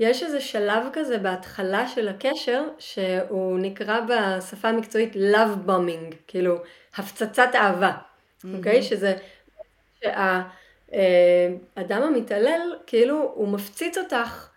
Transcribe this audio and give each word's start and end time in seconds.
יש 0.00 0.22
איזה 0.22 0.40
שלב 0.40 0.86
כזה 0.92 1.18
בהתחלה 1.18 1.88
של 1.88 2.08
הקשר, 2.08 2.64
שהוא 2.78 3.58
נקרא 3.58 4.00
בשפה 4.00 4.68
המקצועית 4.68 5.14
love 5.14 5.68
bombing, 5.68 6.14
כאילו 6.26 6.56
הפצצת 6.96 7.48
אהבה, 7.54 7.92
אוקיי? 8.54 8.78
Mm-hmm. 8.78 8.82
Okay? 8.82 8.82
שזה 8.82 9.16
שהאדם 10.00 12.02
המתעלל, 12.02 12.76
כאילו 12.86 13.32
הוא 13.34 13.48
מפציץ 13.48 13.98
אותך 13.98 14.48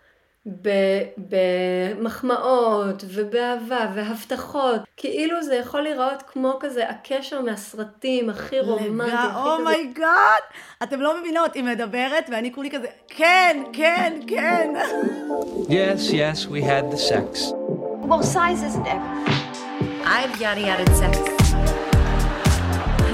במחמאות 1.96 3.04
ובאהבה 3.08 3.86
והבטחות, 3.94 4.80
כאילו 4.96 5.42
זה 5.42 5.54
יכול 5.54 5.80
להיראות 5.80 6.22
כמו 6.22 6.56
כזה 6.60 6.88
הקשר 6.88 7.40
מהסרטים 7.40 8.30
הכי 8.30 8.60
רומנטי. 8.60 9.16
oh 9.36 9.63
my 9.63 9.89
god, 9.89 10.42
oh 10.50 10.82
אתם 10.82 11.00
לא 11.00 11.20
מבינות, 11.20 11.54
היא 11.54 11.64
מדברת 11.64 12.30
ואני 12.30 12.52
כולי 12.52 12.70
כזה, 12.70 12.86
כן, 13.08 13.62
כן, 13.72 14.20
כן. 14.26 14.70
Yes, 15.68 16.10
yes, 16.10 16.46
we 16.46 16.62
had 16.62 16.90
the 16.92 16.98
sex. 16.98 17.52
Well, 18.08 18.22
size 18.22 18.62
isn't 18.62 18.86
everything. 18.86 19.40
I've 20.04 20.40
yada 20.40 20.60
yada 20.60 20.90
sex. 20.94 21.16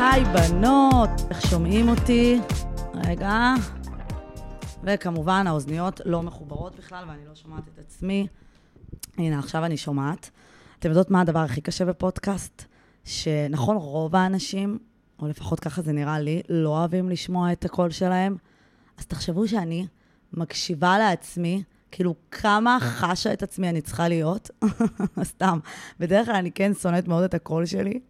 היי 0.00 0.24
בנות, 0.24 1.10
איך 1.30 1.46
שומעים 1.50 1.88
אותי? 1.88 2.40
רגע. 3.08 3.54
וכמובן, 4.86 5.46
האוזניות 5.46 6.00
לא 6.04 6.22
מחוברות 6.22 6.76
בכלל, 6.76 7.04
ואני 7.08 7.26
לא 7.28 7.34
שומעת 7.34 7.62
את 7.74 7.78
עצמי. 7.78 8.26
הנה, 9.18 9.38
עכשיו 9.38 9.64
אני 9.64 9.76
שומעת. 9.76 10.30
אתם 10.78 10.88
יודעות 10.88 11.10
מה 11.10 11.20
הדבר 11.20 11.38
הכי 11.38 11.60
קשה 11.60 11.84
בפודקאסט? 11.84 12.64
שנכון, 13.04 13.76
רוב 13.76 14.16
האנשים, 14.16 14.78
או 15.18 15.28
לפחות 15.28 15.60
ככה 15.60 15.82
זה 15.82 15.92
נראה 15.92 16.20
לי, 16.20 16.42
לא 16.48 16.68
אוהבים 16.68 17.08
לשמוע 17.08 17.52
את 17.52 17.64
הקול 17.64 17.90
שלהם. 17.90 18.36
אז 18.98 19.06
תחשבו 19.06 19.48
שאני 19.48 19.86
מקשיבה 20.32 20.98
לעצמי, 20.98 21.62
כאילו, 21.90 22.14
כמה 22.30 22.78
חשה 22.80 23.32
את 23.32 23.42
עצמי 23.42 23.68
אני 23.68 23.80
צריכה 23.80 24.08
להיות. 24.08 24.50
סתם. 25.22 25.58
בדרך 26.00 26.26
כלל 26.26 26.34
אני 26.36 26.52
כן 26.52 26.74
שונאת 26.74 27.08
מאוד 27.08 27.24
את 27.24 27.34
הקול 27.34 27.66
שלי. 27.66 28.00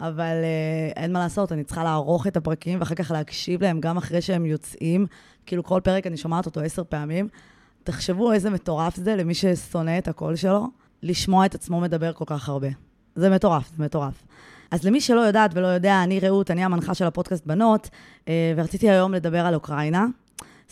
אבל 0.00 0.34
uh, 0.42 0.98
אין 0.98 1.12
מה 1.12 1.18
לעשות, 1.18 1.52
אני 1.52 1.64
צריכה 1.64 1.84
לערוך 1.84 2.26
את 2.26 2.36
הפרקים 2.36 2.80
ואחר 2.80 2.94
כך 2.94 3.10
להקשיב 3.10 3.62
להם 3.62 3.80
גם 3.80 3.96
אחרי 3.96 4.22
שהם 4.22 4.46
יוצאים. 4.46 5.06
כאילו, 5.46 5.64
כל 5.64 5.80
פרק 5.84 6.06
אני 6.06 6.16
שומעת 6.16 6.46
אותו 6.46 6.60
עשר 6.60 6.82
פעמים. 6.88 7.28
תחשבו 7.84 8.32
איזה 8.32 8.50
מטורף 8.50 8.96
זה 8.96 9.16
למי 9.16 9.34
ששונא 9.34 9.98
את 9.98 10.08
הקול 10.08 10.36
שלו, 10.36 10.66
לשמוע 11.02 11.46
את 11.46 11.54
עצמו 11.54 11.80
מדבר 11.80 12.12
כל 12.12 12.24
כך 12.26 12.48
הרבה. 12.48 12.68
זה 13.16 13.30
מטורף, 13.30 13.70
זה 13.76 13.84
מטורף. 13.84 14.22
אז 14.70 14.84
למי 14.84 15.00
שלא 15.00 15.20
יודעת 15.20 15.50
ולא 15.54 15.66
יודע, 15.66 16.02
אני 16.02 16.20
רעות, 16.20 16.50
אני 16.50 16.64
המנחה 16.64 16.94
של 16.94 17.04
הפודקאסט 17.04 17.46
בנות, 17.46 17.90
uh, 18.24 18.28
ורציתי 18.56 18.90
היום 18.90 19.14
לדבר 19.14 19.46
על 19.46 19.54
אוקראינה. 19.54 20.06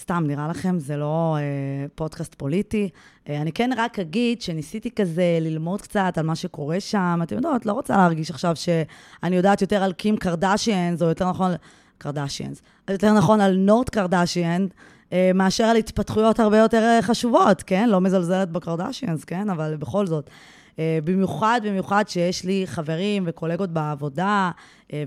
סתם, 0.00 0.24
נראה 0.26 0.48
לכם, 0.48 0.78
זה 0.78 0.96
לא 0.96 1.36
אה, 1.36 1.86
פודקאסט 1.94 2.34
פוליטי. 2.34 2.88
אה, 3.28 3.40
אני 3.40 3.52
כן 3.52 3.70
רק 3.76 3.98
אגיד 3.98 4.42
שניסיתי 4.42 4.90
כזה 4.90 5.38
ללמוד 5.40 5.82
קצת 5.82 6.18
על 6.18 6.26
מה 6.26 6.34
שקורה 6.36 6.80
שם. 6.80 7.20
אתם 7.22 7.36
יודעות, 7.36 7.66
לא 7.66 7.72
רוצה 7.72 7.96
להרגיש 7.96 8.30
עכשיו 8.30 8.56
שאני 8.56 9.36
יודעת 9.36 9.60
יותר 9.60 9.82
על 9.82 9.92
קים 9.92 10.16
קרדשיאנס, 10.16 11.02
או 11.02 11.06
יותר 11.06 11.30
נכון, 11.30 11.52
קרדשיאנס, 11.98 12.62
יותר 12.90 13.12
נכון 13.12 13.40
על 13.40 13.56
נורט 13.56 13.88
קרדשיאן, 13.88 14.66
אה, 15.12 15.30
מאשר 15.34 15.64
על 15.64 15.76
התפתחויות 15.76 16.40
הרבה 16.40 16.58
יותר 16.58 16.82
אה, 16.82 17.02
חשובות, 17.02 17.62
כן? 17.62 17.88
לא 17.88 18.00
מזלזלת 18.00 18.50
בקרדשיאנס, 18.50 19.24
כן? 19.24 19.50
אבל 19.50 19.76
בכל 19.76 20.06
זאת. 20.06 20.30
Uh, 20.72 20.76
במיוחד, 21.04 21.60
במיוחד 21.64 22.04
שיש 22.08 22.44
לי 22.44 22.62
חברים 22.66 23.24
וקולגות 23.26 23.70
בעבודה, 23.70 24.50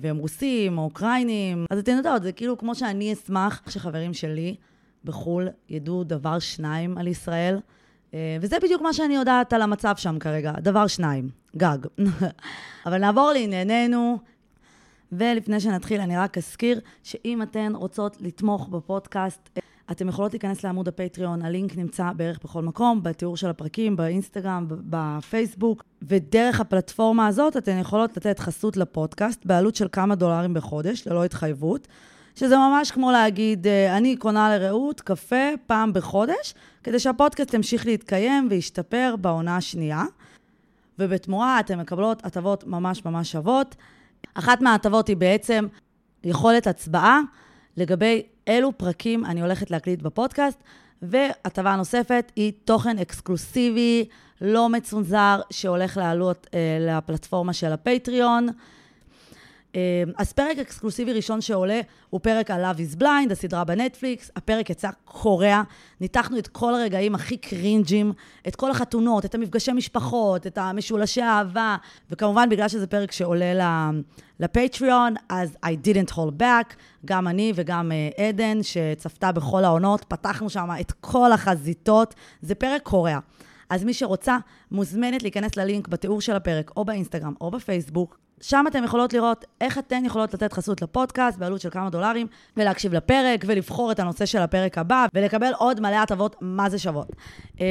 והם 0.01 0.17
רוסים 0.17 0.77
או 0.77 0.83
אוקראינים. 0.83 1.65
אז 1.69 1.79
אתן 1.79 1.97
יודעות, 1.97 2.23
זה 2.23 2.31
כאילו 2.31 2.57
כמו 2.57 2.75
שאני 2.75 3.13
אשמח 3.13 3.61
שחברים 3.69 4.13
שלי 4.13 4.55
בחו"ל 5.03 5.47
ידעו 5.69 6.03
דבר 6.03 6.39
שניים 6.39 6.97
על 6.97 7.07
ישראל, 7.07 7.59
אה, 8.13 8.37
וזה 8.41 8.57
בדיוק 8.63 8.81
מה 8.81 8.93
שאני 8.93 9.15
יודעת 9.15 9.53
על 9.53 9.61
המצב 9.61 9.93
שם 9.97 10.19
כרגע, 10.19 10.51
דבר 10.61 10.87
שניים, 10.87 11.29
גג. 11.57 11.77
אבל 12.85 12.97
נעבור 12.97 13.31
לענייננו, 13.31 14.17
ולפני 15.11 15.59
שנתחיל 15.59 16.01
אני 16.01 16.17
רק 16.17 16.37
אזכיר 16.37 16.79
שאם 17.03 17.41
אתן 17.41 17.71
רוצות 17.75 18.17
לתמוך 18.19 18.67
בפודקאסט, 18.67 19.49
אתן 19.91 20.07
יכולות 20.07 20.33
להיכנס 20.33 20.63
לעמוד 20.63 20.87
הפטריון, 20.87 21.41
הלינק 21.41 21.77
נמצא 21.77 22.11
בערך 22.15 22.39
בכל 22.43 22.61
מקום, 22.61 23.03
בתיאור 23.03 23.37
של 23.37 23.49
הפרקים, 23.49 23.95
באינסטגרם, 23.95 24.65
בפייסבוק, 24.69 25.83
ודרך 26.01 26.59
הפלטפורמה 26.59 27.27
הזאת 27.27 27.57
אתן 27.57 27.77
יכולות 27.77 28.17
לתת 28.17 28.39
חסות 28.39 28.77
לפודקאסט 28.77 29.45
בעלות 29.45 29.75
של 29.75 29.87
כמה 29.91 30.15
דולרים 30.15 30.53
בחודש, 30.53 31.07
ללא 31.07 31.25
התחייבות. 31.25 31.87
שזה 32.35 32.57
ממש 32.57 32.91
כמו 32.91 33.11
להגיד, 33.11 33.67
אה, 33.67 33.97
אני 33.97 34.15
קונה 34.15 34.57
לרעות 34.57 35.01
קפה 35.01 35.45
פעם 35.67 35.93
בחודש, 35.93 36.53
כדי 36.83 36.99
שהפודקאסט 36.99 37.53
ימשיך 37.53 37.85
להתקיים 37.85 38.47
וישתפר 38.49 39.15
בעונה 39.21 39.57
השנייה. 39.57 40.03
ובתמורה 40.99 41.59
אתן 41.59 41.79
מקבלות 41.79 42.25
הטבות 42.25 42.67
ממש 42.67 43.05
ממש 43.05 43.31
שוות. 43.31 43.75
אחת 44.33 44.61
מההטבות 44.61 45.07
היא 45.07 45.17
בעצם 45.17 45.67
יכולת 46.23 46.67
הצבעה 46.67 47.19
לגבי 47.77 48.23
אילו 48.47 48.77
פרקים 48.77 49.25
אני 49.25 49.41
הולכת 49.41 49.71
להקליט 49.71 50.01
בפודקאסט, 50.01 50.63
והטבה 51.01 51.75
נוספת 51.75 52.31
היא 52.35 52.53
תוכן 52.65 52.99
אקסקלוסיבי, 52.99 54.05
לא 54.41 54.69
מצונזר, 54.69 55.41
שהולך 55.49 55.97
לעלות 55.97 56.47
אה, 56.53 56.77
לפלטפורמה 56.79 57.53
של 57.53 57.71
הפטריון. 57.71 58.47
אמ, 59.77 60.11
אז 60.17 60.33
פרק 60.33 60.57
אקסקלוסיבי 60.57 61.13
ראשון 61.13 61.41
שעולה 61.41 61.81
הוא 62.09 62.21
פרק 62.21 62.51
על 62.51 62.65
Love 62.65 62.77
is 62.77 63.01
Blind, 63.01 63.31
הסדרה 63.31 63.63
בנטפליקס. 63.63 64.31
הפרק 64.35 64.69
יצא 64.69 64.89
קורע, 65.05 65.61
ניתחנו 66.01 66.39
את 66.39 66.47
כל 66.47 66.73
הרגעים 66.73 67.15
הכי 67.15 67.37
קרינג'ים, 67.37 68.13
את 68.47 68.55
כל 68.55 68.71
החתונות, 68.71 69.25
את 69.25 69.35
המפגשי 69.35 69.71
משפחות, 69.71 70.47
את 70.47 70.57
המשולשי 70.57 71.21
האהבה, 71.21 71.75
וכמובן, 72.11 72.49
בגלל 72.49 72.67
שזה 72.67 72.87
פרק 72.87 73.11
שעולה 73.11 73.91
לפטריון, 74.39 75.13
אז 75.29 75.57
I 75.65 75.69
didn't 75.85 76.11
hold 76.11 76.41
back, 76.41 76.75
גם 77.05 77.27
אני 77.27 77.53
וגם 77.55 77.91
uh, 77.91 78.21
עדן, 78.21 78.63
שצפתה 78.63 79.31
בכל 79.31 79.63
העונות, 79.63 80.05
פתחנו 80.07 80.49
שם 80.49 80.69
את 80.81 80.91
כל 80.91 81.31
החזיתות. 81.31 82.15
זה 82.41 82.55
פרק 82.55 82.81
קורע. 82.83 83.19
אז 83.69 83.83
מי 83.83 83.93
שרוצה, 83.93 84.37
מוזמנת 84.71 85.23
להיכנס 85.23 85.55
ללינק 85.55 85.87
בתיאור 85.87 86.21
של 86.21 86.35
הפרק, 86.35 86.71
או 86.77 86.85
באינסטגרם 86.85 87.33
או 87.41 87.51
בפייסבוק, 87.51 88.17
שם 88.41 88.65
אתן 88.67 88.83
יכולות 88.83 89.13
לראות 89.13 89.45
איך 89.61 89.77
אתן 89.77 90.05
יכולות 90.05 90.33
לתת 90.33 90.53
חסות 90.53 90.81
לפודקאסט 90.81 91.37
בעלות 91.37 91.61
של 91.61 91.69
כמה 91.69 91.89
דולרים, 91.89 92.27
ולהקשיב 92.57 92.93
לפרק, 92.93 93.43
ולבחור 93.47 93.91
את 93.91 93.99
הנושא 93.99 94.25
של 94.25 94.41
הפרק 94.41 94.77
הבא, 94.77 95.05
ולקבל 95.13 95.51
עוד 95.57 95.79
מלא 95.79 95.95
הטבות 95.95 96.35
מה 96.41 96.69
זה 96.69 96.79
שוות. 96.79 97.07
אמ, 97.59 97.65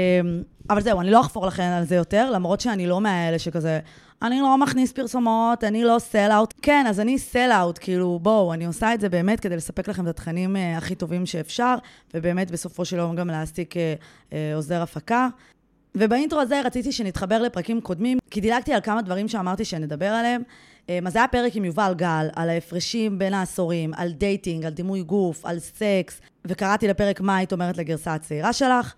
אבל 0.71 0.81
זהו, 0.81 1.01
אני 1.01 1.11
לא 1.11 1.21
אחפור 1.21 1.47
לכם 1.47 1.63
על 1.63 1.85
זה 1.85 1.95
יותר, 1.95 2.31
למרות 2.31 2.61
שאני 2.61 2.87
לא 2.87 3.01
מהאלה 3.01 3.39
שכזה, 3.39 3.81
אני 4.23 4.41
לא 4.41 4.59
מכניס 4.59 4.93
פרסומות, 4.93 5.65
אני 5.65 5.85
לא 5.85 5.99
sell-out. 5.99 6.55
כן, 6.63 6.85
אז 6.89 7.01
אני 7.01 7.19
sell-out, 7.19 7.79
כאילו, 7.81 8.19
בואו, 8.23 8.53
אני 8.53 8.67
עושה 8.67 8.95
את 8.95 9.01
זה 9.01 9.09
באמת 9.09 9.41
כדי 9.41 9.57
לספק 9.57 9.89
לכם 9.89 10.03
את 10.03 10.09
התכנים 10.09 10.57
אה, 10.57 10.79
הכי 10.79 10.95
טובים 10.95 11.27
שאפשר, 11.27 11.75
ובאמת 12.15 12.51
בסופו 12.51 12.85
של 12.85 12.97
יום 12.97 13.17
גם 13.17 13.29
להעסיק 13.29 13.75
אה, 13.75 13.77
אה, 14.31 14.35
עוזר 14.55 14.83
הפקה. 14.83 15.29
ובאינטרו 15.97 16.41
הזה 16.41 16.61
רציתי 16.65 16.93
שנתחבר 16.93 17.43
לפרקים 17.43 17.81
קודמים, 17.81 18.19
כי 18.31 18.41
דילגתי 18.41 18.73
על 18.75 18.81
כמה 18.81 19.03
דברים 19.03 19.29
שאמרתי 19.29 19.65
שנדבר 19.65 20.07
עליהם. 20.07 20.43
אז 21.07 21.13
זה 21.13 21.19
היה 21.19 21.29
פרק 21.29 21.57
עם 21.57 21.65
יובל 21.65 21.95
גל, 21.97 22.29
על 22.37 22.51
ההפרשים 22.51 23.19
בין 23.19 23.35
העשורים, 23.35 23.95
על 23.95 24.13
דייטינג, 24.13 24.65
על 24.65 24.73
דימוי 24.73 25.03
גוף, 25.03 25.47
על 25.47 25.59
סקס, 25.59 26.21
וקראתי 26.47 26.89
לפרק 26.89 27.21
מה 27.21 27.37
היית 27.37 27.53
אומרת 27.53 27.77
לגרסה 27.77 28.15
הצעירה 28.15 28.53
שלך. 28.53 28.95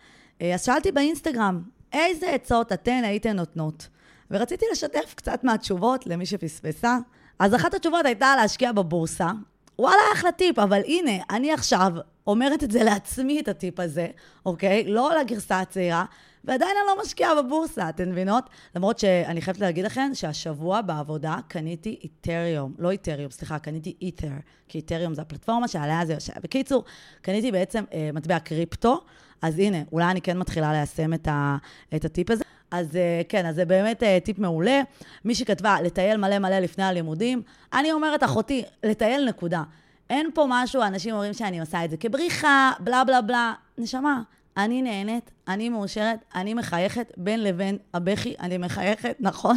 אז 0.54 0.64
שאלתי 0.64 0.92
באינסטגרם, 0.92 1.62
איזה 1.92 2.31
עצות 2.31 2.72
אתן 2.72 3.00
הייתן 3.04 3.36
נותנות? 3.36 3.88
ורציתי 4.30 4.66
לשתף 4.72 5.15
קצת 5.15 5.44
מהתשובות 5.44 6.06
למי 6.06 6.26
שפספסה. 6.26 6.98
אז 7.38 7.54
אחת 7.54 7.75
התשובות 7.75 8.06
הייתה 8.06 8.34
להשקיע 8.36 8.72
בבורסה. 8.72 9.30
וואלה, 9.78 10.03
אחלה 10.12 10.32
טיפ, 10.32 10.59
אבל 10.59 10.80
הנה, 10.86 11.12
אני 11.30 11.53
עכשיו 11.53 11.92
אומרת 12.26 12.65
את 12.65 12.70
זה 12.70 12.84
לעצמי, 12.84 13.41
את 13.41 13.48
הטיפ 13.48 13.80
הזה, 13.80 14.06
אוקיי? 14.47 14.84
לא 14.86 15.10
לגרסה 15.20 15.60
הצעירה, 15.60 16.04
ועדיין 16.48 16.70
אני 16.80 16.86
לא 16.86 17.03
משקיעה 17.03 17.42
בבורסה, 17.42 17.89
אתן 17.89 18.10
מבינות? 18.10 18.45
למרות 18.77 18.98
שאני 18.98 19.42
חייבת 19.42 19.60
להגיד 19.60 19.84
לכם 19.84 20.10
שהשבוע 20.15 20.83
בעבודה 20.83 21.36
קניתי 21.48 21.98
איתריום, 22.03 22.74
לא 22.78 22.91
איתריום, 22.91 23.30
סליחה, 23.30 23.59
קניתי 23.59 23.95
איתר, 24.03 24.33
כי 24.68 24.78
איתריום 24.78 25.15
זה 25.15 25.22
הפלטפורמה 25.22 25.68
שעליה 25.68 26.06
זה 26.06 26.12
יושב. 26.12 26.33
בקיצור, 26.42 26.84
קניתי 27.22 27.53
בעצם 27.53 27.84
אה, 27.92 28.10
מטבע 28.15 28.39
קריפטו, 28.39 29.00
אז 29.42 29.59
הנה, 29.59 29.78
אולי 29.92 30.04
אני 30.04 30.21
כן 30.21 30.39
מתחילה 30.39 30.72
ליישם 30.72 31.15
את, 31.15 31.28
ה, 31.28 31.56
את 31.95 32.04
הטיפ 32.04 32.30
הזה. 32.30 32.45
אז 32.71 32.97
אה, 32.97 33.22
כן, 33.28 33.47
אז 33.47 33.54
זה 33.54 33.65
באמת 33.65 34.03
אה, 34.03 34.18
טיפ 34.24 34.39
מעולה. 34.39 34.80
מי 35.24 35.34
שכתבה, 35.34 35.77
לטייל 35.83 36.16
מלא 36.16 36.39
מלא 36.39 36.59
לפני 36.59 36.84
הלימודים, 36.84 37.42
אני 37.72 37.92
אומרת, 37.92 38.24
אחותי, 38.24 38.65
לטייל 38.84 39.28
נקודה. 39.28 39.62
אין 40.10 40.30
פה 40.34 40.47
משהו, 40.48 40.83
אנשים 40.83 41.15
אומרים 41.15 41.33
שאני 41.33 41.60
עושה 41.60 41.84
את 41.84 41.91
זה 41.91 41.97
כבריחה, 41.97 42.72
בלה 42.80 43.04
בלה 43.04 43.21
בלה. 43.21 43.53
נשמה, 43.78 44.22
אני 44.59 44.83
נהנית, 44.83 45.31
אני 45.49 45.69
מאושרת, 45.69 46.25
אני 46.34 46.55
מחייכת, 46.55 47.13
בין 47.16 47.43
לבין 47.43 47.78
הבכי, 47.95 48.34
אני 48.41 48.59
מחייכת, 48.59 49.16
נכון? 49.21 49.57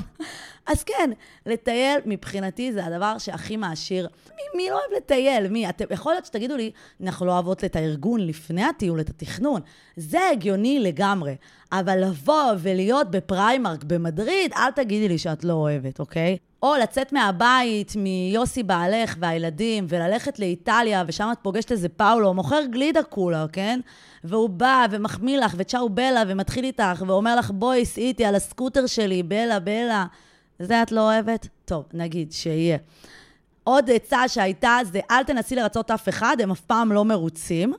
אז 0.68 0.84
כן, 0.84 1.12
לטייל 1.46 2.00
מבחינתי 2.06 2.74
זה 2.74 2.86
הדבר 2.86 3.18
שהכי 3.18 3.58
מעשיר. 3.58 4.08
מי, 4.36 4.64
מי 4.64 4.70
לא 4.70 4.76
אוהב 4.76 4.92
לטייל? 4.98 5.48
מי? 5.48 5.70
אתם, 5.70 5.86
יכול 5.92 6.14
להיות 6.14 6.26
שתגידו 6.26 6.58
לי, 6.58 6.72
אנחנו 7.04 7.26
לא 7.26 7.32
אוהבות 7.32 7.64
את 7.64 7.76
הארגון 7.76 8.28
לפני 8.28 8.64
הטיול, 8.64 9.00
את 9.00 9.10
התכנון. 9.10 9.62
זה 9.96 10.20
הגיוני 10.32 10.80
לגמרי. 10.80 11.36
אבל 11.72 12.04
לבוא 12.04 12.52
ולהיות 12.60 13.12
בפריימרק 13.12 13.84
במדריד, 13.84 14.54
אל 14.54 14.72
תגידי 14.72 15.08
לי 15.08 15.18
שאת 15.18 15.44
לא 15.44 15.54
אוהבת, 15.54 16.00
אוקיי? 16.00 16.38
או 16.64 16.76
לצאת 16.84 17.14
מהבית 17.14 17.94
מיוסי 17.96 18.64
בעלך 18.64 19.16
והילדים, 19.20 19.86
וללכת 19.90 20.40
לאיטליה, 20.40 21.04
ושם 21.08 21.30
את 21.32 21.38
פוגשת 21.42 21.72
איזה 21.72 21.90
פאולו, 21.90 22.34
מוכר 22.34 22.64
גלידה 22.72 23.04
כולה, 23.04 23.46
כן? 23.54 23.80
והוא 24.24 24.50
בא 24.50 24.86
ומחמיא 24.92 25.38
לך, 25.38 25.54
וצ'או 25.58 25.90
בלה, 25.90 26.24
ומתחיל 26.28 26.66
איתך, 26.66 27.04
ואומר 27.08 27.36
לך, 27.36 27.52
בואי, 27.52 27.86
סעי 27.86 28.08
איתי 28.08 28.26
על 28.26 28.36
הסקוטר 28.36 28.86
שלי, 28.86 29.24
בלה, 29.24 29.60
בלה. 29.60 30.06
זה 30.62 30.84
את 30.84 30.92
לא 30.92 31.02
אוהבת? 31.02 31.48
טוב, 31.66 31.86
נגיד, 31.94 32.32
שיהיה. 32.32 32.78
עוד 33.64 33.90
עצה 33.92 34.28
שהייתה 34.28 34.78
זה, 34.92 35.00
אל 35.12 35.24
תנסי 35.24 35.56
לרצות 35.56 35.92
אף 35.92 36.10
אחד, 36.10 36.38
הם 36.40 36.52
אף 36.52 36.62
פעם 36.62 36.92
לא 36.92 37.06
מרוצים. 37.06 37.74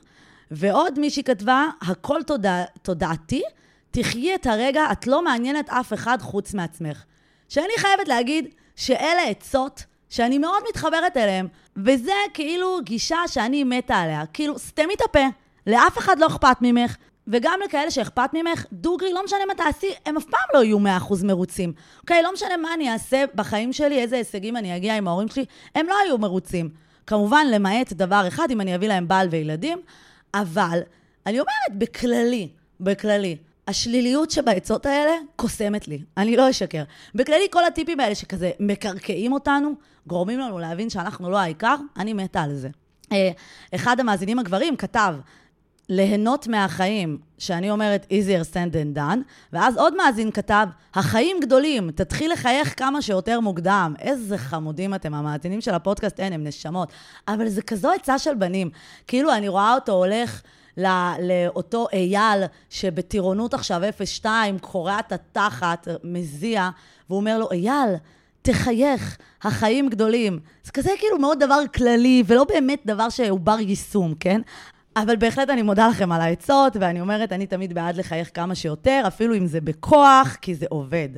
ועוד 0.50 0.98
מישהי 0.98 1.22
כתבה, 1.22 1.66
הכל 1.82 2.22
תודע, 2.22 2.64
תודעתי, 2.82 3.42
תחי 3.90 4.34
את 4.34 4.46
הרגע, 4.46 4.82
את 4.92 5.06
לא 5.06 5.24
מעניינת 5.24 5.70
אף 5.70 5.92
אחד 5.92 6.18
חוץ 6.20 6.54
מעצמך. 6.54 7.04
שאני 7.48 7.72
חייבת 7.78 8.08
להגיד 8.08 8.54
שאלה 8.76 9.22
עצות 9.22 9.84
שאני 10.08 10.38
מאוד 10.38 10.62
מתחברת 10.68 11.16
אליהן, 11.16 11.46
וזה 11.76 12.12
כאילו 12.34 12.78
גישה 12.84 13.18
שאני 13.26 13.64
מתה 13.64 13.96
עליה. 13.96 14.26
כאילו, 14.32 14.58
סתמי 14.58 14.94
את 14.94 15.00
הפה, 15.04 15.26
לאף 15.66 15.98
אחד 15.98 16.18
לא 16.18 16.26
אכפת 16.26 16.56
ממך, 16.60 16.96
וגם 17.26 17.58
לכאלה 17.64 17.90
שאכפת 17.90 18.30
ממך, 18.32 18.66
דוגרי, 18.72 19.12
לא 19.12 19.24
משנה 19.24 19.38
מה 19.48 19.54
תעשי, 19.54 19.90
הם 20.06 20.16
אף 20.16 20.24
פעם 20.24 20.40
לא 20.54 20.64
יהיו 20.64 20.78
100% 20.78 21.24
מרוצים. 21.24 21.72
אוקיי, 22.00 22.22
לא 22.22 22.32
משנה 22.32 22.56
מה 22.56 22.74
אני 22.74 22.92
אעשה 22.92 23.24
בחיים 23.34 23.72
שלי, 23.72 23.98
איזה 23.98 24.16
הישגים 24.16 24.56
אני 24.56 24.76
אגיע 24.76 24.96
עם 24.96 25.08
ההורים 25.08 25.28
שלי, 25.28 25.44
הם 25.74 25.86
לא 25.86 25.94
היו 26.04 26.18
מרוצים. 26.18 26.70
כמובן, 27.06 27.46
למעט 27.50 27.92
דבר 27.92 28.24
אחד, 28.28 28.50
אם 28.50 28.60
אני 28.60 28.74
אביא 28.74 28.88
להם 28.88 29.08
בעל 29.08 29.28
וילדים, 29.30 29.78
אבל 30.34 30.80
אני 31.26 31.40
אומרת, 31.40 31.78
בכללי, 31.78 32.48
בכללי, 32.80 33.36
השליליות 33.68 34.30
שבעצות 34.30 34.86
האלה 34.86 35.12
קוסמת 35.36 35.88
לי, 35.88 36.02
אני 36.16 36.36
לא 36.36 36.50
אשקר. 36.50 36.82
בכללי, 37.14 37.46
כל 37.50 37.64
הטיפים 37.64 38.00
האלה 38.00 38.14
שכזה 38.14 38.50
מקרקעים 38.60 39.32
אותנו, 39.32 39.74
גורמים 40.06 40.38
לנו 40.38 40.58
להבין 40.58 40.90
שאנחנו 40.90 41.30
לא 41.30 41.38
העיקר, 41.38 41.76
אני 41.96 42.12
מתה 42.12 42.42
על 42.42 42.54
זה. 42.54 42.68
אה, 43.12 43.30
אחד 43.74 44.00
המאזינים 44.00 44.38
הגברים 44.38 44.76
כתב, 44.76 45.14
ליהנות 45.88 46.46
מהחיים, 46.46 47.18
שאני 47.38 47.70
אומרת 47.70 48.06
easier 48.10 48.54
said 48.54 48.74
than 48.74 48.98
done, 48.98 49.18
ואז 49.52 49.76
עוד 49.76 49.96
מאזין 49.96 50.30
כתב, 50.30 50.66
החיים 50.94 51.36
גדולים, 51.40 51.90
תתחיל 51.90 52.32
לחייך 52.32 52.78
כמה 52.78 53.02
שיותר 53.02 53.40
מוקדם. 53.40 53.94
איזה 53.98 54.38
חמודים 54.38 54.94
אתם, 54.94 55.14
המאזינים 55.14 55.60
של 55.60 55.74
הפודקאסט, 55.74 56.20
אין, 56.20 56.32
הם 56.32 56.44
נשמות. 56.44 56.92
אבל 57.28 57.48
זה 57.48 57.62
כזו 57.62 57.90
עצה 57.90 58.18
של 58.18 58.34
בנים. 58.34 58.70
כאילו, 59.06 59.34
אני 59.34 59.48
רואה 59.48 59.74
אותו 59.74 59.92
הולך... 59.92 60.42
לא, 60.76 60.90
לאותו 61.20 61.86
אייל 61.92 62.44
שבטירונות 62.70 63.54
עכשיו 63.54 63.82
0-2, 64.22 64.26
קורע 64.60 64.98
את 64.98 65.12
התחת, 65.12 65.88
מזיע, 66.04 66.68
והוא 67.08 67.20
אומר 67.20 67.38
לו, 67.38 67.50
אייל, 67.50 67.94
תחייך, 68.42 69.18
החיים 69.42 69.88
גדולים. 69.88 70.38
זה 70.64 70.72
כזה 70.72 70.90
כאילו 70.98 71.18
מאוד 71.18 71.38
דבר 71.38 71.60
כללי, 71.74 72.22
ולא 72.26 72.44
באמת 72.44 72.82
דבר 72.86 73.08
שהוא 73.08 73.40
בר 73.40 73.60
יישום, 73.60 74.14
כן? 74.20 74.40
אבל 74.96 75.16
בהחלט 75.16 75.50
אני 75.50 75.62
מודה 75.62 75.88
לכם 75.88 76.12
על 76.12 76.20
העצות, 76.20 76.76
ואני 76.80 77.00
אומרת, 77.00 77.32
אני 77.32 77.46
תמיד 77.46 77.72
בעד 77.72 77.96
לחייך 77.96 78.30
כמה 78.34 78.54
שיותר, 78.54 79.02
אפילו 79.06 79.36
אם 79.36 79.46
זה 79.46 79.60
בכוח, 79.60 80.36
כי 80.40 80.54
זה 80.54 80.66
עובד. 80.68 81.08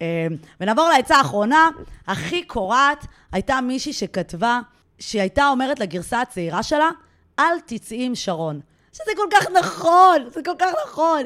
אה, 0.00 0.26
ונעבור 0.60 0.88
לעצה 0.96 1.16
האחרונה, 1.16 1.68
הכי 2.06 2.42
קורעת, 2.42 3.06
הייתה 3.32 3.60
מישהי 3.60 3.92
שכתבה, 3.92 4.60
שהיא 4.98 5.20
הייתה 5.20 5.48
אומרת 5.48 5.80
לגרסה 5.80 6.20
הצעירה 6.20 6.62
שלה, 6.62 6.90
אל 7.38 7.60
תצאי 7.66 8.06
עם 8.06 8.14
שרון. 8.14 8.60
שזה 8.92 9.10
כל 9.16 9.26
כך 9.32 9.46
נכון, 9.50 10.16
זה 10.34 10.40
כל 10.44 10.54
כך 10.58 10.72
נכון. 10.86 11.22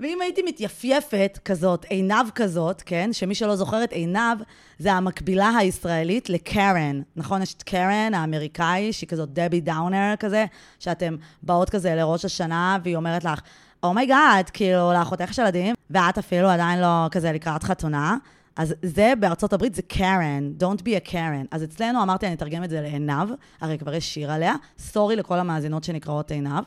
ואם 0.00 0.20
הייתי 0.20 0.42
מתייפייפת 0.42 1.38
כזאת, 1.44 1.84
עינב 1.84 2.30
כזאת, 2.34 2.82
כן? 2.86 3.12
שמי 3.12 3.34
שלא 3.34 3.56
זוכר 3.56 3.84
את 3.84 3.92
עינב, 3.92 4.38
זה 4.78 4.92
המקבילה 4.92 5.48
הישראלית 5.58 6.30
לקרן. 6.30 7.00
נכון? 7.16 7.42
יש 7.42 7.54
את 7.54 7.62
קרן 7.62 8.14
האמריקאי, 8.14 8.92
שהיא 8.92 9.08
כזאת 9.08 9.28
Debbie 9.32 9.60
Downer 9.60 10.14
כזה, 10.18 10.44
שאתם 10.78 11.16
באות 11.42 11.70
כזה 11.70 11.94
לראש 11.94 12.24
השנה, 12.24 12.78
והיא 12.82 12.96
אומרת 12.96 13.24
לך, 13.24 13.40
oh 13.82 14.15
my 14.15 14.48
god, 14.48 14.50
כאילו, 14.52 14.92
לאחותך 14.92 15.30
יש 15.30 15.38
ילדים, 15.38 15.74
ואת 15.90 16.18
אפילו 16.18 16.48
עדיין 16.48 16.80
לא 16.80 17.08
כזה 17.10 17.32
לקראת 17.32 17.62
חתונה. 17.62 18.16
אז 18.56 18.74
זה 18.82 19.12
בארצות 19.20 19.52
הברית 19.52 19.74
זה 19.74 19.82
קרן, 19.82 20.52
Don't 20.60 20.80
be 20.80 21.06
a 21.06 21.10
Karen. 21.10 21.46
אז 21.50 21.64
אצלנו 21.64 22.02
אמרתי, 22.02 22.26
אני 22.26 22.34
אתרגם 22.34 22.64
את 22.64 22.70
זה 22.70 22.80
לעינב, 22.80 23.28
הרי 23.60 23.78
כבר 23.78 23.94
יש 23.94 24.14
שיר 24.14 24.32
עליה, 24.32 24.54
סורי 24.78 25.16
לכל 25.16 25.38
המאזינות 25.38 25.84
שנקראות 25.84 26.30
עינב. 26.30 26.64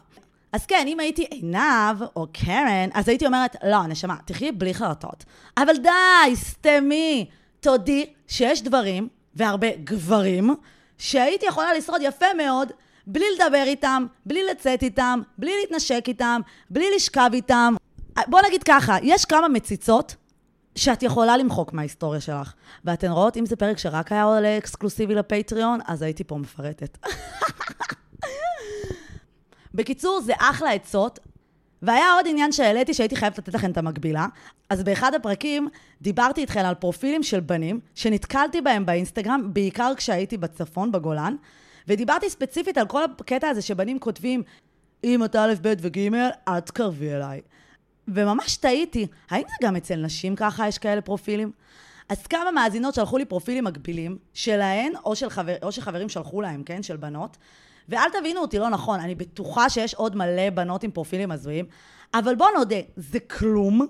אז 0.54 0.66
כן, 0.66 0.86
אם 0.88 1.00
הייתי 1.00 1.24
עינב 1.24 2.02
או 2.16 2.28
קרן, 2.34 2.90
אז 2.94 3.10
הייתי 3.10 3.26
אומרת, 3.26 3.56
לא, 3.64 3.88
נשמה, 3.88 4.16
תחי 4.26 4.52
בלי 4.52 4.74
חרטות. 4.74 5.26
אבל 5.58 5.78
די, 5.78 6.36
סתמי. 6.36 7.30
תודי 7.60 8.06
שיש 8.28 8.62
דברים, 8.62 9.08
והרבה 9.36 9.68
גברים, 9.84 10.56
שהייתי 10.98 11.46
יכולה 11.46 11.74
לשרוד 11.74 12.02
יפה 12.04 12.26
מאוד, 12.38 12.72
בלי 13.08 13.26
לדבר 13.36 13.64
איתם, 13.66 14.06
בלי 14.26 14.44
לצאת 14.52 14.84
איתם, 14.84 15.22
בלי 15.38 15.52
להתנשק 15.62 16.04
איתם, 16.08 16.42
בלי 16.70 16.86
לשכב 16.96 17.30
איתם. 17.34 17.76
בוא 18.28 18.40
נגיד 18.48 18.64
ככה, 18.64 18.98
יש 19.04 19.26
כמה 19.26 19.48
מציצות 19.48 20.16
שאת 20.76 21.04
יכולה 21.04 21.38
למחוק 21.38 21.74
מההיסטוריה 21.74 22.22
שלך. 22.22 22.54
ואתן 22.86 23.12
רואות, 23.12 23.38
אם 23.38 23.46
זה 23.46 23.56
פרק 23.56 23.78
שרק 23.78 24.12
היה 24.12 24.24
עולה 24.24 24.58
אקסקלוסיבי 24.58 25.16
לפטריון, 25.16 25.80
אז 25.88 26.02
הייתי 26.02 26.24
פה 26.24 26.38
מפרטת. 26.38 26.98
בקיצור, 29.74 30.22
זה 30.22 30.34
אחלה 30.38 30.72
עצות. 30.72 31.20
והיה 31.82 32.14
עוד 32.14 32.26
עניין 32.30 32.52
שהעליתי 32.52 32.94
שהייתי 32.94 33.16
חייבת 33.16 33.38
לתת 33.38 33.54
לכם 33.54 33.72
את 33.72 33.78
המקבילה. 33.78 34.28
אז 34.70 34.84
באחד 34.84 35.14
הפרקים 35.14 35.70
דיברתי 36.02 36.42
איתכם 36.42 36.60
על 36.60 36.76
פרופילים 36.76 37.24
של 37.24 37.40
בנים, 37.40 37.80
שנתקלתי 37.96 38.62
בהם 38.62 38.86
באינסטגרם, 38.86 39.50
בעיקר 39.54 39.94
כשהייתי 39.98 40.38
בצפון, 40.38 40.92
בגולן, 40.92 41.36
ודיברתי 41.88 42.30
ספציפית 42.30 42.78
על 42.78 42.88
כל 42.88 43.04
הקטע 43.04 43.50
הזה 43.50 43.62
שבנים 43.62 44.00
כותבים, 44.00 44.44
אם 45.04 45.24
אתה 45.24 45.46
א', 45.46 45.54
ב' 45.62 45.74
וג', 45.80 46.10
אל 46.48 46.60
תקרבי 46.60 47.14
אליי. 47.14 47.42
וממש 48.08 48.58
תהיתי, 48.58 49.08
האם 49.30 49.44
זה 49.50 49.68
גם 49.68 49.76
אצל 49.76 49.96
נשים 49.96 50.36
ככה 50.36 50.68
יש 50.68 50.78
כאלה 50.78 51.02
פרופילים? 51.02 51.52
אז 52.10 52.28
כמה 52.28 52.52
מאזינות 52.52 52.94
שלחו 52.94 53.18
לי 53.18 53.26
פרופילים 53.26 53.64
מקבילים, 53.64 54.18
שלהן, 54.34 54.94
או, 55.06 55.16
של 55.16 55.30
חבר, 55.30 55.56
או 55.64 55.72
שחברים 55.72 56.10
שלחו 56.10 56.42
להם, 56.42 56.64
כן, 56.64 56.84
של 56.84 56.98
בנות, 56.98 57.38
ואל 57.90 58.10
תבינו 58.20 58.42
אותי 58.42 58.60
לא 58.60 58.70
נכון, 58.70 59.00
אני 59.00 59.16
בטוחה 59.16 59.70
שיש 59.70 59.94
עוד 59.94 60.16
מלא 60.16 60.50
בנות 60.50 60.84
עם 60.84 60.92
פרופילים 60.92 61.32
הזויים, 61.32 61.66
אבל 62.14 62.36
בואו 62.36 62.50
נודה, 62.58 62.80
זה 62.96 63.20
כלום. 63.20 63.88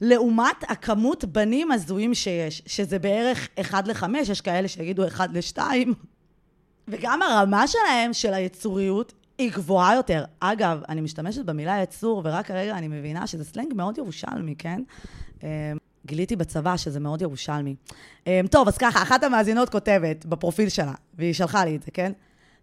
לעומת 0.00 0.56
הכמות 0.68 1.24
בנים 1.24 1.72
הזויים 1.72 2.14
שיש, 2.14 2.62
שזה 2.66 2.98
בערך 2.98 3.48
1 3.60 3.88
ל-5, 3.88 4.04
יש 4.16 4.40
כאלה 4.40 4.68
שיגידו 4.68 5.06
1 5.06 5.30
ל-2, 5.32 5.58
וגם 6.88 7.22
הרמה 7.22 7.66
שלהם, 7.66 8.12
של 8.12 8.34
היצוריות, 8.34 9.12
היא 9.38 9.52
גבוהה 9.52 9.94
יותר. 9.94 10.24
אגב, 10.40 10.80
אני 10.88 11.00
משתמשת 11.00 11.44
במילה 11.44 11.82
יצור, 11.82 12.22
ורק 12.24 12.46
כרגע 12.46 12.78
אני 12.78 12.88
מבינה 12.88 13.26
שזה 13.26 13.44
סלנג 13.44 13.74
מאוד 13.74 13.98
ירושלמי, 13.98 14.54
כן? 14.58 14.82
אמ, 15.42 15.48
גיליתי 16.06 16.36
בצבא 16.36 16.76
שזה 16.76 17.00
מאוד 17.00 17.22
ירושלמי. 17.22 17.74
אמ, 18.26 18.46
טוב, 18.50 18.68
אז 18.68 18.78
ככה, 18.78 19.02
אחת 19.02 19.24
המאזינות 19.24 19.68
כותבת 19.68 20.26
בפרופיל 20.26 20.68
שלה, 20.68 20.94
והיא 21.14 21.34
שלחה 21.34 21.64
לי 21.64 21.76
את 21.76 21.82
זה, 21.82 21.90
כן? 21.90 22.12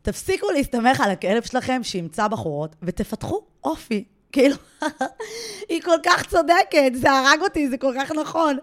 תפסיקו 0.03 0.51
להסתמך 0.51 1.01
על 1.01 1.11
הכלב 1.11 1.43
שלכם 1.43 1.83
שימצא 1.83 2.27
בחורות, 2.27 2.75
ותפתחו 2.83 3.41
אופי. 3.63 4.03
כאילו, 4.31 4.55
היא 5.69 5.81
כל 5.81 5.97
כך 6.03 6.25
צודקת, 6.25 6.91
זה 6.93 7.11
הרג 7.11 7.41
אותי, 7.41 7.69
זה 7.69 7.77
כל 7.77 7.93
כך 7.99 8.11
נכון. 8.11 8.57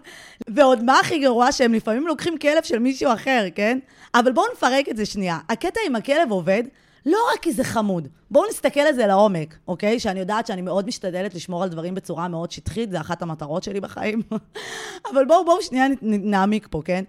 ועוד 0.49 0.83
מה 0.83 0.99
הכי 0.99 1.19
גרוע? 1.19 1.51
שהם 1.51 1.73
לפעמים 1.73 2.07
לוקחים 2.07 2.37
כלב 2.37 2.63
של 2.63 2.79
מישהו 2.79 3.13
אחר, 3.13 3.45
כן? 3.55 3.79
אבל 4.15 4.31
בואו 4.31 4.45
נפרק 4.53 4.89
את 4.89 4.97
זה 4.97 5.05
שנייה. 5.05 5.39
הקטע 5.49 5.79
עם 5.87 5.95
הכלב 5.95 6.31
עובד 6.31 6.63
לא 7.05 7.17
רק 7.33 7.39
כי 7.41 7.51
זה 7.51 7.63
חמוד. 7.63 8.07
בואו 8.31 8.49
נסתכל 8.49 8.79
על 8.79 8.93
זה 8.93 9.07
לעומק, 9.07 9.55
אוקיי? 9.67 9.99
שאני 9.99 10.19
יודעת 10.19 10.47
שאני 10.47 10.61
מאוד 10.61 10.87
משתדלת 10.87 11.35
לשמור 11.35 11.63
על 11.63 11.69
דברים 11.69 11.95
בצורה 11.95 12.27
מאוד 12.27 12.51
שטחית, 12.51 12.91
זה 12.91 12.99
אחת 12.99 13.21
המטרות 13.21 13.63
שלי 13.63 13.79
בחיים. 13.79 14.21
אבל 15.13 15.25
בואו, 15.25 15.45
בואו 15.45 15.61
שנייה 15.61 15.85
נעמיק 16.01 16.67
פה, 16.71 16.81
כן? 16.85 17.03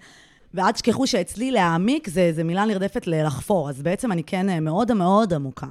ואל 0.55 0.73
תשכחו 0.73 1.07
שאצלי 1.07 1.51
להעמיק 1.51 2.09
זה, 2.09 2.33
זה 2.35 2.45
מילה 2.45 2.65
נרדפת 2.65 3.07
ללחפור, 3.07 3.69
אז 3.69 3.83
בעצם 3.83 4.13
אני 4.13 4.25
כן 4.25 4.49
אה, 4.49 4.61
מאוד 4.61 4.93
מאוד 4.93 5.35
עמוקה. 5.35 5.67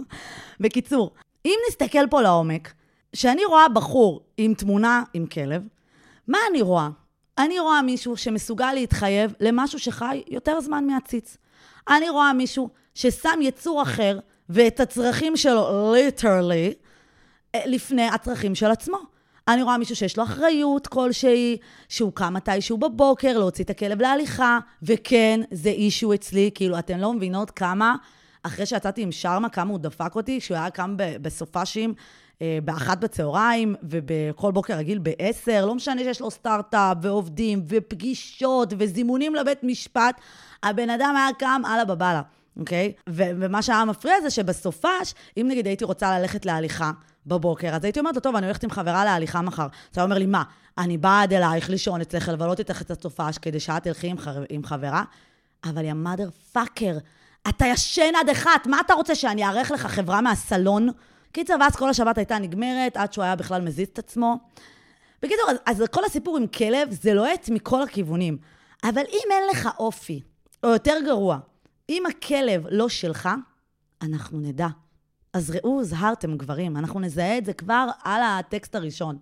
בקיצור, 0.60 1.10
אם 1.44 1.54
נסתכל 1.68 2.06
פה 2.10 2.22
לעומק, 2.22 2.72
כשאני 3.12 3.44
רואה 3.44 3.68
בחור 3.68 4.20
עם 4.36 4.54
תמונה 4.54 5.02
עם 5.14 5.26
כלב, 5.26 5.62
מה 6.28 6.38
אני 6.50 6.62
רואה? 6.62 6.88
אני 7.38 7.58
רואה 7.58 7.82
מישהו 7.82 8.16
שמסוגל 8.16 8.72
להתחייב 8.72 9.32
למשהו 9.40 9.78
שחי 9.78 10.22
יותר 10.28 10.60
זמן 10.60 10.86
מהציץ. 10.86 11.36
אני 11.88 12.10
רואה 12.10 12.32
מישהו 12.32 12.68
ששם 12.94 13.38
יצור 13.42 13.82
אחר 13.82 14.18
ואת 14.48 14.80
הצרכים 14.80 15.36
שלו, 15.36 15.92
ליטרלי, 15.94 16.74
אה, 17.54 17.60
לפני 17.66 18.08
הצרכים 18.08 18.54
של 18.54 18.70
עצמו. 18.70 18.98
אני 19.48 19.62
רואה 19.62 19.78
מישהו 19.78 19.96
שיש 19.96 20.16
לו 20.16 20.24
אחריות 20.24 20.86
כלשהי, 20.86 21.56
שהוא 21.88 22.12
קם 22.12 22.34
מתישהו 22.34 22.78
בבוקר, 22.78 23.38
להוציא 23.38 23.64
את 23.64 23.70
הכלב 23.70 24.02
להליכה, 24.02 24.58
וכן, 24.82 25.40
זה 25.50 25.68
אישו 25.68 26.14
אצלי, 26.14 26.50
כאילו, 26.54 26.78
אתן 26.78 27.00
לא 27.00 27.12
מבינות 27.12 27.50
כמה, 27.50 27.96
אחרי 28.42 28.66
שיצאתי 28.66 29.02
עם 29.02 29.12
שרמה, 29.12 29.48
כמה 29.48 29.70
הוא 29.70 29.78
דפק 29.78 30.14
אותי, 30.14 30.40
כשהוא 30.40 30.56
היה 30.56 30.70
קם 30.70 30.94
בסופאשים, 30.96 31.94
אה, 32.42 32.58
באחת 32.64 32.98
בצהריים, 32.98 33.74
ובכל 33.82 34.52
בוקר 34.52 34.74
רגיל 34.74 34.98
בעשר, 34.98 35.66
לא 35.66 35.74
משנה 35.74 36.00
שיש 36.00 36.20
לו 36.20 36.30
סטארט-אפ, 36.30 36.96
ועובדים, 37.02 37.62
ופגישות, 37.68 38.72
וזימונים 38.78 39.34
לבית 39.34 39.64
משפט, 39.64 40.20
הבן 40.62 40.90
אדם 40.90 41.14
היה 41.16 41.28
קם 41.38 41.62
אללה 41.66 41.84
בבאללה. 41.84 42.22
אוקיי? 42.60 42.92
ומה 43.08 43.62
שהיה 43.62 43.84
מפריע 43.84 44.20
זה 44.22 44.30
שבסופש, 44.30 45.14
אם 45.36 45.46
נגיד 45.50 45.66
הייתי 45.66 45.84
רוצה 45.84 46.18
ללכת 46.18 46.46
להליכה 46.46 46.90
בבוקר, 47.26 47.74
אז 47.74 47.84
הייתי 47.84 48.00
אומרת 48.00 48.14
לו, 48.14 48.20
טוב, 48.20 48.36
אני 48.36 48.46
הולכת 48.46 48.64
עם 48.64 48.70
חברה 48.70 49.04
להליכה 49.04 49.42
מחר. 49.42 49.66
אז 49.92 49.98
הוא 49.98 50.04
אומר 50.04 50.18
לי, 50.18 50.26
מה, 50.26 50.42
אני 50.78 50.98
באה 50.98 51.22
עד 51.22 51.32
אלייך 51.32 51.70
לישון 51.70 52.00
אצלך, 52.00 52.28
לבלות 52.28 52.58
איתך 52.58 52.82
את 52.82 52.90
הסופש, 52.90 53.38
כדי 53.38 53.60
שאת 53.60 53.82
תלכי 53.82 54.06
עם, 54.06 54.18
חבר, 54.18 54.44
עם 54.48 54.64
חברה? 54.64 55.04
אבל 55.64 55.84
יא 55.84 55.92
מאדר 55.92 56.28
פאקר, 56.52 56.98
אתה 57.48 57.66
ישן 57.66 58.12
עד 58.20 58.28
אחת, 58.28 58.66
מה 58.66 58.80
אתה 58.80 58.94
רוצה, 58.94 59.14
שאני 59.14 59.46
אארח 59.46 59.70
לך 59.70 59.86
חברה 59.86 60.20
מהסלון? 60.20 60.88
קיצר, 61.32 61.54
ואז 61.60 61.76
כל 61.76 61.90
השבת 61.90 62.18
הייתה 62.18 62.38
נגמרת, 62.38 62.96
עד 62.96 63.12
שהוא 63.12 63.24
היה 63.24 63.36
בכלל 63.36 63.62
מזיז 63.62 63.88
את 63.88 63.98
עצמו. 63.98 64.36
בקיצור, 65.22 65.50
אז, 65.50 65.56
אז 65.66 65.82
כל 65.90 66.04
הסיפור 66.04 66.36
עם 66.36 66.46
כלב 66.46 66.88
זה 66.90 67.14
לוהט 67.14 67.48
מכל 67.48 67.82
הכיוונים. 67.82 68.38
אבל 68.84 69.02
אם 69.12 69.28
אין 69.30 69.42
לך 69.50 69.68
אופי, 69.78 70.20
או 70.64 70.68
יותר 70.68 70.94
גרוע, 71.04 71.38
אם 71.88 72.02
הכלב 72.08 72.66
לא 72.70 72.88
שלך, 72.88 73.28
אנחנו 74.02 74.40
נדע. 74.40 74.66
אז 75.36 75.50
ראו, 75.50 75.70
הוזהרתם 75.70 76.36
גברים, 76.36 76.76
אנחנו 76.76 77.00
נזהה 77.00 77.38
את 77.38 77.44
זה 77.44 77.52
כבר 77.52 77.88
על 78.04 78.22
הטקסט 78.22 78.74
הראשון. 78.74 79.18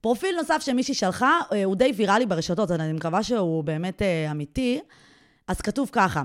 פרופיל 0.00 0.36
נוסף 0.36 0.62
שמישהי 0.62 0.94
שלחה, 0.94 1.40
אה, 1.52 1.64
הוא 1.64 1.76
די 1.76 1.92
ויראלי 1.96 2.26
ברשתות, 2.26 2.70
אני 2.70 2.92
מקווה 2.92 3.22
שהוא 3.22 3.64
באמת 3.64 4.02
אה, 4.02 4.30
אמיתי. 4.30 4.80
אז 5.48 5.60
כתוב 5.60 5.90
ככה, 5.92 6.22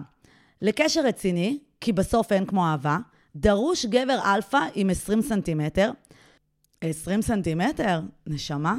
לקשר 0.62 1.02
רציני, 1.06 1.60
כי 1.82 1.94
בסוף 1.94 2.32
אין 2.32 2.46
כמו 2.46 2.66
אהבה, 2.66 2.98
דרוש 3.36 3.86
גבר 3.86 4.20
אלפא 4.26 4.60
עם 4.76 4.90
20 4.90 5.22
סנטימטר. 5.22 5.92
20 6.82 7.22
סנטימטר? 7.22 8.02
נשמה. 8.28 8.76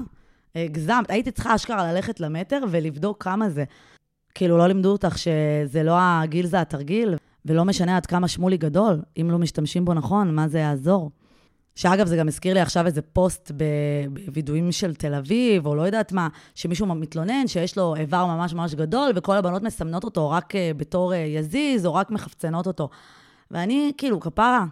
הגזמת. 0.55 1.11
הייתי 1.11 1.31
צריכה 1.31 1.55
אשכרה 1.55 1.93
ללכת 1.93 2.21
למטר 2.21 2.61
ולבדוק 2.71 3.25
כמה 3.25 3.51
זה. 3.51 3.65
כאילו, 4.35 4.59
לא 4.59 4.67
לימדו 4.67 4.93
אותך 4.93 5.19
שזה 5.19 5.83
לא 5.83 5.95
הגיל 5.99 6.47
זה 6.47 6.61
התרגיל, 6.61 7.15
ולא 7.45 7.65
משנה 7.65 7.97
עד 7.97 8.07
כמה 8.07 8.29
שמולי 8.29 8.57
גדול, 8.57 9.03
אם 9.21 9.31
לא 9.31 9.39
משתמשים 9.39 9.85
בו 9.85 9.95
נכון, 9.95 10.35
מה 10.35 10.49
זה 10.49 10.59
יעזור. 10.59 11.11
שאגב, 11.75 12.07
זה 12.07 12.17
גם 12.17 12.29
הזכיר 12.29 12.55
לי 12.55 12.61
עכשיו 12.61 12.87
איזה 12.87 13.03
פוסט 13.03 13.53
בווידויים 14.27 14.73
של 14.73 14.95
תל 14.95 15.15
אביב, 15.15 15.67
או 15.67 15.75
לא 15.75 15.83
יודעת 15.83 16.13
מה, 16.13 16.29
שמישהו 16.55 16.87
מתלונן 16.87 17.47
שיש 17.47 17.77
לו 17.77 17.97
איבר 17.97 18.27
ממש 18.27 18.55
ממש 18.55 18.75
גדול, 18.75 19.13
וכל 19.15 19.37
הבנות 19.37 19.63
מסמנות 19.63 20.05
אותו 20.05 20.31
רק 20.31 20.57
אה, 20.57 20.71
בתור 20.77 21.15
אה, 21.15 21.19
יזיז, 21.19 21.87
או 21.87 21.95
רק 21.95 22.11
מחפצנות 22.11 22.67
אותו. 22.67 22.89
ואני, 23.51 23.93
כאילו, 23.99 24.21
כפרה, 24.21 24.65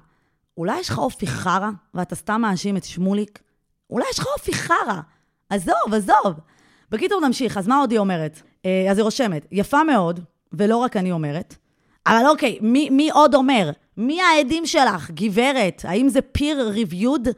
אולי 0.57 0.81
יש 0.81 0.89
לך 0.89 0.99
אופי 0.99 1.27
חרא, 1.27 1.71
ואתה 1.95 2.15
סתם 2.15 2.41
מאשים 2.41 2.77
את 2.77 2.85
שמוליק? 2.85 3.43
אולי 3.91 4.05
יש 4.11 4.19
לך 4.19 4.27
אופי 4.39 4.53
חרא. 4.55 5.01
עזוב, 5.51 5.95
עזוב. 5.95 6.41
בקיצור, 6.91 7.21
נמשיך. 7.21 7.57
אז 7.57 7.69
מה 7.69 7.79
עוד 7.79 7.91
היא 7.91 7.99
אומרת? 7.99 8.43
אה, 8.65 8.87
אז 8.91 8.99
היא 8.99 9.05
רושמת, 9.05 9.47
יפה 9.53 9.85
מאוד, 9.85 10.21
ולא 10.53 10.77
רק 10.77 10.97
אני 10.97 11.13
אומרת, 11.13 11.57
אבל 12.09 12.27
אוקיי, 12.27 12.59
מי, 12.61 12.91
מי 12.91 13.11
עוד 13.11 13.35
אומר? 13.35 13.71
מי 13.97 14.23
העדים 14.23 14.67
שלך, 14.67 15.11
גברת? 15.11 15.85
האם 15.89 16.09
זה 16.09 16.21
peer 16.39 16.77
reviewed? 16.77 17.29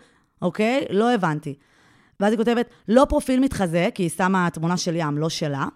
אוקיי? 0.43 0.85
לא 0.91 1.11
הבנתי. 1.11 1.55
ואז 2.21 2.33
היא 2.33 2.39
כותבת, 2.39 2.71
לא 2.89 3.07
פרופיל 3.09 3.41
מתחזה, 3.41 3.89
כי 3.95 4.03
היא 4.03 4.11
שמה 4.11 4.49
תמונה 4.53 4.77
של 4.77 4.97
ים, 4.97 5.19
לא 5.19 5.29
שלה. 5.29 5.67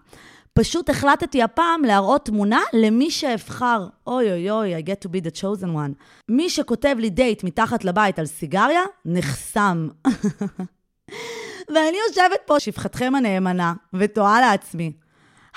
פשוט 0.53 0.89
החלטתי 0.89 1.43
הפעם 1.43 1.83
להראות 1.83 2.25
תמונה 2.25 2.59
למי 2.73 3.11
שאבחר. 3.11 3.87
אוי 4.07 4.31
אוי 4.31 4.51
אוי, 4.51 4.77
I 4.77 4.81
get 4.81 5.07
to 5.07 5.11
be 5.11 5.27
the 5.27 5.41
chosen 5.41 5.67
one. 5.75 5.93
מי 6.29 6.49
שכותב 6.49 6.95
לי 6.99 7.09
דייט 7.09 7.43
מתחת 7.43 7.83
לבית 7.83 8.19
על 8.19 8.25
סיגריה, 8.25 8.81
נחסם. 9.05 9.87
ואני 11.73 11.97
יושבת 12.07 12.39
פה, 12.45 12.59
שפחתכם 12.59 13.15
הנאמנה, 13.15 13.73
ותוהה 13.93 14.41
לעצמי, 14.41 14.91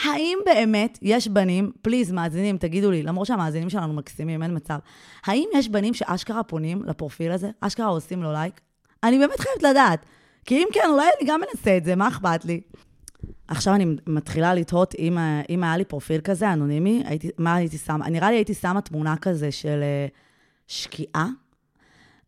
האם 0.05 0.39
באמת 0.45 0.99
יש 1.03 1.29
בנים, 1.29 1.73
פליז, 1.83 2.13
מאזינים, 2.13 2.59
תגידו 2.59 2.91
לי, 2.91 3.03
למרות 3.03 3.27
שהמאזינים 3.27 3.71
שלנו 3.71 3.93
מקסימים, 3.93 4.43
אין 4.43 4.57
מצב, 4.57 4.79
האם 5.27 5.49
יש 5.55 5.69
בנים 5.69 5.95
שאשכרה 5.95 6.43
פונים 6.43 6.85
לפרופיל 6.85 7.33
הזה, 7.33 7.51
אשכרה 7.61 7.87
עושים 7.87 8.23
לו 8.23 8.33
לייק? 8.33 8.61
אני 9.03 9.19
באמת 9.19 9.41
חייבת 9.41 9.63
לדעת. 9.63 10.07
כי 10.45 10.55
אם 10.55 10.69
כן, 10.73 10.89
אולי 10.91 11.07
אני 11.19 11.29
גם 11.29 11.41
אנסה 11.51 11.77
את 11.77 11.85
זה, 11.85 11.97
מה 11.97 12.09
אכפת 12.09 12.45
לי? 12.45 12.61
עכשיו 13.49 13.75
אני 13.75 13.97
מתחילה 14.07 14.55
לתהות 14.55 14.95
אם, 14.99 15.19
אם 15.51 15.65
היה 15.65 15.77
לי 15.77 15.85
פרופיל 15.85 16.21
כזה, 16.21 16.53
אנונימי, 16.53 17.03
הייתי, 17.07 17.31
מה 17.39 17.55
הייתי 17.55 17.79
שמה? 17.79 18.09
נראה 18.09 18.31
לי 18.31 18.37
הייתי 18.37 18.55
שמה 18.55 18.81
תמונה 18.81 19.17
כזה 19.17 19.53
של 19.53 19.81
אה, 19.81 20.15
שקיעה. 20.67 21.29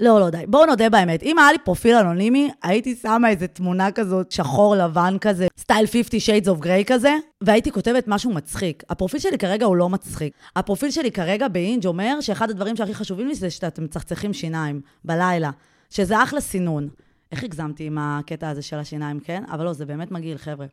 לא, 0.01 0.21
לא, 0.21 0.31
די. 0.31 0.45
בואו 0.49 0.67
נודה 0.67 0.91
באמת. 0.91 1.23
אם 1.23 1.39
היה 1.39 1.53
לי 1.53 1.59
פרופיל 1.59 1.97
אנונימי, 1.97 2.51
הייתי 2.63 2.95
שמה 2.95 3.29
איזה 3.31 3.47
תמונה 3.47 3.93
כזאת, 3.93 4.33
שחור 4.33 4.77
לבן 4.77 5.17
כזה, 5.21 5.47
סטייל 5.59 5.87
50 5.87 6.21
Shades 6.21 6.47
of 6.47 6.65
Grey 6.65 6.85
כזה, 6.87 7.17
והייתי 7.41 7.73
כותבת 7.73 8.05
משהו 8.07 8.33
מצחיק. 8.33 8.83
הפרופיל 8.91 9.21
שלי 9.21 9.39
כרגע 9.39 9.67
הוא 9.67 9.77
לא 9.77 9.89
מצחיק. 9.89 10.33
הפרופיל 10.57 10.91
שלי 10.91 11.11
כרגע 11.11 11.49
ב 11.49 11.55
Hinge 11.55 11.87
אומר 11.87 12.21
שאחד 12.21 12.51
הדברים 12.51 12.77
שהכי 12.77 12.95
חשובים 12.95 13.29
לי 13.29 13.35
זה 13.35 13.51
שאתם 13.51 13.85
מצחצחים 13.85 14.33
שיניים 14.33 14.81
בלילה, 15.05 15.51
שזה 15.91 16.23
אחלה 16.23 16.41
סינון. 16.41 16.89
איך 17.33 17.45
הגזמתי 17.45 17.85
עם 17.85 17.99
הקטע 18.01 18.49
הזה 18.49 18.63
של 18.63 18.77
השיניים, 18.77 19.21
כן? 19.21 19.43
אבל 19.51 19.65
לא, 19.65 19.73
זה 19.73 19.87
באמת 19.87 20.11
מגעיל, 20.11 20.39
חבר'ה. 20.39 20.67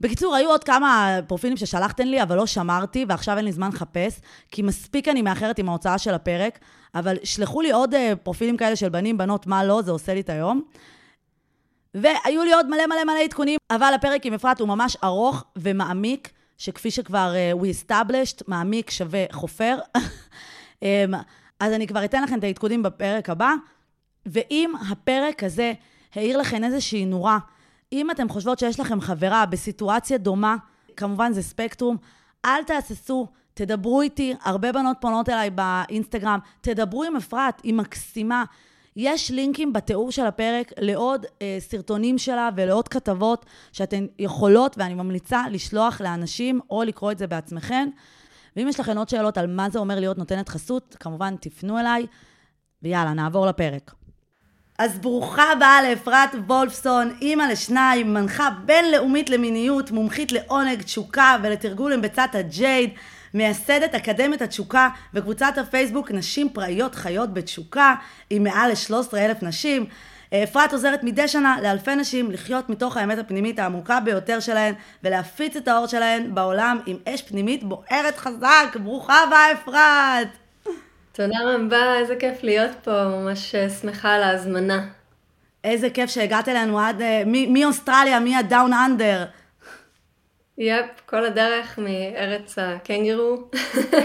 בקיצור, 0.00 0.34
היו 0.34 0.50
עוד 0.50 0.64
כמה 0.64 1.18
פרופילים 1.26 1.56
ששלחתם 1.56 2.04
לי, 2.04 2.22
אבל 2.22 2.36
לא 2.36 2.46
שמרתי, 2.46 3.04
ועכשיו 3.08 3.36
אין 3.36 3.44
לי 3.44 3.52
זמן 3.52 3.68
לחפש, 3.68 4.20
כי 4.50 4.62
מספיק 4.62 5.08
אני 5.08 5.22
מאחרת 5.22 5.58
עם 5.58 5.68
ההוצאה 5.68 5.98
של 5.98 6.14
הפרק, 6.14 6.58
אבל 6.94 7.16
שלחו 7.24 7.60
לי 7.60 7.70
עוד 7.70 7.94
uh, 7.94 7.96
פרופילים 8.22 8.56
כאלה 8.56 8.76
של 8.76 8.88
בנים, 8.88 9.18
בנות, 9.18 9.46
מה 9.46 9.64
לא, 9.64 9.82
זה 9.82 9.90
עושה 9.90 10.14
לי 10.14 10.20
את 10.20 10.30
היום. 10.30 10.62
והיו 11.94 12.44
לי 12.44 12.52
עוד 12.52 12.66
מלא 12.66 12.86
מלא 12.86 13.04
מלא 13.04 13.24
עדכונים, 13.24 13.58
אבל 13.70 13.92
הפרק 13.94 14.26
עם 14.26 14.34
אפרת 14.34 14.60
הוא 14.60 14.68
ממש 14.68 14.96
ארוך 15.04 15.44
ומעמיק, 15.56 16.30
שכפי 16.58 16.90
שכבר 16.90 17.32
uh, 17.34 17.62
we 17.62 17.90
established, 17.90 18.42
מעמיק 18.46 18.90
שווה 18.90 19.24
חופר. 19.32 19.78
um, 19.96 20.80
אז 21.60 21.72
אני 21.72 21.86
כבר 21.86 22.04
אתן 22.04 22.22
לכם 22.22 22.38
את 22.38 22.44
העדכונים 22.44 22.82
בפרק 22.82 23.30
הבא, 23.30 23.52
ואם 24.26 24.72
הפרק 24.90 25.44
הזה 25.44 25.72
העיר 26.14 26.38
לכם 26.38 26.64
איזושהי 26.64 27.04
נורה, 27.04 27.38
אם 27.92 28.10
אתם 28.10 28.28
חושבות 28.28 28.58
שיש 28.58 28.80
לכם 28.80 29.00
חברה 29.00 29.46
בסיטואציה 29.46 30.18
דומה, 30.18 30.56
כמובן 30.96 31.32
זה 31.32 31.42
ספקטרום, 31.42 31.96
אל 32.44 32.64
תהססו, 32.64 33.26
תדברו 33.54 34.02
איתי, 34.02 34.34
הרבה 34.44 34.72
בנות 34.72 34.96
פונות 35.00 35.28
אליי 35.28 35.50
באינסטגרם, 35.50 36.38
תדברו 36.60 37.04
עם 37.04 37.16
אפרת, 37.16 37.60
היא 37.62 37.74
מקסימה. 37.74 38.44
יש 38.96 39.30
לינקים 39.30 39.72
בתיאור 39.72 40.12
של 40.12 40.26
הפרק 40.26 40.72
לעוד 40.78 41.26
אה, 41.42 41.56
סרטונים 41.60 42.18
שלה 42.18 42.50
ולעוד 42.56 42.88
כתבות 42.88 43.46
שאתן 43.72 44.06
יכולות, 44.18 44.78
ואני 44.78 44.94
ממליצה 44.94 45.42
לשלוח 45.50 46.00
לאנשים 46.00 46.60
או 46.70 46.82
לקרוא 46.82 47.12
את 47.12 47.18
זה 47.18 47.26
בעצמכן. 47.26 47.88
ואם 48.56 48.68
יש 48.68 48.80
לכם 48.80 48.98
עוד 48.98 49.08
שאלות 49.08 49.38
על 49.38 49.46
מה 49.46 49.70
זה 49.70 49.78
אומר 49.78 50.00
להיות 50.00 50.18
נותנת 50.18 50.48
חסות, 50.48 50.96
כמובן 51.00 51.36
תפנו 51.40 51.78
אליי, 51.78 52.06
ויאללה, 52.82 53.12
נעבור 53.12 53.46
לפרק. 53.46 53.94
אז 54.78 54.98
ברוכה 54.98 55.52
הבאה 55.52 55.82
לאפרת 55.82 56.34
וולפסון, 56.46 57.16
אימא 57.20 57.42
לשניים, 57.42 58.14
מנחה 58.14 58.50
בינלאומית 58.64 59.30
למיניות, 59.30 59.90
מומחית 59.90 60.32
לעונג, 60.32 60.82
תשוקה 60.82 61.36
ולתרגול 61.42 61.92
עם 61.92 62.02
ביצת 62.02 62.28
הג'ייד, 62.32 62.90
מייסדת 63.34 63.94
אקדמית 63.94 64.42
התשוקה 64.42 64.88
וקבוצת 65.14 65.58
הפייסבוק 65.58 66.10
נשים 66.10 66.48
פראיות 66.48 66.94
חיות 66.94 67.34
בתשוקה, 67.34 67.94
עם 68.30 68.44
מעל 68.44 68.70
ל-13 68.70 69.16
אלף 69.16 69.42
נשים. 69.42 69.86
אפרת 70.44 70.72
עוזרת 70.72 71.02
מדי 71.02 71.28
שנה 71.28 71.56
לאלפי 71.62 71.94
נשים 71.94 72.30
לחיות 72.30 72.70
מתוך 72.70 72.96
האמת 72.96 73.18
הפנימית 73.18 73.58
העמוקה 73.58 74.00
ביותר 74.00 74.40
שלהן 74.40 74.74
ולהפיץ 75.04 75.56
את 75.56 75.68
האור 75.68 75.86
שלהן 75.86 76.34
בעולם 76.34 76.78
עם 76.86 76.96
אש 77.08 77.22
פנימית 77.22 77.64
בוערת 77.64 78.16
חזק. 78.16 78.76
ברוכה 78.82 79.22
הבאה 79.22 79.52
אפרת! 79.52 80.45
תודה 81.16 81.38
רבה, 81.44 81.98
איזה 81.98 82.16
כיף 82.16 82.42
להיות 82.42 82.70
פה, 82.84 83.04
ממש 83.04 83.54
אה, 83.54 83.70
שמחה 83.70 84.14
על 84.14 84.22
ההזמנה. 84.22 84.88
איזה 85.64 85.90
כיף 85.90 86.10
שהגעת 86.10 86.48
אלינו 86.48 86.80
עד, 86.80 87.02
אה, 87.02 87.22
מאוסטרליה, 87.48 88.20
מהדאון 88.20 88.72
אנדר. 88.72 89.24
יפ, 90.58 90.86
כל 91.06 91.24
הדרך 91.26 91.78
מארץ 91.78 92.58
הקנגרו. 92.58 93.36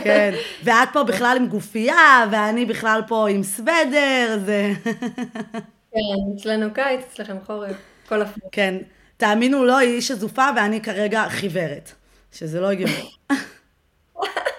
כן, 0.03 0.33
ואת 0.63 0.89
פה 0.93 1.03
בכלל 1.03 1.37
עם 1.39 1.47
גופייה, 1.47 2.25
ואני 2.31 2.65
בכלל 2.65 3.01
פה 3.07 3.29
עם 3.29 3.43
סוודר, 3.43 4.37
זה... 4.45 4.71
כן, 5.91 6.35
אצלנו 6.35 6.73
קיץ, 6.73 7.01
אצלכם 7.13 7.37
חורף, 7.45 7.75
כל 8.09 8.21
הפוך. 8.21 8.43
כן, 8.51 8.77
תאמינו 9.17 9.65
לא, 9.65 9.77
היא 9.77 9.95
איש 9.95 10.11
הזופה 10.11 10.45
ואני 10.55 10.81
כרגע 10.81 11.25
חיוורת, 11.29 11.91
שזה 12.31 12.61
לא 12.61 12.71
הגיוני. 12.71 13.11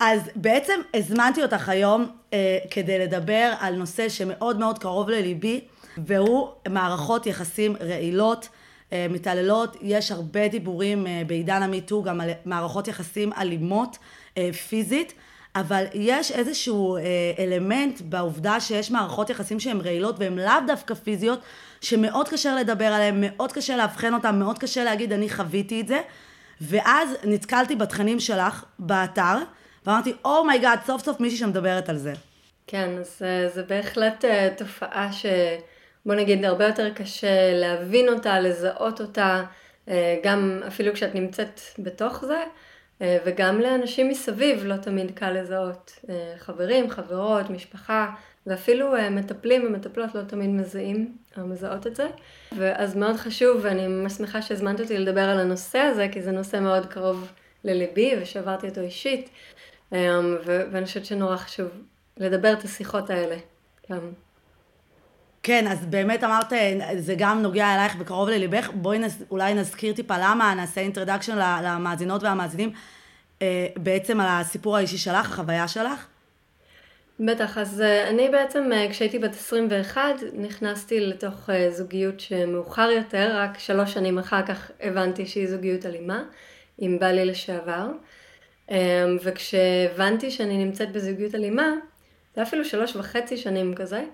אז 0.00 0.20
בעצם 0.36 0.80
הזמנתי 0.94 1.42
אותך 1.42 1.68
היום 1.68 2.06
אה, 2.32 2.58
כדי 2.70 2.98
לדבר 2.98 3.52
על 3.60 3.74
נושא 3.74 4.08
שמאוד 4.08 4.58
מאוד 4.58 4.78
קרוב 4.78 5.10
לליבי, 5.10 5.60
והוא 5.98 6.48
מערכות 6.68 7.26
יחסים 7.26 7.76
רעילות, 7.80 8.48
אה, 8.92 9.06
מתעללות, 9.10 9.76
יש 9.82 10.12
הרבה 10.12 10.48
דיבורים 10.48 11.06
אה, 11.06 11.22
בעידן 11.26 11.62
המיטו 11.62 12.02
גם 12.02 12.20
על 12.20 12.30
מערכות 12.44 12.88
יחסים 12.88 13.32
אלימות 13.32 13.98
אה, 14.38 14.50
פיזית. 14.68 15.12
אבל 15.54 15.84
יש 15.94 16.32
איזשהו 16.32 16.96
אלמנט 17.38 18.00
בעובדה 18.00 18.60
שיש 18.60 18.90
מערכות 18.90 19.30
יחסים 19.30 19.60
שהן 19.60 19.80
רעילות 19.80 20.18
והן 20.18 20.38
לאו 20.38 20.52
דווקא 20.66 20.94
פיזיות, 20.94 21.40
שמאוד 21.80 22.28
קשה 22.28 22.54
לדבר 22.54 22.84
עליהן, 22.84 23.16
מאוד 23.20 23.52
קשה 23.52 23.76
לאבחן 23.76 24.14
אותן, 24.14 24.38
מאוד 24.38 24.58
קשה 24.58 24.84
להגיד 24.84 25.12
אני 25.12 25.30
חוויתי 25.30 25.80
את 25.80 25.88
זה. 25.88 26.00
ואז 26.60 27.08
נתקלתי 27.24 27.76
בתכנים 27.76 28.20
שלך 28.20 28.64
באתר, 28.78 29.38
ואמרתי, 29.86 30.12
oh 30.24 30.51
my 30.51 30.78
god, 30.82 30.86
סוף 30.86 31.02
סוף 31.02 31.20
מישהי 31.20 31.38
שמדברת 31.38 31.88
על 31.88 31.96
זה. 31.96 32.12
כן, 32.66 32.90
אז 33.00 33.22
זה 33.54 33.62
בהחלט 33.62 34.24
אה, 34.24 34.48
תופעה 34.56 35.10
שבוא 35.12 36.14
נגיד 36.14 36.44
הרבה 36.44 36.66
יותר 36.66 36.94
קשה 36.94 37.52
להבין 37.54 38.08
אותה, 38.08 38.40
לזהות 38.40 39.00
אותה, 39.00 39.44
אה, 39.88 40.16
גם 40.22 40.60
אפילו 40.66 40.94
כשאת 40.94 41.14
נמצאת 41.14 41.60
בתוך 41.78 42.24
זה, 42.24 42.42
אה, 43.02 43.18
וגם 43.24 43.60
לאנשים 43.60 44.08
מסביב 44.08 44.64
לא 44.64 44.76
תמיד 44.76 45.10
קל 45.14 45.30
לזהות. 45.30 45.92
חברים, 46.38 46.90
חברות, 46.90 47.50
משפחה, 47.50 48.10
ואפילו 48.46 48.92
מטפלים 49.10 49.66
ומטפלות 49.66 50.14
לא 50.14 50.22
תמיד 50.22 50.50
מזהים 50.50 51.16
או 51.38 51.46
מזהות 51.46 51.86
את 51.86 51.96
זה. 51.96 52.08
ואז 52.58 52.96
מאוד 52.96 53.16
חשוב, 53.16 53.58
ואני 53.62 53.86
ממש 53.86 54.12
שמחה 54.12 54.42
שהזמנת 54.42 54.80
אותי 54.80 54.98
לדבר 54.98 55.28
על 55.28 55.40
הנושא 55.40 55.78
הזה, 55.78 56.08
כי 56.12 56.22
זה 56.22 56.30
נושא 56.30 56.56
מאוד 56.60 56.86
קרוב 56.86 57.32
לליבי 57.64 58.14
ושעברתי 58.20 58.68
אותו 58.68 58.80
אישית. 58.80 59.30
ואני 59.92 60.86
חושבת 60.86 61.06
שנורא 61.06 61.36
חשוב 61.36 61.68
לדבר 62.16 62.52
את 62.52 62.64
השיחות 62.64 63.10
האלה. 63.10 63.36
גם. 63.92 63.98
כן, 65.46 65.66
אז 65.66 65.86
באמת 65.86 66.24
אמרת, 66.24 66.52
זה 66.98 67.14
גם 67.18 67.42
נוגע 67.42 67.74
אלייך 67.74 67.96
וקרוב 67.98 68.28
לליבך. 68.28 68.70
בואי 68.74 68.98
נס, 68.98 69.22
אולי 69.30 69.54
נזכיר 69.54 69.92
טיפה 69.92 70.14
למה, 70.18 70.54
נעשה 70.54 70.80
אינטרדקשן 70.80 71.38
למאזינות 71.62 72.22
והמאזינים, 72.22 72.72
אה, 73.42 73.66
בעצם 73.76 74.20
על 74.20 74.26
הסיפור 74.30 74.76
האישי 74.76 74.98
שלך, 74.98 75.30
החוויה 75.30 75.68
שלך. 75.68 76.06
בטח, 77.20 77.58
אז 77.58 77.80
אה, 77.80 78.08
אני 78.10 78.28
בעצם 78.28 78.70
אה, 78.72 78.86
כשהייתי 78.90 79.18
בת 79.18 79.34
21 79.34 80.02
נכנסתי 80.32 81.00
לתוך 81.00 81.50
זוגיות 81.70 82.20
שמאוחר 82.20 82.90
יותר, 82.90 83.36
רק 83.36 83.58
שלוש 83.58 83.92
שנים 83.92 84.18
אחר 84.18 84.46
כך 84.46 84.70
הבנתי 84.80 85.26
שהיא 85.26 85.48
זוגיות 85.48 85.86
אלימה 85.86 86.22
עם 86.78 86.98
בעלי 86.98 87.24
לשעבר. 87.24 87.86
וכשהבנתי 89.22 90.30
שאני 90.30 90.64
נמצאת 90.64 90.92
בזוגיות 90.92 91.34
אלימה, 91.34 91.72
זה 92.34 92.42
אפילו 92.42 92.64
שלוש 92.64 92.96
וחצי 92.96 93.36
שנים 93.36 93.74
כזה, 93.74 94.04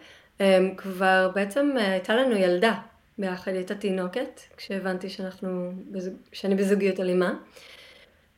אמ, 0.41 0.75
כבר 0.77 1.31
בעצם 1.35 1.75
אה, 1.77 1.93
הייתה 1.93 2.15
לנו 2.15 2.37
ילדה 2.37 2.75
ביחד, 3.19 3.53
הייתה 3.53 3.75
תינוקת, 3.75 4.41
כשהבנתי 4.57 5.09
שאנחנו, 5.09 5.73
שאני 6.33 6.55
בזוגיות 6.55 7.01
אלימה. 7.01 7.35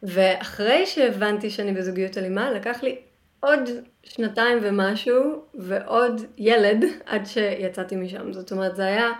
ואחרי 0.02 0.86
שהבנתי 0.86 1.50
שאני 1.50 1.72
בזוגיות 1.72 2.18
אלימה, 2.18 2.50
לקח 2.50 2.82
לי 2.82 2.96
עוד 3.40 3.60
שנתיים 4.02 4.58
ומשהו, 4.62 5.44
ועוד 5.54 6.20
ילד, 6.38 6.84
עד 7.06 7.26
שיצאתי 7.26 7.96
משם. 7.96 8.32
זאת 8.32 8.52
אומרת, 8.52 8.76
זה 8.76 8.86
היה 8.86 9.12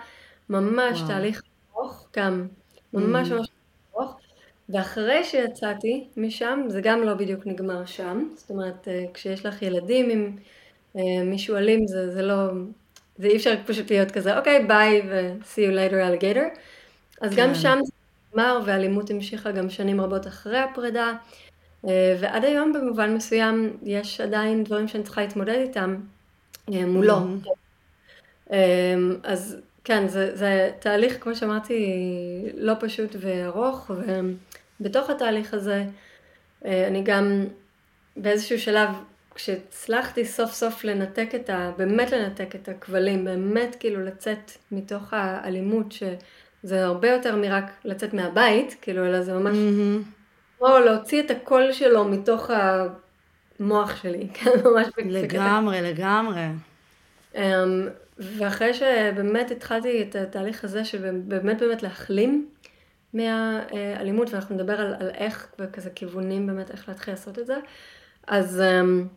ממש 0.49 0.97
וואו. 0.97 1.07
תהליך 1.07 1.41
ארוך, 1.71 2.09
גם 2.17 2.47
ממש 2.93 3.31
mm. 3.31 3.33
ממש. 3.33 3.47
ואחרי 4.69 5.23
שיצאתי 5.23 6.07
משם, 6.17 6.59
זה 6.67 6.81
גם 6.81 7.03
לא 7.03 7.13
בדיוק 7.13 7.47
נגמר 7.47 7.85
שם. 7.85 8.27
זאת 8.35 8.49
אומרת, 8.49 8.87
אה, 8.87 9.05
כשיש 9.13 9.45
לך 9.45 9.61
ילדים 9.61 10.09
עם 10.09 10.37
אה, 10.97 11.23
מישהו 11.23 11.55
אלים, 11.55 11.87
זה, 11.87 12.11
זה 12.11 12.21
לא... 12.21 12.35
זה 13.17 13.27
אי 13.27 13.35
אפשר 13.35 13.55
פשוט 13.65 13.91
להיות 13.91 14.11
כזה, 14.11 14.37
אוקיי, 14.37 14.65
ביי 14.65 15.01
ו-see 15.09 15.57
you 15.57 15.73
later 15.73 15.93
alligator. 15.93 16.59
אז 17.21 17.35
כן. 17.35 17.41
גם 17.41 17.55
שם 17.55 17.79
זה 17.83 17.91
נגמר, 18.31 18.59
ואלימות 18.65 19.09
המשיכה 19.09 19.51
גם 19.51 19.69
שנים 19.69 20.01
רבות 20.01 20.27
אחרי 20.27 20.59
הפרידה. 20.59 21.13
אה, 21.87 22.17
ועד 22.19 22.45
היום 22.45 22.73
במובן 22.73 23.13
מסוים 23.13 23.77
יש 23.83 24.21
עדיין 24.21 24.63
דברים 24.63 24.87
שאני 24.87 25.03
צריכה 25.03 25.21
להתמודד 25.21 25.57
איתם 25.57 25.95
מולו. 26.67 27.15
אז 29.23 29.57
כן, 29.83 30.07
זה, 30.07 30.35
זה 30.35 30.71
תהליך, 30.79 31.23
כמו 31.23 31.35
שאמרתי, 31.35 31.85
לא 32.53 32.73
פשוט 32.79 33.15
וארוך, 33.19 33.91
ובתוך 34.79 35.09
התהליך 35.09 35.53
הזה 35.53 35.85
אני 36.65 37.03
גם 37.03 37.45
באיזשהו 38.17 38.59
שלב 38.59 38.89
כשהצלחתי 39.35 40.25
סוף 40.25 40.51
סוף 40.51 40.83
לנתק 40.83 41.29
את 41.35 41.49
ה... 41.49 41.71
באמת 41.77 42.11
לנתק 42.11 42.55
את 42.55 42.69
הכבלים, 42.69 43.25
באמת 43.25 43.75
כאילו 43.79 44.05
לצאת 44.05 44.51
מתוך 44.71 45.13
האלימות, 45.13 45.91
שזה 45.91 46.85
הרבה 46.85 47.09
יותר 47.09 47.35
מרק 47.35 47.71
לצאת 47.85 48.13
מהבית, 48.13 48.75
כאילו, 48.81 49.05
אלא 49.05 49.21
זה 49.21 49.33
ממש... 49.33 49.57
Mm-hmm. 49.57 50.61
או 50.61 50.79
להוציא 50.79 51.21
את 51.21 51.31
הקול 51.31 51.71
שלו 51.71 52.05
מתוך 52.05 52.49
המוח 53.59 54.01
שלי, 54.01 54.27
כן, 54.33 54.49
ממש... 54.65 54.87
לגמרי, 55.05 55.81
לגמרי. 55.81 56.47
Um, 57.33 57.37
ואחרי 58.17 58.73
שבאמת 58.73 59.51
התחלתי 59.51 60.01
את 60.01 60.15
התהליך 60.15 60.63
הזה 60.63 60.85
של 60.85 61.19
באמת 61.27 61.59
באמת 61.59 61.83
להחלים 61.83 62.47
מהאלימות, 63.15 64.33
ואנחנו 64.33 64.55
נדבר 64.55 64.81
על, 64.81 64.95
על 64.99 65.09
איך 65.09 65.47
וכזה 65.59 65.89
כיוונים 65.89 66.47
באמת 66.47 66.71
איך 66.71 66.89
להתחיל 66.89 67.13
לעשות 67.13 67.39
את 67.39 67.47
זה, 67.47 67.55
אז 68.27 68.61
um, 68.61 69.07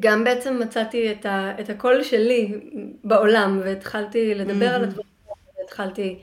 גם 0.00 0.24
בעצם 0.24 0.58
מצאתי 0.62 1.12
את, 1.12 1.26
ה, 1.26 1.60
את 1.60 1.70
הקול 1.70 2.02
שלי 2.02 2.60
בעולם, 3.04 3.60
והתחלתי 3.64 4.34
לדבר 4.34 4.70
mm-hmm. 4.70 4.74
על 4.74 4.84
הדברים, 4.84 5.06
והתחלתי 5.58 6.18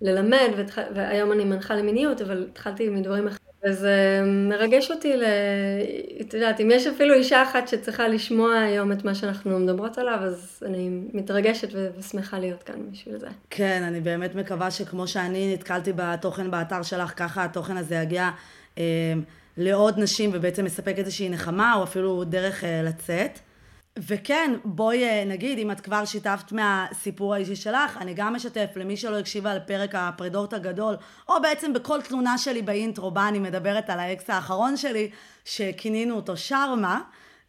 ללמד, 0.00 0.48
והתח... 0.56 0.78
והיום 0.94 1.32
אני 1.32 1.44
מנחה 1.44 1.74
למיניות, 1.74 2.20
אבל 2.20 2.46
התחלתי 2.50 2.88
מדברים 2.88 3.26
אחרים. 3.26 3.49
וזה 3.64 4.22
מרגש 4.26 4.90
אותי, 4.90 5.16
ל... 5.16 5.24
את 6.20 6.34
יודעת, 6.34 6.60
אם 6.60 6.70
יש 6.70 6.86
אפילו 6.86 7.14
אישה 7.14 7.42
אחת 7.42 7.68
שצריכה 7.68 8.08
לשמוע 8.08 8.58
היום 8.58 8.92
את 8.92 9.04
מה 9.04 9.14
שאנחנו 9.14 9.58
מדברות 9.58 9.98
עליו, 9.98 10.18
אז 10.22 10.62
אני 10.66 10.90
מתרגשת 11.12 11.68
ושמחה 11.98 12.38
להיות 12.38 12.62
כאן 12.62 12.90
בשביל 12.90 13.18
זה. 13.18 13.28
כן, 13.50 13.82
אני 13.82 14.00
באמת 14.00 14.34
מקווה 14.34 14.70
שכמו 14.70 15.06
שאני 15.06 15.54
נתקלתי 15.54 15.92
בתוכן 15.96 16.50
באתר 16.50 16.82
שלך, 16.82 17.12
ככה 17.16 17.44
התוכן 17.44 17.76
הזה 17.76 17.94
יגיע. 17.94 18.30
אה, 18.78 19.12
לעוד 19.56 19.98
נשים 19.98 20.30
ובעצם 20.32 20.64
מספק 20.64 20.94
איזושהי 20.98 21.28
נחמה 21.28 21.74
או 21.74 21.82
אפילו 21.82 22.24
דרך 22.24 22.64
אה, 22.64 22.82
לצאת. 22.82 23.38
וכן, 23.98 24.50
בואי 24.64 25.04
אה, 25.04 25.24
נגיד, 25.26 25.58
אם 25.58 25.70
את 25.70 25.80
כבר 25.80 26.04
שיתפת 26.04 26.52
מהסיפור 26.52 27.34
האישי 27.34 27.56
שלך, 27.56 27.96
אני 27.96 28.14
גם 28.14 28.36
אשתף 28.36 28.70
למי 28.76 28.96
שלא 28.96 29.18
הקשיבה 29.18 29.54
לפרק 29.54 29.94
הפרידות 29.94 30.52
הגדול, 30.52 30.96
או 31.28 31.34
בעצם 31.42 31.72
בכל 31.72 32.02
תלונה 32.02 32.38
שלי 32.38 32.62
באינטרו, 32.62 33.10
בה 33.10 33.28
אני 33.28 33.38
מדברת 33.38 33.90
על 33.90 34.00
האקס 34.00 34.30
האחרון 34.30 34.76
שלי, 34.76 35.10
שכינינו 35.44 36.16
אותו 36.16 36.36
שרמה, 36.36 37.00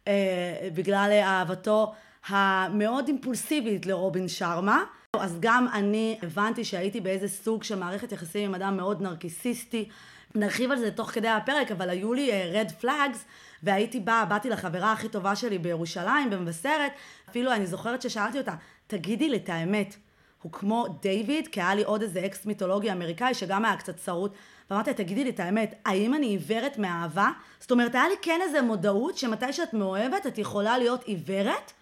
אה, 0.08 0.68
בגלל 0.74 1.10
אהבתו 1.22 1.92
המאוד 2.28 3.08
אימפולסיבית 3.08 3.86
לרובין 3.86 4.28
שרמה. 4.28 4.84
אז 5.16 5.36
גם 5.40 5.68
אני 5.72 6.18
הבנתי 6.22 6.64
שהייתי 6.64 7.00
באיזה 7.00 7.28
סוג 7.28 7.62
של 7.62 7.78
מערכת 7.78 8.12
יחסים 8.12 8.48
עם 8.48 8.54
אדם 8.54 8.76
מאוד 8.76 9.02
נרקיסיסטי, 9.02 9.88
נרחיב 10.34 10.70
על 10.70 10.78
זה 10.78 10.90
תוך 10.90 11.10
כדי 11.10 11.28
הפרק, 11.28 11.70
אבל 11.70 11.90
היו 11.90 12.12
לי 12.12 12.30
רד 12.52 12.66
uh, 12.68 12.72
פלאגס, 12.72 13.24
והייתי 13.62 14.00
באה, 14.00 14.24
באתי 14.24 14.50
לחברה 14.50 14.92
הכי 14.92 15.08
טובה 15.08 15.36
שלי 15.36 15.58
בירושלים, 15.58 16.30
במבשרת, 16.30 16.92
אפילו 17.30 17.52
אני 17.52 17.66
זוכרת 17.66 18.02
ששאלתי 18.02 18.38
אותה, 18.38 18.54
תגידי 18.86 19.28
לי 19.28 19.36
את 19.36 19.48
האמת, 19.48 19.96
הוא 20.42 20.52
כמו 20.52 20.86
דיוויד, 21.00 21.48
כי 21.48 21.60
היה 21.60 21.74
לי 21.74 21.82
עוד 21.82 22.02
איזה 22.02 22.26
אקס 22.26 22.46
מיתולוגי 22.46 22.92
אמריקאי 22.92 23.34
שגם 23.34 23.64
היה 23.64 23.76
קצת 23.76 23.96
צרות, 23.96 24.34
ואמרתי 24.70 24.94
תגידי 24.94 25.24
לי 25.24 25.30
את 25.30 25.40
האמת, 25.40 25.74
האם 25.84 26.14
אני 26.14 26.26
עיוורת 26.26 26.78
מאהבה? 26.78 27.30
זאת 27.60 27.70
אומרת, 27.70 27.94
היה 27.94 28.08
לי 28.08 28.14
כן 28.22 28.40
איזה 28.42 28.62
מודעות 28.62 29.18
שמתי 29.18 29.52
שאת 29.52 29.74
מאוהבת, 29.74 30.26
את 30.26 30.38
יכולה 30.38 30.78
להיות 30.78 31.04
עיוורת? 31.04 31.72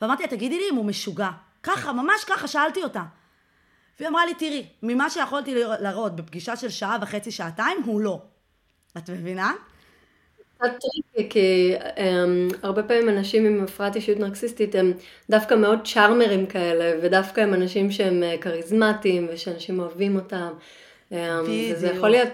ואמרתי 0.00 0.22
לה, 0.22 0.28
תגידי 0.28 0.58
לי 0.58 0.64
אם 0.70 0.76
הוא 0.76 0.84
משוגע. 0.84 1.30
ככה, 1.62 1.92
ממש 1.92 2.24
ככה, 2.24 2.48
שאלתי 2.48 2.82
אותה. 2.82 3.02
והיא 3.98 4.08
אמרה 4.08 4.26
לי, 4.26 4.34
תראי, 4.34 4.66
ממה 4.82 5.10
שיכולתי 5.10 5.54
לראות 5.80 6.16
בפגישה 6.16 6.56
של 6.56 6.68
שעה 6.68 6.98
וחצי, 7.02 7.30
שעתיים, 7.30 7.82
הוא 7.84 8.00
לא. 8.00 8.22
את 8.96 9.10
מבינה? 9.10 9.52
קצת 10.58 10.70
tricky, 10.80 11.30
כי 11.30 11.74
אמ, 11.76 12.56
הרבה 12.62 12.82
פעמים 12.82 13.08
אנשים 13.08 13.46
עם 13.46 13.64
הפרעת 13.64 13.96
אישיות 13.96 14.18
נרקסיסטית 14.18 14.74
הם 14.74 14.92
דווקא 15.30 15.54
מאוד 15.54 15.78
צ'ארמרים 15.84 16.46
כאלה, 16.46 16.98
ודווקא 17.02 17.40
הם 17.40 17.54
אנשים 17.54 17.90
שהם 17.90 18.22
uh, 18.22 18.42
כריזמטיים, 18.42 19.28
ושאנשים 19.32 19.80
אוהבים 19.80 20.16
אותם. 20.16 20.48
Um, 21.12 21.14
וזה 21.72 21.86
יכול 21.86 22.08
להיות... 22.08 22.28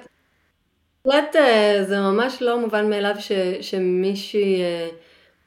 בהחלט 1.05 1.37
uh, 1.37 1.83
זה 1.83 2.01
ממש 2.01 2.43
לא 2.43 2.61
מובן 2.61 2.91
מאליו 2.91 3.15
ש, 3.19 3.33
שמישהי 3.61 4.63
uh, 4.63 4.95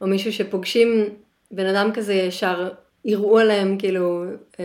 או 0.00 0.06
מישהו 0.06 0.32
שפוגשים 0.32 1.04
בן 1.50 1.66
אדם 1.66 1.92
כזה 1.92 2.14
ישר 2.14 2.68
יראו 3.04 3.38
עליהם 3.38 3.78
כאילו 3.78 4.24
uh, 4.52 4.58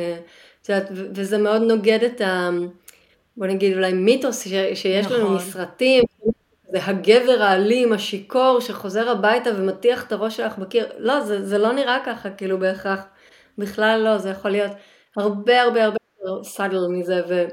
יודעת, 0.69 0.89
וזה 0.91 1.37
מאוד 1.37 1.61
נוגד 1.61 1.99
את 2.03 2.21
ה... 2.21 2.49
בוא 3.37 3.47
נגיד 3.47 3.73
אולי 3.73 3.93
מיתוס 3.93 4.47
שיש 4.73 5.05
נכון. 5.05 5.19
לנו 5.19 5.35
מסרטים, 5.35 6.03
זה 6.73 6.79
הגבר 6.85 7.41
האלים, 7.41 7.93
השיכור, 7.93 8.59
שחוזר 8.59 9.09
הביתה 9.09 9.49
ומטיח 9.57 10.03
את 10.07 10.11
הראש 10.11 10.37
שלך 10.37 10.57
בקיר. 10.57 10.87
לא, 10.97 11.21
זה, 11.21 11.45
זה 11.45 11.57
לא 11.57 11.73
נראה 11.73 11.97
ככה, 12.05 12.29
כאילו 12.29 12.59
בהכרח. 12.59 12.99
בכלל 13.57 14.01
לא, 14.03 14.17
זה 14.17 14.29
יכול 14.29 14.51
להיות 14.51 14.71
הרבה 15.17 15.61
הרבה 15.61 15.83
הרבה 15.83 15.97
יותר 16.21 16.43
סאדל 16.43 16.87
מזה, 16.89 17.21
ו... 17.29 17.45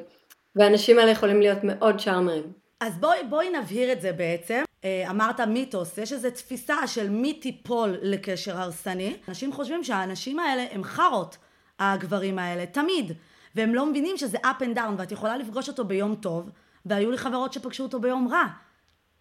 והאנשים 0.57 0.99
האלה 0.99 1.11
יכולים 1.11 1.41
להיות 1.41 1.59
מאוד 1.63 2.01
צ'ארמרים. 2.01 2.53
אז 2.81 2.99
בואי, 2.99 3.19
בואי 3.29 3.51
נבהיר 3.51 3.93
את 3.93 4.01
זה 4.01 4.13
בעצם. 4.13 4.63
אה, 4.85 5.05
אמרת 5.11 5.41
מיתוס, 5.41 5.99
יש 5.99 6.13
איזו 6.13 6.31
תפיסה 6.31 6.87
של 6.87 7.11
מי 7.11 7.33
תיפול 7.35 7.97
לקשר 8.03 8.61
הרסני. 8.61 9.17
אנשים 9.29 9.53
חושבים 9.53 9.85
שהאנשים 9.85 10.39
האלה 10.39 10.65
הם 10.71 10.85
חארות, 10.85 11.37
הגברים 11.79 12.39
האלה, 12.39 12.67
תמיד. 12.67 13.13
והם 13.55 13.75
לא 13.75 13.87
מבינים 13.87 14.17
שזה 14.17 14.39
up 14.39 14.63
and 14.63 14.77
down, 14.77 14.93
ואת 14.99 15.13
יכולה 15.13 15.37
לפגוש 15.37 15.69
אותו 15.69 15.85
ביום 15.85 16.15
טוב, 16.15 16.51
והיו 16.87 17.11
לי 17.11 17.19
חברות 17.19 17.53
שפגשו 17.53 17.83
אותו 17.83 18.01
ביום 18.01 18.29
רע. 18.29 18.45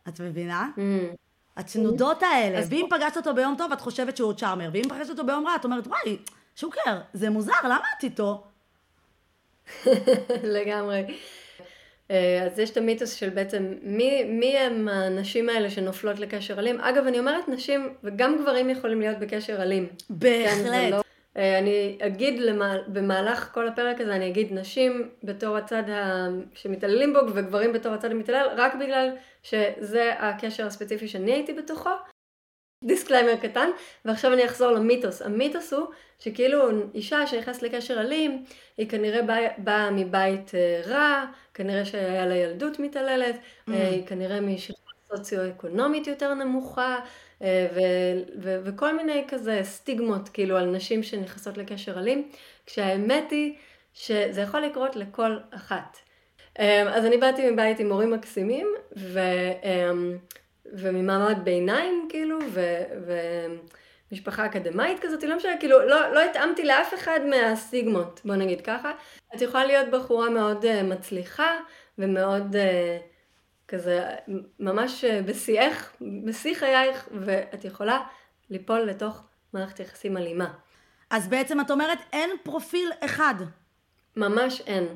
את 0.08 0.20
מבינה? 0.20 0.70
Mm. 0.78 0.80
התנודות 1.58 2.24
האלה. 2.24 2.62
ואם 2.70 2.88
פגשת 2.90 3.18
אותו 3.18 3.34
ביום 3.34 3.56
טוב, 3.58 3.72
את 3.72 3.82
חושבת 3.82 4.18
שהוא 4.18 4.34
צ'ארמר, 4.34 4.70
ואם 4.74 4.84
פגשת 4.90 5.10
אותו 5.10 5.26
ביום 5.26 5.48
רע, 5.48 5.56
את 5.56 5.66
אומרת, 5.66 5.88
וואי, 5.88 6.18
שוקר, 6.56 7.00
זה 7.14 7.30
מוזר, 7.30 7.52
למה 7.64 7.84
את 7.98 8.04
איתו? 8.04 8.44
לגמרי. 10.44 11.06
אה, 12.12 12.44
אז 12.46 12.60
יש 12.60 12.70
את 12.70 12.78
המיתוס 12.78 13.14
של 13.14 13.30
בעצם 13.30 13.74
מי, 13.82 14.24
מי 14.24 14.58
הם 14.58 14.88
הנשים 14.88 15.50
האלה 15.50 15.70
שנופלות 15.70 16.20
לקשר 16.20 16.60
אלים. 16.60 16.82
אגב, 16.82 17.08
אני 17.08 17.20
אומרת 17.20 17.48
נשים, 17.50 17.94
וגם 18.04 18.38
גברים 18.42 18.70
יכולים 18.70 19.00
להיות 19.00 19.20
בקשר 19.20 19.62
אלים. 19.62 19.88
בהחלט. 20.10 20.66
כן, 20.66 20.92
לא, 20.92 20.96
אה, 20.96 21.02
אני 21.40 21.98
אגיד 22.02 22.40
למה, 22.40 22.76
במהלך 22.88 23.50
כל 23.54 23.68
הפרק 23.68 24.02
הזה, 24.02 24.16
אני 24.16 24.30
אגיד 24.30 24.54
נשים 24.54 25.10
בתור 25.24 25.58
הצד 25.58 25.90
ה... 25.90 26.28
שמתעללים 26.54 27.14
בו 27.14 27.20
וגברים 27.34 27.74
בתור 27.74 27.94
הצד 27.94 28.12
המתעלל, 28.12 28.48
רק 28.56 28.76
בגלל 28.76 29.10
שזה 29.44 30.14
הקשר 30.20 30.66
הספציפי 30.66 31.08
שאני 31.08 31.32
הייתי 31.32 31.54
בתוכו. 31.54 31.90
Disclaimer 32.84 33.36
קטן, 33.36 33.70
ועכשיו 34.06 34.34
אני 34.34 34.46
אחזור 34.46 34.72
למיתוס. 34.72 35.22
המיתוס 35.22 35.74
הוא 35.74 35.88
שכאילו 36.20 36.70
אישה 36.94 37.28
שנכנסת 37.28 37.64
לקשר 37.64 38.02
אלים, 38.02 38.44
היא 38.78 38.90
כנראה 38.90 39.22
באה 39.22 39.48
בא 39.58 39.90
מבית 39.92 40.56
אה, 40.56 40.82
רע, 40.86 41.26
כנראה 41.54 41.86
שהיה 41.86 42.26
לה 42.26 42.36
ילדות 42.36 42.80
מתעללת, 42.80 43.36
mm. 43.36 43.72
אה, 43.72 43.88
היא 43.88 44.08
כנראה 44.08 44.42
משכבה 44.42 44.78
סוציו-אקונומית 45.16 46.08
יותר 46.08 46.34
נמוכה, 46.34 46.96
אה, 46.96 47.00
ו- 47.42 48.20
ו- 48.42 48.60
וכל 48.64 48.96
מיני 48.96 49.26
כזה 49.28 49.60
סטיגמות 49.64 50.30
כאילו 50.30 50.58
על 50.58 50.66
נשים 50.66 51.04
שנכנסות 51.04 51.58
לקשר 51.58 52.00
אלים, 52.00 52.30
כשהאמת 52.66 53.32
היא 53.32 53.54
שזה 53.94 54.42
יכול 54.42 54.62
לקרות 54.62 54.96
לכל 54.96 55.38
אחת. 55.52 55.98
אז 56.88 57.06
אני 57.06 57.18
באתי 57.18 57.52
מבית 57.52 57.80
עם 57.80 57.92
הורים 57.92 58.12
מקסימים, 58.12 58.68
ו... 58.98 59.20
וממעמד 60.74 61.38
ביניים, 61.44 62.08
כאילו, 62.10 62.40
ו... 62.52 62.84
ומשפחה 64.12 64.46
אקדמאית 64.46 65.00
כזאת, 65.00 65.24
לא 65.24 65.36
משנה, 65.38 65.58
כאילו, 65.60 65.80
לא, 65.80 66.14
לא 66.14 66.20
התאמתי 66.20 66.66
לאף 66.66 66.94
אחד 66.94 67.20
מהסיגמות, 67.30 68.22
בוא 68.26 68.36
נגיד 68.36 68.62
ככה. 68.62 68.92
את 69.36 69.42
יכולה 69.42 69.66
להיות 69.66 69.90
בחורה 69.92 70.30
מאוד 70.30 70.66
uh, 70.66 70.84
מצליחה, 70.84 71.58
ומאוד 71.98 72.56
uh, 72.56 73.19
כזה, 73.70 74.04
ממש 74.60 75.04
uh, 75.04 75.24
בשיאך, 75.26 75.94
בשיא 76.26 76.56
חייך, 76.56 77.10
ואת 77.22 77.66
יכולה 77.66 78.00
ליפול 78.50 78.80
לתוך 78.80 79.24
מערכת 79.54 79.80
יחסים 79.80 80.18
אלימה. 80.18 80.54
אז 81.10 81.28
בעצם 81.28 81.62
את 81.62 81.72
אומרת, 81.72 81.98
אין 82.14 82.30
פרופיל 82.44 82.90
אחד. 83.00 83.36
ממש 84.16 84.62
אין. 84.68 84.88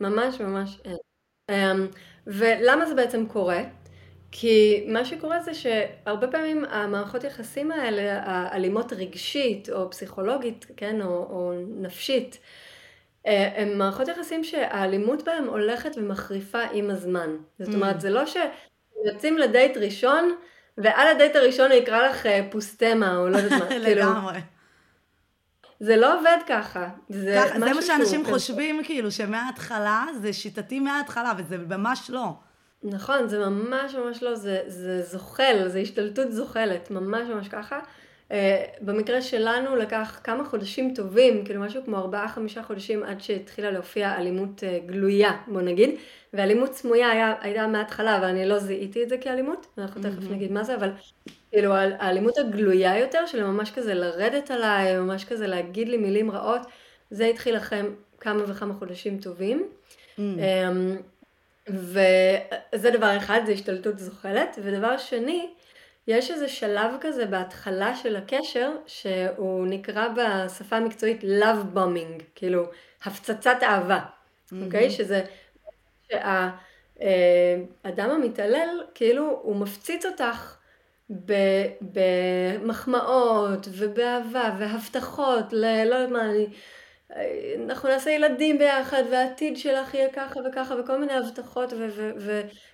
ממש 0.00 0.40
ממש 0.40 0.80
אין. 0.84 0.96
Um, 1.50 1.96
ולמה 2.26 2.86
זה 2.86 2.94
בעצם 2.94 3.26
קורה? 3.26 3.62
כי 4.32 4.84
מה 4.88 5.04
שקורה 5.04 5.40
זה 5.40 5.54
שהרבה 5.54 6.28
פעמים 6.28 6.64
המערכות 6.64 7.24
יחסים 7.24 7.72
האלה, 7.72 8.22
האלימות 8.24 8.92
רגשית 8.92 9.70
או 9.70 9.90
פסיכולוגית, 9.90 10.66
כן, 10.76 11.02
או, 11.02 11.08
או 11.08 11.52
נפשית, 11.66 12.34
אה, 12.34 12.40
הן 13.24 13.78
מערכות 13.78 14.08
יחסים 14.08 14.44
שהאלימות 14.44 15.22
בהן 15.24 15.44
הולכת 15.44 15.90
ומחריפה 15.96 16.62
עם 16.72 16.90
הזמן. 16.90 17.30
זאת 17.58 17.74
אומרת, 17.74 17.96
mm. 17.96 18.00
זה 18.00 18.10
לא 18.10 18.22
שיוצאים 18.26 19.38
לדייט 19.38 19.76
ראשון, 19.76 20.34
ועל 20.78 21.08
הדייט 21.08 21.36
הראשון 21.36 21.70
הוא 21.70 21.80
יקרא 21.80 22.08
לך 22.08 22.26
אה, 22.26 22.48
פוסטמה, 22.50 23.16
או 23.16 23.28
לא 23.28 23.36
יודעת 23.36 23.60
מה, 23.60 23.66
כאילו. 23.84 23.84
לגמרי. 23.84 24.40
זה 25.80 25.96
לא 25.96 26.18
עובד 26.18 26.38
ככה. 26.48 26.88
זה, 27.08 27.36
ככה, 27.44 27.60
זה 27.60 27.74
מה 27.74 27.82
שאנשים 27.82 28.24
חושבים, 28.24 28.84
כאילו, 28.84 29.10
שמההתחלה, 29.10 30.06
זה 30.20 30.32
שיטתי 30.32 30.80
מההתחלה, 30.80 31.32
וזה 31.38 31.58
ממש 31.58 32.10
לא. 32.10 32.32
נכון, 32.82 33.28
זה 33.28 33.38
ממש 33.38 33.94
ממש 33.94 34.22
לא, 34.22 34.34
זה, 34.34 34.62
זה 34.66 35.02
זוחל, 35.02 35.64
זה 35.66 35.78
השתלטות 35.78 36.32
זוחלת, 36.32 36.90
ממש 36.90 37.28
ממש 37.28 37.48
ככה. 37.48 37.80
Uh, 38.30 38.32
במקרה 38.80 39.22
שלנו 39.22 39.76
לקח 39.76 40.20
כמה 40.24 40.44
חודשים 40.44 40.94
טובים, 40.94 41.44
כאילו 41.44 41.60
משהו 41.60 41.84
כמו 41.84 41.96
ארבעה 41.96 42.28
חמישה 42.28 42.62
חודשים 42.62 43.02
עד 43.02 43.20
שהתחילה 43.20 43.70
להופיע 43.70 44.16
אלימות 44.18 44.62
uh, 44.62 44.86
גלויה, 44.86 45.30
בוא 45.46 45.60
נגיד, 45.60 45.90
ואלימות 46.32 46.74
סמויה 46.74 47.10
היה, 47.10 47.34
הייתה 47.40 47.66
מההתחלה, 47.66 48.16
אבל 48.16 48.24
אני 48.24 48.46
לא 48.46 48.58
זיהיתי 48.58 49.02
את 49.02 49.08
זה 49.08 49.18
כאלימות, 49.18 49.66
אנחנו 49.78 50.02
תכף 50.02 50.28
mm-hmm. 50.28 50.32
נגיד 50.32 50.52
מה 50.52 50.64
זה, 50.64 50.74
אבל 50.74 50.90
כאילו 51.50 51.74
האלימות 51.74 52.38
הגלויה 52.38 52.98
יותר, 52.98 53.26
של 53.26 53.44
ממש 53.44 53.70
כזה 53.70 53.94
לרדת 53.94 54.50
עליי, 54.50 54.96
ממש 54.96 55.24
כזה 55.24 55.46
להגיד 55.46 55.88
לי 55.88 55.96
מילים 55.96 56.30
רעות, 56.30 56.60
זה 57.10 57.26
התחיל 57.26 57.56
לכם 57.56 57.86
כמה 58.20 58.42
וכמה 58.46 58.74
חודשים 58.74 59.18
טובים. 59.18 59.68
Mm. 60.18 60.20
וזה 61.68 62.90
דבר 62.92 63.16
אחד, 63.16 63.40
זה 63.46 63.52
השתלטות 63.52 63.98
זוחלת, 63.98 64.58
ודבר 64.62 64.98
שני, 64.98 65.48
יש 66.10 66.30
איזה 66.30 66.48
שלב 66.48 66.94
כזה 67.00 67.26
בהתחלה 67.26 67.96
של 67.96 68.16
הקשר, 68.16 68.72
שהוא 68.86 69.66
נקרא 69.66 70.08
בשפה 70.08 70.76
המקצועית 70.76 71.22
love 71.22 71.76
bombing, 71.76 72.22
כאילו 72.34 72.64
הפצצת 73.04 73.56
אהבה, 73.62 74.00
אוקיי? 74.64 74.86
Mm-hmm. 74.86 74.88
Okay? 74.88 74.92
שזה, 74.92 75.22
שהאדם 76.08 78.10
המתעלל, 78.10 78.82
כאילו 78.94 79.40
הוא 79.42 79.56
מפציץ 79.56 80.06
אותך 80.06 80.56
במחמאות 82.60 83.68
ובאהבה 83.70 84.54
והבטחות, 84.58 85.52
ל... 85.52 85.84
לא 85.84 85.94
יודעת 85.94 86.10
מה, 86.10 86.30
אני... 86.30 86.46
אנחנו 87.64 87.88
נעשה 87.88 88.10
ילדים 88.10 88.58
ביחד, 88.58 89.02
והעתיד 89.10 89.56
שלך 89.56 89.94
יהיה 89.94 90.12
ככה 90.12 90.40
וככה, 90.40 90.74
וכל 90.80 90.98
מיני 90.98 91.12
הבטחות, 91.12 91.72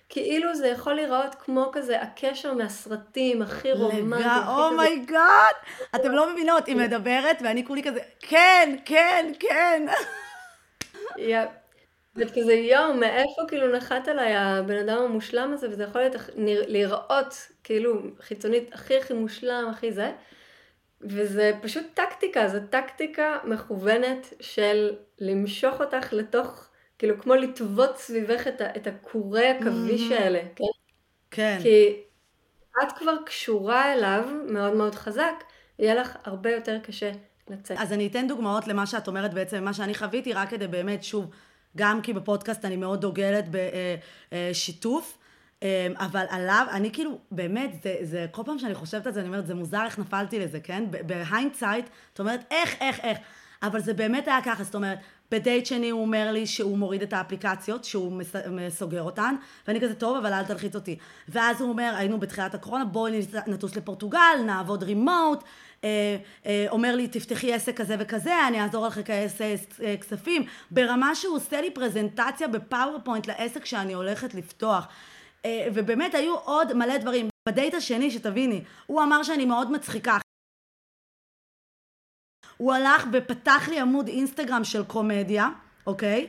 וכאילו 0.07 0.55
זה 0.55 0.67
יכול 0.67 0.93
להיראות 0.93 1.35
כמו 1.35 1.69
כזה 1.71 2.01
הקשר 2.01 2.53
מהסרטים 2.53 3.41
הכי 3.41 3.71
רומנטי. 3.71 4.23
Oh 4.47 4.74
my 4.74 5.01
god! 5.01 5.55
אתם 5.95 6.11
לא 6.11 6.33
מבינות, 6.33 6.65
היא 6.65 6.75
מדברת, 6.75 7.37
ואני 7.43 7.65
כולי 7.65 7.83
כזה, 7.83 7.99
כן, 8.19 8.75
כן, 8.85 9.31
כן. 9.39 9.85
ואת 12.15 12.31
כזה, 12.31 12.53
יואו, 12.53 12.93
מאיפה 12.93 13.41
כאילו 13.47 13.75
נחת 13.77 14.07
עליי 14.07 14.35
הבן 14.35 14.89
אדם 14.89 15.03
המושלם 15.03 15.53
הזה, 15.53 15.69
וזה 15.69 15.83
יכול 15.83 16.01
להיות, 16.01 16.15
להיראות 16.67 17.47
כאילו 17.63 18.01
חיצונית 18.21 18.73
הכי 18.73 18.97
הכי 18.97 19.13
מושלם, 19.13 19.67
הכי 19.71 19.91
זה. 19.91 20.11
וזה 21.01 21.51
פשוט 21.61 21.83
טקטיקה, 21.93 22.47
זו 22.47 22.57
טקטיקה 22.69 23.37
מכוונת 23.43 24.33
של 24.39 24.95
למשוך 25.19 25.81
אותך 25.81 26.13
לתוך, 26.13 26.66
כאילו 26.99 27.21
כמו 27.21 27.35
לטוות 27.35 27.97
סביבך 27.97 28.47
את, 28.47 28.61
את 28.61 28.87
הכורי 28.87 29.47
עכביש. 29.47 30.11
האלה, 30.11 30.39
כן? 30.55 30.63
כן. 31.31 31.59
כי 31.61 31.93
את 32.83 32.91
כבר 32.91 33.13
קשורה 33.25 33.93
אליו 33.93 34.29
מאוד 34.49 34.73
מאוד 34.73 34.95
חזק, 34.95 35.43
יהיה 35.79 35.95
לך 35.95 36.17
הרבה 36.23 36.51
יותר 36.51 36.79
קשה 36.79 37.11
לצאת. 37.49 37.77
אז 37.79 37.93
אני 37.93 38.07
אתן 38.07 38.27
דוגמאות 38.27 38.67
למה 38.67 38.85
שאת 38.85 39.07
אומרת 39.07 39.33
בעצם, 39.33 39.63
מה 39.63 39.73
שאני 39.73 39.95
חוויתי, 39.95 40.33
רק 40.33 40.49
כדי 40.49 40.67
באמת, 40.67 41.03
שוב, 41.03 41.31
גם 41.77 42.01
כי 42.01 42.13
בפודקאסט 42.13 42.65
אני 42.65 42.75
מאוד 42.75 43.01
דוגלת 43.01 43.45
בשיתוף. 44.31 45.17
אה, 45.17 45.27
אמ, 45.61 45.93
אבל 45.97 46.25
עליו, 46.29 46.67
אני 46.71 46.91
כאילו, 46.91 47.19
באמת, 47.31 47.83
זה, 47.83 47.95
זה, 48.01 48.25
כל 48.31 48.41
פעם 48.45 48.59
שאני 48.59 48.75
חושבת 48.75 49.07
על 49.07 49.13
זה, 49.13 49.19
אני 49.19 49.27
אומרת, 49.27 49.47
זה 49.47 49.55
מוזר 49.55 49.85
איך 49.85 49.99
נפלתי 49.99 50.39
לזה, 50.39 50.59
כן? 50.59 50.83
ב 50.89 50.98
hindsight, 50.98 51.85
את 52.13 52.19
אומרת, 52.19 52.39
איך, 52.51 52.75
איך, 52.81 52.99
איך. 52.99 53.17
אבל 53.63 53.79
זה 53.79 53.93
באמת 53.93 54.27
היה 54.27 54.39
ככה, 54.45 54.63
זאת 54.63 54.75
אומרת, 54.75 54.99
בדייט 55.31 55.65
שני 55.65 55.89
הוא 55.89 56.01
אומר 56.01 56.31
לי 56.31 56.47
שהוא 56.47 56.77
מוריד 56.77 57.01
את 57.01 57.13
האפליקציות, 57.13 57.83
שהוא 57.83 58.21
סוגר 58.69 59.01
אותן, 59.01 59.35
ואני 59.67 59.81
כזה, 59.81 59.95
טוב, 59.95 60.17
אבל 60.17 60.33
אל 60.33 60.43
תלחיץ 60.43 60.75
אותי. 60.75 60.97
ואז 61.29 61.61
הוא 61.61 61.69
אומר, 61.69 61.93
היינו 61.97 62.19
בתחילת 62.19 62.55
הקורונה, 62.55 62.85
בואי 62.85 63.21
נטוס 63.47 63.75
לפורטוגל, 63.75 64.41
נעבוד 64.45 64.83
remote, 64.83 65.43
אה, 65.83 66.17
אה, 66.45 66.65
אומר 66.69 66.95
לי, 66.95 67.07
תפתחי 67.07 67.53
עסק 67.53 67.77
כזה 67.77 67.95
וכזה, 67.99 68.47
אני 68.47 68.61
אעזור 68.61 68.87
לך 68.87 68.97
לכנס 68.97 69.41
אה, 69.83 69.97
כספים, 69.97 70.45
ברמה 70.71 71.15
שהוא 71.15 71.35
עושה 71.35 71.61
לי 71.61 71.71
פרזנטציה 71.71 72.47
ב 72.47 72.54
PowerPoint 72.54 73.27
לעסק 73.27 73.65
שאני 73.65 73.93
הולכת 73.93 74.33
לפתוח. 74.33 74.87
ובאמת 75.73 76.15
היו 76.15 76.35
עוד 76.35 76.73
מלא 76.73 76.97
דברים. 76.97 77.29
בדייט 77.49 77.73
השני, 77.73 78.11
שתביני, 78.11 78.61
הוא 78.85 79.03
אמר 79.03 79.23
שאני 79.23 79.45
מאוד 79.45 79.71
מצחיקה. 79.71 80.17
הוא 82.57 82.73
הלך 82.73 83.07
ופתח 83.11 83.67
לי 83.69 83.79
עמוד 83.79 84.07
אינסטגרם 84.07 84.63
של 84.63 84.83
קומדיה, 84.83 85.49
אוקיי? 85.87 86.27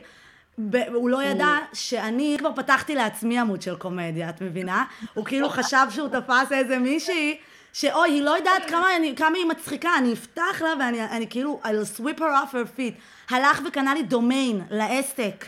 הוא 0.93 1.09
לא 1.09 1.23
ידע 1.23 1.55
שאני 1.73 2.35
כבר 2.39 2.51
פתחתי 2.55 2.95
לעצמי 2.95 3.39
עמוד 3.39 3.61
של 3.61 3.75
קומדיה, 3.75 4.29
את 4.29 4.41
מבינה? 4.41 4.83
הוא 5.13 5.25
כאילו 5.25 5.49
חשב 5.49 5.87
שהוא 5.89 6.07
תפס 6.07 6.51
איזה 6.51 6.77
מישהי 6.77 7.37
שאוי, 7.73 8.09
היא 8.09 8.21
לא 8.21 8.37
יודעת 8.37 8.65
כמה, 8.69 8.95
אני, 8.95 9.15
כמה 9.15 9.37
היא 9.37 9.45
מצחיקה, 9.45 9.89
אני 9.97 10.13
אפתח 10.13 10.61
לה 10.61 10.73
ואני 10.79 11.03
אני, 11.03 11.27
כאילו, 11.29 11.59
I'll 11.63 11.99
sweep 11.99 12.19
her 12.19 12.21
off 12.21 12.53
her 12.53 12.77
feet. 12.77 13.33
הלך 13.35 13.61
וקנה 13.67 13.93
לי 13.93 14.03
דומיין 14.03 14.61
לעסק, 14.69 15.45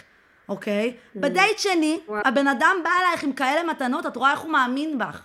אוקיי? 0.49 0.93
בדייט 1.15 1.59
שני, 1.59 1.99
הבן 2.25 2.47
אדם 2.47 2.75
בא 2.83 2.89
אלייך 3.01 3.23
עם 3.23 3.33
כאלה 3.33 3.63
מתנות, 3.63 4.05
את 4.05 4.15
רואה 4.15 4.31
איך 4.31 4.39
הוא 4.39 4.51
מאמין 4.51 4.97
בך. 4.97 5.21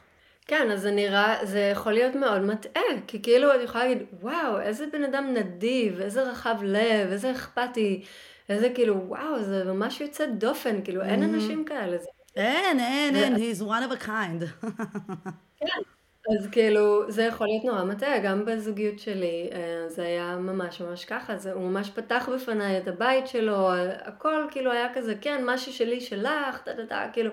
כן, 0.47 0.71
אז 0.71 0.81
זה 0.81 0.91
נראה, 0.91 1.37
זה 1.43 1.61
יכול 1.61 1.93
להיות 1.93 2.15
מאוד 2.15 2.41
מטעה, 2.41 2.83
כי 3.07 3.23
כאילו 3.23 3.55
את 3.55 3.61
יכולה 3.65 3.85
להגיד, 3.85 4.07
וואו, 4.21 4.61
איזה 4.61 4.87
בן 4.93 5.05
אדם 5.05 5.35
נדיב, 5.35 6.01
איזה 6.01 6.23
רחב 6.23 6.57
לב, 6.63 7.11
איזה 7.13 7.31
אכפתי, 7.31 8.05
איזה 8.49 8.71
כאילו, 8.75 9.09
וואו, 9.09 9.43
זה 9.43 9.65
ממש 9.65 10.01
יוצא 10.01 10.27
דופן, 10.27 10.85
כאילו, 10.85 11.03
אין 11.03 11.23
mm-hmm. 11.23 11.35
אנשים 11.35 11.65
כאלה. 11.65 11.99
זה... 11.99 12.07
אין, 12.37 12.81
אין, 12.81 13.17
אין, 13.17 13.35
he's 13.35 13.61
one 13.61 13.91
of 13.91 14.03
a 14.03 14.07
kind. 14.07 14.67
כן, 15.61 15.81
אז 16.39 16.49
כאילו, 16.53 17.11
זה 17.11 17.23
יכול 17.23 17.47
להיות 17.47 17.65
נורא 17.65 17.85
מטעה, 17.85 18.19
גם 18.19 18.45
בזוגיות 18.45 18.99
שלי, 18.99 19.51
אה, 19.53 19.89
זה 19.89 20.03
היה 20.03 20.37
ממש 20.37 20.81
ממש 20.81 21.05
ככה, 21.05 21.37
זה, 21.37 21.53
הוא 21.53 21.71
ממש 21.71 21.91
פתח 21.91 22.29
בפניי 22.35 22.79
את 22.79 22.89
הבית 22.89 23.27
שלו, 23.27 23.69
הכל 24.05 24.47
כאילו 24.51 24.73
היה 24.73 24.95
כזה, 24.95 25.15
כן, 25.21 25.43
משהו 25.45 25.73
שלי 25.73 26.01
שלך, 26.01 26.59
טה 26.65 26.75
טה 26.75 26.87
טה, 26.87 27.07
כאילו, 27.13 27.31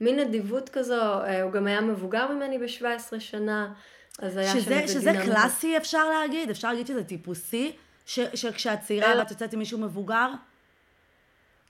מין 0.00 0.18
נדיבות 0.18 0.68
כזו, 0.68 1.02
אה, 1.02 1.42
הוא 1.42 1.52
גם 1.52 1.66
היה 1.66 1.80
מבוגר 1.80 2.32
ממני 2.32 2.58
ב-17 2.58 3.18
שנה, 3.20 3.72
אז 4.18 4.36
היה 4.36 4.52
שזה, 4.52 4.80
שם 4.80 4.94
שזה 4.94 5.12
קלאסי 5.24 5.76
אפשר 5.76 6.08
להגיד? 6.08 6.50
אפשר 6.50 6.68
להגיד 6.68 6.86
שזה 6.86 7.04
טיפוסי? 7.04 7.72
ש, 8.06 8.20
שכשאת 8.34 8.80
צעירה 8.80 9.12
אה, 9.12 9.18
ואת 9.18 9.30
יוצאת 9.30 9.52
עם 9.52 9.58
מישהו 9.58 9.78
מבוגר? 9.78 10.28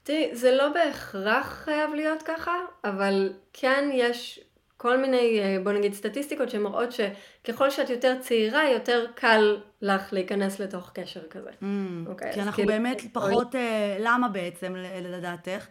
תראי, 0.02 0.30
זה 0.32 0.50
לא 0.50 0.68
בהכרח 0.68 1.46
חייב 1.46 1.94
להיות 1.94 2.22
ככה, 2.22 2.52
אבל 2.84 3.32
כן 3.52 3.90
יש 3.92 4.40
כל 4.76 4.96
מיני, 4.96 5.40
אה, 5.40 5.56
בוא 5.64 5.72
נגיד, 5.72 5.94
סטטיסטיקות 5.94 6.50
שמראות 6.50 6.88
שככל 6.92 7.70
שאת 7.70 7.90
יותר 7.90 8.16
צעירה, 8.20 8.70
יותר 8.70 9.06
קל 9.14 9.60
לך 9.82 10.12
להיכנס 10.12 10.60
לתוך 10.60 10.90
קשר 10.94 11.20
כזה. 11.30 11.50
Mm, 11.50 11.62
okay, 11.62 12.10
אוקיי, 12.10 12.32
כי 12.32 12.40
אנחנו 12.40 12.52
כאילו, 12.52 12.68
באמת 12.68 13.02
פחות, 13.12 13.54
אה, 13.54 13.96
למה 13.98 14.28
בעצם 14.28 14.74
לדעתך? 15.02 15.66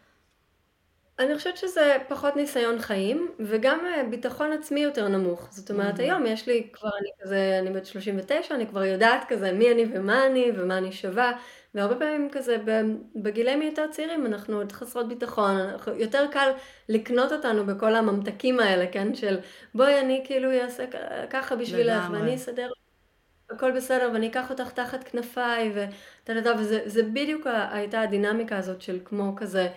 אני 1.19 1.35
חושבת 1.37 1.57
שזה 1.57 1.97
פחות 2.07 2.35
ניסיון 2.35 2.79
חיים, 2.79 3.31
וגם 3.39 3.79
אה, 3.85 4.03
ביטחון 4.09 4.51
עצמי 4.51 4.79
יותר 4.79 5.07
נמוך. 5.07 5.47
זאת 5.51 5.71
אומרת, 5.71 5.99
mm-hmm. 5.99 6.01
היום 6.01 6.25
יש 6.25 6.47
לי 6.47 6.67
כבר, 6.73 6.89
אני 6.99 7.09
כזה, 7.21 7.59
אני 7.59 7.69
בת 7.69 7.85
39, 7.85 8.55
אני 8.55 8.67
כבר 8.67 8.83
יודעת 8.83 9.23
כזה 9.27 9.51
מי 9.51 9.71
אני 9.71 9.85
ומה 9.93 10.25
אני 10.25 10.51
ומה 10.55 10.77
אני 10.77 10.91
שווה, 10.91 11.31
והרבה 11.75 11.95
פעמים 11.95 12.29
כזה 12.31 12.57
בגילאים 13.15 13.61
יותר 13.61 13.87
צעירים 13.91 14.25
אנחנו 14.25 14.57
עוד 14.57 14.71
חסרות 14.71 15.07
ביטחון, 15.07 15.55
יותר 15.97 16.25
קל 16.31 16.51
לקנות 16.89 17.31
אותנו 17.31 17.65
בכל 17.65 17.95
הממתקים 17.95 18.59
האלה, 18.59 18.87
כן? 18.91 19.15
של 19.15 19.39
בואי 19.75 19.99
אני 19.99 20.23
כאילו 20.25 20.51
אעשה 20.61 20.85
ככה 21.29 21.55
בשבילך, 21.55 22.03
ואני 22.11 22.35
אסדר 22.35 22.71
הכל 23.49 23.71
בסדר, 23.71 24.09
ואני 24.13 24.27
אקח 24.27 24.49
אותך 24.49 24.71
תחת 24.71 25.03
כנפיי, 25.03 25.73
וזה 26.57 27.03
בדיוק 27.03 27.47
הייתה 27.71 28.01
הדינמיקה 28.01 28.57
הזאת 28.57 28.81
של 28.81 28.99
כמו 29.05 29.33
כזה. 29.35 29.69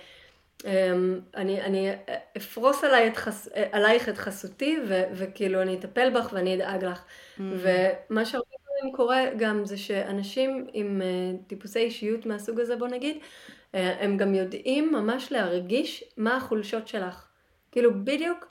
אמ, 0.65 1.21
אני, 1.37 1.61
אני 1.61 1.91
אפרוס 2.37 2.85
עליי 2.85 3.09
את 3.09 3.17
חס, 3.17 3.49
עלייך 3.73 4.09
את 4.09 4.19
חסותי, 4.19 4.79
ו, 4.89 5.03
וכאילו 5.13 5.63
אני 5.63 5.79
אטפל 5.79 6.11
בך 6.11 6.29
ואני 6.33 6.55
אדאג 6.55 6.85
לך. 6.85 6.99
Mm-hmm. 6.99 7.43
ומה 7.43 8.25
שהרבה 8.25 8.47
פעמים 8.67 8.95
קורה 8.95 9.25
גם 9.37 9.65
זה 9.65 9.77
שאנשים 9.77 10.67
עם 10.73 11.03
uh, 11.03 11.49
טיפוסי 11.49 11.79
אישיות 11.79 12.27
מהסוג 12.27 12.61
הזה, 12.61 12.77
בוא 12.77 12.89
נגיד, 12.89 13.17
uh, 13.17 13.77
הם 13.77 14.17
גם 14.17 14.35
יודעים 14.35 14.93
ממש 14.93 15.33
להרגיש 15.33 16.05
מה 16.17 16.37
החולשות 16.37 16.89
שלך. 16.89 17.27
כאילו 17.73 18.05
בדיוק 18.05 18.47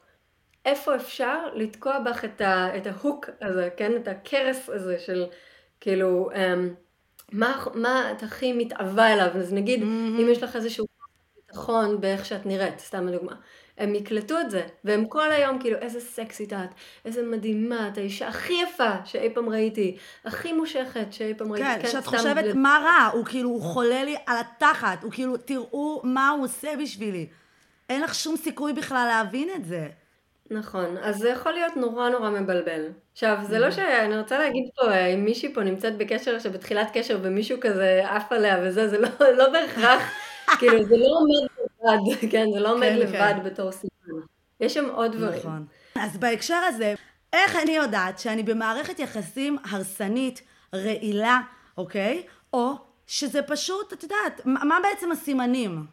איפה 0.66 0.96
אפשר 0.96 1.40
לתקוע 1.56 2.00
בך 2.00 2.26
את, 2.26 2.42
ה, 2.42 2.78
את 2.78 2.88
ההוק 2.88 3.30
הזה, 3.42 3.70
כן? 3.78 3.92
את 3.96 4.08
הכרס 4.08 4.70
הזה 4.70 5.00
של 5.00 5.26
כאילו, 5.82 6.30
um, 6.34 6.38
מה, 7.32 7.66
מה 7.74 8.12
את 8.12 8.24
הכי 8.24 8.54
מתאווה 8.54 9.14
אליו. 9.14 9.32
אז 9.36 9.54
נגיד, 9.54 9.82
mm-hmm. 9.82 10.22
אם 10.22 10.28
יש 10.32 10.44
לך 10.44 10.56
איזשהו 10.56 10.86
ביטחון 11.56 12.02
באיך 12.02 12.26
שאת 12.26 12.46
נראית, 12.46 12.80
סתם 12.80 13.08
לדוגמה. 13.08 13.36
הם 13.78 13.96
יקלטו 13.96 14.40
את 14.40 14.52
זה, 14.52 14.62
והם 14.84 15.06
כל 15.06 15.32
היום 15.32 15.60
כאילו, 15.60 15.78
איזה 15.78 16.00
סקסית 16.00 16.54
את, 16.54 16.70
איזה 17.06 17.24
מדהימה, 17.24 17.88
את 17.88 17.98
האישה 17.98 18.28
הכי 18.28 18.54
יפה 18.64 18.92
שאי 19.06 19.30
פעם 19.34 19.50
ראיתי, 19.50 19.98
הכי 20.26 20.54
מושכת 20.54 21.08
שאי 21.12 21.34
פעם 21.34 21.52
ראיתי. 21.52 21.82
כן, 21.82 21.88
שאת 21.88 22.06
חושבת, 22.06 22.44
ל... 22.44 22.54
מה 22.54 22.80
רע? 22.84 23.10
הוא 23.14 23.26
כאילו, 23.26 23.50
הוא 23.50 23.62
חולה 23.62 24.04
לי 24.04 24.16
על 24.26 24.38
התחת, 24.38 25.04
הוא 25.04 25.12
כאילו, 25.12 25.38
תראו 25.38 26.02
מה 26.04 26.30
הוא 26.30 26.44
עושה 26.44 26.70
בשבילי. 26.82 27.28
אין 27.90 28.02
לך 28.02 28.16
שום 28.16 28.38
סיכוי 28.38 28.74
בכלל 28.74 29.06
להבין 29.08 29.50
את 29.56 29.66
זה. 29.66 29.88
נכון, 30.52 30.98
אז 31.02 31.18
זה 31.18 31.30
יכול 31.30 31.52
להיות 31.52 31.78
נורא 31.78 32.10
נורא 32.10 32.30
מבלבל. 32.30 32.82
עכשיו, 33.14 33.38
זה 33.44 33.60
לא 33.60 33.68
mm. 33.68 33.72
שאני 33.72 34.18
רוצה 34.18 34.40
להגיד 34.40 34.64
פה, 34.76 34.92
אה, 34.92 35.06
אם 35.06 35.26
מישהי 35.26 35.54
פה 35.54 35.64
נמצאת 35.64 35.98
בקשר, 35.98 36.40
שבתחילת 36.40 36.88
קשר 36.94 37.20
ומישהו 37.22 37.58
כזה 37.62 38.02
עף 38.06 38.32
עליה 38.32 38.58
וזה, 38.64 38.88
זה 38.88 38.98
לא, 39.00 39.10
לא 39.38 39.50
בהכרח 39.50 40.02
כאילו, 40.60 40.84
זה 40.84 40.98
לא 40.98 41.18
עומד 41.20 41.48
לבד, 41.60 42.18
כן, 42.32 42.46
זה 42.54 42.60
לא 42.60 42.74
עומד 42.74 42.90
כן, 42.90 42.98
לבד 42.98 43.34
כן. 43.38 43.44
בתור 43.44 43.72
סימן. 43.72 44.22
יש 44.60 44.74
שם 44.74 44.90
עוד 44.90 45.12
דברים. 45.12 45.40
נכון. 45.40 45.66
אז 45.96 46.18
בהקשר 46.18 46.62
הזה, 46.68 46.94
איך 47.34 47.56
אני 47.56 47.72
יודעת 47.72 48.20
שאני 48.20 48.44
במערכת 48.44 49.00
יחסים 49.00 49.58
הרסנית, 49.72 50.42
רעילה, 50.76 51.42
אוקיי? 51.78 52.24
או 52.54 52.74
שזה 53.08 53.42
פשוט, 53.42 53.94
את 53.94 54.04
יודעת, 54.04 54.42
מה 54.46 54.78
בעצם 54.84 55.12
הסימנים? 55.12 55.86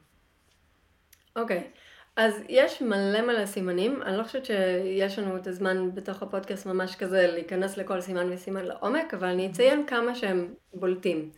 אוקיי. 1.36 1.70
אז 2.16 2.34
יש 2.48 2.82
מלא 2.82 3.20
מלא 3.20 3.46
סימנים, 3.46 4.02
אני 4.02 4.18
לא 4.18 4.22
חושבת 4.22 4.44
שיש 4.44 5.18
לנו 5.18 5.36
את 5.36 5.46
הזמן 5.46 5.94
בתוך 5.94 6.22
הפודקאסט 6.22 6.66
ממש 6.66 6.96
כזה 6.96 7.26
להיכנס 7.26 7.76
לכל 7.76 8.00
סימן 8.00 8.32
וסימן 8.32 8.64
לעומק, 8.64 9.14
אבל 9.14 9.28
אני 9.28 9.46
אציין 9.46 9.86
כמה 9.86 10.14
שהם 10.14 10.54
בולטים. 10.74 11.30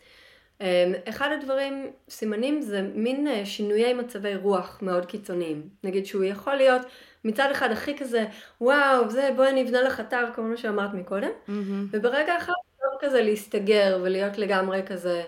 אמ, 0.61 0.93
אחד 1.09 1.29
הדברים, 1.39 1.91
סימנים 2.09 2.61
זה 2.61 2.81
מין 2.81 3.27
אה, 3.27 3.45
שינויי 3.45 3.93
מצבי 3.93 4.35
רוח 4.35 4.79
מאוד 4.81 5.05
קיצוניים. 5.05 5.69
נגיד 5.83 6.05
שהוא 6.05 6.23
יכול 6.23 6.55
להיות 6.55 6.81
מצד 7.23 7.47
אחד 7.51 7.71
הכי 7.71 7.97
כזה, 7.97 8.25
וואו, 8.61 9.09
זה 9.09 9.29
בואי 9.35 9.49
אני 9.49 9.63
אבנה 9.63 9.81
לך 9.81 9.99
אתר, 9.99 10.25
כמו 10.35 10.43
מה 10.43 10.57
שאמרת 10.57 10.93
מקודם, 10.93 11.29
mm-hmm. 11.47 11.51
וברגע 11.91 12.37
אחד 12.37 12.53
הוא 12.77 12.99
כזה 12.99 13.21
להסתגר 13.21 13.99
ולהיות 14.03 14.37
לגמרי 14.37 14.81
כזה 14.85 15.23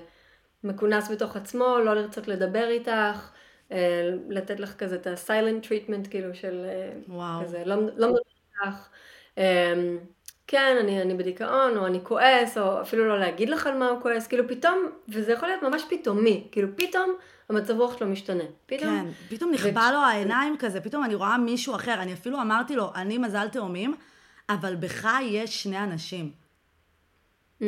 מכונס 0.63 1.11
בתוך 1.11 1.35
עצמו, 1.35 1.77
לא 1.85 1.93
לרצות 1.93 2.27
לדבר 2.27 2.67
איתך, 2.69 3.31
אה, 3.71 4.09
לתת 4.29 4.59
לך 4.59 4.75
כזה 4.75 4.95
את 4.95 5.07
ה-silent 5.07 5.65
treatment 5.65 6.09
כאילו 6.09 6.35
של 6.35 6.65
אה, 6.65 6.91
וואו. 7.07 7.43
כזה, 7.43 7.63
לא, 7.65 7.75
לא 7.75 8.07
מדבר 8.07 8.19
איתך. 8.65 8.89
כן, 10.47 10.77
אני, 10.79 11.01
אני 11.01 11.13
בדיכאון, 11.13 11.77
או 11.77 11.85
אני 11.85 11.99
כועס, 12.03 12.57
או 12.57 12.81
אפילו 12.81 13.07
לא 13.07 13.19
להגיד 13.19 13.49
לך 13.49 13.67
על 13.67 13.77
מה 13.77 13.87
הוא 13.87 14.01
כועס, 14.01 14.27
כאילו 14.27 14.47
פתאום, 14.47 14.89
וזה 15.09 15.31
יכול 15.31 15.49
להיות 15.49 15.63
ממש 15.63 15.83
פתאומי, 15.89 16.47
כאילו 16.51 16.67
פתאום 16.75 17.13
המצב 17.49 17.79
רוח 17.79 17.97
שלו 17.97 18.07
משתנה. 18.07 18.43
פתאום... 18.65 18.89
כן, 18.89 19.35
פתאום 19.35 19.51
נכבה 19.51 19.87
ו... 19.89 19.93
לו 19.93 19.99
העיניים 19.99 20.55
כזה, 20.59 20.81
פתאום 20.81 21.03
אני 21.03 21.15
רואה 21.15 21.37
מישהו 21.37 21.75
אחר, 21.75 21.93
אני 21.93 22.13
אפילו 22.13 22.41
אמרתי 22.41 22.75
לו, 22.75 22.91
אני 22.95 23.17
מזל 23.17 23.47
תאומים, 23.47 23.95
אבל 24.49 24.75
בך 24.75 25.07
יש 25.21 25.63
שני 25.63 25.83
אנשים. 25.83 26.31
Mm, 27.61 27.63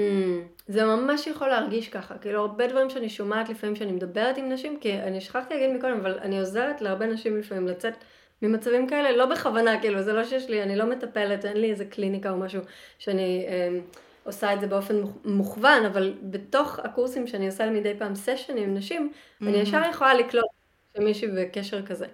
זה 0.68 0.86
ממש 0.86 1.28
יכול 1.28 1.48
להרגיש 1.48 1.90
ככה, 1.90 2.18
כאילו 2.18 2.42
הרבה 2.42 2.68
דברים 2.68 2.90
שאני 2.90 3.10
שומעת 3.10 3.50
לפעמים 3.50 3.76
שאני 3.76 3.92
מדברת 3.92 4.38
עם 4.38 4.50
נשים, 4.50 4.80
כי 4.80 4.94
אני 5.00 5.22
שכחתי 5.22 5.54
להגיד 5.54 5.76
מקודם, 5.76 6.00
אבל 6.00 6.20
אני 6.20 6.40
עוזרת 6.40 6.82
להרבה 6.82 7.06
נשים 7.06 7.38
לפעמים 7.38 7.68
לצאת 7.68 7.94
ממצבים 8.42 8.88
כאלה, 8.88 9.12
לא 9.12 9.26
בכוונה, 9.26 9.82
כאילו, 9.82 10.04
זה 10.04 10.14
לא 10.14 10.24
שיש 10.24 10.50
לי, 10.50 10.64
אני 10.64 10.76
לא 10.76 10.86
מטפלת, 10.86 11.46
אין 11.46 11.58
לי 11.58 11.72
איזה 11.72 11.86
קליניקה 11.86 12.32
או 12.32 12.38
משהו 12.38 12.62
שאני 13.00 13.46
אה, 13.48 13.80
עושה 14.24 14.54
את 14.54 14.62
זה 14.62 14.68
באופן 14.68 14.96
מוכוון, 15.26 15.86
אבל 15.86 16.14
בתוך 16.24 16.80
הקורסים 16.80 17.28
שאני 17.28 17.46
עושה 17.48 17.70
מדי 17.70 17.94
פעם 17.98 18.16
סשנים 18.16 18.64
עם 18.64 18.74
נשים, 18.74 19.12
mm-hmm. 19.12 19.46
אני 19.46 19.58
ישר 19.58 19.82
יכולה 19.90 20.14
לקלוט 20.14 20.46
שמישהי 20.98 21.28
בקשר 21.28 21.86
כזה. 21.86 22.06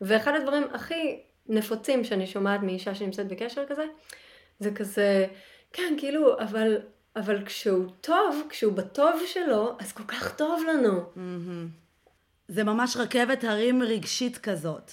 ואחד 0.00 0.34
הדברים 0.34 0.64
הכי 0.72 1.20
נפוצים 1.46 2.04
שאני 2.04 2.26
שומעת 2.26 2.62
מאישה 2.62 2.94
שנמצאת 2.94 3.28
בקשר 3.28 3.64
כזה, 3.68 3.84
זה 4.60 4.70
כזה, 4.70 5.26
כן, 5.72 5.94
כאילו, 5.98 6.38
אבל, 6.40 6.78
אבל 7.16 7.44
כשהוא 7.44 7.86
טוב, 8.00 8.42
כשהוא 8.48 8.72
בטוב 8.72 9.22
שלו, 9.26 9.76
אז 9.78 9.92
כל 9.92 10.04
כך 10.08 10.36
טוב 10.36 10.62
לנו. 10.68 11.00
Mm-hmm. 11.00 11.88
זה 12.48 12.64
ממש 12.64 12.96
רכבת 12.96 13.44
הרים 13.44 13.82
רגשית 13.82 14.38
כזאת. 14.38 14.92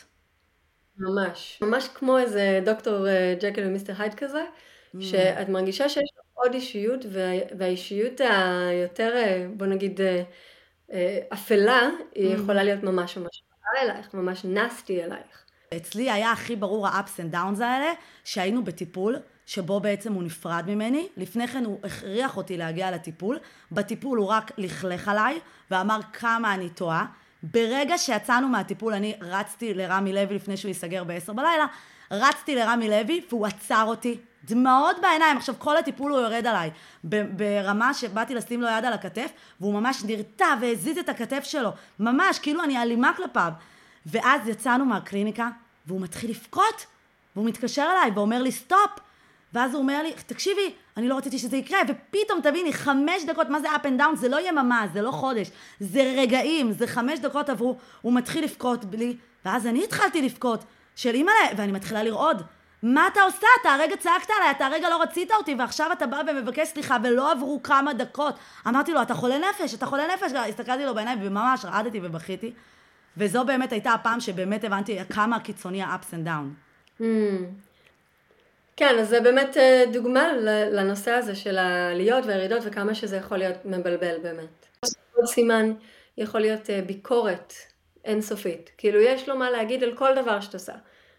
ממש. 0.97 1.59
ממש 1.61 1.87
כמו 1.87 2.19
איזה 2.19 2.59
דוקטור 2.65 3.07
אה, 3.07 3.35
ג'קל 3.39 3.61
ומיסטר 3.65 3.93
הייד 3.97 4.13
כזה, 4.13 4.43
mm. 4.95 5.01
שאת 5.01 5.49
מרגישה 5.49 5.89
שיש 5.89 6.09
עוד 6.33 6.53
אישיות, 6.53 7.05
וה, 7.11 7.31
והאישיות 7.57 8.21
היותר, 8.21 9.13
אה, 9.15 9.47
בוא 9.53 9.65
נגיד, 9.65 10.01
אה, 10.01 11.19
אפלה, 11.33 11.89
היא 12.15 12.35
mm. 12.35 12.39
יכולה 12.39 12.63
להיות 12.63 12.83
ממש 12.83 13.17
ממש 13.17 13.41
רעה 13.63 13.83
אלייך, 13.83 14.13
ממש 14.13 14.45
נסטי 14.45 15.03
אלייך. 15.03 15.45
אצלי 15.77 16.11
היה 16.11 16.31
הכי 16.31 16.55
ברור 16.55 16.87
ה-ups 16.87 17.19
and 17.19 17.33
downs 17.33 17.63
האלה, 17.63 17.91
שהיינו 18.23 18.63
בטיפול, 18.63 19.17
שבו 19.45 19.79
בעצם 19.79 20.13
הוא 20.13 20.23
נפרד 20.23 20.63
ממני. 20.67 21.07
לפני 21.17 21.47
כן 21.47 21.65
הוא 21.65 21.79
הכריח 21.83 22.37
אותי 22.37 22.57
להגיע 22.57 22.91
לטיפול. 22.91 23.39
בטיפול 23.71 24.17
הוא 24.17 24.27
רק 24.27 24.51
לכלך 24.57 25.07
עליי, 25.07 25.39
ואמר 25.71 25.99
כמה 26.13 26.53
אני 26.53 26.69
טועה. 26.69 27.05
ברגע 27.53 27.97
שיצאנו 27.97 28.47
מהטיפול, 28.47 28.93
אני 28.93 29.15
רצתי 29.21 29.73
לרמי 29.73 30.13
לוי 30.13 30.35
לפני 30.35 30.57
שהוא 30.57 30.69
ייסגר 30.69 31.03
בעשר 31.03 31.33
בלילה, 31.33 31.65
רצתי 32.11 32.55
לרמי 32.55 32.89
לוי 32.89 33.21
והוא 33.29 33.47
עצר 33.47 33.83
אותי 33.87 34.17
דמעות 34.45 34.95
בעיניים. 35.01 35.37
עכשיו, 35.37 35.55
כל 35.57 35.77
הטיפול 35.77 36.11
הוא 36.11 36.21
יורד 36.21 36.47
עליי. 36.47 36.71
ברמה 37.03 37.93
שבאתי 37.93 38.35
לשים 38.35 38.61
לו 38.61 38.67
יד 38.67 38.85
על 38.85 38.93
הכתף, 38.93 39.31
והוא 39.59 39.73
ממש 39.73 40.03
נרתע 40.05 40.53
והזיז 40.61 40.97
את 40.97 41.09
הכתף 41.09 41.43
שלו. 41.43 41.69
ממש, 41.99 42.39
כאילו 42.39 42.63
אני 42.63 42.81
אלימה 42.81 43.11
כלפיו. 43.17 43.51
ואז 44.05 44.47
יצאנו 44.47 44.85
מהקליניקה, 44.85 45.49
והוא 45.87 46.01
מתחיל 46.01 46.29
לבכות, 46.29 46.85
והוא 47.35 47.45
מתקשר 47.45 47.87
אליי 47.91 48.11
ואומר 48.15 48.41
לי, 48.41 48.51
סטופ! 48.51 49.04
ואז 49.55 49.73
הוא 49.73 49.81
אומר 49.81 50.03
לי, 50.03 50.13
תקשיבי, 50.25 50.73
אני 50.97 51.07
לא 51.07 51.17
רציתי 51.17 51.39
שזה 51.39 51.57
יקרה, 51.57 51.79
ופתאום 51.87 52.41
תביני, 52.41 52.73
חמש 52.73 53.23
דקות, 53.27 53.49
מה 53.49 53.59
זה 53.59 53.75
up 53.75 53.85
and 53.85 54.01
down? 54.01 54.15
זה 54.15 54.29
לא 54.29 54.47
יממה, 54.47 54.85
זה 54.93 55.01
לא 55.01 55.11
חודש, 55.11 55.51
זה 55.79 56.13
רגעים, 56.17 56.71
זה 56.71 56.87
חמש 56.87 57.19
דקות 57.19 57.49
עברו, 57.49 57.77
הוא 58.01 58.13
מתחיל 58.13 58.43
לבכות 58.43 58.85
בלי, 58.85 59.17
ואז 59.45 59.67
אני 59.67 59.83
התחלתי 59.83 60.21
לבכות, 60.21 60.63
של 60.95 61.13
אימא'לה, 61.13 61.47
ואני 61.57 61.71
מתחילה 61.71 62.03
לרעוד. 62.03 62.41
מה 62.83 63.07
אתה 63.07 63.21
עושה? 63.21 63.47
אתה 63.61 63.69
הרגע 63.69 63.95
צעקת 63.97 64.29
עליי, 64.37 64.51
אתה 64.51 64.65
הרגע 64.65 64.89
לא 64.89 65.01
רצית 65.01 65.31
אותי, 65.31 65.55
ועכשיו 65.59 65.91
אתה 65.91 66.07
בא 66.07 66.21
ומבקש 66.27 66.67
סליחה, 66.67 66.97
ולא 67.03 67.31
עברו 67.31 67.63
כמה 67.63 67.93
דקות. 67.93 68.35
אמרתי 68.67 68.93
לו, 68.93 69.01
אתה 69.01 69.13
חולה 69.13 69.37
נפש, 69.37 69.73
אתה 69.73 69.85
חולה 69.85 70.03
נפש. 70.13 70.31
הסתכלתי 70.31 70.85
לו 70.85 70.95
בעיניים, 70.95 71.19
וממש 71.21 71.65
רעדתי 71.65 71.99
ובכיתי. 72.03 72.53
וזו 73.17 73.45
באמת 73.45 73.71
הייתה 73.71 73.93
הפעם 73.93 74.19
שבאמת 74.19 74.63
הבנתי 74.63 74.97
כמה 75.09 75.39
קיצוני 75.39 75.83
ה-ups 75.83 76.13
and 76.13 76.27
down. 76.27 77.01
Mm. 77.01 77.03
כן, 78.77 78.95
אז 78.99 79.09
זה 79.09 79.21
באמת 79.21 79.57
אה, 79.57 79.83
דוגמה 79.93 80.33
לנושא 80.71 81.11
הזה 81.11 81.35
של 81.35 81.57
העליות 81.57 82.25
והירידות 82.25 82.63
וכמה 82.65 82.95
שזה 82.95 83.17
יכול 83.17 83.37
להיות 83.37 83.65
מבלבל 83.65 84.17
באמת. 84.21 84.65
עוד 85.15 85.25
סימן 85.25 85.73
יכול 86.17 86.41
להיות 86.41 86.69
אה, 86.69 86.81
ביקורת 86.81 87.53
אינסופית. 88.05 88.71
כאילו 88.77 88.99
יש 88.99 89.29
לו 89.29 89.35
מה 89.35 89.49
להגיד 89.49 89.83
על 89.83 89.95
כל 89.95 90.15
דבר 90.15 90.39
שאת 90.39 90.53
עושה. 90.53 90.73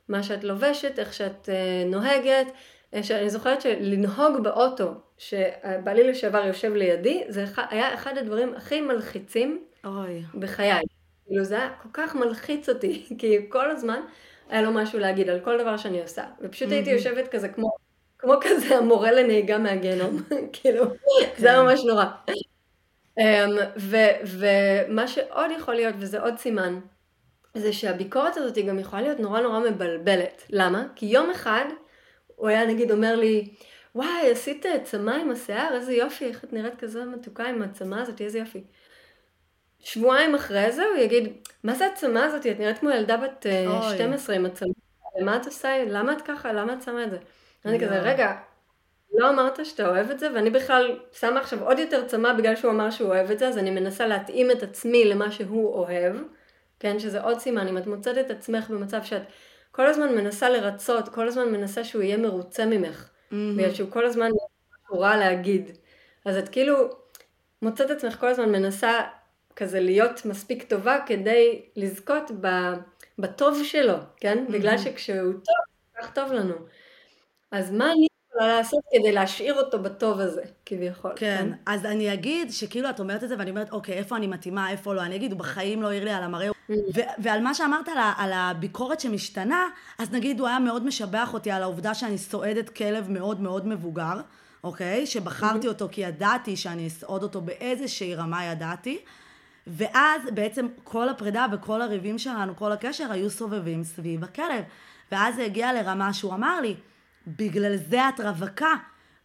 מה 0.09 0.23
שאת 0.23 0.45
לובשת, 0.45 0.99
איך 0.99 1.15
שאת 1.15 1.49
אה, 1.49 1.85
נוהגת. 1.87 2.47
אני 2.93 3.31
זוכרת 3.31 3.61
שלנהוג 3.61 4.43
באוטו, 4.43 4.91
שבעלי 5.19 6.11
לשעבר 6.11 6.47
יושב 6.47 6.75
לידי, 6.75 7.25
זה 7.29 7.45
היה 7.57 7.95
אחד 7.95 8.19
הדברים 8.19 8.55
הכי 8.55 8.81
מלחיצים 8.81 9.65
אוי. 9.85 10.23
בחיי. 10.35 10.81
כאילו 11.27 11.45
זה 11.45 11.55
היה 11.59 11.71
כל 11.83 11.89
כך 11.93 12.15
מלחיץ 12.15 12.69
אותי, 12.69 13.07
כי 13.19 13.37
כל 13.49 13.71
הזמן 13.71 14.01
היה 14.49 14.63
לו 14.63 14.73
משהו 14.73 14.99
להגיד 14.99 15.31
על 15.31 15.41
כל 15.41 15.59
דבר 15.59 15.77
שאני 15.77 16.03
עושה. 16.03 16.25
ופשוט 16.41 16.73
הייתי 16.73 16.91
יושבת 16.91 17.29
כזה 17.29 17.49
כמו, 17.49 17.71
כמו 18.19 18.35
כזה 18.41 18.77
המורה 18.77 19.13
לנהיגה 19.13 19.59
מהגיהנום, 19.59 20.23
כאילו, 20.53 20.85
זה 21.39 21.51
היה 21.51 21.63
ממש 21.63 21.81
נורא. 21.85 22.05
Um, 23.21 23.81
ומה 24.27 25.09
שעוד 25.09 25.51
יכול 25.57 25.75
להיות, 25.75 25.95
וזה 25.99 26.21
עוד 26.21 26.39
סימן, 26.39 26.81
זה 27.55 27.73
שהביקורת 27.73 28.37
הזאת 28.37 28.57
היא 28.57 28.69
גם 28.69 28.79
יכולה 28.79 29.03
להיות 29.03 29.21
נורא 29.21 29.41
נורא 29.41 29.61
מבלבלת. 29.61 30.43
למה? 30.51 30.87
כי 30.97 31.07
יום 31.07 31.31
אחד 31.31 31.65
הוא 32.27 32.49
היה 32.49 32.67
נגיד 32.67 32.91
אומר 32.91 33.17
לי, 33.17 33.55
וואי, 33.95 34.31
עשית 34.31 34.67
צמא 34.85 35.11
עם 35.11 35.31
השיער, 35.31 35.75
איזה 35.75 35.93
יופי, 35.93 36.25
איך 36.25 36.45
את 36.45 36.53
נראית 36.53 36.79
כזה 36.79 37.05
מתוקה 37.05 37.45
עם 37.45 37.63
הצמא 37.63 37.97
הזאת, 37.97 38.21
איזה 38.21 38.39
יופי. 38.39 38.65
שבועיים 39.87 40.35
אחרי 40.35 40.73
זה 40.73 40.85
הוא 40.85 40.97
יגיד, 40.97 41.33
מה 41.65 41.75
זה 41.75 41.87
הצמא 41.87 42.19
הזאת? 42.19 42.47
את 42.47 42.59
נראית 42.59 42.79
כמו 42.79 42.91
ילדה 42.91 43.17
בת 43.17 43.47
אה, 43.47 43.67
אוי. 43.67 43.95
12 43.95 44.37
עם 44.37 44.47
הצמא. 44.47 44.69
מה 45.21 45.37
את 45.37 45.47
עושה? 45.47 45.85
למה 45.89 46.13
את 46.13 46.23
ככה? 46.23 46.53
למה 46.53 46.73
את 46.73 46.83
שמה 46.83 47.05
את 47.05 47.11
זה? 47.11 47.19
אני 47.65 47.81
כזה, 47.81 47.99
רגע, 47.99 48.37
לא 49.13 49.31
אמרת 49.31 49.67
שאתה 49.67 49.89
אוהב 49.89 50.11
את 50.11 50.19
זה, 50.19 50.29
ואני 50.35 50.51
בכלל 50.51 50.99
שמה 51.13 51.41
עכשיו 51.41 51.65
עוד 51.65 51.79
יותר 51.79 52.05
צמא 52.07 52.33
בגלל 52.33 52.57
שהוא 52.57 52.71
אמר 52.71 52.91
שהוא 52.91 53.09
אוהב 53.09 53.31
את 53.31 53.39
זה, 53.39 53.49
אז 53.49 53.59
אני 53.59 53.71
מנסה 53.71 54.07
להתאים 54.07 54.51
את 54.51 54.63
עצמי 54.63 55.05
למה 55.05 55.31
שהוא 55.31 55.75
אוהב, 55.75 56.17
כן, 56.81 56.99
שזה 56.99 57.21
עוד 57.21 57.39
סימן, 57.39 57.69
אם 57.69 57.79
את 57.79 57.87
מוצאת 57.87 58.19
את 58.19 58.31
עצמך 58.31 58.71
במצב 58.71 59.03
שאת 59.03 59.23
כל 59.73 59.87
הזמן 59.87 60.15
מנסה 60.15 60.49
לרצות, 60.49 61.09
כל 61.09 61.29
הזמן 61.29 61.53
מנסה 61.53 61.85
שהוא 61.85 62.03
יהיה 62.03 62.17
מרוצה 62.17 62.67
ממך, 62.67 63.09
mm-hmm. 63.09 63.35
בגלל 63.57 63.75
שהוא 63.75 63.91
כל 63.91 64.07
הזמן 64.07 64.31
רע 64.93 65.17
להגיד, 65.17 65.71
אז 66.25 66.37
את 66.37 66.49
כאילו 66.49 66.77
מוצאת 67.63 67.91
את 67.91 67.97
עצמך 67.97 68.17
כל 68.21 68.29
הזמן 68.29 68.53
מנסה 68.53 69.01
כזה 69.57 69.81
להיות 69.81 70.25
מספיק 70.25 70.63
טובה 70.63 70.99
כדי 71.07 71.63
לזכות 71.77 72.31
ב, 72.41 72.49
בטוב 73.19 73.65
שלו, 73.65 73.97
כן? 74.17 74.45
Mm-hmm. 74.49 74.53
בגלל 74.53 74.79
שכשהוא 74.79 75.33
טוב, 75.33 76.01
כך 76.01 76.11
טוב 76.13 76.33
לנו. 76.33 76.55
אז 77.51 77.71
מה 77.71 77.93
אני 77.93 78.07
יכולה 78.31 78.57
לעשות 78.57 78.81
כדי 78.93 79.13
להשאיר 79.13 79.55
אותו 79.55 79.83
בטוב 79.83 80.21
הזה, 80.21 80.43
כביכול? 80.67 81.13
כן, 81.17 81.37
כן, 81.39 81.53
אז 81.67 81.87
אני 81.87 82.13
אגיד 82.13 82.53
שכאילו 82.53 82.91
את 82.91 83.01
אומרת 83.01 83.25
את 83.25 83.29
זה 83.29 83.35
ואני 83.39 83.51
אומרת, 83.51 83.73
אוקיי, 83.73 83.95
איפה 83.95 84.17
אני 84.17 84.27
מתאימה, 84.27 84.71
איפה 84.71 84.95
לא, 84.95 85.01
אני 85.01 85.17
אגיד, 85.17 85.33
הוא 85.33 85.39
בחיים 85.39 85.83
לא 85.83 85.89
העיר 85.89 86.05
לי 86.05 86.11
על 86.11 86.23
המראה. 86.23 86.49
Mm-hmm. 86.51 86.73
ו- 86.95 87.23
ועל 87.23 87.41
מה 87.41 87.55
שאמרת 87.55 87.89
על, 87.89 87.99
על 88.17 88.33
הביקורת 88.33 89.01
שמשתנה, 89.01 89.69
אז 89.99 90.13
נגיד 90.13 90.41
הוא 90.41 90.49
היה 90.49 90.59
מאוד 90.59 90.87
משבח 90.87 91.35
אותי 91.35 91.51
על 91.51 91.63
העובדה 91.63 91.95
שאני 91.95 92.19
סועדת 92.19 92.71
כלב 92.71 93.11
מאוד 93.11 93.41
מאוד 93.41 93.67
מבוגר. 93.67 94.21
אוקיי? 94.65 95.07
שבחרתי 95.07 95.67
mm-hmm. 95.67 95.71
אותו 95.71 95.89
כי 95.93 96.01
ידעתי 96.01 96.57
שאני 96.57 96.87
אסעוד 96.87 97.23
אותו 97.23 97.41
באיזושהי 97.41 98.15
רמה 98.15 98.45
ידעתי. 98.45 98.99
ואז 99.67 100.23
בעצם 100.35 100.67
כל 100.85 101.09
הפרידה 101.09 101.47
וכל 101.53 101.83
הריבים 101.83 102.19
שלנו, 102.19 102.57
כל 102.57 102.73
הקשר, 102.73 103.13
היו 103.13 103.31
סובבים 103.31 103.85
סביב 103.85 104.25
הכלב. 104.25 104.65
ואז 105.13 105.35
זה 105.35 105.45
הגיע 105.45 105.73
לרמה 105.73 106.13
שהוא 106.13 106.35
אמר 106.35 106.61
לי, 106.61 106.75
בגלל 107.27 107.77
זה 107.77 108.09
את 108.09 108.21
רווקה, 108.21 108.75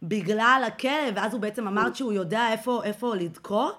בגלל 0.02 0.64
הכלב, 0.66 1.14
ואז 1.14 1.32
הוא 1.32 1.40
בעצם 1.40 1.66
אמר 1.68 1.94
שהוא 1.94 2.12
יודע 2.12 2.52
איפה, 2.52 2.80
איפה 2.84 3.14
לדקור, 3.16 3.72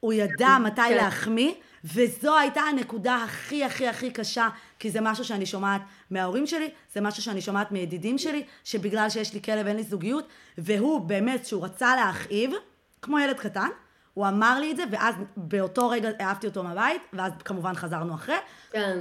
הוא 0.00 0.12
ידע 0.12 0.58
מתי 0.64 0.80
כן. 0.88 0.96
להחמיא, 0.96 1.52
וזו 1.84 2.38
הייתה 2.38 2.60
הנקודה 2.60 3.16
הכי 3.16 3.64
הכי 3.64 3.88
הכי 3.88 4.10
קשה, 4.10 4.48
כי 4.78 4.90
זה 4.90 5.00
משהו 5.00 5.24
שאני 5.24 5.46
שומעת 5.46 5.82
מההורים 6.10 6.46
שלי, 6.46 6.70
זה 6.94 7.00
משהו 7.00 7.22
שאני 7.22 7.40
שומעת 7.40 7.72
מידידים 7.72 8.18
שלי, 8.18 8.44
שבגלל 8.64 9.10
שיש 9.10 9.34
לי 9.34 9.42
כלב 9.42 9.66
אין 9.66 9.76
לי 9.76 9.82
זוגיות, 9.82 10.28
והוא 10.58 11.00
באמת, 11.00 11.46
שהוא 11.46 11.64
רצה 11.64 11.96
להכאיב, 11.96 12.50
כמו 13.02 13.18
ילד 13.18 13.36
קטן, 13.36 13.68
הוא 14.14 14.28
אמר 14.28 14.60
לי 14.60 14.70
את 14.70 14.76
זה, 14.76 14.82
ואז 14.90 15.14
באותו 15.36 15.88
רגע 15.88 16.10
העפתי 16.18 16.46
אותו 16.46 16.62
מהבית, 16.62 17.02
ואז 17.12 17.32
כמובן 17.44 17.74
חזרנו 17.74 18.14
אחרי. 18.14 18.36
כן. 18.70 18.98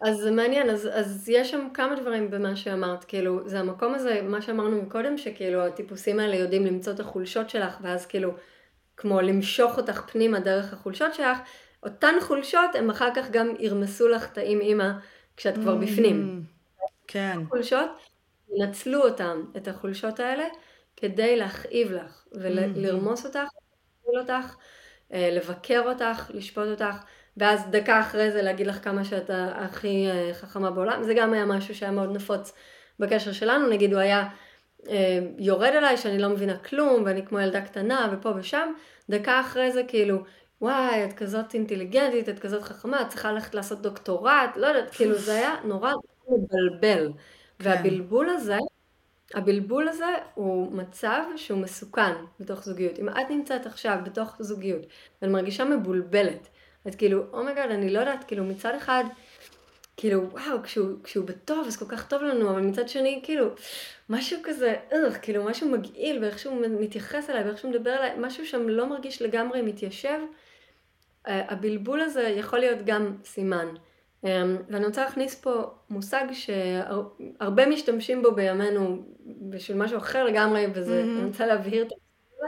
אז 0.00 0.16
זה 0.16 0.30
מעניין, 0.30 0.70
אז, 0.70 0.88
אז 0.92 1.28
יש 1.28 1.50
שם 1.50 1.68
כמה 1.74 1.94
דברים 1.94 2.30
במה 2.30 2.56
שאמרת, 2.56 3.04
כאילו, 3.04 3.48
זה 3.48 3.60
המקום 3.60 3.94
הזה, 3.94 4.20
מה 4.22 4.42
שאמרנו 4.42 4.82
מקודם, 4.82 5.18
שכאילו 5.18 5.66
הטיפוסים 5.66 6.20
האלה 6.20 6.36
יודעים 6.36 6.66
למצוא 6.66 6.92
את 6.92 7.00
החולשות 7.00 7.50
שלך, 7.50 7.78
ואז 7.82 8.06
כאילו, 8.06 8.30
כמו 8.96 9.20
למשוך 9.20 9.76
אותך 9.76 10.00
פנימה 10.12 10.40
דרך 10.40 10.72
החולשות 10.72 11.14
שלך, 11.14 11.38
אותן 11.82 12.14
חולשות 12.20 12.74
הם 12.74 12.90
אחר 12.90 13.08
כך 13.14 13.30
גם 13.30 13.48
ירמסו 13.58 14.08
לך 14.08 14.32
את 14.32 14.38
האם 14.38 14.60
אימא 14.60 14.90
כשאת 15.36 15.54
כבר 15.54 15.76
mm, 15.78 15.84
בפנים. 15.84 16.42
כן. 17.06 17.38
חולשות, 17.48 17.90
ינצלו 18.56 19.02
אותם, 19.02 19.42
את 19.56 19.68
החולשות 19.68 20.20
האלה, 20.20 20.44
כדי 20.96 21.36
להכאיב 21.36 21.92
לך, 21.92 22.26
ולרמוס 22.32 23.26
אותך, 23.26 23.48
להפיל 24.12 24.36
אותך, 24.36 24.56
אה, 25.12 25.30
לבקר 25.32 25.82
אותך, 25.86 26.30
לשפוט 26.34 26.66
אותך, 26.66 26.96
ואז 27.36 27.64
דקה 27.70 28.00
אחרי 28.00 28.30
זה 28.30 28.42
להגיד 28.42 28.66
לך 28.66 28.84
כמה 28.84 29.04
שאת 29.04 29.30
הכי 29.34 30.06
אה, 30.10 30.30
חכמה 30.34 30.70
בעולם. 30.70 31.02
זה 31.02 31.14
גם 31.14 31.32
היה 31.32 31.44
משהו 31.44 31.74
שהיה 31.74 31.92
מאוד 31.92 32.12
נפוץ 32.12 32.52
בקשר 32.98 33.32
שלנו, 33.32 33.68
נגיד 33.68 33.92
הוא 33.92 34.00
היה 34.00 34.28
אה, 34.88 35.18
יורד 35.38 35.72
עליי 35.76 35.96
שאני 35.96 36.18
לא 36.18 36.28
מבינה 36.28 36.58
כלום, 36.58 37.02
ואני 37.06 37.26
כמו 37.26 37.40
ילדה 37.40 37.60
קטנה 37.60 38.12
ופה 38.12 38.32
ושם, 38.36 38.72
דקה 39.10 39.40
אחרי 39.40 39.72
זה 39.72 39.82
כאילו, 39.88 40.18
וואי, 40.60 41.04
את 41.04 41.12
כזאת 41.12 41.54
אינטליגנטית, 41.54 42.28
את 42.28 42.38
כזאת 42.38 42.62
חכמה, 42.62 43.02
את 43.02 43.08
צריכה 43.08 43.32
ללכת 43.32 43.54
לעשות 43.54 43.82
דוקטורט, 43.82 44.56
לא 44.56 44.66
יודעת, 44.66 44.90
כאילו 44.90 45.18
זה 45.18 45.34
היה 45.34 45.54
נורא 45.64 45.92
מבלבל. 46.28 47.12
כן. 47.58 47.70
והבלבול 47.70 48.28
הזה, 48.28 48.58
הבלבול 49.34 49.88
הזה 49.88 50.14
הוא 50.34 50.72
מצב 50.72 51.22
שהוא 51.36 51.58
מסוכן 51.58 52.12
בתוך 52.40 52.64
זוגיות. 52.64 52.98
אם 52.98 53.08
את 53.08 53.30
נמצאת 53.30 53.66
עכשיו 53.66 53.98
בתוך 54.04 54.36
זוגיות 54.40 54.86
ואת 55.22 55.30
מרגישה 55.30 55.64
מבולבלת, 55.64 56.48
את 56.88 56.94
כאילו, 56.94 57.24
oh 57.32 57.51
my 57.51 57.70
god, 57.70 57.74
אני 57.74 57.90
לא 57.90 57.98
יודעת, 57.98 58.24
כאילו 58.24 58.44
מצד 58.44 58.74
אחד, 58.74 59.04
כאילו, 59.96 60.30
וואו, 60.30 60.62
כשהוא, 60.62 60.96
כשהוא 61.04 61.26
בטוב, 61.26 61.66
אז 61.66 61.76
כל 61.76 61.84
כך 61.88 62.08
טוב 62.08 62.22
לנו, 62.22 62.50
אבל 62.50 62.60
מצד 62.60 62.88
שני, 62.88 63.20
כאילו, 63.22 63.46
משהו 64.08 64.38
כזה, 64.44 64.76
איך, 64.90 65.18
כאילו, 65.22 65.44
משהו 65.44 65.68
מגעיל, 65.68 66.24
ואיך 66.24 66.38
שהוא 66.38 66.66
מתייחס 66.80 67.30
אליי, 67.30 67.44
ואיך 67.44 67.58
שהוא 67.58 67.70
מדבר 67.70 67.96
אליי, 67.96 68.10
משהו 68.18 68.46
שם 68.46 68.68
לא 68.68 68.86
מרגיש 68.86 69.22
לגמרי 69.22 69.62
מתיישב, 69.62 70.18
הבלבול 71.24 72.00
הזה 72.00 72.22
יכול 72.22 72.58
להיות 72.58 72.78
גם 72.84 73.16
סימן. 73.24 73.66
אמ, 74.24 74.56
ואני 74.68 74.86
רוצה 74.86 75.04
להכניס 75.04 75.34
פה 75.34 75.62
מושג 75.90 76.24
שהרבה 76.32 77.66
משתמשים 77.66 78.22
בו 78.22 78.32
בימינו 78.32 79.02
בשביל 79.26 79.76
משהו 79.78 79.98
אחר 79.98 80.24
לגמרי, 80.24 80.66
וזה, 80.74 81.02
mm-hmm. 81.02 81.18
אני 81.18 81.26
רוצה 81.26 81.46
להבהיר 81.46 81.82
את 81.82 81.88
זה, 81.88 82.46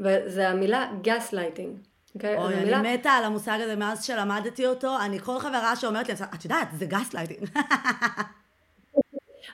וזה 0.00 0.48
המילה 0.48 0.90
גס 1.02 1.32
לייטינג. 1.32 1.78
אוקיי? 2.14 2.36
אוי, 2.36 2.54
אני 2.54 2.64
מילה... 2.64 2.82
מתה 2.82 3.10
על 3.10 3.24
המושג 3.24 3.58
הזה 3.62 3.76
מאז 3.76 4.04
שלמדתי 4.04 4.66
אותו, 4.66 4.96
אני 5.00 5.18
כל 5.18 5.38
חברה 5.38 5.76
שאומרת 5.76 6.08
לי, 6.08 6.14
את 6.34 6.44
יודעת, 6.44 6.68
זה 6.72 6.86
גס 6.86 7.14
לייטינג. 7.14 7.48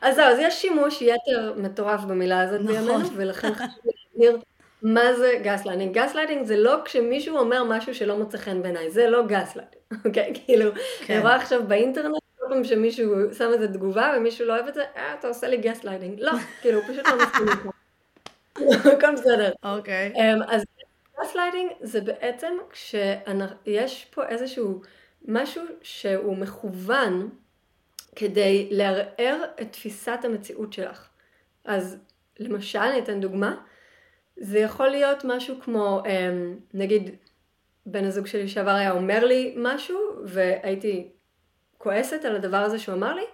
אז 0.03 0.17
זהו, 0.17 0.25
אז 0.25 0.39
יש 0.41 0.55
שימוש 0.55 1.03
יתר 1.03 1.55
מטורף 1.57 2.01
במילה 2.01 2.41
הזאת 2.41 2.61
נכון. 2.61 2.75
בימינו, 2.75 3.09
ולכן 3.17 3.55
חשוב 3.55 3.85
להבהיר 4.15 4.39
מה 4.83 5.15
זה 5.15 5.33
gaslighting? 5.43 5.99
gaslighting 5.99 6.47
זה 6.47 6.57
לא 6.57 6.77
כשמישהו 6.85 7.39
אומר 7.39 7.65
משהו 7.65 7.95
שלא 7.95 8.17
מוצא 8.17 8.39
חן 8.39 8.63
בעיניי, 8.63 8.91
זה 8.91 9.11
לא 9.11 9.27
גסלייטינג, 9.27 9.83
אוקיי? 10.07 10.33
כאילו, 10.35 10.71
כן. 11.07 11.15
אני 11.15 11.23
רואה 11.23 11.37
עכשיו 11.37 11.63
באינטרנט 11.69 12.17
כל 12.39 12.55
פעם 12.55 12.65
שמישהו 12.65 13.35
שם 13.39 13.51
איזה 13.55 13.69
תגובה 13.69 14.15
ומישהו 14.17 14.47
לא 14.47 14.53
אוהב 14.53 14.67
את 14.67 14.75
זה, 14.75 14.85
אה, 14.97 15.15
אתה 15.15 15.29
עושה 15.29 15.49
לי 15.49 15.57
גסט 15.57 15.85
ליידינג. 15.85 16.21
לא, 16.21 16.33
כאילו, 16.63 16.81
פשוט 16.83 17.07
לא 17.07 17.17
מסכים 17.23 17.47
איתו. 17.49 17.71
הכל 18.97 19.13
בסדר. 19.13 19.53
אוקיי. 19.63 20.13
אמ, 20.17 20.43
אז 20.43 20.65
גסט 21.21 21.37
ליידינג 21.37 21.71
זה 21.81 22.01
בעצם 22.01 22.55
כשיש 22.71 24.05
פה 24.05 24.27
איזשהו 24.27 24.81
משהו 25.25 25.63
שהוא 25.83 26.37
מכוון 26.37 27.29
כדי 28.17 28.69
לערער 28.71 29.45
את 29.61 29.73
תפיסת 29.73 30.19
המציאות 30.23 30.73
שלך. 30.73 31.09
אז 31.65 31.99
למשל, 32.39 32.79
אני 32.79 32.99
אתן 32.99 33.21
דוגמה, 33.21 33.57
זה 34.41 34.59
יכול 34.59 34.89
להיות 34.89 35.25
משהו 35.25 35.55
כמו, 35.61 36.03
אמ, 36.07 36.57
נגיד, 36.75 37.11
בן 37.87 38.05
הזוג 38.05 38.27
שלי 38.27 38.45
לשעבר 38.45 38.71
היה 38.71 38.91
אומר 38.91 39.25
לי 39.25 39.55
משהו, 39.57 39.99
והייתי 40.25 41.13
כועסת 41.79 42.25
על 42.25 42.37
הדבר 42.37 42.57
הזה 42.57 42.79
שהוא 42.79 42.95
אמר 42.95 43.15
לי, 43.15 43.25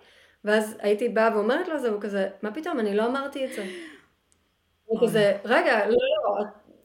ואז 0.45 0.77
הייתי 0.81 1.09
באה 1.09 1.37
ואומרת 1.37 1.69
לו 1.69 1.79
זה, 1.79 1.89
הוא 1.89 2.01
כזה, 2.01 2.29
מה 2.43 2.55
פתאום, 2.55 2.81
אני 2.81 2.97
לא 2.97 3.07
אמרתי 3.07 3.45
את 3.45 3.53
זה. 3.53 3.65
הוא 4.85 5.01
כזה, 5.03 5.37
רגע, 5.45 5.87
לא, 5.87 5.93
לא, 5.95 6.45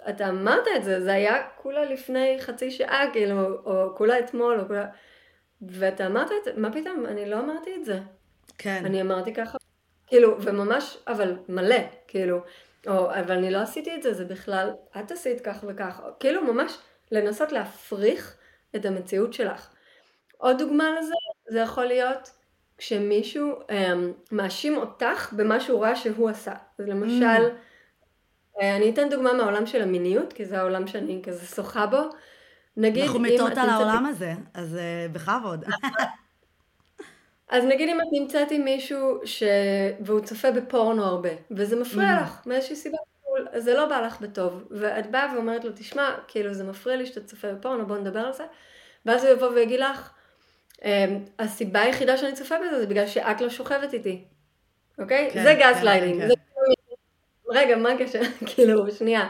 אתה 0.10 0.30
אמרת 0.30 0.66
את 0.76 0.84
זה, 0.84 1.02
זה 1.02 1.14
היה 1.14 1.48
כולה 1.56 1.86
לפני 1.86 2.38
חצי 2.40 2.72
שעה, 2.72 3.06
כאילו, 3.14 3.36
או 3.66 3.96
כולה 3.96 4.20
אתמול, 4.20 4.60
או 4.60 4.68
כולה... 4.68 4.86
ואתה 5.62 6.08
אמרת 6.08 6.32
את 6.32 6.44
זה, 6.44 6.52
מה 6.58 6.74
פתאום, 6.74 7.06
אני 7.06 7.30
לא 7.30 7.40
אמרתי 7.40 7.76
את 7.76 7.86
זה. 7.86 8.00
כן. 8.58 8.82
אני 8.86 9.02
אמרתי 9.02 9.34
ככה, 9.34 9.58
כאילו, 10.08 10.42
וממש, 10.42 10.98
אבל 11.08 11.38
מלא, 11.50 11.80
כאילו, 12.08 12.40
או, 12.90 13.12
אבל 13.14 13.32
אני 13.32 13.52
לא 13.52 13.58
עשיתי 13.58 13.96
את 13.96 14.04
זה, 14.04 14.14
זה 14.14 14.26
בכלל, 14.26 14.70
את 15.00 15.12
עשית 15.12 15.42
כך 15.42 15.64
וכך, 15.68 16.02
כאילו, 16.20 16.54
ממש 16.54 16.78
לנסות 17.12 17.52
להפריך 17.52 18.38
את 18.76 18.86
המציאות 18.86 19.34
שלך. 19.34 19.70
עוד 20.38 20.58
דוגמה 20.58 20.84
לזה, 21.00 21.14
זה 21.50 21.60
יכול 21.60 21.86
להיות 21.86 22.32
כשמישהו 22.78 23.60
אמ, 23.70 24.12
מאשים 24.32 24.78
אותך 24.78 25.34
במה 25.34 25.60
שהוא 25.60 25.84
ראה 25.86 25.96
שהוא 25.96 26.30
עשה. 26.30 26.54
אז 26.80 26.88
למשל, 26.88 27.50
mm. 27.50 28.62
אני 28.62 28.90
אתן 28.90 29.10
דוגמה 29.10 29.34
מהעולם 29.34 29.66
של 29.66 29.82
המיניות, 29.82 30.34
כי 30.34 30.46
זה 30.46 30.60
העולם 30.60 30.88
שאני 30.88 31.22
כזה 31.24 31.46
שוחה 31.56 31.86
בו. 31.86 31.98
נגיד, 32.78 33.04
אנחנו 33.04 33.20
מתות 33.20 33.58
על 33.58 33.70
העולם. 33.70 34.06
הזה, 34.06 34.34
אז 34.54 34.76
uh, 34.76 35.14
בכבוד. 35.14 35.66
אז 37.50 37.64
נגיד 37.66 37.90
אם 37.90 38.02
את 38.02 38.08
נמצאת 38.12 38.52
עם 38.52 38.64
מישהו 38.64 39.20
ש... 39.26 39.44
והוא 40.00 40.20
צופה 40.20 40.52
בפורנו 40.52 41.04
הרבה, 41.04 41.30
וזה 41.52 41.76
מפריע 41.76 42.18
mm. 42.18 42.22
לך 42.22 42.42
מאיזושהי 42.46 42.76
סיבה, 42.76 42.98
זה 43.56 43.74
לא 43.74 43.86
בא 43.86 44.02
לך 44.02 44.22
בטוב, 44.22 44.64
ואת 44.72 45.12
באה 45.12 45.34
ואומרת 45.36 45.64
לו, 45.64 45.72
תשמע, 45.76 46.16
כאילו 46.28 46.54
זה 46.54 46.64
מפריע 46.64 46.96
לי 46.96 47.06
שאתה 47.06 47.22
צופה 47.28 47.54
בפורנו, 47.54 47.88
בוא 47.88 47.98
נדבר 47.98 48.20
על 48.20 48.34
זה, 48.34 48.44
ואז 49.06 49.24
הוא 49.24 49.34
יבוא 49.34 49.48
ויגיד 49.48 49.80
לך, 49.80 50.12
אמ, 50.86 51.26
הסיבה 51.40 51.82
היחידה 51.82 52.18
שאני 52.18 52.34
צופה 52.34 52.56
בזה 52.68 52.80
זה 52.80 52.88
בגלל 52.88 53.08
שאת 53.08 53.42
לא 53.42 53.50
שוכבת 53.50 53.94
איתי, 53.94 54.26
אוקיי? 55.00 55.30
כן, 55.34 55.44
זה 55.44 55.54
גס 55.54 55.78
כן, 55.78 55.86
lighting. 55.86 56.22
כן. 56.22 56.28
זה... 56.28 56.34
רגע, 57.50 57.76
מה 57.76 57.92
הקשר? 57.92 58.22
כאילו, 58.56 58.92
שנייה. 58.92 59.30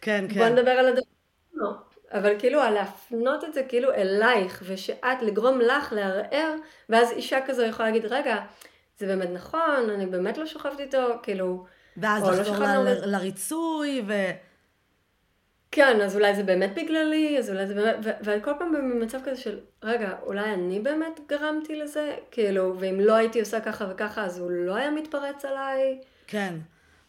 כן, 0.00 0.24
כן. 0.28 0.40
בוא 0.40 0.48
נדבר 0.48 0.70
על 0.70 0.86
הדבר. 0.86 1.80
אבל 2.12 2.38
כאילו, 2.38 2.60
על 2.60 2.74
להפנות 2.74 3.44
את 3.44 3.54
זה 3.54 3.62
כאילו 3.62 3.94
אלייך, 3.94 4.62
ושאת, 4.66 5.22
לגרום 5.22 5.60
לך 5.60 5.92
לערער, 5.92 6.54
ואז 6.88 7.10
אישה 7.10 7.38
כזו 7.46 7.62
יכולה 7.62 7.88
להגיד, 7.88 8.04
רגע, 8.04 8.36
זה 8.98 9.06
באמת 9.06 9.28
נכון, 9.32 9.90
אני 9.94 10.06
באמת 10.06 10.38
לא 10.38 10.46
שוכבת 10.46 10.80
איתו, 10.80 11.06
כאילו... 11.22 11.64
ואז 11.96 12.22
לא 12.22 12.32
לחזור 12.32 12.58
לא 12.58 12.84
ל- 12.84 13.10
לריצוי, 13.10 14.02
ו... 14.06 14.12
כן, 15.72 16.00
אז 16.00 16.16
אולי 16.16 16.34
זה 16.34 16.42
באמת 16.42 16.74
בגללי, 16.74 17.38
אז 17.38 17.50
אולי 17.50 17.66
זה 17.66 17.74
באמת, 17.74 17.96
וכל 18.24 18.52
פעם 18.58 18.72
במצב 18.72 19.18
כזה 19.24 19.36
של, 19.36 19.58
רגע, 19.82 20.14
אולי 20.22 20.52
אני 20.52 20.80
באמת 20.80 21.20
גרמתי 21.28 21.76
לזה? 21.76 22.14
כאילו, 22.30 22.74
ואם 22.78 23.00
לא 23.00 23.14
הייתי 23.14 23.40
עושה 23.40 23.60
ככה 23.60 23.86
וככה, 23.90 24.24
אז 24.24 24.38
הוא 24.38 24.50
לא 24.50 24.74
היה 24.74 24.90
מתפרץ 24.90 25.44
עליי? 25.44 26.00
כן. 26.26 26.54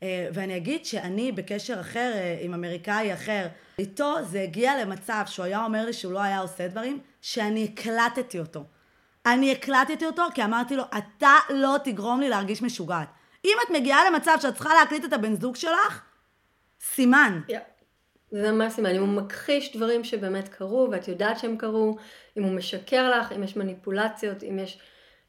אה, 0.04 0.28
ואני 0.34 0.58
אגיד 0.58 0.86
שאני 0.86 1.32
בקשר 1.32 1.80
אחר 1.80 2.12
אה, 2.14 2.38
עם 2.42 2.54
אמריקאי 2.54 3.14
אחר, 3.14 3.48
איתו 3.80 4.16
זה 4.24 4.42
הגיע 4.42 4.86
למצב 4.86 5.24
שהוא 5.26 5.46
היה 5.46 5.64
אומר 5.64 5.86
לי 5.86 5.94
שהוא 5.94 6.14
לא 6.14 6.22
היה 6.22 6.40
עושה 6.40 6.68
דברים, 6.68 7.00
שאני 7.22 7.70
הקלטתי 7.74 8.40
אותו. 8.40 8.64
אני 9.26 9.52
הקלטתי 9.52 10.06
אותו 10.06 10.24
כי 10.34 10.44
אמרתי 10.44 10.76
לו, 10.76 10.84
אתה 10.98 11.36
לא 11.50 11.76
תגרום 11.84 12.20
לי 12.20 12.30
להרגיש 12.30 12.62
משוגעת. 12.62 13.08
אם 13.46 13.58
את 13.66 13.70
מגיעה 13.70 14.10
למצב 14.10 14.38
שאת 14.42 14.54
צריכה 14.54 14.74
להקליט 14.74 15.06
את 15.06 15.14
הבן 15.14 15.36
זוג 15.36 15.56
שלך, 15.56 16.02
סימן. 16.82 17.42
Yeah. 17.48 17.54
זה 18.32 18.52
ממש 18.52 18.74
סימן, 18.74 18.96
אם 18.96 19.02
הוא 19.02 19.24
מכחיש 19.24 19.76
דברים 19.76 20.04
שבאמת 20.04 20.48
קרו 20.48 20.88
ואת 20.92 21.08
יודעת 21.08 21.40
שהם 21.40 21.58
קרו, 21.58 21.98
אם 22.38 22.44
הוא 22.44 22.52
משקר 22.52 23.20
לך, 23.20 23.32
אם 23.32 23.44
יש 23.44 23.58
מניפולציות, 23.58 24.44
אם 24.44 24.60
יש... 24.60 24.80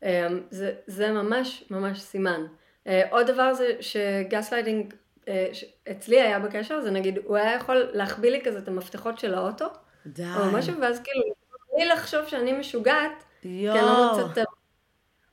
אה, 0.04 0.28
זה, 0.50 0.72
זה 0.86 1.12
ממש 1.12 1.64
ממש 1.70 2.00
סימן. 2.00 2.46
אה, 2.86 3.02
עוד 3.10 3.26
דבר 3.26 3.54
זה 3.54 3.70
שגס 3.80 4.52
ליידינג 4.52 4.94
אה, 5.28 5.46
אצלי 5.90 6.20
היה 6.20 6.38
בקשר, 6.38 6.80
זה 6.80 6.90
נגיד, 6.90 7.18
הוא 7.24 7.36
היה 7.36 7.54
יכול 7.54 7.90
להחביא 7.92 8.30
לי 8.30 8.40
כזה 8.44 8.58
את 8.58 8.68
המפתחות 8.68 9.18
של 9.18 9.34
האוטו. 9.34 9.66
די. 10.06 10.24
או 10.36 10.46
משהו, 10.52 10.74
ואז 10.80 11.00
כאילו, 11.00 11.34
בלי 11.74 11.86
לחשוב 11.86 12.26
שאני 12.26 12.52
משוגעת, 12.52 13.24
יואו. 13.44 13.74
כי 13.74 13.80
אני 13.80 13.88
לא 13.88 14.12
מוצאת... 14.12 14.46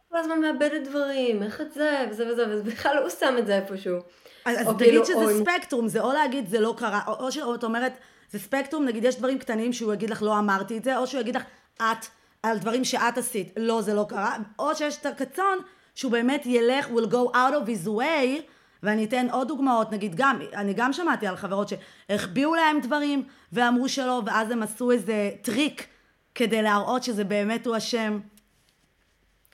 כל 0.10 0.18
הזמן 0.18 0.42
מאבדת 0.42 0.88
דברים, 0.88 1.44
איך 1.44 1.62
את 1.62 1.74
זה, 1.74 2.06
וזה 2.10 2.32
וזה, 2.32 2.46
ובכלל 2.50 2.98
הוא 2.98 3.10
שם 3.10 3.36
את 3.40 3.48
זה 3.48 3.56
איפשהו. 3.56 3.98
אז, 4.46 4.58
אז 4.60 4.68
תגיד 4.68 4.78
כאילו, 4.78 5.06
שזה 5.06 5.16
או 5.16 5.30
ספקטרום, 5.40 5.88
זה 5.88 6.02
או 6.02 6.14
להגיד 6.14 6.50
זה 6.50 6.60
לא 6.60 6.74
קרה, 6.78 7.02
או, 7.08 7.14
או 7.14 7.32
שאת 7.32 7.64
אומרת, 7.64 7.94
זה 8.32 8.40
ספקטרום, 8.40 8.86
נגיד 8.86 9.04
יש 9.04 9.18
דברים 9.18 9.40
קטנים 9.40 9.74
שהוא 9.74 9.94
יגיד 9.94 10.10
לך 10.10 10.24
לא 10.24 10.40
אמרתי 10.40 10.78
את 10.78 10.84
זה, 10.84 10.98
או 10.98 11.08
שהוא 11.08 11.22
יגיד 11.22 11.36
לך 11.36 11.44
את, 11.78 12.06
על 12.44 12.58
דברים 12.58 12.84
שאת 12.84 13.18
עשית, 13.18 13.54
לא 13.58 13.82
זה 13.82 13.94
לא 13.94 14.06
קרה, 14.10 14.36
או 14.60 14.76
שיש 14.76 14.98
את 14.98 15.06
הקצון 15.06 15.60
שהוא 16.00 16.12
באמת 16.12 16.46
ילך, 16.46 16.88
will 16.88 17.12
go 17.12 17.34
out 17.34 17.54
of 17.54 17.68
his 17.68 17.88
way, 17.88 18.42
ואני 18.84 19.06
אתן 19.06 19.28
עוד 19.32 19.48
דוגמאות, 19.48 19.92
נגיד 19.92 20.16
גם, 20.16 20.40
אני 20.54 20.74
גם 20.74 20.94
שמעתי 20.94 21.28
על 21.28 21.36
חברות 21.36 21.70
שהחביאו 21.70 22.56
להם 22.56 22.80
דברים 22.82 23.24
ואמרו 23.54 23.90
שלא, 23.90 24.22
ואז 24.26 24.52
הם 24.52 24.64
עשו 24.64 24.92
איזה 24.92 25.32
טריק 25.42 25.88
כדי 26.36 26.62
להראות 26.62 27.04
שזה 27.04 27.24
באמת 27.24 27.66
הוא 27.66 27.78
אשם. 27.78 28.20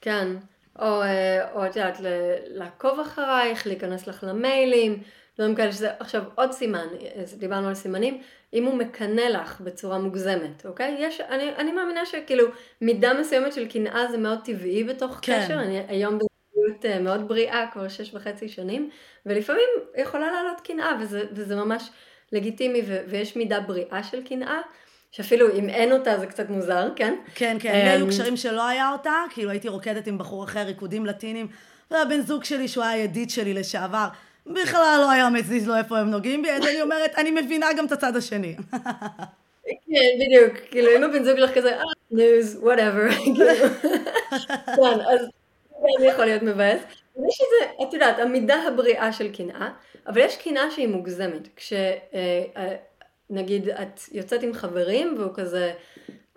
כן, 0.02 0.28
או, 0.80 1.02
אה, 1.02 1.52
או 1.52 1.66
את 1.66 1.76
יודעת, 1.76 1.98
לעקוב 2.48 3.00
אחרייך, 3.00 3.68
להיכנס 3.68 4.08
לך 4.08 4.24
למיילים, 4.28 5.04
דברים 5.38 5.56
כאלה 5.56 5.72
שזה, 5.72 5.90
עכשיו 6.00 6.24
עוד 6.36 6.52
סימן, 6.52 6.88
דיברנו 7.38 7.68
על 7.68 7.76
סימנים, 7.76 8.22
אם 8.54 8.66
הוא 8.66 8.76
מקנא 8.78 9.22
לך 9.22 9.62
בצורה 9.62 9.98
מוגזמת, 9.98 10.66
אוקיי? 10.66 10.96
יש, 11.00 11.22
אני, 11.22 11.56
אני 11.58 11.72
מאמינה 11.72 12.06
שכאילו 12.06 12.48
מידה 12.82 13.14
מסוימת 13.14 13.54
של 13.54 13.68
קנאה 13.68 14.12
זה 14.12 14.18
מאוד 14.18 14.40
טבעי 14.44 14.84
בתוך 14.84 15.20
כן. 15.22 15.44
קשר, 15.46 15.60
אני 15.60 15.80
היום 15.88 16.20
בזוגיות 16.66 16.86
אה, 16.86 17.00
מאוד 17.00 17.28
בריאה 17.28 17.66
כבר 17.74 17.88
שש 17.88 18.14
וחצי 18.14 18.50
שנים, 18.50 18.90
ולפעמים 19.26 19.70
יכולה 19.98 20.32
לעלות 20.32 20.62
קנאה, 20.62 20.98
וזה, 21.02 21.24
וזה 21.32 21.56
ממש 21.56 21.90
לגיטימי, 22.32 22.82
ו, 22.88 22.98
ויש 23.08 23.36
מידה 23.36 23.60
בריאה 23.60 24.04
של 24.04 24.24
קנאה. 24.24 24.62
שאפילו 25.12 25.54
אם 25.54 25.70
אין 25.70 25.92
אותה 25.92 26.20
זה 26.20 26.28
קצת 26.28 26.50
מוזר, 26.50 26.88
כן? 26.96 27.16
כן, 27.36 27.58
כן, 27.60 27.72
לי 27.74 27.90
היו 27.90 28.06
אמ, 28.06 28.10
קשרים 28.10 28.38
שלא 28.38 28.68
היה 28.68 28.92
אותה, 28.92 29.14
כאילו 29.30 29.50
הייתי 29.50 29.70
רוקדת 29.70 30.08
עם 30.08 30.18
בחור 30.18 30.44
אחר, 30.44 30.60
ריקודים 30.60 31.06
לטינים, 31.06 31.48
והבן 31.92 32.22
זוג 32.22 32.44
שלי, 32.44 32.68
שהוא 32.68 32.84
היה 32.84 33.04
ידיד 33.04 33.30
שלי 33.30 33.54
לשעבר, 33.54 34.08
בכלל 34.46 34.98
לא 35.02 35.12
היה 35.12 35.30
מזיז 35.30 35.68
לו 35.68 35.76
איפה 35.76 35.98
הם 35.98 36.10
נוגעים 36.10 36.42
בי, 36.42 36.52
אז 36.52 36.68
אני 36.68 36.82
אומרת, 36.82 37.12
אני 37.18 37.32
מבינה 37.32 37.68
גם 37.78 37.86
את 37.86 37.92
הצד 37.92 38.16
השני. 38.16 38.56
כן, 39.66 40.12
בדיוק, 40.20 40.54
כאילו 40.72 40.92
אם 40.98 41.04
הבן 41.04 41.24
זוג 41.24 41.40
שלך 41.40 41.56
כזה, 41.56 41.78
אה, 41.78 41.84
ניוז, 42.12 42.58
whatever. 42.62 43.12
כן, 44.76 45.00
אז 45.14 45.28
זה 46.00 46.06
יכול 46.06 46.26
להיות 46.26 46.44
מבאס. 46.44 46.82
יש 47.30 47.42
איזה, 47.42 47.88
את 47.88 47.94
יודעת, 47.94 48.20
המידה 48.20 48.56
הבריאה 48.68 49.14
של 49.14 49.36
קנאה, 49.36 49.70
אבל 50.08 50.22
יש 50.22 50.38
קנאה 50.38 50.72
שהיא 50.72 50.88
מוגזמת. 50.88 51.48
כש... 51.56 51.74
אה, 51.74 52.44
אה, 52.58 52.76
את 53.82 54.00
יוצאת 54.12 54.44
עם 54.44 54.54
חברים 54.54 55.16
והוא 55.18 55.34
כזה, 55.34 55.74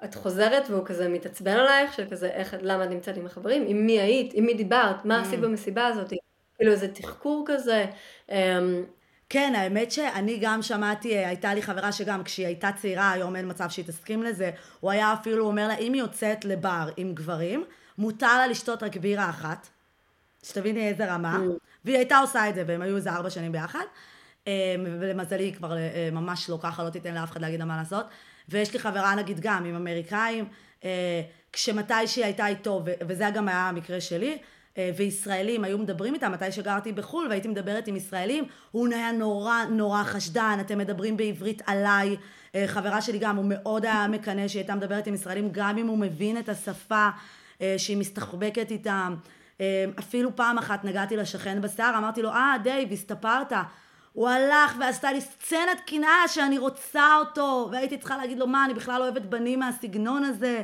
את 0.05 0.15
חוזרת 0.15 0.71
והוא 0.71 0.87
כזה 0.87 1.09
מתעצבן 1.09 1.53
עלייך, 1.57 1.93
של 1.93 2.05
כזה, 2.11 2.29
איך, 2.29 2.57
למה 2.63 2.85
את 2.85 2.91
נמצאת 2.91 3.17
עם 3.17 3.27
החברים, 3.27 3.65
עם 3.69 3.87
מי 3.87 4.01
היית, 4.01 4.31
עם 4.35 4.47
מי 4.47 4.55
דיברת, 4.55 5.05
מה 5.05 5.19
mm. 5.19 5.27
עשית 5.27 5.41
במסיבה 5.41 5.87
הזאת, 5.87 6.13
כאילו 6.57 6.73
איזה 6.73 6.89
תחקור 6.89 7.45
כזה. 7.47 7.87
אמ, 8.31 8.85
כן, 9.29 9.53
האמת 9.57 9.93
שאני 9.93 10.39
גם 10.41 10.63
שמעתי, 10.63 11.17
הייתה 11.17 11.55
לי 11.55 11.63
חברה 11.63 11.93
שגם 11.93 12.25
כשהיא 12.25 12.47
הייתה 12.47 12.71
צעירה, 12.77 13.13
היום 13.13 13.37
אין 13.37 13.51
מצב 13.51 13.69
שהיא 13.69 13.85
תסכים 13.85 14.23
לזה, 14.23 14.51
הוא 14.81 14.91
היה 14.91 15.13
אפילו 15.13 15.47
אומר 15.47 15.69
לה, 15.69 15.77
אם 15.77 15.93
היא 15.93 16.03
יוצאת 16.03 16.45
לבר 16.45 16.89
עם 16.97 17.15
גברים, 17.15 17.65
מותר 17.99 18.39
לה 18.39 18.47
לשתות 18.47 18.83
רק 18.83 18.97
בירה 18.97 19.31
אחת, 19.31 19.69
שתביני 20.43 20.89
איזה 20.89 21.13
רמה, 21.13 21.37
mm. 21.37 21.69
והיא 21.85 21.97
הייתה 21.97 22.19
עושה 22.19 22.49
את 22.49 22.55
זה, 22.55 22.65
והם 22.67 22.83
היו 22.83 22.97
איזה 22.97 23.11
ארבע 23.11 23.31
שנים 23.31 23.53
ביחד. 23.53 23.85
אמ, 24.49 24.53
ולמזלי 25.01 25.45
היא 25.45 25.55
כבר 25.55 25.77
אה, 25.77 26.09
ממש 26.13 26.51
לא 26.51 26.59
ככה, 26.63 26.85
לא 26.85 26.91
תיתן 26.91 27.15
לאף 27.15 27.31
אחד 27.31 27.41
להגיד 27.41 27.61
לה 27.61 27.65
מה 27.65 27.77
לעשות. 27.77 28.07
ויש 28.49 28.73
לי 28.73 28.79
חברה 28.79 29.15
נגיד 29.15 29.41
גם 29.41 29.65
עם 29.65 29.75
אמריקאים, 29.75 30.45
אה, 30.85 31.21
כשמתי 31.53 32.07
שהיא 32.07 32.25
הייתה 32.25 32.47
איתו, 32.47 32.85
וזה 33.09 33.25
גם 33.35 33.49
היה 33.49 33.69
המקרה 33.69 34.01
שלי, 34.01 34.39
אה, 34.79 34.91
וישראלים 34.97 35.65
היו 35.65 35.79
מדברים 35.79 36.15
איתם, 36.15 36.33
מתי 36.33 36.53
שגרתי 36.53 36.93
בחו"ל 36.93 37.27
והייתי 37.29 37.49
מדברת 37.49 37.87
עם 37.87 37.97
ישראלים, 37.97 38.45
הוא 38.71 38.89
היה 38.95 39.13
נורא 39.13 39.65
נורא 39.71 40.05
חשדן, 40.05 40.59
אתם 40.61 40.79
מדברים 40.79 41.17
בעברית 41.17 41.63
עליי, 41.67 42.17
חברה 42.67 43.03
שלי 43.03 43.19
גם, 43.19 43.37
הוא 43.37 43.45
מאוד 43.49 43.85
היה 43.85 44.07
מקנא 44.09 44.49
שהיא 44.49 44.61
הייתה 44.61 44.75
מדברת 44.75 45.07
עם 45.07 45.15
ישראלים, 45.15 45.49
גם 45.53 45.79
אם 45.79 45.87
הוא 45.87 45.99
מבין 45.99 46.39
את 46.39 46.49
השפה. 46.49 47.09
אה, 47.63 47.75
שהיא 47.79 47.97
מסתחבקת 47.97 48.71
איתם. 48.71 49.15
אה, 49.61 49.85
אפילו 49.99 50.37
פעם 50.37 50.59
אחת 50.59 50.85
נגעתי 50.85 51.17
לשכן 51.17 51.61
בשיער, 51.61 51.99
אמרתי 51.99 52.23
לו, 52.23 52.31
אה, 52.31 52.57
דייב, 52.63 52.93
הסתפרת. 52.93 53.53
הוא 54.13 54.29
הלך 54.29 54.77
ועשתה 54.81 55.13
לי 55.13 55.21
סצנת 55.21 55.81
קנאה 55.87 56.29
שאני 56.29 56.59
רוצה 56.59 57.17
אותו, 57.19 57.69
והייתי 57.73 57.99
צריכה 57.99 58.17
להגיד 58.17 58.39
לו, 58.39 58.47
מה, 58.47 58.65
אני 58.65 58.75
בכלל 58.75 58.99
לא 58.99 59.05
אוהבת 59.05 59.23
בנים 59.23 59.59
מהסגנון 59.59 60.25
הזה. 60.25 60.63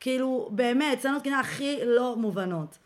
כאילו, 0.00 0.48
באמת, 0.52 0.98
סצנות 0.98 1.22
קנאה 1.22 1.40
הכי 1.40 1.78
לא 1.84 2.16
מובנות. 2.16 2.78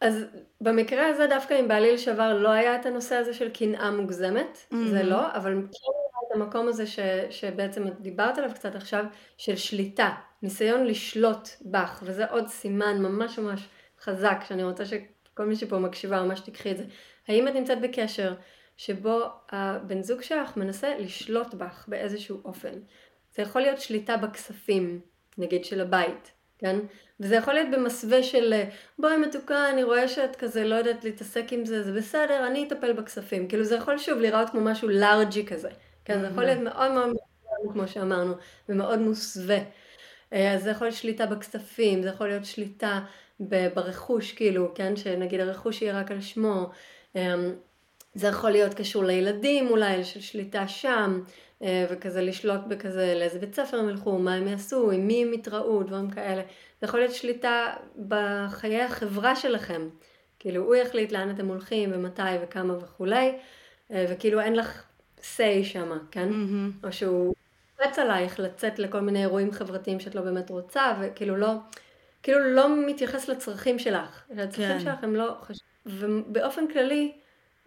אז 0.00 0.24
במקרה 0.60 1.06
הזה 1.06 1.26
דווקא 1.26 1.54
עם 1.54 1.68
בעליל 1.68 1.96
שבר 1.96 2.38
לא 2.38 2.48
היה 2.48 2.76
את 2.76 2.86
הנושא 2.86 3.14
הזה 3.14 3.34
של 3.34 3.48
קנאה 3.48 3.90
מוגזמת, 3.90 4.58
mm-hmm. 4.58 4.76
זה 4.90 5.02
לא, 5.02 5.32
אבל 5.34 5.52
כן 5.52 5.58
היה 5.58 6.28
את 6.28 6.36
המקום 6.36 6.68
הזה 6.68 6.86
ש, 6.86 6.98
שבעצם 7.30 7.84
דיברת 8.00 8.38
עליו 8.38 8.50
קצת 8.54 8.74
עכשיו, 8.74 9.04
של 9.36 9.56
שליטה, 9.56 10.10
ניסיון 10.44 10.86
לשלוט 10.86 11.48
בך, 11.62 12.02
וזה 12.02 12.26
עוד 12.26 12.48
סימן 12.48 13.02
ממש 13.02 13.38
ממש 13.38 13.68
חזק, 14.00 14.44
שאני 14.48 14.64
רוצה 14.64 14.84
שכל 14.84 15.44
מי 15.44 15.56
שפה 15.56 15.78
מקשיבה 15.78 16.22
ממש 16.22 16.40
תיקחי 16.40 16.70
את 16.70 16.76
זה. 16.76 16.84
האם 17.28 17.48
את 17.48 17.54
נמצאת 17.54 17.80
בקשר 17.80 18.34
שבו 18.76 19.20
הבן 19.50 20.02
זוג 20.02 20.22
שלך 20.22 20.56
מנסה 20.56 20.98
לשלוט 20.98 21.54
בך 21.54 21.84
באיזשהו 21.88 22.40
אופן? 22.44 22.72
זה 23.34 23.42
יכול 23.42 23.62
להיות 23.62 23.80
שליטה 23.80 24.16
בכספים, 24.16 25.00
נגיד 25.38 25.64
של 25.64 25.80
הבית, 25.80 26.32
כן? 26.58 26.78
וזה 27.20 27.36
יכול 27.36 27.54
להיות 27.54 27.70
במסווה 27.70 28.22
של 28.22 28.54
בואי 28.98 29.16
מתוקה, 29.16 29.70
אני 29.70 29.82
רואה 29.82 30.08
שאת 30.08 30.36
כזה 30.36 30.64
לא 30.64 30.74
יודעת 30.74 31.04
להתעסק 31.04 31.44
עם 31.50 31.64
זה, 31.64 31.82
זה 31.82 31.92
בסדר, 31.92 32.46
אני 32.46 32.66
אטפל 32.66 32.92
בכספים. 32.92 33.48
כאילו 33.48 33.64
זה 33.64 33.76
יכול 33.76 33.98
שוב 33.98 34.18
לראות 34.18 34.50
כמו 34.50 34.60
משהו 34.60 34.88
לארג'י 34.88 35.46
כזה. 35.46 35.70
כן, 36.04 36.20
זה 36.20 36.26
יכול 36.26 36.44
להיות 36.44 36.60
מאוד 36.60 36.92
מאוד 36.92 37.06
מאוד, 37.06 37.72
כמו 37.72 37.88
שאמרנו, 37.88 38.34
ומאוד 38.68 38.98
מוסווה. 38.98 39.58
אה, 40.34 40.54
אז 40.54 40.62
זה 40.62 40.70
יכול 40.70 40.86
להיות 40.86 40.96
שליטה 40.96 41.26
בכספים, 41.26 42.02
זה 42.02 42.08
יכול 42.08 42.28
להיות 42.28 42.44
שליטה 42.44 43.00
ברכוש, 43.40 44.32
כאילו, 44.32 44.72
כן, 44.74 44.96
שנגיד 44.96 45.40
הרכוש 45.40 45.82
יהיה 45.82 46.00
רק 46.00 46.10
על 46.10 46.20
שמו. 46.20 46.70
אמ, 47.16 47.20
זה 48.14 48.26
יכול 48.26 48.50
להיות 48.50 48.74
קשור 48.74 49.04
לילדים 49.04 49.68
אולי, 49.68 50.04
של 50.04 50.20
שליטה 50.20 50.68
שם. 50.68 51.20
אה, 51.62 51.86
וכזה 51.90 52.22
לשלוט 52.22 52.60
בכזה 52.68 53.14
לאיזה 53.18 53.38
בית 53.38 53.54
ספר 53.54 53.78
הם 53.78 53.88
ילכו, 53.88 54.18
מה 54.18 54.34
הם 54.34 54.48
יעשו, 54.48 54.90
עם 54.90 55.06
מי 55.06 55.22
הם 55.22 55.34
יתראו, 55.34 55.82
דברים 55.82 56.10
כאלה. 56.10 56.42
זה 56.80 56.86
יכול 56.86 57.00
להיות 57.00 57.14
שליטה 57.14 57.72
בחיי 58.08 58.82
החברה 58.82 59.36
שלכם. 59.36 59.88
כאילו 60.38 60.62
הוא 60.62 60.74
יחליט 60.74 61.12
לאן 61.12 61.30
אתם 61.30 61.46
הולכים 61.46 61.90
ומתי 61.92 62.22
וכמה 62.42 62.78
וכולי, 62.78 63.32
אה, 63.90 64.06
וכאילו 64.08 64.40
אין 64.40 64.56
לך 64.56 64.82
say 65.20 65.64
שמה, 65.64 65.98
כן? 66.10 66.28
Mm-hmm. 66.28 66.86
או 66.86 66.92
שהוא 66.92 67.34
רץ 67.80 67.98
עלייך 67.98 68.40
לצאת 68.40 68.78
לכל 68.78 69.00
מיני 69.00 69.22
אירועים 69.22 69.52
חברתיים 69.52 70.00
שאת 70.00 70.14
לא 70.14 70.22
באמת 70.22 70.50
רוצה, 70.50 70.94
וכאילו 71.00 71.36
לא, 71.36 71.52
כאילו 72.22 72.38
לא 72.38 72.86
מתייחס 72.86 73.28
לצרכים 73.28 73.78
שלך. 73.78 74.24
הצרכים 74.30 74.78
כן. 74.78 74.80
שלך 74.80 75.04
הם 75.04 75.16
לא 75.16 75.36
חשובים. 75.40 75.74
ובאופן 75.86 76.68
כללי, 76.68 77.12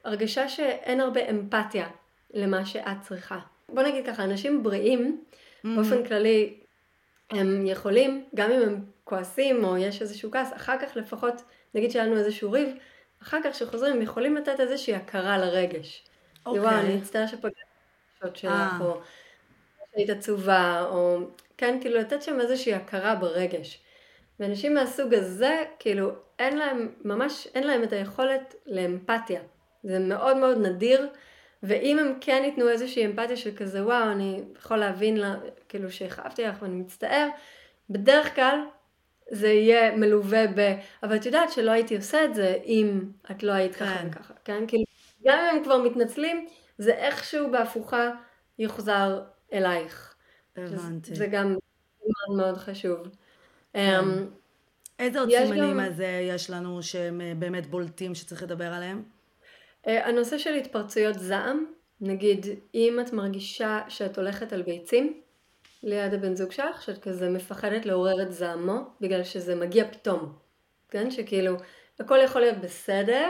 הרגשה 0.03 0.49
שאין 0.49 0.99
הרבה 0.99 1.29
אמפתיה 1.29 1.87
למה 2.33 2.65
שאת 2.65 3.01
צריכה. 3.01 3.39
בוא 3.69 3.83
נגיד 3.83 4.05
ככה, 4.05 4.23
אנשים 4.23 4.63
בריאים, 4.63 5.23
mm-hmm. 5.25 5.67
באופן 5.75 6.03
כללי, 6.03 6.59
הם 7.29 7.65
יכולים, 7.65 8.25
גם 8.35 8.51
אם 8.51 8.61
הם 8.61 8.85
כועסים 9.03 9.63
או 9.63 9.77
יש 9.77 10.01
איזשהו 10.01 10.31
כעס, 10.31 10.53
אחר 10.53 10.77
כך 10.81 10.95
לפחות, 10.95 11.41
נגיד 11.75 11.91
שהיה 11.91 12.05
לנו 12.05 12.17
איזשהו 12.17 12.51
ריב, 12.51 12.69
אחר 13.21 13.37
כך 13.43 13.51
כשחוזרים 13.51 13.95
הם 13.95 14.01
יכולים 14.01 14.35
לתת 14.35 14.59
איזושהי 14.59 14.95
הכרה 14.95 15.37
לרגש. 15.37 16.03
אוקיי. 16.45 16.61
וואו, 16.61 16.79
אני 16.79 16.95
מצטער 16.95 17.27
שפגעתי 17.27 17.59
שלך, 18.33 18.51
אה. 18.51 18.77
או 18.81 19.01
שהיית 19.97 20.09
עצובה, 20.09 20.85
או 20.89 21.17
כן, 21.57 21.77
כאילו 21.81 21.99
לתת 21.99 22.21
שם 22.21 22.41
איזושהי 22.41 22.73
הכרה 22.73 23.15
ברגש. 23.15 23.81
ואנשים 24.39 24.73
מהסוג 24.73 25.13
הזה, 25.13 25.63
כאילו, 25.79 26.11
אין 26.39 26.57
להם, 26.57 26.91
ממש 27.03 27.47
אין 27.55 27.67
להם 27.67 27.83
את 27.83 27.93
היכולת 27.93 28.55
לאמפתיה. 28.65 29.41
זה 29.83 29.99
מאוד 29.99 30.37
מאוד 30.37 30.57
נדיר. 30.57 31.07
ואם 31.63 31.99
הם 31.99 32.13
כן 32.21 32.41
ייתנו 32.45 32.69
איזושהי 32.69 33.05
אמפתיה 33.05 33.37
של 33.37 33.55
כזה, 33.55 33.85
וואו, 33.85 34.11
אני 34.11 34.43
יכול 34.57 34.77
להבין, 34.77 35.17
לה, 35.17 35.35
כאילו 35.69 35.91
שהכאבתי 35.91 36.43
לך 36.43 36.61
ואני 36.61 36.75
מצטער, 36.75 37.27
בדרך 37.89 38.35
כלל 38.35 38.59
זה 39.31 39.47
יהיה 39.47 39.95
מלווה 39.95 40.47
ב... 40.55 40.75
אבל 41.03 41.15
את 41.15 41.25
יודעת 41.25 41.51
שלא 41.51 41.71
הייתי 41.71 41.95
עושה 41.95 42.25
את 42.25 42.35
זה 42.35 42.57
אם 42.65 43.01
את 43.31 43.43
לא 43.43 43.51
היית 43.51 43.75
ככה 43.75 43.97
כן. 43.97 44.07
וככה, 44.07 44.33
כן? 44.45 44.63
כאילו, 44.67 44.83
גם 45.25 45.39
אם 45.39 45.57
הם 45.57 45.63
כבר 45.63 45.77
מתנצלים, 45.77 46.45
זה 46.77 46.91
איכשהו 46.91 47.51
בהפוכה 47.51 48.11
יוחזר 48.59 49.21
אלייך. 49.53 50.15
הבנתי. 50.57 51.15
זה 51.15 51.27
גם 51.27 51.55
מאוד 52.01 52.37
מאוד 52.37 52.57
חשוב. 52.57 52.99
כן. 53.73 53.99
Um, 53.99 54.37
איזה 54.99 55.19
עוד 55.19 55.29
סימנים 55.29 55.73
גם... 55.73 55.79
אז 55.79 56.03
יש 56.21 56.49
לנו 56.49 56.83
שהם 56.83 57.21
אה, 57.21 57.33
באמת 57.39 57.67
בולטים 57.67 58.15
שצריך 58.15 58.43
לדבר 58.43 58.73
עליהם? 58.73 59.03
אה, 59.87 60.07
הנושא 60.07 60.37
של 60.37 60.53
התפרצויות 60.53 61.19
זעם, 61.19 61.65
נגיד 62.01 62.45
אם 62.73 62.99
את 63.01 63.13
מרגישה 63.13 63.81
שאת 63.89 64.17
הולכת 64.17 64.53
על 64.53 64.61
ביצים 64.61 65.21
ליד 65.83 66.13
הבן 66.13 66.35
זוג 66.35 66.51
שלך, 66.51 66.81
שאת 66.81 66.97
כזה 66.97 67.29
מפחדת 67.29 67.85
לעורר 67.85 68.21
את 68.21 68.31
זעמו 68.31 68.79
בגלל 69.01 69.23
שזה 69.23 69.55
מגיע 69.55 69.91
פתאום, 69.91 70.33
כן? 70.89 71.11
שכאילו 71.11 71.55
הכל 71.99 72.19
יכול 72.23 72.41
להיות 72.41 72.57
בסדר, 72.57 73.29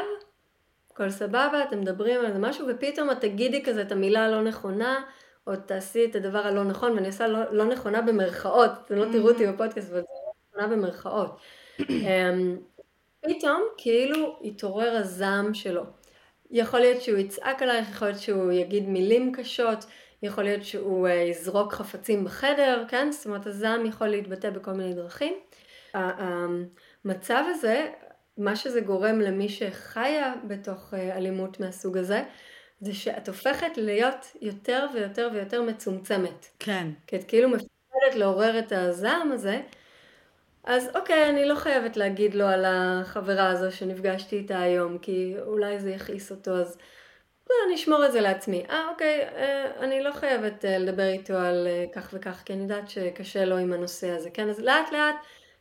הכל 0.92 1.10
סבבה, 1.10 1.64
אתם 1.64 1.80
מדברים 1.82 2.20
על 2.20 2.34
זה 2.34 2.40
משהו 2.40 2.68
ופתאום 2.70 3.12
את 3.12 3.22
תגידי 3.22 3.64
כזה 3.64 3.82
את 3.82 3.92
המילה 3.92 4.26
הלא 4.26 4.42
נכונה 4.42 5.04
או 5.48 5.56
תעשי 5.56 6.06
את 6.06 6.16
הדבר 6.16 6.40
הלא 6.40 6.64
נכון 6.64 6.92
ואני 6.92 7.08
עושה 7.08 7.28
לא, 7.28 7.40
לא 7.52 7.66
נכונה 7.66 8.02
במרכאות, 8.02 8.72
אתם 8.86 8.96
לא 8.96 9.06
תראו 9.12 9.30
אותי 9.30 9.48
בפודקאסט 9.48 9.90
אבל 9.92 10.02
זה 10.02 10.06
לא 10.26 10.62
נכונה 10.62 10.76
במרכאות. 10.76 11.38
אמ, 11.90 12.58
פתאום 13.22 13.62
כאילו 13.78 14.40
התעורר 14.44 14.96
הזעם 14.98 15.54
שלו. 15.54 15.84
יכול 16.52 16.80
להיות 16.80 17.02
שהוא 17.02 17.18
יצעק 17.18 17.62
עלייך, 17.62 17.90
יכול 17.90 18.08
להיות 18.08 18.20
שהוא 18.20 18.52
יגיד 18.52 18.90
מילים 18.90 19.32
קשות, 19.32 19.86
יכול 20.24 20.44
להיות 20.44 20.64
שהוא 20.64 21.08
uh, 21.08 21.12
יזרוק 21.12 21.74
חפצים 21.74 22.26
בחדר, 22.26 22.84
כן? 22.88 23.12
זאת 23.12 23.26
אומרת, 23.26 23.48
הזעם 23.48 23.86
יכול 23.86 24.08
להתבטא 24.08 24.50
בכל 24.50 24.72
מיני 24.72 24.94
דרכים. 24.94 25.34
המצב 25.94 27.44
הזה, 27.50 27.88
מה 28.38 28.56
שזה 28.56 28.82
גורם 28.82 29.20
למי 29.20 29.50
שחיה 29.50 30.34
בתוך 30.48 30.94
uh, 30.94 30.98
אלימות 30.98 31.60
מהסוג 31.60 31.98
הזה, 31.98 32.24
זה 32.80 32.94
שאת 32.94 33.28
הופכת 33.28 33.78
להיות 33.78 34.26
יותר 34.42 34.88
ויותר 34.94 35.30
ויותר 35.34 35.62
מצומצמת. 35.62 36.46
כן. 36.60 36.88
כי 37.08 37.16
את 37.16 37.24
כאילו 37.24 37.50
מפחדת 37.50 38.16
לעורר 38.16 38.60
את 38.60 38.72
הזעם 38.72 39.32
הזה, 39.32 39.62
אז 40.64 40.90
אוקיי, 40.96 41.30
אני 41.30 41.46
לא 41.46 41.56
חייבת 41.56 41.98
להגיד 41.98 42.36
לו 42.36 42.46
על 42.46 42.66
החברה 42.68 43.50
הזו 43.50 43.72
שנפגשתי 43.72 44.38
איתה 44.38 44.60
היום, 44.60 44.98
כי 44.98 45.36
אולי 45.42 45.80
זה 45.80 45.92
יכעיס 45.92 46.32
אותו, 46.32 46.52
אז 46.52 46.78
לא, 47.50 47.56
אני 47.68 47.76
אשמור 47.76 48.06
את 48.06 48.12
זה 48.12 48.22
לעצמי. 48.22 48.66
אה, 48.70 48.90
אוקיי, 48.90 49.22
אה, 49.22 49.72
אני 49.80 50.04
לא 50.04 50.12
חייבת 50.12 50.66
אה, 50.66 50.78
לדבר 50.78 51.08
איתו 51.08 51.34
על 51.34 51.68
אה, 51.68 51.86
כך 51.94 52.10
וכך, 52.14 52.42
כי 52.46 52.54
אני 52.54 52.62
יודעת 52.62 52.90
שקשה 52.90 53.46
לו 53.46 53.58
עם 53.58 53.74
הנושא 53.74 54.10
הזה, 54.10 54.30
כן? 54.30 54.50
אז 54.50 54.60
לאט 54.60 54.92
לאט 54.92 55.16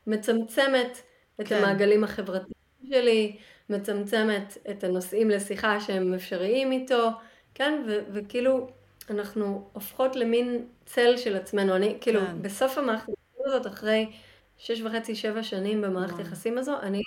מצמצמת 0.07 1.03
את 1.41 1.49
כן. 1.49 1.57
המעגלים 1.57 2.05
החברתיים 2.05 2.53
שלי, 2.91 3.39
מצמצמת 3.71 4.59
את 4.71 4.85
הנושאים 4.85 5.31
לשיחה 5.31 5.81
שהם 5.81 6.15
אפשריים 6.15 6.73
איתו, 6.73 7.11
כן? 7.55 7.83
ו- 7.89 8.01
וכאילו, 8.13 8.69
אנחנו 9.11 9.69
הופכות 9.73 10.17
למין 10.17 10.67
צל 10.87 11.17
של 11.17 11.37
עצמנו. 11.37 11.77
אני, 11.77 11.97
כאילו, 12.01 12.21
כן. 12.21 12.43
בסוף 12.43 12.79
המערכת 12.79 13.13
הזאת, 13.47 13.67
אחרי... 13.67 14.11
שש 14.59 14.81
וחצי, 14.81 15.15
שבע 15.15 15.43
שנים 15.43 15.83
במערכת 15.83 16.19
יחסים 16.19 16.59
הזו, 16.59 16.81
אני 16.83 17.03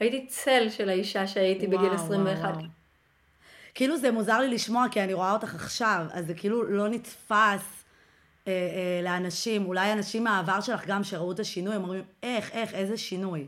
הייתי 0.00 0.26
צל 0.26 0.66
של 0.70 0.88
האישה 0.88 1.26
שהייתי 1.26 1.66
וואו, 1.66 1.78
בגיל 1.78 1.92
21. 1.92 2.40
וואו, 2.40 2.54
וואו. 2.54 2.66
כאילו 3.74 3.96
זה 3.96 4.10
מוזר 4.10 4.38
לי 4.38 4.48
לשמוע, 4.48 4.86
כי 4.90 5.02
אני 5.02 5.14
רואה 5.14 5.32
אותך 5.32 5.54
עכשיו, 5.54 6.06
אז 6.12 6.26
זה 6.26 6.34
כאילו 6.34 6.62
לא 6.62 6.88
נתפס 6.88 7.84
אה, 8.46 8.52
אה, 8.52 9.00
לאנשים, 9.02 9.66
אולי 9.66 9.92
אנשים 9.92 10.24
מהעבר 10.24 10.60
שלך 10.60 10.86
גם 10.86 11.04
שראו 11.04 11.32
את 11.32 11.40
השינוי, 11.40 11.74
הם 11.74 11.82
אומרים, 11.82 12.04
איך, 12.22 12.50
איך, 12.52 12.74
איזה 12.74 12.96
שינוי. 12.96 13.46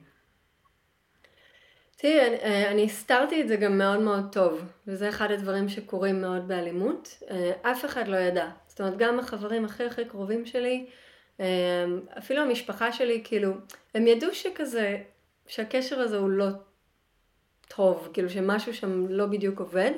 תראי, 2.00 2.26
אני, 2.26 2.36
אה, 2.36 2.70
אני 2.70 2.84
הסתרתי 2.84 3.42
את 3.42 3.48
זה 3.48 3.56
גם 3.56 3.78
מאוד 3.78 4.00
מאוד 4.00 4.24
טוב, 4.32 4.62
וזה 4.86 5.08
אחד 5.08 5.30
הדברים 5.30 5.68
שקורים 5.68 6.20
מאוד 6.20 6.48
באלימות. 6.48 7.22
אה, 7.30 7.52
אף 7.62 7.84
אחד 7.84 8.08
לא 8.08 8.16
ידע. 8.16 8.48
זאת 8.68 8.80
אומרת, 8.80 8.96
גם 8.98 9.18
החברים 9.18 9.64
הכי 9.64 9.84
הכי 9.84 10.04
קרובים 10.04 10.46
שלי, 10.46 10.86
אמ, 11.40 11.44
אפילו 12.18 12.42
המשפחה 12.42 12.92
שלי, 12.92 13.20
כאילו, 13.24 13.52
הם 13.94 14.06
ידעו 14.06 14.34
שכזה, 14.34 14.98
שהקשר 15.46 16.00
הזה 16.00 16.16
הוא 16.16 16.30
לא 16.30 16.46
טוב, 17.68 18.10
כאילו 18.12 18.30
שמשהו 18.30 18.74
שם 18.74 19.06
לא 19.08 19.26
בדיוק 19.26 19.60
עובד, 19.60 19.90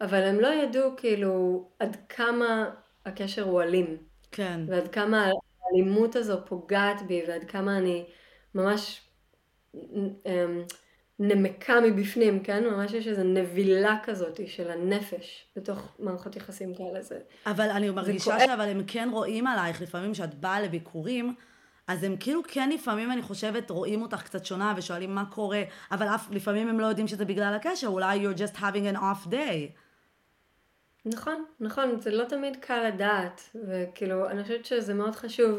אבל 0.00 0.22
הם 0.22 0.40
לא 0.40 0.48
ידעו 0.48 0.90
כאילו 0.96 1.64
עד 1.78 1.96
כמה 2.08 2.70
הקשר 3.06 3.42
הוא 3.42 3.62
אלים. 3.62 3.96
כן. 4.32 4.60
ועד 4.68 4.88
כמה 4.88 5.30
האלימות 5.62 6.16
הזו 6.16 6.38
פוגעת 6.46 7.02
בי, 7.02 7.22
ועד 7.28 7.44
כמה 7.44 7.78
אני 7.78 8.06
ממש 8.54 9.00
אמ, 9.74 10.64
נמקה 11.18 11.80
מבפנים, 11.80 12.42
כן? 12.42 12.64
ממש 12.64 12.92
יש 12.92 13.06
איזו 13.06 13.22
נבילה 13.24 13.98
כזאת 14.02 14.40
של 14.46 14.70
הנפש 14.70 15.46
בתוך 15.56 15.94
מערכות 15.98 16.36
יחסים 16.36 16.74
כאלה. 16.74 17.02
זה, 17.02 17.18
אבל 17.46 17.70
אני 17.70 17.90
מרגישה 17.90 18.40
שאבל 18.40 18.68
הם 18.68 18.82
כן 18.86 19.08
רואים 19.12 19.46
עלייך, 19.46 19.82
לפעמים 19.82 20.12
כשאת 20.12 20.34
באה 20.34 20.60
לביקורים, 20.60 21.34
אז 21.86 22.04
הם 22.04 22.16
כאילו 22.20 22.42
כן 22.48 22.70
לפעמים, 22.70 23.12
אני 23.12 23.22
חושבת, 23.22 23.70
רואים 23.70 24.02
אותך 24.02 24.22
קצת 24.22 24.44
שונה 24.44 24.74
ושואלים 24.76 25.14
מה 25.14 25.24
קורה, 25.30 25.62
אבל 25.92 26.06
אף, 26.06 26.30
לפעמים 26.30 26.68
הם 26.68 26.80
לא 26.80 26.86
יודעים 26.86 27.08
שזה 27.08 27.24
בגלל 27.24 27.54
הקשר, 27.54 27.86
אולי 27.86 28.26
you're 28.26 28.38
just 28.38 28.56
having 28.56 28.94
an 28.94 28.98
off 28.98 29.30
day. 29.30 29.78
נכון, 31.04 31.44
נכון, 31.60 32.00
זה 32.00 32.10
לא 32.10 32.24
תמיד 32.24 32.56
קל 32.56 32.88
לדעת, 32.88 33.56
וכאילו, 33.68 34.30
אני 34.30 34.42
חושבת 34.42 34.64
שזה 34.64 34.94
מאוד 34.94 35.14
חשוב, 35.14 35.58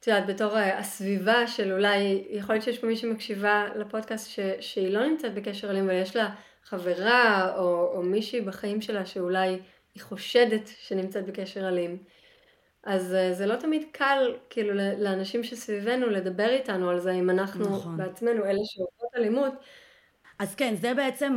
את 0.00 0.06
יודעת, 0.06 0.26
בתור 0.26 0.58
אה, 0.58 0.78
הסביבה 0.78 1.46
של 1.46 1.72
אולי, 1.72 2.24
יכול 2.30 2.54
להיות 2.54 2.64
שיש 2.64 2.78
פה 2.78 2.86
מי 2.86 2.96
שמקשיבה 2.96 3.66
לפודקאסט 3.76 4.30
ש, 4.30 4.40
שהיא 4.60 4.92
לא 4.92 5.06
נמצאת 5.06 5.34
בקשר 5.34 5.70
אלים, 5.70 5.88
ויש 5.88 6.16
לה 6.16 6.28
חברה 6.64 7.52
או, 7.56 7.92
או 7.94 8.02
מישהי 8.02 8.40
בחיים 8.40 8.80
שלה 8.80 9.06
שאולי 9.06 9.58
היא 9.94 10.02
חושדת 10.02 10.70
שנמצאת 10.78 11.26
בקשר 11.26 11.68
אלים. 11.68 11.98
אז 12.84 13.14
אה, 13.14 13.34
זה 13.34 13.46
לא 13.46 13.56
תמיד 13.56 13.82
קל, 13.92 14.34
כאילו, 14.50 14.74
לאנשים 14.98 15.44
שסביבנו 15.44 16.06
לדבר 16.06 16.48
איתנו 16.48 16.90
על 16.90 17.00
זה, 17.00 17.12
אם 17.12 17.30
אנחנו 17.30 17.76
נכון. 17.76 17.96
בעצמנו 17.96 18.44
אלה 18.44 18.60
שעוברות 18.64 19.14
אלימות. 19.16 19.52
אז 20.38 20.54
כן, 20.54 20.74
זה 20.76 20.94
בעצם 20.94 21.36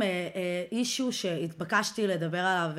אישו 0.72 1.02
אה, 1.02 1.08
אה, 1.08 1.12
שהתבקשתי 1.12 2.06
לדבר 2.06 2.38
עליו 2.38 2.70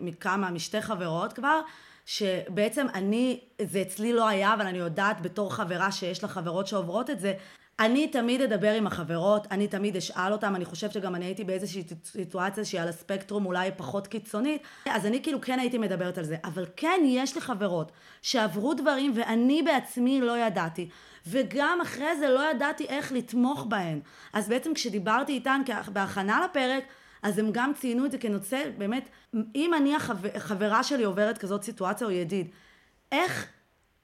מכמה, 0.00 0.50
משתי 0.50 0.80
חברות 0.80 1.32
כבר, 1.32 1.60
שבעצם 2.06 2.86
אני, 2.94 3.40
זה 3.62 3.82
אצלי 3.82 4.12
לא 4.12 4.28
היה, 4.28 4.54
אבל 4.54 4.66
אני 4.66 4.78
יודעת 4.78 5.20
בתור 5.20 5.54
חברה 5.54 5.92
שיש 5.92 6.22
לה 6.22 6.28
חברות 6.28 6.66
שעוברות 6.66 7.10
את 7.10 7.20
זה, 7.20 7.34
אני 7.80 8.08
תמיד 8.08 8.40
אדבר 8.40 8.72
עם 8.72 8.86
החברות, 8.86 9.46
אני 9.50 9.68
תמיד 9.68 9.96
אשאל 9.96 10.32
אותם, 10.32 10.56
אני 10.56 10.64
חושבת 10.64 10.92
שגם 10.92 11.14
אני 11.14 11.24
הייתי 11.24 11.44
באיזושהי 11.44 11.82
סיטואציה 12.04 12.64
שהיא 12.64 12.80
על 12.80 12.88
הספקטרום 12.88 13.46
אולי 13.46 13.70
פחות 13.76 14.06
קיצונית, 14.06 14.62
אז 14.86 15.06
אני 15.06 15.22
כאילו 15.22 15.40
כן 15.40 15.58
הייתי 15.58 15.78
מדברת 15.78 16.18
על 16.18 16.24
זה, 16.24 16.36
אבל 16.44 16.66
כן 16.76 17.00
יש 17.04 17.34
לי 17.34 17.40
חברות 17.40 17.92
שעברו 18.22 18.74
דברים 18.74 19.12
ואני 19.14 19.62
בעצמי 19.62 20.20
לא 20.20 20.38
ידעתי, 20.38 20.88
וגם 21.26 21.78
אחרי 21.82 22.16
זה 22.18 22.28
לא 22.28 22.50
ידעתי 22.50 22.86
איך 22.88 23.12
לתמוך 23.12 23.66
בהן. 23.68 24.00
אז 24.32 24.48
בעצם 24.48 24.74
כשדיברתי 24.74 25.32
איתן 25.32 25.62
בהכנה 25.92 26.44
לפרק, 26.44 26.84
אז 27.24 27.38
הם 27.38 27.48
גם 27.52 27.72
ציינו 27.74 28.06
את 28.06 28.10
זה 28.10 28.18
כנושא, 28.18 28.62
באמת, 28.78 29.08
אם 29.54 29.74
אני 29.74 29.94
החברה 30.34 30.82
שלי 30.82 31.04
עוברת 31.04 31.38
כזאת 31.38 31.62
סיטואציה 31.62 32.06
או 32.06 32.12
ידיד, 32.12 32.48
איך 33.12 33.48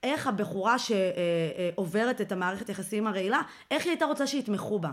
איך 0.03 0.27
הבחורה 0.27 0.77
שעוברת 0.79 2.21
את 2.21 2.33
המערכת 2.33 2.68
יחסים 2.68 3.07
הרעילה, 3.07 3.41
איך 3.71 3.85
היא 3.85 3.91
הייתה 3.91 4.05
רוצה 4.05 4.27
שיתמכו 4.27 4.79
בה? 4.79 4.91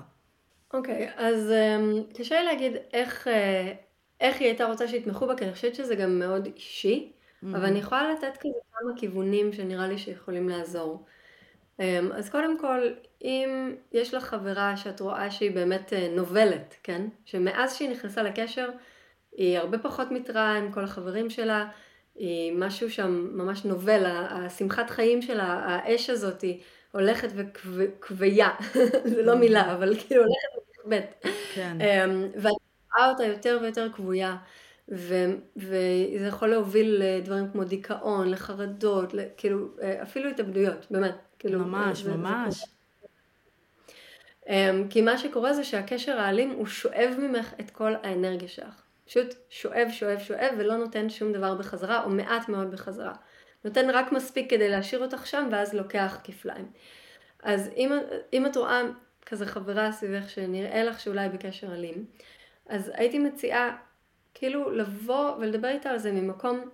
אוקיי, 0.73 1.07
okay, 1.07 1.11
אז 1.15 1.51
um, 1.51 2.17
קשה 2.17 2.39
לי 2.39 2.45
להגיד 2.45 2.73
איך, 2.93 3.27
uh, 3.27 3.29
איך 4.21 4.39
היא 4.39 4.47
הייתה 4.47 4.65
רוצה 4.65 4.87
שיתמכו 4.87 5.27
בה, 5.27 5.35
כי 5.35 5.45
אני 5.45 5.53
חושבת 5.53 5.75
שזה 5.75 5.95
גם 5.95 6.19
מאוד 6.19 6.45
אישי, 6.45 7.11
mm-hmm. 7.11 7.47
אבל 7.51 7.65
אני 7.65 7.79
יכולה 7.79 8.13
לתת 8.13 8.37
כזה 8.37 8.59
כמה 8.73 8.91
כיוונים 8.97 9.53
שנראה 9.53 9.87
לי 9.87 9.97
שיכולים 9.97 10.49
לעזור. 10.49 11.05
Um, 11.77 11.81
אז 12.13 12.29
קודם 12.29 12.59
כל, 12.59 12.79
אם 13.21 13.75
יש 13.91 14.13
לך 14.13 14.23
חברה 14.23 14.77
שאת 14.77 14.99
רואה 14.99 15.31
שהיא 15.31 15.51
באמת 15.51 15.93
uh, 15.93 16.15
נובלת, 16.15 16.75
כן? 16.83 17.07
שמאז 17.25 17.75
שהיא 17.75 17.89
נכנסה 17.89 18.23
לקשר, 18.23 18.69
היא 19.31 19.57
הרבה 19.57 19.77
פחות 19.77 20.11
מתראה 20.11 20.57
עם 20.57 20.71
כל 20.71 20.83
החברים 20.83 21.29
שלה, 21.29 21.67
היא 22.15 22.53
משהו 22.55 22.91
שם 22.91 23.29
ממש 23.33 23.65
נובל, 23.65 24.03
השמחת 24.05 24.89
חיים 24.89 25.21
שלה, 25.21 25.45
האש 25.45 26.09
הזאת 26.09 26.41
היא 26.41 26.59
הולכת 26.91 27.29
וכביה, 27.63 28.49
זה 29.15 29.23
לא 29.23 29.35
מילה, 29.35 29.73
אבל 29.73 29.95
כאילו 29.99 30.23
הולכת 30.23 30.85
ונכבדת. 30.85 31.25
כן. 31.53 31.77
אמ, 31.81 32.27
ואת 32.35 32.53
רואה 32.95 33.09
אותה 33.09 33.25
יותר 33.25 33.59
ויותר 33.61 33.87
כבויה, 33.93 34.37
ו- 34.91 35.35
וזה 35.57 36.27
יכול 36.27 36.47
להוביל 36.49 37.01
לדברים 37.03 37.51
כמו 37.51 37.63
דיכאון, 37.63 38.29
לחרדות, 38.29 39.13
כאילו 39.37 39.67
אפילו 40.03 40.29
התאבדויות, 40.29 40.87
באמת. 40.91 41.15
כאילו, 41.39 41.59
ממש, 41.59 42.01
זה, 42.01 42.11
ממש. 42.11 42.55
זה 42.55 42.65
כי 44.89 45.01
מה 45.01 45.17
שקורה 45.17 45.53
זה 45.53 45.63
שהקשר 45.63 46.19
האלים 46.19 46.51
הוא 46.51 46.65
שואב 46.65 47.15
ממך 47.19 47.53
את 47.59 47.69
כל 47.71 47.93
האנרגיה 48.03 48.47
שלך. 48.47 48.81
פשוט 49.05 49.33
שואב, 49.49 49.87
שואב, 49.91 50.19
שואב, 50.19 50.53
ולא 50.57 50.77
נותן 50.77 51.09
שום 51.09 51.33
דבר 51.33 51.55
בחזרה, 51.55 52.03
או 52.03 52.09
מעט 52.09 52.49
מאוד 52.49 52.71
בחזרה. 52.71 53.13
נותן 53.65 53.89
רק 53.89 54.11
מספיק 54.11 54.49
כדי 54.49 54.69
להשאיר 54.69 55.03
אותך 55.03 55.27
שם, 55.27 55.47
ואז 55.51 55.73
לוקח 55.73 56.17
כפליים. 56.23 56.71
אז 57.43 57.69
אם, 57.77 57.91
אם 58.33 58.45
את 58.45 58.55
רואה 58.57 58.81
כזה 59.25 59.45
חברה 59.45 59.91
סביבך 59.91 60.29
שנראה 60.29 60.83
לך 60.83 60.99
שאולי 60.99 61.29
בקשר 61.29 61.73
אלים, 61.73 62.05
אז 62.69 62.91
הייתי 62.93 63.19
מציעה 63.19 63.77
כאילו 64.33 64.71
לבוא 64.71 65.35
ולדבר 65.35 65.67
איתה 65.67 65.89
על 65.89 65.97
זה 65.97 66.11
ממקום 66.11 66.69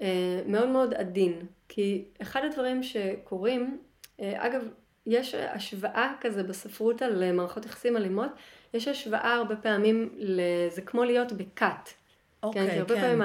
אה, 0.00 0.42
מאוד 0.46 0.68
מאוד 0.68 0.94
עדין. 0.94 1.46
כי 1.68 2.04
אחד 2.22 2.44
הדברים 2.44 2.82
שקורים, 2.82 3.78
אה, 4.20 4.46
אגב, 4.46 4.68
יש 5.08 5.34
השוואה 5.34 6.12
כזה 6.20 6.42
בספרות 6.42 7.02
על 7.02 7.32
מערכות 7.32 7.66
יחסים 7.66 7.96
אלימות, 7.96 8.30
יש 8.74 8.88
השוואה 8.88 9.34
הרבה 9.34 9.56
פעמים, 9.56 10.18
זה 10.70 10.82
כמו 10.82 11.04
להיות 11.04 11.32
בכת. 11.32 11.88
אוקיי, 12.42 12.70
כן. 12.70 12.78
הרבה 12.78 12.94
כן. 12.94 13.00
פעמים, 13.00 13.22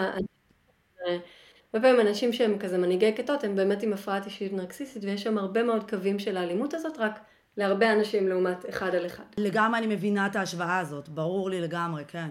הרבה 1.73 1.87
פעמים 1.87 2.07
אנשים 2.07 2.33
שהם 2.33 2.59
כזה 2.59 2.77
מנהיגי 2.77 3.13
כתות, 3.15 3.43
הם 3.43 3.55
באמת 3.55 3.83
עם 3.83 3.93
הפרעת 3.93 4.25
אישית 4.25 4.53
נרקסיסטית, 4.53 5.03
ויש 5.03 5.23
שם 5.23 5.37
הרבה 5.37 5.63
מאוד 5.63 5.89
קווים 5.89 6.19
של 6.19 6.37
האלימות 6.37 6.73
הזאת, 6.73 6.97
רק 6.97 7.19
להרבה 7.57 7.93
אנשים 7.93 8.27
לעומת 8.27 8.69
אחד 8.69 8.95
על 8.95 9.05
אחד. 9.05 9.23
לגמרי 9.37 9.79
אני 9.79 9.87
מבינה 9.87 10.27
את 10.27 10.35
ההשוואה 10.35 10.79
הזאת, 10.79 11.09
ברור 11.09 11.49
לי 11.49 11.61
לגמרי, 11.61 12.03
כן. 12.07 12.29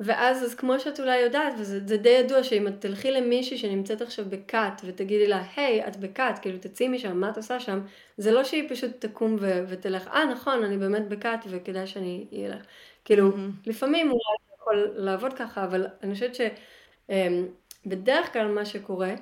ואז, 0.00 0.44
אז 0.44 0.54
כמו 0.54 0.80
שאת 0.80 1.00
אולי 1.00 1.18
יודעת, 1.18 1.54
וזה 1.58 1.96
די 1.96 2.08
ידוע 2.08 2.42
שאם 2.42 2.68
את 2.68 2.72
תלכי 2.78 3.10
למישהי 3.10 3.58
שנמצאת 3.58 4.02
עכשיו 4.02 4.24
בכת 4.28 4.82
ותגידי 4.84 5.26
לה, 5.26 5.42
היי, 5.56 5.86
את 5.86 5.96
בכת, 5.96 6.34
כאילו 6.42 6.58
תצאי 6.58 6.88
משם, 6.88 7.16
מה 7.16 7.30
את 7.30 7.36
עושה 7.36 7.60
שם? 7.60 7.80
זה 8.16 8.32
לא 8.32 8.44
שהיא 8.44 8.68
פשוט 8.68 8.90
תקום 9.06 9.36
ו- 9.40 9.64
ותלך, 9.68 10.08
אה, 10.08 10.24
נכון, 10.24 10.64
אני 10.64 10.78
באמת 10.78 11.08
בכת 11.08 11.38
וכדאי 11.48 11.86
שאני 11.86 12.26
אלך. 12.32 12.62
כאילו, 13.04 13.30
mm-hmm. 13.30 13.66
לפעמים 13.66 14.06
אולי 14.06 14.36
זה 14.48 14.54
יכול 14.60 14.92
לעבוד 14.96 15.32
ככה, 15.32 15.64
אבל 15.64 15.86
אני 16.02 16.14
חושבת 16.14 16.34
שבדרך 16.34 18.26
אמ, 18.26 18.32
כלל 18.32 18.48
מה 18.48 18.64
שקורה, 18.64 19.14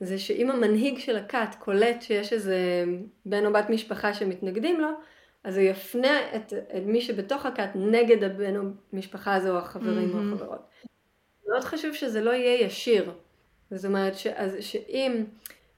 זה 0.00 0.18
שאם 0.18 0.50
המנהיג 0.50 0.98
של 0.98 1.16
הכת 1.16 1.54
קולט 1.58 2.02
שיש 2.02 2.32
איזה 2.32 2.84
בן 3.26 3.46
או 3.46 3.52
בת 3.52 3.70
משפחה 3.70 4.14
שמתנגדים 4.14 4.80
לו, 4.80 4.88
אז 5.46 5.56
הוא 5.56 5.64
יפנה 5.64 6.36
את, 6.36 6.52
את 6.52 6.82
מי 6.86 7.00
שבתוך 7.00 7.46
הכת 7.46 7.68
נגד 7.74 8.24
הבן 8.24 8.56
או 8.56 8.62
משפחה 8.92 9.34
הזו 9.34 9.50
או 9.50 9.58
החברים 9.58 10.12
mm-hmm. 10.12 10.16
או 10.16 10.34
החברות. 10.34 10.60
מאוד 11.48 11.64
חשוב 11.64 11.94
שזה 11.94 12.20
לא 12.20 12.30
יהיה 12.30 12.66
ישיר. 12.66 13.12
זאת 13.70 13.84
אומרת, 13.84 14.14
ש, 14.14 14.26
אז, 14.26 14.56
שאם, 14.60 15.24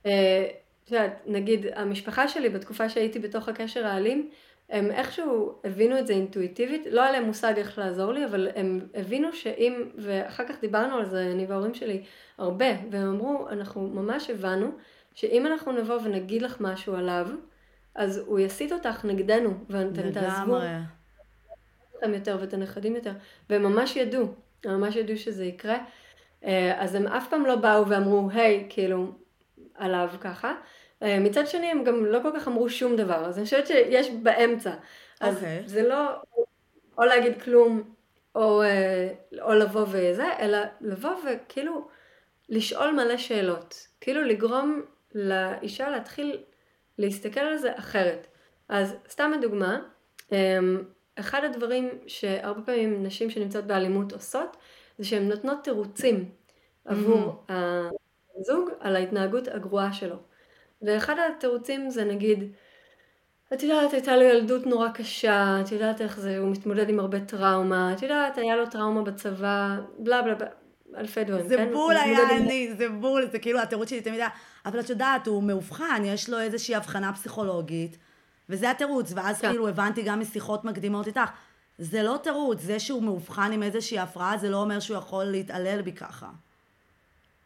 אה, 0.06 0.50
את 0.84 0.90
יודעת, 0.90 1.22
נגיד 1.26 1.66
המשפחה 1.74 2.28
שלי 2.28 2.48
בתקופה 2.48 2.88
שהייתי 2.88 3.18
בתוך 3.18 3.48
הקשר 3.48 3.86
האלים, 3.86 4.30
הם 4.70 4.90
איכשהו 4.90 5.54
הבינו 5.64 5.98
את 5.98 6.06
זה 6.06 6.12
אינטואיטיבית, 6.12 6.86
לא 6.90 7.02
היה 7.02 7.12
להם 7.12 7.24
מושג 7.24 7.52
איך 7.56 7.78
לעזור 7.78 8.12
לי, 8.12 8.24
אבל 8.24 8.48
הם 8.54 8.80
הבינו 8.94 9.32
שאם, 9.32 9.82
ואחר 9.96 10.48
כך 10.48 10.60
דיברנו 10.60 10.96
על 10.96 11.04
זה, 11.04 11.30
אני 11.32 11.46
וההורים 11.46 11.74
שלי, 11.74 12.02
הרבה, 12.38 12.66
והם 12.90 13.08
אמרו, 13.08 13.48
אנחנו 13.48 13.88
ממש 13.88 14.30
הבנו, 14.30 14.70
שאם 15.14 15.46
אנחנו 15.46 15.72
נבוא 15.72 15.98
ונגיד 16.04 16.42
לך 16.42 16.60
משהו 16.60 16.94
עליו, 16.94 17.28
אז 17.98 18.18
הוא 18.26 18.38
יסיט 18.38 18.72
אותך 18.72 19.04
נגדנו, 19.04 19.50
ואתם 19.70 20.10
תעזבו 20.10 20.56
אתכם 21.96 22.14
יותר 22.14 22.36
ואת 22.40 22.54
הנכדים 22.54 22.96
יותר, 22.96 23.12
והם 23.50 23.62
ממש 23.62 23.96
ידעו, 23.96 24.26
הם 24.64 24.80
ממש 24.80 24.96
ידעו 24.96 25.16
שזה 25.16 25.44
יקרה, 25.44 25.78
אה, 26.44 26.82
אז 26.82 26.94
הם 26.94 27.06
אף 27.06 27.28
פעם 27.30 27.46
לא 27.46 27.56
באו 27.56 27.88
ואמרו, 27.88 28.28
היי, 28.32 28.66
כאילו, 28.68 29.12
עליו 29.74 30.10
ככה. 30.20 30.54
אה, 31.02 31.18
מצד 31.20 31.46
שני, 31.46 31.66
הם 31.66 31.84
גם 31.84 32.04
לא 32.04 32.18
כל 32.22 32.30
כך 32.36 32.48
אמרו 32.48 32.68
שום 32.68 32.96
דבר, 32.96 33.26
אז 33.26 33.38
אני 33.38 33.44
חושבת 33.44 33.66
שיש 33.66 34.10
באמצע. 34.10 34.74
אז 35.20 35.34
okay. 35.34 35.36
אוקיי. 35.36 35.62
זה 35.66 35.88
לא 35.88 36.22
או 36.98 37.04
להגיד 37.04 37.42
כלום, 37.42 37.82
או, 38.34 38.62
אה, 38.62 39.08
או 39.40 39.54
לבוא 39.54 39.84
וזה, 39.88 40.26
אלא 40.38 40.58
לבוא 40.80 41.10
וכאילו 41.26 41.88
לשאול 42.48 42.90
מלא 42.90 43.16
שאלות. 43.16 43.86
כאילו 44.00 44.24
לגרום 44.24 44.82
לאישה 45.14 45.90
להתחיל 45.90 46.38
להסתכל 46.98 47.40
על 47.40 47.56
זה 47.56 47.72
אחרת. 47.78 48.26
אז 48.68 48.94
סתם 49.08 49.30
לדוגמה, 49.38 49.78
אמ, 50.32 50.82
אחד 51.14 51.44
הדברים 51.44 51.88
שהרבה 52.06 52.62
פעמים 52.62 53.02
נשים 53.02 53.30
שנמצאות 53.30 53.64
באלימות 53.64 54.12
עושות, 54.12 54.56
זה 54.98 55.04
שהן 55.04 55.28
נותנות 55.28 55.58
תירוצים 55.64 56.30
עבור 56.84 57.44
mm-hmm. 57.48 57.52
הזוג 58.40 58.70
על 58.80 58.96
ההתנהגות 58.96 59.48
הגרועה 59.48 59.92
שלו. 59.92 60.16
ואחד 60.82 61.14
התירוצים 61.18 61.90
זה 61.90 62.04
נגיד, 62.04 62.52
את 63.52 63.62
יודעת, 63.62 63.92
הייתה 63.92 64.16
לו 64.16 64.22
ילדות 64.22 64.66
נורא 64.66 64.88
קשה, 64.88 65.60
את 65.64 65.72
יודעת 65.72 66.00
איך 66.00 66.20
זה, 66.20 66.38
הוא 66.38 66.52
מתמודד 66.52 66.88
עם 66.88 67.00
הרבה 67.00 67.20
טראומה, 67.20 67.92
את 67.92 68.02
יודעת, 68.02 68.38
היה 68.38 68.56
לו 68.56 68.66
טראומה 68.66 69.02
בצבא, 69.02 69.76
בלה 69.98 70.22
בלה 70.22 70.34
בלה. 70.34 70.48
אלפי 70.96 71.24
דברים, 71.24 71.48
זה 71.48 71.56
כן? 71.56 71.72
בול 71.72 71.96
היה 71.96 72.36
אני, 72.36 72.74
זה 72.78 72.88
בול, 72.88 73.26
זה 73.32 73.38
כאילו 73.38 73.60
התירוץ 73.60 73.90
שלי 73.90 74.00
תמיד 74.00 74.20
היה, 74.20 74.28
אבל 74.68 74.80
את 74.80 74.90
יודעת, 74.90 75.26
הוא 75.26 75.42
מאובחן, 75.42 76.02
יש 76.04 76.28
לו 76.28 76.40
איזושהי 76.40 76.74
הבחנה 76.74 77.12
פסיכולוגית, 77.12 77.98
וזה 78.48 78.70
התירוץ, 78.70 79.12
ואז 79.16 79.40
כן. 79.40 79.48
כאילו 79.48 79.68
הבנתי 79.68 80.02
גם 80.02 80.20
משיחות 80.20 80.64
מקדימות 80.64 81.06
איתך, 81.06 81.30
זה 81.78 82.02
לא 82.02 82.18
תירוץ, 82.22 82.60
זה 82.60 82.80
שהוא 82.80 83.02
מאובחן 83.02 83.52
עם 83.52 83.62
איזושהי 83.62 83.98
הפרעה, 83.98 84.38
זה 84.38 84.50
לא 84.50 84.56
אומר 84.56 84.80
שהוא 84.80 84.96
יכול 84.96 85.24
להתעלל 85.24 85.82
בי 85.82 85.92
ככה. 85.92 86.26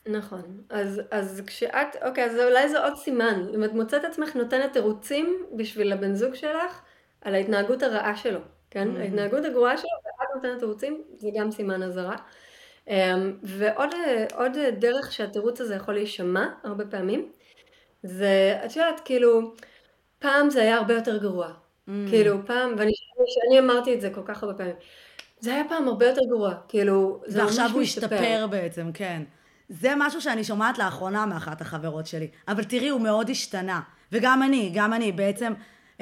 נכון. 0.07 0.43
אז, 0.71 1.01
אז 1.11 1.43
כשאת, 1.47 1.97
אוקיי, 2.03 2.25
אז 2.25 2.37
אולי 2.37 2.69
זה 2.69 2.85
עוד 2.85 2.97
סימן. 2.97 3.47
אם 3.55 3.65
את 3.65 3.73
מוצאת 3.73 4.05
עצמך 4.05 4.37
נותנת 4.37 4.73
תירוצים 4.73 5.47
בשביל 5.57 5.93
הבן 5.93 6.15
זוג 6.15 6.35
שלך 6.35 6.81
על 7.21 7.35
ההתנהגות 7.35 7.83
הרעה 7.83 8.17
שלו, 8.17 8.41
כן? 8.71 8.89
Mm-hmm. 8.89 9.01
ההתנהגות 9.01 9.45
הגרועה 9.45 9.79
שלו, 9.79 9.91
ואת 10.05 10.29
נותנת 10.35 10.59
תירוצים, 10.59 11.03
זה 11.17 11.29
גם 11.39 11.51
סימן 11.51 11.83
אזהרה. 11.83 12.17
אמ, 12.89 13.33
ועוד 13.43 14.57
דרך 14.79 15.13
שהתירוץ 15.13 15.61
הזה 15.61 15.75
יכול 15.75 15.95
להישמע 15.95 16.47
הרבה 16.65 16.87
פעמים, 16.87 17.29
זה, 18.03 18.61
את 18.65 18.77
יודעת, 18.77 19.01
כאילו, 19.05 19.55
פעם 20.19 20.51
זה 20.51 20.63
היה 20.63 20.77
הרבה 20.77 20.95
יותר 20.95 21.19
גרוע. 21.19 21.49
Mm. 21.49 21.91
כאילו, 22.09 22.47
פעם, 22.47 22.75
ואני 22.79 22.93
שאני 23.27 23.59
אמרתי 23.59 23.95
את 23.95 24.01
זה 24.01 24.11
כל 24.11 24.21
כך 24.25 24.43
הרבה 24.43 24.55
פעמים. 24.55 24.75
זה 25.41 25.55
היה 25.55 25.65
פעם 25.69 25.89
הרבה 25.89 26.07
יותר 26.07 26.21
גרוע, 26.29 26.55
כאילו, 26.69 27.23
זה 27.27 27.43
ממש 27.43 27.51
משתפר. 27.51 27.63
ועכשיו 27.63 27.77
הוא 27.77 27.83
השתפר 27.83 28.47
בעצם, 28.51 28.91
כן. 28.95 29.23
זה 29.69 29.93
משהו 29.97 30.21
שאני 30.21 30.45
שומעת 30.45 30.79
לאחרונה 30.79 31.27
מאחת 31.27 31.61
החברות 31.61 32.07
שלי. 32.07 32.29
אבל 32.49 32.65
תראי, 32.65 32.89
הוא 32.89 33.01
מאוד 33.01 33.31
השתנה. 33.31 33.81
וגם 34.13 34.43
אני, 34.43 34.71
גם 34.75 34.93
אני, 34.93 35.13
בעצם, 35.13 35.53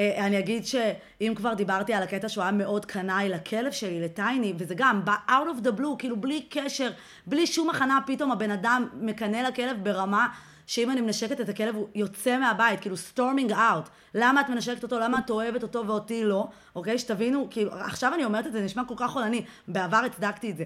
אני 0.01 0.39
אגיד 0.39 0.67
שאם 0.67 1.33
כבר 1.37 1.55
דיברתי 1.55 1.95
על 1.95 2.03
הקטע 2.03 2.29
שהוא 2.29 2.43
היה 2.43 2.53
מאוד 2.53 2.85
קנאי 2.87 3.29
לכלב 3.29 3.73
שלי, 3.73 4.01
לטייני, 4.01 4.55
וזה 4.59 4.75
גם 4.77 5.05
בא 5.05 5.15
out 5.29 5.31
of 5.31 5.67
the 5.67 5.81
blue, 5.81 5.97
כאילו 5.99 6.17
בלי 6.17 6.47
קשר, 6.51 6.91
בלי 7.27 7.47
שום 7.47 7.71
הכנה, 7.71 7.99
פתאום 8.07 8.33
הבן 8.33 8.51
אדם 8.51 8.89
מקנא 8.95 9.37
לכלב 9.37 9.77
ברמה 9.83 10.29
שאם 10.67 10.91
אני 10.91 11.01
מנשקת 11.01 11.41
את 11.41 11.49
הכלב 11.49 11.75
הוא 11.75 11.89
יוצא 11.95 12.39
מהבית, 12.39 12.81
כאילו 12.81 12.97
storming 12.97 13.51
out. 13.51 13.89
למה 14.15 14.41
את 14.41 14.49
מנשקת 14.49 14.83
אותו? 14.83 14.99
למה 14.99 15.19
את 15.19 15.31
אוהבת 15.31 15.63
אותו 15.63 15.87
ואותי 15.87 16.25
לא? 16.25 16.49
אוקיי? 16.77 16.99
שתבינו, 16.99 17.49
כאילו, 17.51 17.73
עכשיו 17.73 18.15
אני 18.15 18.25
אומרת 18.25 18.47
את 18.47 18.53
זה 18.53 18.61
נשמע 18.61 18.83
כל 18.85 18.95
כך 18.97 19.11
חולני. 19.11 19.45
בעבר 19.69 19.97
הצדקתי 19.97 20.51
את 20.51 20.57
זה. 20.57 20.65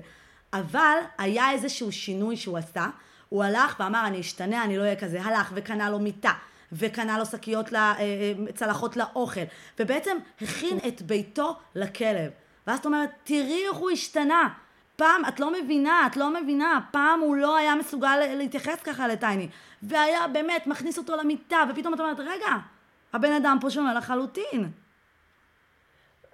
אבל 0.52 0.96
היה 1.18 1.50
איזשהו 1.50 1.92
שינוי 1.92 2.36
שהוא 2.36 2.58
עשה. 2.58 2.86
הוא 3.28 3.44
הלך 3.44 3.76
ואמר, 3.80 4.06
אני 4.06 4.20
אשתנה, 4.20 4.64
אני 4.64 4.76
לא 4.76 4.82
אהיה 4.82 4.96
כזה. 4.96 5.22
הלך 5.22 5.52
וקנה 5.54 5.90
לו 5.90 5.98
מיטה. 5.98 6.32
וקנה 6.72 7.18
לו 7.18 7.26
שקיות, 7.26 7.74
אה, 7.74 7.94
אה, 7.98 8.32
צלחות 8.54 8.96
לאוכל. 8.96 9.40
ובעצם 9.78 10.16
הכין 10.40 10.78
את 10.88 11.02
ביתו 11.02 11.56
לכלב. 11.74 12.30
ואז 12.66 12.78
את 12.78 12.86
אומרת, 12.86 13.10
תראי 13.24 13.64
איך 13.68 13.76
הוא 13.76 13.90
השתנה. 13.90 14.48
פעם, 14.96 15.22
את 15.28 15.40
לא 15.40 15.52
מבינה, 15.52 16.06
את 16.06 16.16
לא 16.16 16.42
מבינה, 16.42 16.80
פעם 16.90 17.20
הוא 17.20 17.36
לא 17.36 17.56
היה 17.56 17.74
מסוגל 17.74 18.16
להתייחס 18.34 18.80
ככה 18.84 19.08
לטייני. 19.08 19.48
והיה 19.82 20.28
באמת 20.28 20.66
מכניס 20.66 20.98
אותו 20.98 21.16
למיטה, 21.16 21.56
ופתאום 21.70 21.94
את 21.94 22.00
אומרת, 22.00 22.20
רגע, 22.20 22.56
הבן 23.12 23.32
אדם 23.32 23.58
פה 23.60 23.70
שונה 23.70 23.94
לחלוטין. 23.94 24.70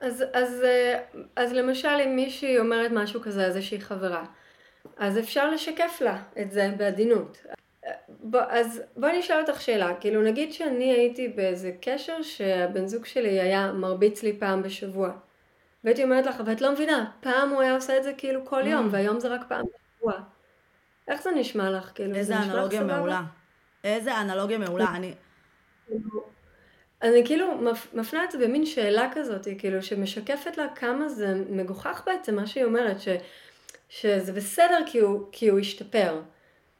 אז, 0.00 0.24
אז, 0.32 0.64
אה, 0.64 1.00
אז 1.36 1.52
למשל 1.52 2.00
אם 2.04 2.16
מישהי 2.16 2.58
אומרת 2.58 2.90
משהו 2.94 3.20
כזה, 3.20 3.44
איזושהי 3.44 3.80
חברה, 3.80 4.24
אז 4.96 5.18
אפשר 5.18 5.50
לשקף 5.50 6.00
לה 6.00 6.22
את 6.40 6.52
זה 6.52 6.74
בעדינות. 6.76 7.38
בוא, 8.08 8.40
אז 8.48 8.82
בואי 8.96 9.18
נשאל 9.18 9.40
אותך 9.40 9.60
שאלה, 9.60 9.94
כאילו 10.00 10.22
נגיד 10.22 10.52
שאני 10.52 10.92
הייתי 10.92 11.28
באיזה 11.28 11.72
קשר 11.80 12.22
שהבן 12.22 12.86
זוג 12.86 13.04
שלי 13.04 13.40
היה 13.40 13.72
מרביץ 13.72 14.22
לי 14.22 14.36
פעם 14.38 14.62
בשבוע. 14.62 15.12
והייתי 15.84 16.04
אומרת 16.04 16.26
לך, 16.26 16.40
אבל 16.40 16.52
את 16.52 16.60
לא 16.60 16.72
מבינה, 16.72 17.10
פעם 17.20 17.50
הוא 17.50 17.60
היה 17.60 17.74
עושה 17.74 17.96
את 17.96 18.02
זה 18.02 18.12
כאילו 18.18 18.46
כל 18.46 18.62
יום, 18.66 18.86
mm. 18.86 18.92
והיום 18.92 19.20
זה 19.20 19.28
רק 19.28 19.40
פעם 19.48 19.64
בשבוע. 19.64 20.12
איך 21.08 21.22
זה 21.22 21.30
נשמע 21.30 21.70
לך? 21.70 21.90
כאילו, 21.94 22.14
איזה 22.14 22.38
אנלוגיה 22.38 22.82
מעולה. 22.82 23.22
איזה 23.84 24.20
אנלוגיה 24.20 24.58
מעולה. 24.58 24.86
אני... 24.94 25.14
אני 27.02 27.26
כאילו 27.26 27.46
מפנה 27.92 28.24
את 28.24 28.30
זה 28.30 28.38
במין 28.38 28.66
שאלה 28.66 29.08
כזאת, 29.14 29.48
כאילו, 29.58 29.82
שמשקפת 29.82 30.56
לה 30.56 30.68
כמה 30.74 31.08
זה 31.08 31.44
מגוחך 31.50 32.02
בעצם 32.06 32.36
מה 32.36 32.46
שהיא 32.46 32.64
אומרת, 32.64 33.00
ש, 33.00 33.08
שזה 33.88 34.32
בסדר 34.32 34.78
כי 34.86 34.98
הוא, 34.98 35.28
כי 35.32 35.48
הוא 35.48 35.58
השתפר. 35.58 36.20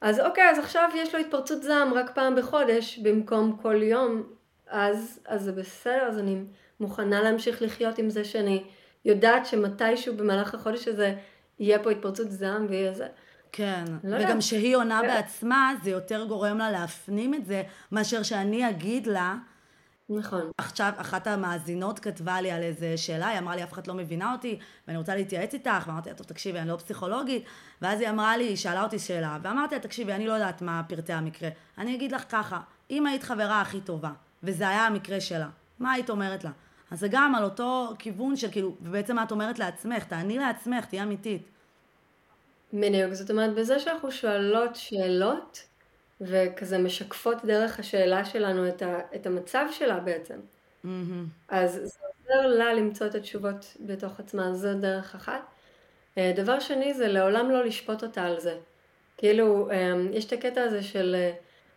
אז 0.01 0.21
אוקיי, 0.21 0.51
אז 0.51 0.59
עכשיו 0.59 0.91
יש 0.95 1.15
לו 1.15 1.21
התפרצות 1.21 1.63
זעם 1.63 1.95
רק 1.95 2.11
פעם 2.15 2.37
בחודש 2.37 2.99
במקום 2.99 3.57
כל 3.63 3.83
יום, 3.83 4.23
אז, 4.69 5.21
אז 5.27 5.43
זה 5.43 5.53
בסדר, 5.53 6.03
אז 6.09 6.19
אני 6.19 6.45
מוכנה 6.81 7.21
להמשיך 7.23 7.63
לחיות 7.63 7.99
עם 7.99 8.11
זה 8.11 8.25
שאני 8.25 8.65
יודעת 9.05 9.47
שמתישהו 9.47 10.17
במהלך 10.17 10.55
החודש 10.55 10.89
הזה 10.89 11.15
יהיה 11.59 11.79
פה 11.83 11.91
התפרצות 11.91 12.31
זעם 12.31 12.67
ויהיה 12.69 12.93
זה. 12.93 13.07
כן, 13.53 13.85
לא 14.05 14.17
וגם 14.17 14.35
לא. 14.35 14.41
שהיא 14.41 14.77
עונה 14.77 15.01
כן. 15.01 15.07
בעצמה, 15.07 15.73
זה 15.83 15.91
יותר 15.91 16.25
גורם 16.25 16.59
לה 16.59 16.71
להפנים 16.71 17.35
את 17.35 17.47
זה, 17.47 17.63
מאשר 17.93 18.23
שאני 18.23 18.69
אגיד 18.69 19.07
לה, 19.07 19.35
נכון. 20.11 20.51
עכשיו, 20.59 20.93
אחת 20.97 21.27
המאזינות 21.27 21.99
כתבה 21.99 22.41
לי 22.41 22.51
על 22.51 22.63
איזה 22.63 22.97
שאלה, 22.97 23.29
היא 23.29 23.39
אמרה 23.39 23.57
לי, 23.57 23.65
אף 23.65 23.73
אחד 23.73 23.87
לא 23.87 23.95
מבינה 23.95 24.33
אותי, 24.33 24.59
ואני 24.87 24.99
רוצה 24.99 25.15
להתייעץ 25.15 25.55
איתך, 25.55 25.85
ואמרתי 25.87 26.09
לה, 26.09 26.15
טוב, 26.15 26.27
תקשיבי, 26.27 26.59
אני 26.59 26.69
לא 26.69 26.77
פסיכולוגית, 26.77 27.45
ואז 27.83 28.01
היא 28.01 28.09
אמרה 28.09 28.37
לי, 28.37 28.45
היא 28.45 28.57
שאלה 28.57 28.83
אותי 28.83 28.99
שאלה, 28.99 29.39
ואמרתי 29.43 29.75
לה, 29.75 29.81
תקשיבי, 29.81 30.13
אני 30.13 30.27
לא 30.27 30.33
יודעת 30.33 30.63
מה 30.63 30.83
פרטי 30.89 31.13
המקרה. 31.13 31.49
אני 31.79 31.95
אגיד 31.95 32.13
לך 32.13 32.25
ככה, 32.29 32.61
אם 32.91 33.07
היית 33.07 33.23
חברה 33.23 33.61
הכי 33.61 33.81
טובה, 33.81 34.11
וזה 34.43 34.69
היה 34.69 34.87
המקרה 34.87 35.21
שלה, 35.21 35.49
מה 35.79 35.93
היית 35.93 36.11
אומרת 36.11 36.45
לה? 36.45 36.51
אז 36.91 37.01
זה 37.01 37.09
גם 37.11 37.35
על 37.35 37.45
אותו 37.45 37.95
כיוון 37.99 38.37
של 38.37 38.51
כאילו, 38.51 38.77
ובעצם 38.83 39.17
מה 39.17 39.23
את 39.23 39.31
אומרת 39.31 39.59
לעצמך, 39.59 40.05
תעני 40.05 40.39
לעצמך, 40.39 40.85
תהיי 40.85 41.03
אמיתית. 41.03 41.43
בדיוק, 42.73 43.13
זאת 43.13 43.31
אומרת, 43.31 43.55
בזה 43.55 43.79
שאנחנו 43.79 44.11
שואלות 44.11 44.77
שאלות, 44.77 45.70
וכזה 46.21 46.79
משקפות 46.79 47.45
דרך 47.45 47.79
השאלה 47.79 48.25
שלנו 48.25 48.68
את, 48.68 48.83
ה, 48.83 48.99
את 49.14 49.27
המצב 49.27 49.66
שלה 49.73 50.01
בעצם. 50.01 50.41
Mm-hmm. 50.85 50.89
אז 51.49 51.73
זה 51.73 51.99
עוזר 52.31 52.47
לה 52.47 52.75
למצוא 52.75 53.07
את 53.07 53.14
התשובות 53.14 53.77
בתוך 53.81 54.21
עצמה, 54.21 54.55
זו 54.55 54.75
דרך 54.75 55.14
אחת. 55.14 55.41
אה, 56.18 56.33
דבר 56.37 56.61
שני 56.61 56.95
זה 56.95 57.09
לעולם 57.09 57.51
לא 57.51 57.64
לשפוט 57.64 58.03
אותה 58.03 58.23
על 58.23 58.41
זה. 58.41 58.59
כאילו, 59.16 59.71
אה, 59.71 59.93
יש 60.12 60.25
את 60.25 60.33
הקטע 60.33 60.62
הזה 60.62 60.83
של 60.83 61.16
אה, 61.18 61.33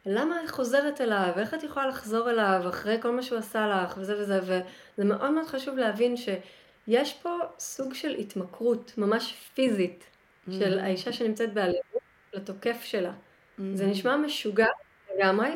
למה 0.06 0.44
את 0.44 0.50
חוזרת 0.50 1.02
אליו, 1.02 1.32
איך 1.38 1.54
את 1.54 1.64
יכולה 1.64 1.88
לחזור 1.88 2.30
אליו 2.30 2.62
אחרי 2.70 2.98
כל 3.02 3.12
מה 3.12 3.22
שהוא 3.22 3.38
עשה 3.40 3.68
לך, 3.68 3.98
וזה 3.98 4.20
וזה, 4.20 4.40
וזה 4.44 5.06
מאוד 5.06 5.32
מאוד 5.32 5.48
חשוב 5.48 5.78
להבין 5.78 6.16
שיש 6.18 7.14
פה 7.14 7.38
סוג 7.60 7.94
של 7.94 8.16
התמכרות 8.20 8.94
ממש 8.98 9.36
פיזית 9.54 10.04
mm-hmm. 10.04 10.52
של 10.52 10.80
האישה 10.80 11.14
שנמצאת 11.14 11.54
באלימות 11.54 12.02
לתוקף 12.34 12.82
שלה. 12.84 13.12
Mm-hmm. 13.60 13.62
זה 13.74 13.86
נשמע 13.86 14.18
משוגע 14.18 14.68
לגמרי, 15.16 15.50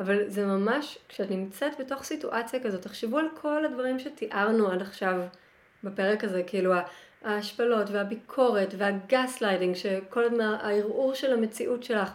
אבל 0.00 0.28
זה 0.28 0.46
ממש, 0.46 0.98
כשאת 1.08 1.30
נמצאת 1.30 1.80
בתוך 1.80 2.04
סיטואציה 2.04 2.60
כזאת, 2.60 2.82
תחשבו 2.82 3.18
על 3.18 3.28
כל 3.40 3.64
הדברים 3.64 3.98
שתיארנו 3.98 4.70
עד 4.70 4.82
עכשיו 4.82 5.20
בפרק 5.84 6.24
הזה, 6.24 6.42
כאילו 6.46 6.72
ההשפלות 7.22 7.90
והביקורת 7.90 8.74
והגס 8.78 9.40
ליידינג, 9.40 9.74
שכל 9.76 10.24
הזמן 10.24 10.40
הערעור 10.40 11.14
של 11.14 11.32
המציאות 11.32 11.82
שלך, 11.82 12.10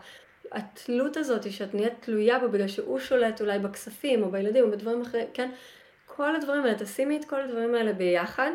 התלות 0.52 1.18
הזאת 1.18 1.52
שאת 1.52 1.74
נהיית 1.74 1.94
תלויה 2.00 2.40
בו 2.40 2.50
בגלל 2.50 2.68
שהוא 2.68 3.00
שולט 3.00 3.42
אולי 3.42 3.60
בכספים 3.60 4.24
או 4.24 4.32
בילדים 4.32 4.64
או 4.64 4.72
בדברים 4.72 5.02
אחרים, 5.02 5.28
כן? 5.34 5.52
כל 6.06 6.36
הדברים 6.36 6.64
האלה, 6.64 6.78
תשימי 6.78 7.18
את 7.18 7.26
כל 7.26 7.42
הדברים 7.42 7.76
האלה 7.76 7.94
ביחד, 7.94 8.52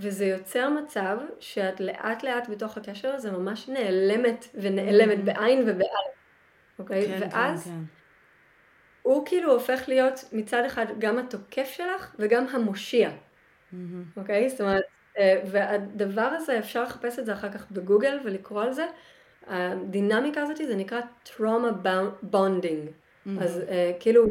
וזה 0.00 0.24
יוצר 0.24 0.70
מצב 0.70 1.18
שאת 1.40 1.80
לאט 1.80 2.22
לאט 2.22 2.48
בתוך 2.48 2.76
הקשר 2.76 3.08
הזה 3.08 3.30
ממש 3.30 3.68
נעלמת 3.68 4.46
ונעלמת 4.54 5.18
mm-hmm. 5.18 5.22
בעין 5.22 5.60
ובאלף, 5.62 6.14
אוקיי? 6.78 7.06
כן, 7.06 7.28
ואז 7.30 7.64
כן, 7.64 7.70
כן. 7.70 7.84
הוא 9.02 9.26
כאילו 9.26 9.52
הופך 9.52 9.84
להיות 9.88 10.24
מצד 10.32 10.64
אחד 10.64 10.86
גם 10.98 11.18
התוקף 11.18 11.72
שלך 11.76 12.14
וגם 12.18 12.46
המושיע, 12.48 13.10
mm-hmm. 13.10 13.76
אוקיי? 14.16 14.48
זאת 14.48 14.60
אומרת, 14.60 14.84
אה, 15.18 15.42
והדבר 15.46 16.22
הזה 16.22 16.58
אפשר 16.58 16.82
לחפש 16.82 17.18
את 17.18 17.26
זה 17.26 17.32
אחר 17.32 17.52
כך 17.52 17.70
בגוגל 17.70 18.18
ולקרוא 18.24 18.62
על 18.62 18.72
זה. 18.72 18.86
הדינמיקה 19.46 20.42
הזאת 20.42 20.56
זה 20.56 20.76
נקרא 20.76 21.00
trauma 21.26 21.86
bonding. 22.32 22.88
Mm-hmm. 22.88 23.30
אז 23.40 23.62
uh, 23.68 23.72
כאילו, 24.00 24.24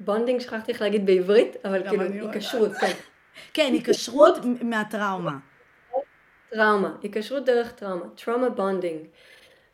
bonding 0.00 0.40
שכחתי 0.40 0.72
איך 0.72 0.82
להגיד 0.82 1.06
בעברית, 1.06 1.56
אבל 1.64 1.88
כאילו 1.88 2.02
היקשרות, 2.02 2.72
כן. 2.72 2.92
כן, 3.54 3.70
היקשרות 3.72 4.38
מהטראומה. 4.62 5.38
טראומה, 6.50 6.96
היקשרות 7.02 7.44
דרך 7.44 7.72
טראומה, 7.72 8.04
trauma 8.24 8.48
bonding. 8.48 9.00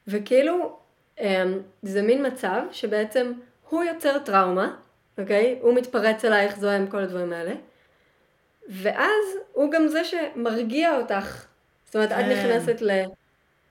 וכאילו, 0.08 0.78
אמ, 1.20 1.58
זה 1.82 2.02
מין 2.02 2.26
מצב 2.26 2.62
שבעצם 2.72 3.32
הוא 3.68 3.84
יוצר 3.84 4.18
טראומה, 4.18 4.76
אוקיי? 5.18 5.58
הוא 5.62 5.74
מתפרץ 5.74 6.24
אלייך, 6.24 6.58
זוהם, 6.58 6.86
כל 6.86 6.98
הדברים 6.98 7.32
האלה. 7.32 7.54
ואז 8.68 9.24
הוא 9.52 9.72
גם 9.72 9.88
זה 9.88 10.02
שמרגיע 10.04 10.96
אותך. 10.96 11.44
זאת 11.84 11.96
אומרת, 11.96 12.12
את 12.12 12.16
כן. 12.16 12.30
נכנסת 12.30 12.82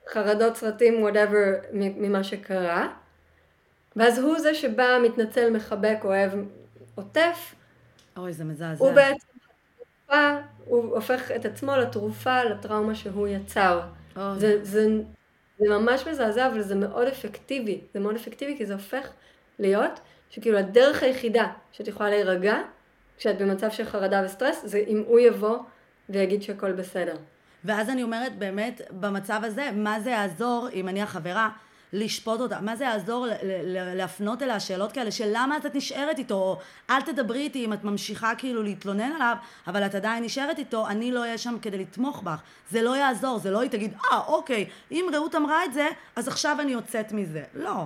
לחרדות 0.06 0.58
סרטים, 0.58 1.02
וואטאבר, 1.02 1.54
ממה 1.74 2.24
שקרה. 2.24 2.94
ואז 3.96 4.20
הוא 4.20 4.40
זה 4.40 4.54
שבא, 4.54 4.98
מתנצל, 5.04 5.50
מחבק, 5.50 5.98
אוהב, 6.04 6.32
עוטף. 6.96 7.56
אוי, 8.18 8.34
זה 8.34 8.44
מזעזע. 8.44 8.86
הוא 8.86 8.94
בעצם 8.94 9.28
התרופה, 10.10 10.48
הוא 10.66 10.96
הופך 10.96 11.32
את 11.32 11.46
עצמו 11.46 11.76
לתרופה 11.76 12.44
לטראומה 12.44 12.96
שהוא 12.96 13.28
יצר. 13.28 13.82
זה, 14.38 14.60
זה, 14.64 14.88
זה 15.60 15.70
ממש 15.70 16.08
מזעזע, 16.08 16.48
אבל 16.48 16.62
זה 16.62 16.76
מאוד 16.76 17.08
אפקטיבי. 17.08 17.82
זה 17.94 18.00
מאוד 18.00 18.16
אפקטיבי 18.16 18.58
כי 18.58 18.66
זה 18.66 18.74
הופך 18.74 19.10
להיות 19.60 20.00
שכאילו 20.30 20.58
הדרך 20.58 21.04
היחידה 21.04 21.48
שאת 21.72 21.88
יכולה 21.88 22.10
להירגע 22.10 22.58
כשאת 23.18 23.38
במצב 23.38 23.72
של 23.72 23.86
חרדה 23.86 24.22
וסטרס, 24.26 24.62
זה 24.66 24.84
אם 24.88 25.04
הוא 25.08 25.20
יבוא 25.20 25.58
ויגיד 26.10 26.42
שהכל 26.42 26.72
בסדר. 26.72 27.16
ואז 27.64 27.90
אני 27.90 28.04
אומרת 28.04 28.38
באמת, 28.38 28.82
במצב 28.92 29.40
הזה, 29.44 29.70
מה 29.76 30.00
זה 30.00 30.10
יעזור 30.10 30.68
אם 30.74 30.88
אני 30.88 31.02
החברה 31.02 31.50
לשפוט 31.96 32.40
אותה? 32.40 32.62
מה 32.62 32.76
זה 32.76 32.84
יעזור 32.84 33.28
להפנות 33.96 34.42
אליה 34.42 34.60
שאלות 34.60 34.92
כאלה 34.92 35.12
של 35.12 35.30
למה 35.34 35.58
את 35.58 35.76
נשארת 35.76 36.20
איתו, 36.20 36.36
או 36.36 36.60
אל 36.90 37.02
תדברי 37.02 37.40
איתי 37.40 37.66
אם 37.66 37.74
את 37.74 37.84
ממשיכה 37.84 38.36
כאילו 38.38 38.64
להתלונן 38.64 39.12
עליו, 39.12 39.36
אבל 39.68 39.86
את 39.86 39.96
עדיין 39.96 40.24
נשארת 40.24 40.60
איתו, 40.60 40.88
אני 40.88 41.12
לא 41.12 41.20
אהיה 41.20 41.38
שם 41.38 41.56
כדי 41.62 41.78
לתמוך 41.78 42.24
בך. 42.24 42.42
זה 42.72 42.82
לא 42.82 42.98
יעזור, 42.98 43.40
זה 43.40 43.52
לא 43.52 43.60
היא 43.60 43.70
תגיד, 43.70 43.94
אה, 44.12 44.20
אוקיי, 44.28 44.70
אם 44.92 45.06
רעות 45.14 45.36
אמרה 45.36 45.66
את 45.66 45.74
זה, 45.74 45.88
אז 46.16 46.28
עכשיו 46.28 46.58
אני 46.60 46.72
יוצאת 46.72 47.12
מזה. 47.12 47.44
לא. 47.54 47.86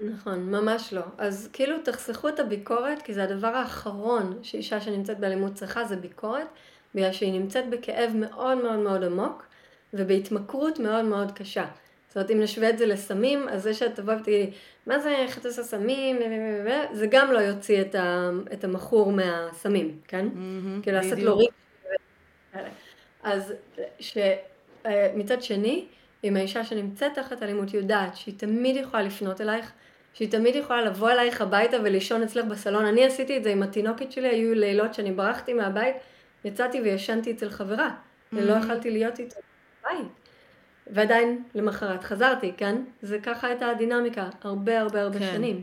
נכון, 0.00 0.50
ממש 0.50 0.92
לא. 0.92 1.02
אז 1.18 1.48
כאילו 1.52 1.76
תחסכו 1.84 2.28
את 2.28 2.40
הביקורת, 2.40 3.02
כי 3.02 3.14
זה 3.14 3.24
הדבר 3.24 3.48
האחרון 3.48 4.38
שאישה 4.42 4.80
שנמצאת 4.80 5.20
באלימות 5.20 5.54
צריכה, 5.54 5.84
זה 5.84 5.96
ביקורת, 5.96 6.46
בגלל 6.94 7.12
שהיא 7.12 7.40
נמצאת 7.40 7.70
בכאב 7.70 8.10
מאוד 8.14 8.58
מאוד 8.58 8.78
מאוד 8.78 9.04
עמוק, 9.04 9.46
ובהתמכרות 9.94 10.78
מאוד 10.78 11.04
מאוד 11.04 11.32
קשה. 11.32 11.64
זאת 12.12 12.16
אומרת, 12.16 12.30
אם 12.30 12.40
נשווה 12.40 12.70
את 12.70 12.78
זה 12.78 12.86
לסמים, 12.86 13.48
אז 13.48 13.62
זה 13.62 13.74
שאת 13.74 13.94
תבוא 13.94 14.14
ותגידי, 14.14 14.50
מה 14.86 14.98
זה, 14.98 15.16
איך 15.16 15.38
את 15.38 15.46
עושה 15.46 15.62
סמים, 15.62 16.16
זה 16.92 17.06
גם 17.06 17.32
לא 17.32 17.38
יוציא 17.38 17.80
את, 17.80 17.94
ה, 17.94 18.30
את 18.52 18.64
המכור 18.64 19.12
מהסמים, 19.12 19.98
כן? 20.08 20.26
Mm-hmm, 20.26 20.82
כאילו 20.82 20.96
לעשות 20.96 21.18
לו 21.18 21.36
ריק. 21.36 21.50
אז 23.22 23.52
שמצד 24.00 25.42
שני, 25.42 25.86
אם 26.24 26.36
האישה 26.36 26.64
שנמצאת 26.64 27.14
תחת 27.14 27.42
אלימות 27.42 27.74
יודעת 27.74 28.16
שהיא 28.16 28.34
תמיד 28.38 28.76
יכולה 28.76 29.02
לפנות 29.02 29.40
אלייך, 29.40 29.72
שהיא 30.14 30.30
תמיד 30.30 30.56
יכולה 30.56 30.82
לבוא 30.82 31.10
אלייך 31.10 31.40
הביתה 31.40 31.76
ולישון 31.84 32.22
אצלך 32.22 32.44
בסלון. 32.44 32.84
אני 32.84 33.04
עשיתי 33.04 33.36
את 33.36 33.44
זה 33.44 33.50
עם 33.50 33.62
התינוקת 33.62 34.12
שלי, 34.12 34.28
היו 34.28 34.54
לילות 34.54 34.94
שאני 34.94 35.12
ברחתי 35.12 35.52
מהבית, 35.52 35.96
יצאתי 36.44 36.80
וישנתי 36.80 37.30
אצל 37.30 37.50
חברה. 37.50 37.90
ולא 38.32 38.52
יכלתי 38.52 38.90
להיות 38.90 39.18
איתה 39.18 39.40
בבית. 39.80 40.21
ועדיין 40.86 41.42
למחרת 41.54 42.04
חזרתי, 42.04 42.52
כן? 42.56 42.82
זה 43.02 43.18
ככה 43.18 43.46
הייתה 43.46 43.68
הדינמיקה, 43.68 44.28
הרבה 44.42 44.80
הרבה 44.80 45.02
הרבה 45.02 45.18
כן. 45.18 45.30
שנים. 45.32 45.62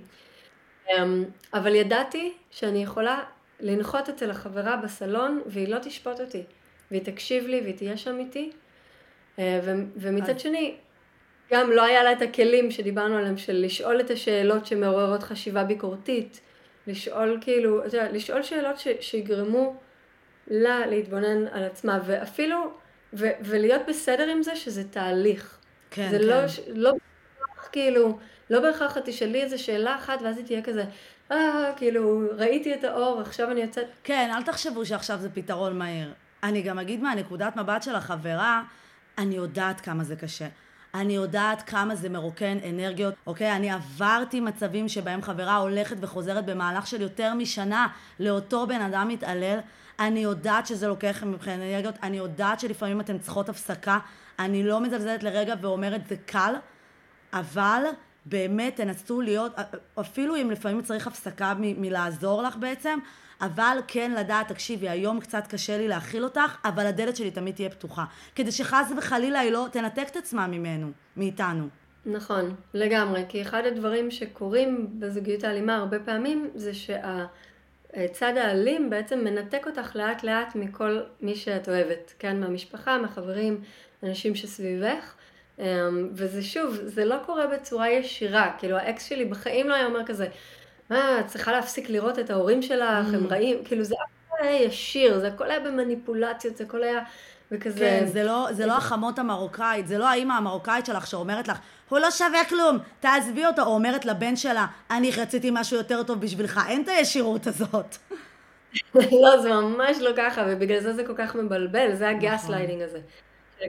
אמ, 0.90 1.24
אבל 1.54 1.76
ידעתי 1.76 2.34
שאני 2.52 2.84
יכולה 2.84 3.24
לנחות 3.60 4.10
אצל 4.10 4.32
החברה 4.32 4.78
בסלון, 4.78 5.42
והיא 5.46 5.68
לא 5.68 5.80
תשפוט 5.80 6.20
אותי. 6.20 6.44
והיא 6.92 7.04
תקשיב 7.04 7.48
לי 7.48 7.62
והיא 7.62 7.76
תהיה 7.76 7.98
שם 7.98 8.20
איתי. 8.20 8.52
אה, 9.40 9.60
ומצד 9.96 10.36
אז... 10.36 10.42
שני, 10.42 10.76
גם 11.52 11.72
לא 11.72 11.84
היה 11.84 12.04
לה 12.04 12.12
את 12.12 12.22
הכלים 12.22 12.72
שדיברנו 12.72 13.18
עליהם 13.18 13.38
של 13.38 13.66
לשאול 13.66 14.00
את 14.00 14.12
השאלות 14.12 14.66
שמעוררות 14.66 15.24
חשיבה 15.24 15.64
ביקורתית, 15.64 16.42
לשאול 16.88 17.38
כאילו, 17.42 17.86
אתה 17.86 17.98
יודע, 17.98 18.12
לשאול 18.12 18.44
שאלות 18.44 18.80
ש, 18.80 18.88
שיגרמו 19.00 19.76
לה 20.48 20.86
להתבונן 20.86 21.48
על 21.48 21.64
עצמה, 21.64 22.00
ואפילו, 22.06 22.72
ו, 23.14 23.28
ולהיות 23.42 23.82
בסדר 23.88 24.30
עם 24.30 24.44
זה 24.44 24.56
שזה 24.56 24.84
תהליך. 24.84 25.58
כן, 25.92 26.10
זה 26.12 26.20
לא 26.20 26.48
כן. 26.48 26.62
לא, 26.68 26.92
לא 26.92 26.92
בהכרח 26.92 27.70
כאילו, 27.72 28.20
לא 28.50 28.60
בהכרח 28.60 28.98
את 28.98 29.04
תשאלי 29.06 29.42
איזה 29.42 29.58
שאלה 29.58 29.96
אחת 29.96 30.22
ואז 30.22 30.38
היא 30.38 30.46
תהיה 30.46 30.62
כזה, 30.62 30.84
אה, 31.32 31.72
כאילו, 31.76 32.22
ראיתי 32.38 32.74
את 32.74 32.84
האור, 32.84 33.22
עכשיו 33.22 33.52
אני 33.52 33.62
יוצאת. 33.62 33.88
כן, 34.04 34.32
אל 34.36 34.44
תחשבו 34.44 34.86
שעכשיו 34.86 35.18
זה 35.18 35.30
פתרון 35.30 35.78
מהיר. 35.78 36.14
אני 36.44 36.62
גם 36.62 36.80
אגיד 36.80 37.02
מהנקודת 37.04 37.56
מבט 37.56 37.84
של 37.84 37.96
החברה, 37.96 38.64
אני 39.18 39.36
יודעת 39.36 39.82
כמה 39.82 40.04
זה 40.04 40.16
קשה. 40.16 40.48
אני 40.94 41.16
יודעת 41.16 41.62
כמה 41.62 41.96
זה 41.96 42.10
מרוקן 42.10 42.58
אנרגיות, 42.70 43.14
אוקיי? 43.28 43.56
אני 43.56 43.72
עברתי 43.72 44.40
מצבים 44.40 44.90
שבהם 44.90 45.22
חברה 45.22 45.56
הולכת 45.56 45.96
וחוזרת 46.00 46.46
במהלך 46.46 46.88
של 46.88 47.02
יותר 47.02 47.34
משנה 47.34 47.88
לאותו 48.20 48.68
בן 48.68 48.82
אדם 48.82 49.08
מתעלל. 49.08 49.60
אני 50.00 50.20
יודעת 50.20 50.68
שזה 50.68 50.88
לוקח 50.88 51.24
מבחינת 51.24 51.60
אנרגיות, 51.60 51.96
אני 52.04 52.18
יודעת 52.18 52.60
שלפעמים 52.60 53.02
אתן 53.02 53.18
צריכות 53.18 53.50
הפסקה. 53.50 54.00
אני 54.40 54.64
לא 54.64 54.80
מזלזלת 54.80 55.24
לרגע 55.24 55.56
ואומרת 55.62 56.08
זה 56.08 56.16
קל, 56.26 56.54
אבל 57.34 57.84
באמת 58.26 58.76
תנסו 58.76 59.22
להיות, 59.22 59.52
אפילו 60.00 60.36
אם 60.36 60.52
לפעמים 60.52 60.82
צריך 60.82 61.08
הפסקה 61.08 61.54
מ- 61.60 61.82
מלעזור 61.82 62.44
לך 62.44 62.56
בעצם, 62.58 63.00
אבל 63.42 63.78
כן 63.88 64.12
לדעת, 64.12 64.48
תקשיבי, 64.48 64.90
היום 64.90 65.20
קצת 65.20 65.48
קשה 65.48 65.78
לי 65.78 65.88
להכיל 65.88 66.24
אותך, 66.24 66.56
אבל 66.66 66.86
הדלת 66.86 67.16
שלי 67.16 67.32
תמיד 67.32 67.56
תהיה 67.56 67.70
פתוחה. 67.70 68.06
כדי 68.36 68.52
שחס 68.52 68.92
וחלילה 68.98 69.40
היא 69.40 69.52
לא 69.52 69.68
תנתק 69.72 70.08
את 70.12 70.18
עצמה 70.18 70.48
ממנו, 70.48 70.92
מאיתנו. 71.18 71.68
נכון, 72.06 72.56
לגמרי. 72.74 73.24
כי 73.30 73.42
אחד 73.42 73.66
הדברים 73.66 74.12
שקורים 74.12 74.88
בזוגיות 75.00 75.44
האלימה 75.44 75.76
הרבה 75.76 76.00
פעמים, 76.00 76.50
זה 76.56 76.72
שהצד 77.96 78.38
האלים 78.38 78.90
בעצם 78.90 79.20
מנתק 79.20 79.68
אותך 79.68 79.96
לאט 79.96 80.24
לאט 80.24 80.56
מכל 80.56 81.00
מי 81.22 81.36
שאת 81.36 81.70
אוהבת. 81.70 82.14
כן, 82.20 82.40
מהמשפחה, 82.40 82.98
מהחברים, 82.98 83.62
אנשים 84.04 84.36
שסביבך. 84.36 85.14
אמ, 85.60 86.10
וזה 86.14 86.42
שוב, 86.42 86.78
זה 86.84 87.06
לא 87.06 87.16
קורה 87.26 87.48
בצורה 87.48 87.90
ישירה. 87.90 88.52
כאילו, 88.58 88.78
האקס 88.78 89.06
שלי 89.06 89.26
בחיים 89.26 89.70
לא 89.70 89.74
היה 89.74 89.86
אומר 89.86 90.06
כזה, 90.06 90.28
מה, 90.90 91.20
את 91.20 91.28
צריכה 91.28 91.52
להפסיק 91.52 91.90
לראות 91.90 92.20
את 92.20 92.30
ההורים 92.30 92.62
שלך, 92.62 93.14
הם 93.14 93.26
mm. 93.26 93.30
רעים, 93.30 93.64
כאילו 93.66 93.84
זה 93.84 93.96
הכל 93.96 94.44
היה 94.48 94.57
לא 94.57 94.64
ישיר, 94.64 95.20
זה 95.20 95.28
הכל 95.28 95.52
היה 95.52 95.60
במניפולציות, 95.60 96.58
זה 96.58 96.64
הכל 96.64 96.84
היה 96.84 97.00
וכזה... 97.52 97.80
כן, 97.80 98.06
זה 98.08 98.24
לא, 98.24 98.48
זה 98.52 98.66
לא 98.66 98.78
החמות 98.78 99.20
המרוקאית, 99.20 99.88
זה 99.88 99.98
לא 99.98 100.10
האימא 100.10 100.34
המרוקאית 100.34 100.86
שלך 100.86 101.08
שאומרת 101.08 101.48
לך, 101.48 101.58
הוא 101.90 102.00
לא 102.00 102.12
שווה 102.12 102.46
כלום, 102.50 102.78
תעזבי 103.00 103.46
אותו, 103.46 103.62
או 103.62 103.68
אומרת 103.68 104.06
לבן 104.06 104.36
שלה, 104.36 104.66
אני 104.92 105.12
רציתי 105.18 105.50
משהו 105.54 105.78
יותר 105.78 106.04
טוב 106.04 106.22
בשבילך, 106.22 106.60
אין 106.70 106.82
את 106.82 106.88
הישירות 106.88 107.48
הזאת. 107.48 107.96
לא, 109.24 109.42
זה 109.42 109.54
ממש 109.54 109.98
לא 110.02 110.12
ככה, 110.18 110.46
ובגלל 110.48 110.80
זה 110.80 110.94
זה 110.94 111.04
כל 111.06 111.16
כך 111.18 111.36
מבלבל, 111.36 111.96
זה 111.96 112.10
הגס 112.10 112.50
ליידינג 112.50 112.82
נכון. 112.82 112.96
הזה. 112.96 113.00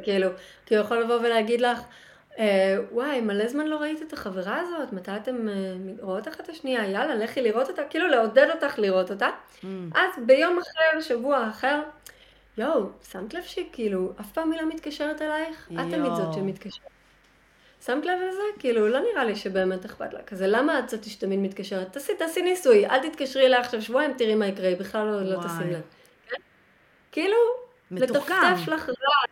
כאילו, 0.03 0.29
כי 0.67 0.77
הוא 0.77 0.85
יכול 0.85 1.03
לבוא 1.03 1.15
ולהגיד 1.15 1.61
לך, 1.61 1.81
אה, 2.39 2.77
וואי, 2.93 3.21
מלא 3.21 3.49
זמן 3.49 3.67
לא 3.67 3.77
ראית 3.77 4.03
את 4.03 4.13
החברה 4.13 4.61
הזאת, 4.61 4.93
מתי 4.93 5.11
אתם 5.17 5.49
אה, 5.49 5.55
רואות 6.01 6.29
אחת 6.29 6.41
את 6.41 6.49
השנייה? 6.49 6.87
יאללה, 6.87 7.15
לכי 7.15 7.43
לראות 7.43 7.69
אותה, 7.69 7.83
כאילו 7.91 8.09
לעודד 8.09 8.47
אותך 8.55 8.79
לראות 8.79 9.11
אותה. 9.11 9.29
Mm. 9.63 9.67
אז 9.95 10.25
ביום 10.27 10.59
אחר, 10.59 11.01
שבוע 11.01 11.49
אחר, 11.49 11.81
יואו, 12.61 12.87
שמת 13.11 13.35
לב 13.35 13.43
שכאילו, 13.43 14.13
אף 14.21 14.33
פעם 14.33 14.53
היא 14.53 14.61
לא 14.61 14.69
מתקשרת 14.69 15.23
אלייך? 15.23 15.71
את 15.73 15.79
תמיד 15.91 16.15
זאת 16.15 16.35
שמתקשרת. 16.35 16.91
שמת 17.85 18.07
לב 18.07 18.19
לזה? 18.29 18.43
כאילו, 18.59 18.89
לא 18.89 19.01
נראה 19.01 19.25
לי 19.25 19.37
שבאמת 19.37 19.85
אכפת 19.85 20.15
לה. 20.15 20.23
כזה, 20.23 20.47
למה 20.47 20.79
את 20.79 20.89
זאת 20.89 21.05
שתמיד 21.05 21.39
מתקשרת? 21.39 21.93
תעשי, 21.93 22.15
תעשי 22.15 22.43
ניסוי, 22.43 22.87
אל 22.87 23.09
תתקשרי 23.09 23.47
אליה 23.47 23.61
עכשיו 23.61 23.83
שבועיים, 23.83 24.13
תראי 24.13 24.35
מה 24.35 24.47
יקרה, 24.47 24.75
בכלל 24.81 25.07
לא, 25.07 25.23
לא 25.23 25.37
תשים 25.37 25.71
לב. 25.71 25.81
כן? 26.29 26.37
כאילו, 27.13 27.37
לטפטף 27.91 28.69
לך 28.69 28.89
רע 28.89 29.31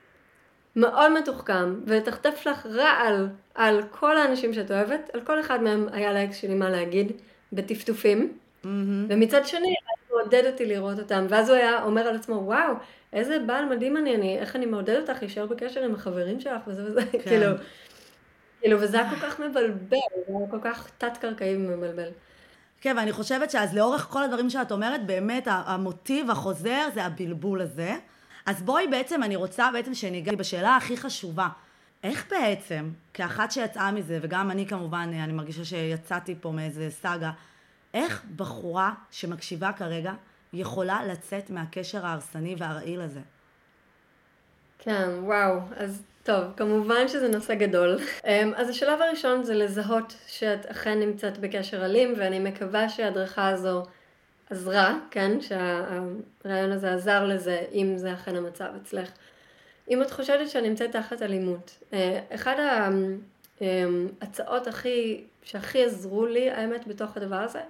מאוד 0.77 1.13
מתוחכם, 1.13 1.81
ותחטף 1.87 2.47
לך 2.47 2.67
רעל 2.67 3.29
על 3.55 3.83
כל 3.91 4.19
האנשים 4.19 4.55
שאת 4.55 4.71
אוהבת, 4.71 5.11
על 5.13 5.21
כל 5.21 5.41
אחד 5.41 5.63
מהם 5.63 5.89
היה 5.93 6.13
לאקס 6.13 6.37
שלי 6.37 6.55
מה 6.55 6.71
להגיד, 6.71 7.13
בטפטופים, 7.53 8.39
mm-hmm. 8.65 8.69
ומצד 9.09 9.47
שני, 9.47 9.75
מעודד 10.11 10.43
אותי 10.47 10.67
לראות 10.67 10.99
אותם, 10.99 11.27
ואז 11.29 11.49
הוא 11.49 11.57
היה 11.57 11.83
אומר 11.83 12.03
על 12.03 12.17
עצמו, 12.17 12.35
וואו, 12.35 12.75
איזה 13.13 13.39
בעל 13.47 13.65
מדהים 13.65 13.97
אני, 13.97 14.15
אני 14.15 14.39
איך 14.39 14.57
אני 14.57 14.67
מעודד 14.67 14.97
אותך 14.97 15.17
להישאר 15.21 15.47
בקשר 15.47 15.83
עם 15.83 15.95
החברים 15.95 16.41
שלך, 16.41 16.63
וזה 16.67 16.85
וזה, 16.85 17.01
כן. 17.13 17.19
כאילו, 17.19 17.47
כאילו, 18.61 18.81
וזה 18.81 19.01
היה 19.01 19.11
כל 19.11 19.17
כך 19.17 19.41
מבלבל, 19.41 19.99
זה 20.29 20.37
היה 20.39 20.51
כל 20.51 20.59
כך 20.63 20.91
תת-קרקעי 20.99 21.57
ומבלבל. 21.57 22.09
כן, 22.81 22.97
ואני 22.97 23.13
חושבת 23.13 23.51
שאז 23.51 23.75
לאורך 23.75 24.07
כל 24.11 24.23
הדברים 24.23 24.51
שאת 24.51 24.73
אומרת, 24.73 25.07
באמת 25.07 25.49
המוטיב 25.51 26.31
החוזר 26.31 26.89
זה 26.95 27.05
הבלבול 27.05 27.61
הזה. 27.61 27.97
אז 28.47 28.63
בואי 28.63 28.87
בעצם, 28.87 29.23
אני 29.23 29.37
רוצה 29.37 29.71
בעצם 29.73 29.95
שניגע 29.95 30.33
בשאלה 30.33 30.77
הכי 30.77 30.97
חשובה. 30.97 31.49
איך 32.05 32.27
בעצם, 32.31 32.91
כאחת 33.15 33.51
שיצאה 33.51 33.93
מזה, 33.93 34.19
וגם 34.23 34.51
אני 34.51 34.67
כמובן, 34.67 35.11
אני 35.25 35.33
מרגישה 35.33 35.65
שיצאתי 35.65 36.35
פה 36.41 36.51
מאיזה 36.51 36.91
סאגה, 36.91 37.31
איך 37.95 38.25
בחורה 38.37 38.95
שמקשיבה 39.11 39.73
כרגע 39.73 40.13
יכולה 40.53 41.07
לצאת 41.07 41.51
מהקשר 41.51 42.07
ההרסני 42.07 42.55
והרעיל 42.59 43.01
הזה? 43.01 43.21
כן, 44.79 45.09
וואו. 45.23 45.59
אז 45.77 46.03
טוב, 46.23 46.45
כמובן 46.57 47.09
שזה 47.09 47.29
נושא 47.29 47.55
גדול. 47.55 47.99
אמ, 48.27 48.53
אז 48.57 48.69
השלב 48.69 49.03
הראשון 49.03 49.43
זה 49.45 49.55
לזהות 49.55 50.15
שאת 50.27 50.67
אכן 50.67 51.01
נמצאת 51.01 51.39
בקשר 51.39 51.85
אלים, 51.85 52.15
ואני 52.19 52.39
מקווה 52.39 52.89
שההדרכה 52.89 53.49
הזו 53.49 53.83
עזרה, 54.51 54.99
כן, 55.11 55.41
שהרעיון 55.41 56.73
הזה 56.73 56.95
עזר 56.95 57.25
לזה, 57.25 57.65
אם 57.73 57.93
זה 57.97 58.15
אכן 58.15 58.37
המצב 58.37 58.69
אצלך. 58.83 59.11
אם 59.91 60.03
את 60.03 60.11
חושדת 60.11 60.51
שאני 60.51 60.69
נמצאת 60.69 60.93
תחת 60.93 61.23
אלימות, 61.23 61.79
אה, 61.93 62.21
אחד 62.35 62.55
ההצעות 64.21 64.67
הכי, 64.67 65.25
שהכי 65.49 65.85
עזרו 65.85 66.27
לי, 66.27 66.51
האמת, 66.51 66.87
בתוך 66.87 67.17
הדבר 67.17 67.37
הזה, 67.37 67.61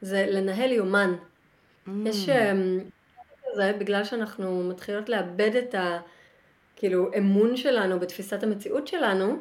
זה 0.00 0.26
לנהל 0.28 0.72
יומן. 0.72 1.14
Mm. 1.14 1.90
יש 2.04 2.28
אה, 2.28 3.72
בגלל 3.72 4.04
שאנחנו 4.04 4.68
מתחילות 4.68 5.08
לאבד 5.08 5.56
את 5.56 5.74
ה... 5.74 6.00
כאילו, 6.76 7.10
אמון 7.18 7.56
שלנו 7.56 8.00
בתפיסת 8.00 8.42
המציאות 8.42 8.88
שלנו, 8.88 9.36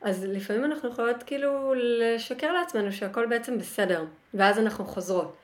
אז 0.00 0.24
לפעמים 0.24 0.64
אנחנו 0.64 0.88
יכולות 0.88 1.22
כאילו 1.22 1.74
לשקר 1.76 2.52
לעצמנו 2.52 2.92
שהכל 2.92 3.26
בעצם 3.26 3.58
בסדר, 3.58 4.04
ואז 4.34 4.58
אנחנו 4.58 4.84
חוזרות. 4.84 5.36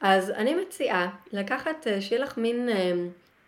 אז 0.00 0.30
אני 0.30 0.54
מציעה 0.54 1.10
לקחת, 1.32 1.86
אה, 1.86 2.00
שיהיה 2.00 2.22
לך 2.22 2.38
מין 2.38 2.68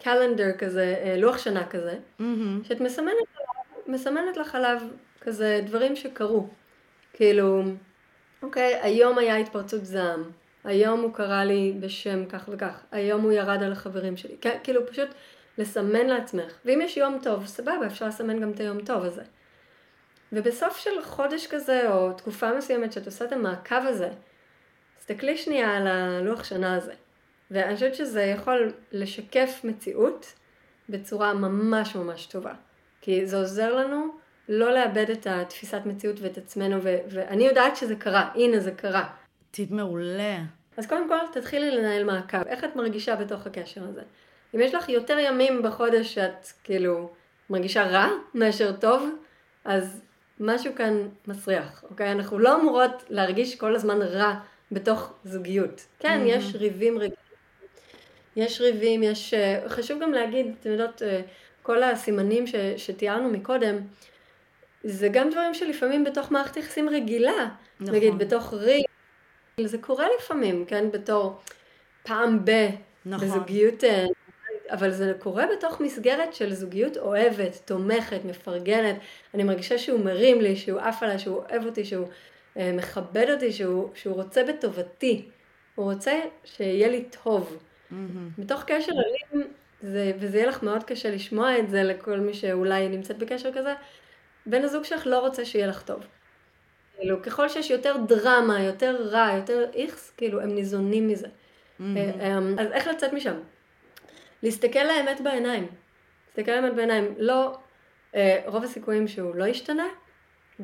קלנדר 0.03 0.47
אה, 0.47 0.53
כזה, 0.53 0.95
אה, 1.05 1.17
לוח 1.17 1.39
שנה 1.39 1.67
כזה, 1.67 1.99
mm-hmm. 2.21 2.69
שאת 2.69 2.81
מסמנת, 2.81 3.15
מסמנת 3.87 4.37
לך 4.37 4.55
עליו 4.55 4.83
כזה 5.21 5.61
דברים 5.67 5.97
שקרו. 5.97 6.49
כאילו, 7.15 7.63
אוקיי, 8.43 8.81
היום 8.83 9.19
היה 9.19 9.37
התפרצות 9.37 9.85
זעם, 9.85 10.31
היום 10.65 11.01
הוא 11.01 11.15
קרא 11.15 11.45
לי 11.45 11.75
בשם 11.81 12.27
כך 12.27 12.49
וכך, 12.53 12.83
היום 12.93 13.23
הוא 13.23 13.33
ירד 13.33 13.63
על 13.63 13.73
החברים 13.73 14.17
שלי, 14.17 14.37
כאילו 14.63 14.87
פשוט 14.87 15.09
לסמן 15.59 16.07
לעצמך, 16.07 16.53
ואם 16.65 16.81
יש 16.83 16.97
יום 16.97 17.19
טוב, 17.23 17.47
סבבה, 17.47 17.87
אפשר 17.87 18.07
לסמן 18.07 18.41
גם 18.41 18.51
את 18.51 18.61
היום 18.61 18.85
טוב 18.85 19.05
הזה. 19.05 19.23
ובסוף 20.33 20.77
של 20.77 21.03
חודש 21.03 21.47
כזה, 21.47 21.93
או 21.93 22.13
תקופה 22.13 22.53
מסוימת 22.59 22.93
שאת 22.93 23.07
עושה 23.07 23.25
את 23.25 23.33
המעקב 23.33 23.87
הזה, 23.87 24.11
תסתכלי 24.99 25.37
שנייה 25.37 25.77
על 25.77 25.87
הלוח 25.87 26.45
שנה 26.45 26.77
הזה. 26.77 26.93
ואני 27.51 27.75
חושבת 27.75 27.95
שזה 27.95 28.23
יכול 28.23 28.73
לשקף 28.93 29.61
מציאות 29.65 30.35
בצורה 30.89 31.35
ממש 31.35 31.97
ממש 31.97 32.27
טובה. 32.27 32.53
כי 33.01 33.27
זה 33.27 33.37
עוזר 33.37 33.75
לנו 33.75 34.07
לא 34.49 34.75
לאבד 34.75 35.11
את 35.11 35.27
התפיסת 35.27 35.81
מציאות 35.87 36.17
ואת 36.21 36.39
עצמנו, 36.39 36.83
ו- 36.83 36.99
ואני 37.11 37.45
יודעת 37.45 37.77
שזה 37.77 37.97
קרה, 37.97 38.31
הנה 38.35 38.61
זה 38.61 38.71
קרה. 38.71 39.09
טיפ 39.51 39.71
מעולה. 39.71 40.39
אז 40.77 40.87
קודם 40.87 41.09
כל, 41.09 41.41
תתחילי 41.41 41.71
לנהל 41.71 42.05
מעקב. 42.05 42.47
איך 42.47 42.65
את 42.65 42.77
מרגישה 42.77 43.17
בתוך 43.17 43.47
הקשר 43.47 43.85
הזה? 43.85 44.03
אם 44.55 44.61
יש 44.61 44.75
לך 44.75 44.89
יותר 44.89 45.19
ימים 45.19 45.63
בחודש 45.63 46.15
שאת 46.15 46.47
כאילו 46.65 47.11
מרגישה 47.51 47.87
רע 47.87 48.09
מאשר 48.35 48.73
טוב, 48.73 49.09
אז 49.65 50.03
משהו 50.41 50.75
כאן 50.75 51.09
מסריח, 51.27 51.85
אוקיי? 51.91 52.13
אנחנו 52.13 52.39
לא 52.39 52.61
אמורות 52.61 53.05
להרגיש 53.09 53.57
כל 53.57 53.75
הזמן 53.75 54.03
רע 54.03 54.35
בתוך 54.73 55.13
זוגיות. 55.25 55.87
כן, 55.99 56.21
mm-hmm. 56.23 56.29
יש 56.29 56.55
ריבים 56.55 56.99
רגילים. 56.99 57.25
יש 58.37 58.61
ריבים, 58.61 59.03
יש... 59.03 59.35
אה, 59.35 59.69
חשוב 59.69 60.03
גם 60.03 60.13
להגיד, 60.13 60.47
אתם 60.61 60.71
יודעות, 60.71 61.03
אה, 61.03 61.21
כל 61.63 61.83
הסימנים 61.83 62.47
ש, 62.47 62.55
שתיארנו 62.77 63.29
מקודם, 63.29 63.77
זה 64.85 65.09
גם 65.09 65.31
דברים 65.31 65.55
שלפעמים 65.55 66.05
בתוך 66.05 66.31
מערכת 66.31 66.57
יחסים 66.57 66.89
רגילה. 66.89 67.49
נכון. 67.81 67.95
נגיד, 67.95 68.19
בתוך 68.19 68.55
ריב, 68.55 68.85
זה 69.65 69.79
קורה 69.79 70.07
לפעמים, 70.19 70.65
כן? 70.65 70.91
בתור 70.91 71.41
פעם 72.03 72.45
ב... 72.45 72.51
נכון. 73.07 73.29
בזוגיות... 73.29 73.85
אה, 73.85 74.07
אבל 74.71 74.91
זה 74.91 75.13
קורה 75.19 75.45
בתוך 75.57 75.81
מסגרת 75.81 76.35
של 76.35 76.55
זוגיות 76.55 76.97
אוהבת, 76.97 77.61
תומכת, 77.65 78.21
מפרגנת. 78.25 78.97
אני 79.35 79.45
מרגישה 79.45 79.79
שהוא 79.79 80.05
מרים 80.05 80.41
לי, 80.41 80.57
שהוא 80.57 80.81
עף 80.81 81.03
עליי, 81.03 81.19
שהוא 81.19 81.37
אוהב 81.37 81.67
אותי, 81.67 81.85
שהוא 81.85 82.09
אה, 82.57 82.73
מכבד 82.73 83.31
אותי, 83.31 83.53
שהוא, 83.53 83.89
שהוא 83.95 84.15
רוצה 84.15 84.45
בטובתי. 84.45 85.29
הוא 85.75 85.93
רוצה 85.93 86.21
שיהיה 86.45 86.89
לי 86.89 87.05
טוב. 87.23 87.59
Mm-hmm. 87.59 87.95
מתוך 88.39 88.65
קשר 88.67 88.93
אלים, 88.93 89.47
זה, 89.83 90.13
וזה 90.19 90.37
יהיה 90.39 90.49
לך 90.49 90.63
מאוד 90.63 90.85
קשה 90.85 91.11
לשמוע 91.11 91.59
את 91.59 91.71
זה 91.71 91.83
לכל 91.83 92.19
מי 92.19 92.35
שאולי 92.35 92.89
נמצאת 92.89 93.19
בקשר 93.19 93.53
כזה, 93.55 93.75
בן 94.47 94.63
הזוג 94.63 94.85
שלך 94.85 95.07
לא 95.07 95.19
רוצה 95.19 95.45
שיהיה 95.45 95.67
לך 95.67 95.83
טוב. 95.83 96.07
כאילו, 96.97 97.23
ככל 97.23 97.49
שיש 97.49 97.71
יותר 97.71 97.97
דרמה, 98.09 98.63
יותר 98.63 98.97
רע, 99.11 99.31
יותר 99.37 99.67
איכס, 99.75 100.13
כאילו, 100.17 100.41
הם 100.41 100.55
ניזונים 100.55 101.09
מזה. 101.09 101.27
Mm-hmm. 101.27 101.83
אז 102.59 102.73
איך 102.73 102.87
לצאת 102.87 103.13
משם? 103.13 103.35
להסתכל 104.43 104.83
לאמת 104.83 105.21
בעיניים. 105.21 105.67
להסתכל 106.27 106.53
לאמת 106.53 106.75
בעיניים. 106.75 107.15
לא, 107.19 107.57
אה, 108.15 108.43
רוב 108.47 108.65
הסיכויים 108.65 109.09
שהוא 109.09 109.35
לא 109.35 109.45
ישתנה, 109.45 109.87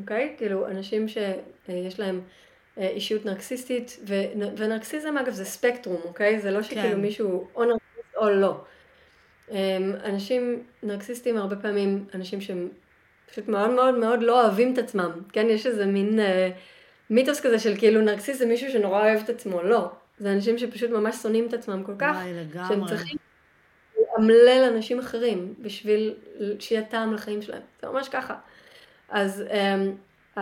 אוקיי? 0.01 0.35
כאילו, 0.39 0.67
אנשים 0.67 1.09
שיש 1.09 2.01
להם 2.01 2.21
אישיות 2.77 3.25
נרקסיסטית, 3.25 3.97
ו, 4.07 4.15
ונרקסיזם 4.57 5.19
אגב 5.19 5.33
זה 5.33 5.45
ספקטרום, 5.45 6.01
אוקיי? 6.05 6.41
זה 6.41 6.51
לא 6.51 6.63
שכאילו 6.63 6.83
כן. 6.83 7.01
מישהו 7.01 7.49
או 7.55 7.65
נרקסיסט 7.65 8.17
או 8.17 8.31
לא. 8.31 8.65
אמ, 9.51 9.57
אנשים 10.05 10.63
נרקסיסטים 10.83 11.37
הרבה 11.37 11.57
פעמים 11.57 12.05
אנשים 12.15 12.41
שהם 12.41 12.69
פשוט 13.31 13.49
מאוד 13.49 13.71
מאוד 13.71 13.95
מאוד 13.95 14.23
לא 14.23 14.43
אוהבים 14.43 14.73
את 14.73 14.79
עצמם, 14.79 15.11
כן? 15.33 15.47
יש 15.51 15.67
איזה 15.67 15.87
מין 15.87 16.21
אה, 16.21 16.51
מיתוס 17.11 17.41
כזה 17.41 17.59
של 17.59 17.77
כאילו 17.79 18.01
נרקסיסט 18.01 18.39
זה 18.39 18.47
מישהו 18.47 18.71
שנורא 18.71 19.01
אוהב 19.01 19.21
את 19.25 19.29
עצמו, 19.31 19.63
לא. 19.63 19.91
זה 20.19 20.33
אנשים 20.33 20.59
שפשוט 20.59 20.91
ממש 20.91 21.17
שונאים 21.17 21.47
את 21.47 21.55
עצמם 21.55 21.83
כל 21.83 21.95
כך, 21.99 22.17
וואי, 22.17 22.69
שהם 22.69 22.87
צריכים 22.87 23.17
לאמלל 24.19 24.71
אנשים 24.75 24.99
אחרים 24.99 25.55
בשביל 25.59 26.15
שיהיה 26.59 26.83
טעם 26.83 27.15
לחיים 27.15 27.43
שלהם. 27.43 27.63
זה 27.83 27.89
ממש 27.89 28.09
ככה. 28.09 28.35
אז 29.09 29.45
um, 30.37 30.41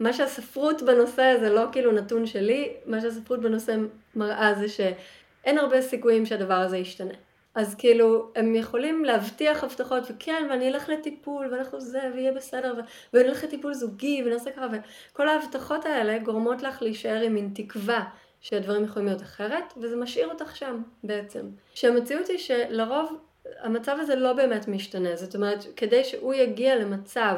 מה 0.00 0.12
שהספרות 0.12 0.82
בנושא 0.82 1.36
זה 1.40 1.50
לא 1.50 1.64
כאילו 1.72 1.92
נתון 1.92 2.26
שלי, 2.26 2.72
מה 2.86 3.00
שהספרות 3.00 3.40
בנושא 3.40 3.76
מראה 4.16 4.54
זה 4.54 4.68
שאין 4.68 5.58
הרבה 5.58 5.82
סיכויים 5.82 6.26
שהדבר 6.26 6.54
הזה 6.54 6.76
ישתנה. 6.76 7.14
אז 7.54 7.74
כאילו, 7.74 8.32
הם 8.36 8.54
יכולים 8.54 9.04
להבטיח 9.04 9.64
הבטחות, 9.64 10.02
וכן, 10.10 10.46
ואני 10.50 10.68
אלך 10.68 10.88
לטיפול, 10.88 11.48
ואנחנו 11.52 11.80
זה, 11.80 12.00
ויהיה 12.14 12.32
בסדר, 12.32 12.74
ו... 12.78 12.80
ואני 13.12 13.28
אלך 13.28 13.44
לטיפול 13.44 13.74
זוגי, 13.74 14.22
ונעשה 14.26 14.50
ככה, 14.50 14.66
וכל 15.12 15.28
ההבטחות 15.28 15.86
האלה 15.86 16.18
גורמות 16.18 16.62
לך 16.62 16.82
להישאר 16.82 17.20
עם 17.20 17.34
מין 17.34 17.50
תקווה 17.54 18.04
שהדברים 18.40 18.84
יכולים 18.84 19.08
להיות 19.08 19.22
אחרת, 19.22 19.72
וזה 19.76 19.96
משאיר 19.96 20.28
אותך 20.28 20.56
שם 20.56 20.82
בעצם. 21.04 21.46
שהמציאות 21.74 22.28
היא 22.28 22.38
שלרוב 22.38 23.18
המצב 23.60 23.96
הזה 24.00 24.16
לא 24.16 24.32
באמת 24.32 24.68
משתנה, 24.68 25.16
זאת 25.16 25.34
אומרת, 25.34 25.64
כדי 25.76 26.04
שהוא 26.04 26.34
יגיע 26.34 26.76
למצב 26.76 27.36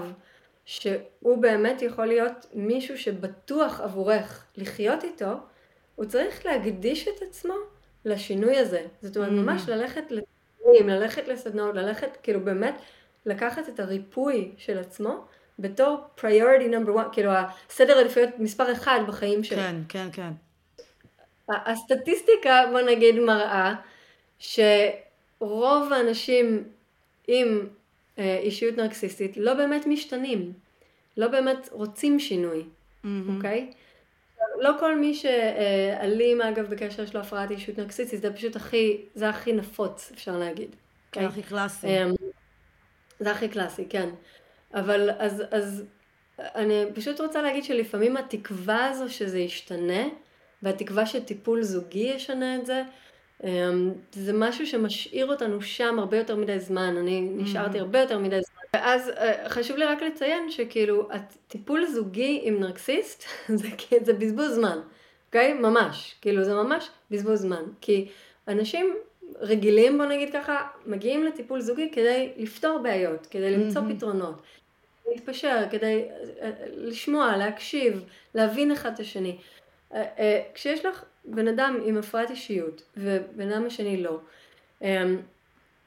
שהוא 0.64 1.38
באמת 1.40 1.82
יכול 1.82 2.06
להיות 2.06 2.46
מישהו 2.54 2.98
שבטוח 2.98 3.80
עבורך 3.80 4.44
לחיות 4.56 5.04
איתו, 5.04 5.32
הוא 5.94 6.04
צריך 6.04 6.46
להקדיש 6.46 7.08
את 7.08 7.22
עצמו 7.22 7.54
לשינוי 8.04 8.56
הזה. 8.56 8.86
זאת 9.02 9.16
אומרת, 9.16 9.30
mm. 9.30 9.34
ממש 9.34 9.68
ללכת 9.68 10.10
לטיפולים, 10.10 10.88
ללכת 10.88 11.28
לסדנאות, 11.28 11.74
ללכת, 11.74 12.16
כאילו 12.22 12.40
באמת, 12.40 12.74
לקחת 13.26 13.68
את 13.68 13.80
הריפוי 13.80 14.52
של 14.56 14.78
עצמו 14.78 15.24
בתור 15.58 15.98
priority 16.18 16.72
number 16.72 16.96
one, 16.96 17.12
כאילו 17.12 17.30
הסדר 17.70 17.98
עדיפויות 17.98 18.30
מספר 18.38 18.72
אחד 18.72 19.00
בחיים 19.08 19.44
שלו. 19.44 19.58
כן, 19.58 19.76
כן, 19.88 20.08
כן. 20.12 20.30
הסטטיסטיקה, 21.48 22.62
בוא 22.72 22.80
נגיד, 22.80 23.14
מראה 23.14 23.74
שרוב 24.38 25.92
האנשים 25.92 26.64
עם 27.28 27.66
אה, 28.18 28.38
אישיות 28.38 28.76
נרקסיסטית 28.76 29.36
לא 29.36 29.54
באמת 29.54 29.86
משתנים, 29.86 30.52
לא 31.16 31.28
באמת 31.28 31.68
רוצים 31.72 32.20
שינוי, 32.20 32.64
אוקיי? 33.04 33.70
Mm-hmm. 33.70 33.72
Okay? 33.72 33.76
לא 34.60 34.70
כל 34.80 34.98
מי 34.98 35.14
שאלים 35.14 36.40
אגב 36.40 36.66
בקשר 36.70 37.02
יש 37.02 37.14
לו 37.14 37.20
הפרעת 37.20 37.50
אישיות 37.50 37.78
נרקסיסטית, 37.78 38.22
זה 38.22 38.32
פשוט 38.32 38.56
הכי, 38.56 39.04
זה 39.14 39.28
הכי 39.28 39.52
נפוץ 39.52 40.12
אפשר 40.14 40.38
להגיד. 40.38 40.76
זה 41.14 41.20
okay? 41.20 41.24
הכי 41.24 41.42
קלאסי. 41.42 41.86
אמ, 41.86 42.14
זה 43.20 43.30
הכי 43.30 43.48
קלאסי, 43.48 43.84
כן. 43.88 44.08
אבל 44.74 45.10
אז, 45.18 45.42
אז 45.50 45.84
אני 46.38 46.84
פשוט 46.94 47.20
רוצה 47.20 47.42
להגיד 47.42 47.64
שלפעמים 47.64 48.16
התקווה 48.16 48.88
הזו 48.88 49.14
שזה 49.14 49.38
ישתנה, 49.38 50.02
והתקווה 50.62 51.06
שטיפול 51.06 51.62
זוגי 51.62 52.12
ישנה 52.14 52.56
את 52.56 52.66
זה, 52.66 52.82
אמ, 53.44 53.92
זה 54.12 54.32
משהו 54.32 54.66
שמשאיר 54.66 55.26
אותנו 55.26 55.62
שם 55.62 55.98
הרבה 55.98 56.18
יותר 56.18 56.36
מדי 56.36 56.60
זמן, 56.60 56.96
אני 56.96 57.20
נשארתי 57.20 57.78
mm-hmm. 57.78 57.80
הרבה 57.80 58.00
יותר 58.00 58.18
מדי 58.18 58.40
זמן. 58.42 58.61
ואז 58.76 59.08
אה, 59.08 59.48
חשוב 59.48 59.76
לי 59.76 59.84
רק 59.84 60.02
לציין 60.02 60.50
שכאילו 60.50 61.08
הטיפול 61.10 61.86
זוגי 61.86 62.40
עם 62.42 62.60
נרקסיסט 62.60 63.24
זה, 63.60 63.68
זה 64.02 64.12
בזבוז 64.12 64.54
זמן, 64.54 64.78
אוקיי? 65.26 65.52
ממש, 65.52 66.14
כאילו 66.20 66.44
זה 66.44 66.54
ממש 66.54 66.88
בזבוז 67.10 67.40
זמן. 67.40 67.62
כי 67.80 68.08
אנשים 68.48 68.94
רגילים, 69.40 69.98
בוא 69.98 70.06
נגיד 70.06 70.32
ככה, 70.32 70.68
מגיעים 70.86 71.24
לטיפול 71.24 71.60
זוגי 71.60 71.90
כדי 71.92 72.32
לפתור 72.36 72.78
בעיות, 72.78 73.26
כדי 73.26 73.50
למצוא. 73.50 73.82
פתרונות, 73.88 74.42
להתפשר, 75.08 75.64
כדי 75.70 76.04
אה, 76.40 76.50
לשמוע, 76.76 77.36
להקשיב, 77.36 78.04
להבין 78.34 78.72
אחד 78.72 78.92
את 78.92 79.00
השני. 79.00 79.38
אה, 79.94 80.04
אה, 80.18 80.42
כשיש 80.54 80.86
לך 80.86 81.04
בן 81.24 81.48
אדם 81.48 81.80
עם 81.84 81.96
הפרעת 81.96 82.30
אישיות 82.30 82.82
ובן 82.96 83.52
אדם 83.52 83.66
השני 83.66 84.02
לא, 84.02 84.18
אמ, 84.82 85.20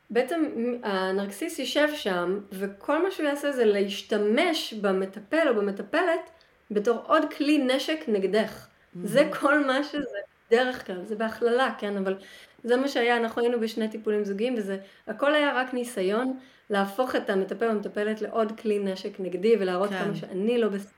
בעצם 0.10 0.46
הנרקסיס 0.84 1.60
יישב 1.60 1.88
שם 1.96 2.40
וכל 2.52 3.04
מה 3.04 3.12
שהוא 3.12 3.26
יעשה 3.26 3.52
זה 3.52 3.66
להשתמש 3.66 4.74
במטפל 4.74 5.48
או 5.50 5.56
במטפלת 5.56 6.30
בתור 6.72 7.04
עוד 7.08 7.34
כלי 7.34 7.58
נשק 7.58 8.00
נגדך. 8.08 8.68
Mm-hmm. 8.68 9.00
זה 9.04 9.30
כל 9.40 9.66
מה 9.66 9.84
שזה 9.84 10.18
דרך 10.52 10.86
כלל, 10.86 11.06
זה 11.06 11.16
בהכללה, 11.16 11.74
כן, 11.78 11.98
אבל 11.98 12.16
זה 12.64 12.78
מה 12.78 12.88
שהיה, 12.88 13.18
אנחנו 13.18 13.42
היינו 13.42 13.60
בשני 13.60 13.90
טיפולים 13.90 14.26
זוגיים 14.26 14.56
וזה, 14.58 14.78
הכל 15.08 15.36
היה 15.36 15.54
רק 15.56 15.74
ניסיון 15.74 16.40
להפוך 16.70 17.16
את 17.16 17.30
המטפל 17.30 17.66
והמטפלת 17.66 18.22
לעוד 18.22 18.60
כלי 18.60 18.80
נשק 18.80 19.20
נגדי 19.20 19.56
ולהראות 19.60 19.90
כן. 19.90 20.00
כמה 20.00 20.16
שאני 20.16 20.58
לא 20.58 20.68
בסדר. 20.68 20.92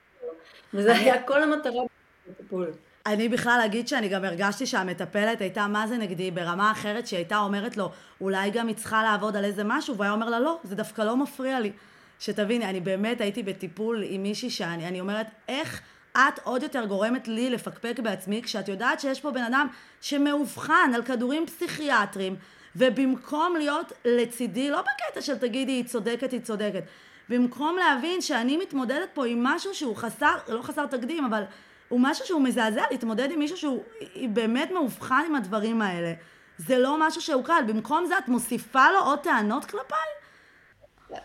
וזה 0.73 0.95
היה 0.95 1.23
כל 1.23 1.43
המטרה 1.43 1.83
בטיפול. 2.29 2.71
אני 3.07 3.29
בכלל 3.29 3.61
אגיד 3.65 3.87
שאני 3.87 4.09
גם 4.09 4.25
הרגשתי 4.25 4.65
שהמטפלת 4.65 5.41
הייתה 5.41 5.67
מה 5.67 5.87
זה 5.87 5.97
נגדי 5.97 6.31
ברמה 6.31 6.71
אחרת 6.71 7.07
שהיא 7.07 7.17
הייתה 7.17 7.37
אומרת 7.37 7.77
לו 7.77 7.91
אולי 8.21 8.51
גם 8.51 8.67
היא 8.67 8.75
צריכה 8.75 9.03
לעבוד 9.03 9.35
על 9.35 9.45
איזה 9.45 9.63
משהו 9.65 9.95
והוא 9.95 10.03
היה 10.03 10.13
אומר 10.13 10.29
לה 10.29 10.39
לא, 10.39 10.59
זה 10.63 10.75
דווקא 10.75 11.01
לא 11.01 11.17
מפריע 11.17 11.59
לי. 11.59 11.71
שתביני, 12.19 12.65
אני 12.65 12.79
באמת 12.79 13.21
הייתי 13.21 13.43
בטיפול 13.43 14.03
עם 14.07 14.23
מישהי 14.23 14.49
שאני 14.49 14.99
אומרת 14.99 15.27
איך 15.47 15.81
את 16.17 16.39
עוד 16.43 16.63
יותר 16.63 16.85
גורמת 16.85 17.27
לי 17.27 17.49
לפקפק 17.49 17.99
בעצמי 17.99 18.41
כשאת 18.41 18.67
יודעת 18.67 18.99
שיש 18.99 19.21
פה 19.21 19.31
בן 19.31 19.43
אדם 19.43 19.67
שמאובחן 20.01 20.91
על 20.95 21.03
כדורים 21.03 21.45
פסיכיאטריים 21.45 22.35
ובמקום 22.75 23.55
להיות 23.57 23.91
לצידי, 24.05 24.69
לא 24.69 24.81
בקטע 24.81 25.21
של 25.21 25.37
תגידי 25.37 25.71
היא 25.71 25.83
צודקת, 25.83 26.31
היא 26.31 26.41
צודקת, 26.41 26.83
במקום 27.29 27.77
להבין 27.77 28.21
שאני 28.21 28.57
מתמודדת 28.57 29.09
פה 29.13 29.25
עם 29.25 29.43
משהו 29.43 29.73
שהוא 29.73 29.95
חסר, 29.95 30.35
לא 30.47 30.61
חסר 30.61 30.85
תקדים, 30.85 31.25
אבל 31.25 31.43
הוא 31.89 31.99
משהו 32.03 32.25
שהוא 32.25 32.41
מזעזע, 32.41 32.83
להתמודד 32.91 33.31
עם 33.31 33.39
מישהו 33.39 33.57
שהוא 33.57 33.83
באמת 34.29 34.71
מאובחן 34.71 35.23
עם 35.27 35.35
הדברים 35.35 35.81
האלה. 35.81 36.13
זה 36.57 36.79
לא 36.79 37.07
משהו 37.07 37.21
שהוא 37.21 37.43
קל. 37.43 37.63
במקום 37.67 38.05
זה 38.05 38.17
את 38.17 38.27
מוסיפה 38.27 38.91
לו 38.91 38.99
עוד 38.99 39.19
טענות 39.19 39.65
כלפיי? 39.65 40.07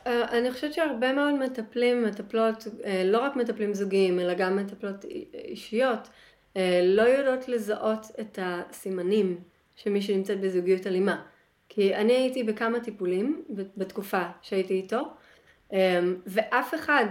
אה, 0.07 0.39
אני 0.39 0.53
חושבת 0.53 0.73
שהרבה 0.73 1.13
מאוד 1.13 1.35
מטפלים, 1.35 2.05
מטפלות, 2.05 2.67
אה, 2.85 3.03
לא 3.05 3.19
רק 3.19 3.37
מטפלים 3.37 3.75
זוגיים, 3.75 4.21
אלא 4.21 4.35
גם 4.35 4.57
מטפלות 4.57 5.05
אישיות, 5.35 6.09
אה, 6.57 6.81
לא 6.85 7.03
יודעות 7.03 7.49
לזהות 7.49 8.07
את 8.21 8.39
הסימנים 8.43 9.41
של 9.77 9.91
מי 9.91 10.03
שנמצאת 10.03 10.41
בזוגיות 10.41 10.87
אלימה. 10.87 11.23
כי 11.69 11.95
אני 11.95 12.13
הייתי 12.13 12.43
בכמה 12.43 12.81
טיפולים 12.81 13.43
בתקופה 13.77 14.23
שהייתי 14.43 14.75
איתו, 14.75 15.01
ואף 16.27 16.75
אחד 16.75 17.07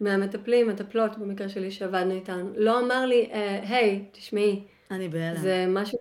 מהמטפלים, 0.00 0.68
מטפלות 0.68 1.18
במקרה 1.18 1.48
שלי 1.48 1.70
שעבדנו 1.70 2.14
איתן, 2.14 2.46
לא 2.56 2.80
אמר 2.80 3.06
לי, 3.06 3.30
היי, 3.62 4.04
תשמעי, 4.12 4.62
אני 4.90 5.08
בהלם. 5.08 5.36
זה 5.36 5.66
משהו, 5.68 5.98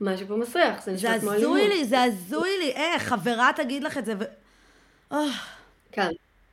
משהו 0.00 0.26
פה 0.26 0.36
מסריח, 0.36 0.82
זה 0.82 0.92
נשמע 0.92 1.18
כמו 1.20 1.32
אלימות. 1.32 1.40
זה 1.40 1.46
הזוי 1.46 1.68
לי, 1.68 1.84
זה 1.84 2.02
הזוי 2.02 2.50
לי, 2.58 2.70
איך, 2.70 3.02
חברה 3.02 3.50
תגיד 3.56 3.84
לך 3.84 3.98
את 3.98 4.04
זה, 4.04 4.14
ו... 4.18 4.24
כן. 5.92 6.10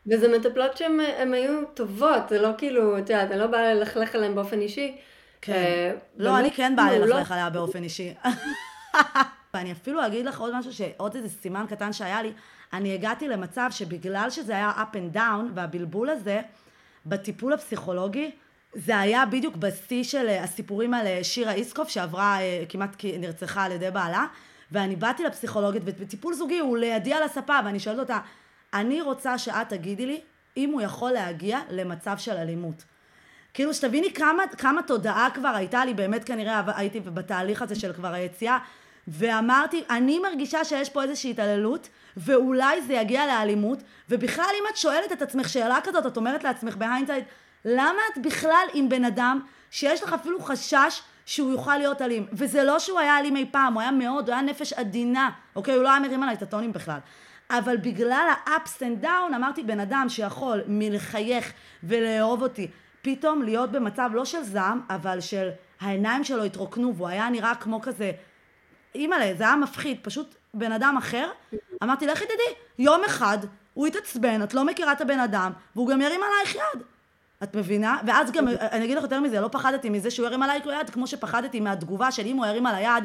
וזה 0.07 0.37
מטפלות 0.37 0.77
שהן 0.77 1.33
היו 1.33 1.65
טובות, 1.73 2.29
זה 2.29 2.41
לא 2.41 2.49
כאילו, 2.57 2.97
את 2.97 3.09
יודעת, 3.09 3.31
אני 3.31 3.39
לא 3.39 3.47
באה 3.47 3.73
ללכלך 3.73 4.15
עליהן 4.15 4.35
באופן 4.35 4.59
אישי. 4.59 4.97
כן. 5.41 5.53
אה, 5.53 5.91
לא, 6.17 6.39
אני 6.39 6.51
כן 6.51 6.75
באה 6.75 6.99
לא. 6.99 7.05
ללכלך 7.05 7.31
עליה 7.31 7.49
באופן 7.49 7.83
אישי. 7.83 8.13
ואני 9.53 9.71
אפילו 9.71 10.05
אגיד 10.05 10.25
לך 10.25 10.39
עוד 10.39 10.55
משהו, 10.55 10.73
שעוד 10.73 11.15
איזה 11.15 11.29
סימן 11.29 11.65
קטן 11.69 11.93
שהיה 11.93 12.21
לי, 12.21 12.33
אני 12.73 12.93
הגעתי 12.93 13.27
למצב 13.27 13.67
שבגלל 13.71 14.29
שזה 14.29 14.55
היה 14.55 14.71
up 14.77 14.95
and 14.95 15.15
down, 15.15 15.51
והבלבול 15.55 16.09
הזה, 16.09 16.41
בטיפול 17.05 17.53
הפסיכולוגי, 17.53 18.31
זה 18.73 18.99
היה 18.99 19.25
בדיוק 19.25 19.55
בשיא 19.55 20.03
של 20.03 20.27
אה, 20.27 20.43
הסיפורים 20.43 20.93
על 20.93 21.07
אה, 21.07 21.23
שירה 21.23 21.53
איסקוף, 21.53 21.89
שעברה, 21.89 22.37
כמעט 22.69 23.05
נרצחה 23.19 23.63
על 23.63 23.71
ידי 23.71 23.91
בעלה, 23.91 24.25
ואני 24.71 24.95
באתי 24.95 25.23
לפסיכולוגית, 25.23 25.81
ובטיפול 25.85 26.33
זוגי 26.33 26.59
הוא 26.59 26.77
לידי 26.77 27.13
על 27.13 27.23
הספה, 27.23 27.59
ואני 27.65 27.79
שואלת 27.79 27.99
אותה, 27.99 28.19
אני 28.73 29.01
רוצה 29.01 29.37
שאת 29.37 29.69
תגידי 29.69 30.05
לי 30.05 30.21
אם 30.57 30.69
הוא 30.69 30.81
יכול 30.81 31.11
להגיע 31.11 31.59
למצב 31.69 32.17
של 32.17 32.31
אלימות. 32.31 32.83
כאילו 33.53 33.73
שתביני 33.73 34.13
כמה, 34.13 34.43
כמה 34.57 34.81
תודעה 34.81 35.27
כבר 35.33 35.47
הייתה 35.47 35.85
לי, 35.85 35.93
באמת 35.93 36.23
כנראה 36.23 36.61
הייתי 36.75 36.99
בתהליך 36.99 37.61
הזה 37.61 37.75
של 37.75 37.93
כבר 37.93 38.13
היציאה, 38.13 38.57
ואמרתי, 39.07 39.83
אני 39.89 40.19
מרגישה 40.19 40.65
שיש 40.65 40.89
פה 40.89 41.03
איזושהי 41.03 41.31
התעללות, 41.31 41.89
ואולי 42.17 42.81
זה 42.81 42.93
יגיע 42.93 43.27
לאלימות, 43.27 43.83
ובכלל 44.09 44.49
אם 44.53 44.63
את 44.71 44.77
שואלת 44.77 45.11
את 45.11 45.21
עצמך 45.21 45.49
שאלה 45.49 45.77
כזאת, 45.83 46.05
את 46.05 46.17
אומרת 46.17 46.43
לעצמך 46.43 46.75
ב 46.75 46.80
hindsight, 46.80 47.23
למה 47.65 47.99
את 48.13 48.17
בכלל 48.21 48.67
עם 48.73 48.89
בן 48.89 49.05
אדם 49.05 49.39
שיש 49.71 50.03
לך 50.03 50.13
אפילו 50.13 50.39
חשש 50.41 51.01
שהוא 51.25 51.51
יוכל 51.51 51.77
להיות 51.77 52.01
אלים? 52.01 52.25
וזה 52.33 52.63
לא 52.63 52.79
שהוא 52.79 52.99
היה 52.99 53.19
אלים 53.19 53.37
אי 53.37 53.45
פעם, 53.51 53.73
הוא 53.73 53.81
היה 53.81 53.91
מאוד, 53.91 54.27
הוא 54.27 54.33
היה 54.33 54.41
נפש 54.41 54.73
עדינה, 54.73 55.29
אוקיי? 55.55 55.75
הוא 55.75 55.83
לא 55.83 55.89
היה 55.89 55.99
מרים 55.99 56.23
עליי 56.23 56.35
את 56.35 56.41
הטונים 56.41 56.73
בכלל. 56.73 56.99
אבל 57.49 57.77
בגלל 57.77 58.27
ה-ups 58.29 58.79
and 58.79 59.03
down 59.03 59.35
אמרתי 59.35 59.63
בן 59.63 59.79
אדם 59.79 60.05
שיכול 60.09 60.61
מלחייך 60.67 61.53
ולאהוב 61.83 62.41
אותי 62.41 62.67
פתאום 63.01 63.41
להיות 63.41 63.71
במצב 63.71 64.09
לא 64.13 64.25
של 64.25 64.43
זעם 64.43 64.81
אבל 64.89 65.19
של 65.19 65.49
העיניים 65.79 66.23
שלו 66.23 66.43
התרוקנו 66.43 66.95
והוא 66.95 67.07
היה 67.07 67.29
נראה 67.29 67.55
כמו 67.55 67.81
כזה 67.81 68.11
אימא'לה 68.95 69.33
זה 69.37 69.43
היה 69.43 69.55
מפחיד 69.55 69.97
פשוט 70.01 70.35
בן 70.53 70.71
אדם 70.71 70.95
אחר 70.97 71.29
אמרתי 71.83 72.07
לכי 72.07 72.25
תדעי 72.25 72.55
יום 72.79 73.01
אחד 73.05 73.37
הוא 73.73 73.87
יתעצבן 73.87 74.43
את 74.43 74.53
לא 74.53 74.65
מכירה 74.65 74.91
את 74.91 75.01
הבן 75.01 75.19
אדם 75.19 75.51
והוא 75.75 75.87
גם 75.87 76.01
ירים 76.01 76.21
עלייך 76.23 76.55
יד 76.55 76.83
את 77.43 77.55
מבינה? 77.55 77.97
ואז 78.07 78.31
גם, 78.31 78.47
אני 78.47 78.85
אגיד 78.85 78.97
לך 78.97 79.03
יותר 79.03 79.19
מזה, 79.19 79.41
לא 79.41 79.47
פחדתי 79.47 79.89
מזה 79.89 80.11
שהוא 80.11 80.25
ירים 80.25 80.43
עליי 80.43 80.59
יד, 80.79 80.89
כמו 80.89 81.07
שפחדתי 81.07 81.59
מהתגובה 81.59 82.11
של 82.11 82.25
אם 82.25 82.37
הוא 82.37 82.45
ירים 82.45 82.65
על 82.65 82.75
היד, 82.75 83.03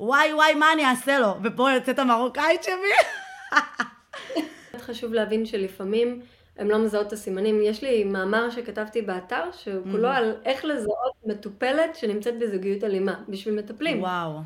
וואי 0.00 0.34
וואי, 0.34 0.54
מה 0.54 0.72
אני 0.72 0.84
אעשה 0.84 1.18
לו? 1.18 1.34
ופה 1.42 1.70
יוצאת 1.70 1.98
המרוקאית 1.98 2.62
שלי. 2.62 2.92
חשוב 4.86 5.12
להבין 5.12 5.46
שלפעמים 5.46 6.20
הם 6.58 6.70
לא 6.70 6.78
מזהות 6.78 7.06
את 7.06 7.12
הסימנים. 7.12 7.60
יש 7.62 7.82
לי 7.82 8.04
מאמר 8.04 8.50
שכתבתי 8.50 9.02
באתר, 9.02 9.42
שהוא 9.52 9.82
כולו 9.92 10.08
על 10.08 10.36
איך 10.44 10.64
לזהות 10.64 11.12
מטופלת 11.26 11.96
שנמצאת 11.96 12.38
בזוגיות 12.38 12.84
אלימה, 12.84 13.14
בשביל 13.28 13.54
מטפלים. 13.54 14.02
וואו. 14.02 14.40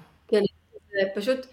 זה 1.04 1.20
פשוט 1.20 1.46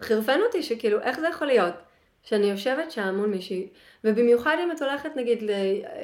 חירפן 0.00 0.40
אותי, 0.46 0.62
שכאילו, 0.62 1.00
איך 1.00 1.20
זה 1.20 1.28
יכול 1.28 1.46
להיות? 1.46 1.74
שאני 2.22 2.50
יושבת 2.50 2.90
שם 2.90 3.14
מול 3.16 3.26
מישהי, 3.26 3.68
ובמיוחד 4.04 4.56
אם 4.62 4.72
את 4.72 4.82
הולכת, 4.82 5.10
נגיד, 5.16 5.42
ל... 5.42 5.50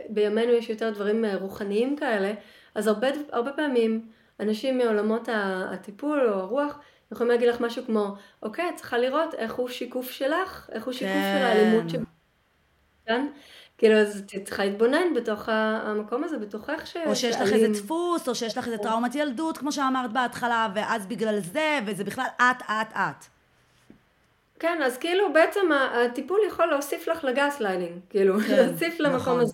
בימינו 0.09 0.53
יש 0.53 0.71
יותר 0.71 0.91
דברים 0.91 1.25
רוחניים 1.41 1.97
כאלה, 1.97 2.33
אז 2.75 2.87
הרבה, 2.87 3.09
הרבה 3.33 3.53
פעמים 3.53 4.09
אנשים 4.41 4.79
מעולמות 4.79 5.29
הטיפול 5.73 6.29
או 6.29 6.35
הרוח, 6.35 6.79
יכולים 7.13 7.31
להגיד 7.31 7.49
לך 7.49 7.61
משהו 7.61 7.85
כמו, 7.87 8.15
אוקיי, 8.43 8.69
את 8.69 8.77
צריכה 8.77 8.99
לראות 8.99 9.35
איך 9.35 9.55
הוא 9.55 9.69
שיקוף 9.69 10.11
שלך, 10.11 10.71
איך 10.73 10.85
הוא 10.85 10.93
שיקוף 10.93 11.15
כן. 11.15 11.39
של 11.39 11.45
האלימות 11.45 11.91
ש... 11.91 11.95
כן? 13.07 13.27
כאילו, 13.79 13.95
אז 13.95 14.23
את 14.37 14.45
צריכה 14.45 14.65
להתבונן 14.65 15.15
בתוך 15.15 15.49
המקום 15.49 16.25
הזה, 16.25 16.39
בתוכך 16.39 16.87
ש... 16.87 16.97
או 17.07 17.17
שיש 17.17 17.37
לך 17.37 17.53
איזה 17.53 17.69
דפוס, 17.69 18.29
או 18.29 18.35
שיש 18.35 18.59
לך 18.59 18.67
איזה 18.67 18.79
טראומת 18.79 19.15
ילדות, 19.15 19.59
כמו 19.59 19.73
שאמרת 19.73 20.13
בהתחלה, 20.13 20.69
ואז 20.75 21.07
בגלל 21.07 21.39
זה, 21.41 21.79
וזה 21.87 22.05
בכלל 22.05 22.27
את, 22.37 22.63
את, 22.63 22.93
את. 22.93 23.25
כן, 24.59 24.83
אז 24.85 24.97
כאילו 24.97 25.33
בעצם 25.33 25.61
הטיפול 25.73 26.41
יכול 26.49 26.67
להוסיף 26.67 27.09
לך 27.09 27.25
לגס 27.25 27.61
ליינינג, 27.61 27.99
כאילו, 28.11 28.41
כן, 28.41 28.57
להוסיף 28.67 29.01
למקום 29.01 29.17
נכון. 29.17 29.41
הזה. 29.41 29.53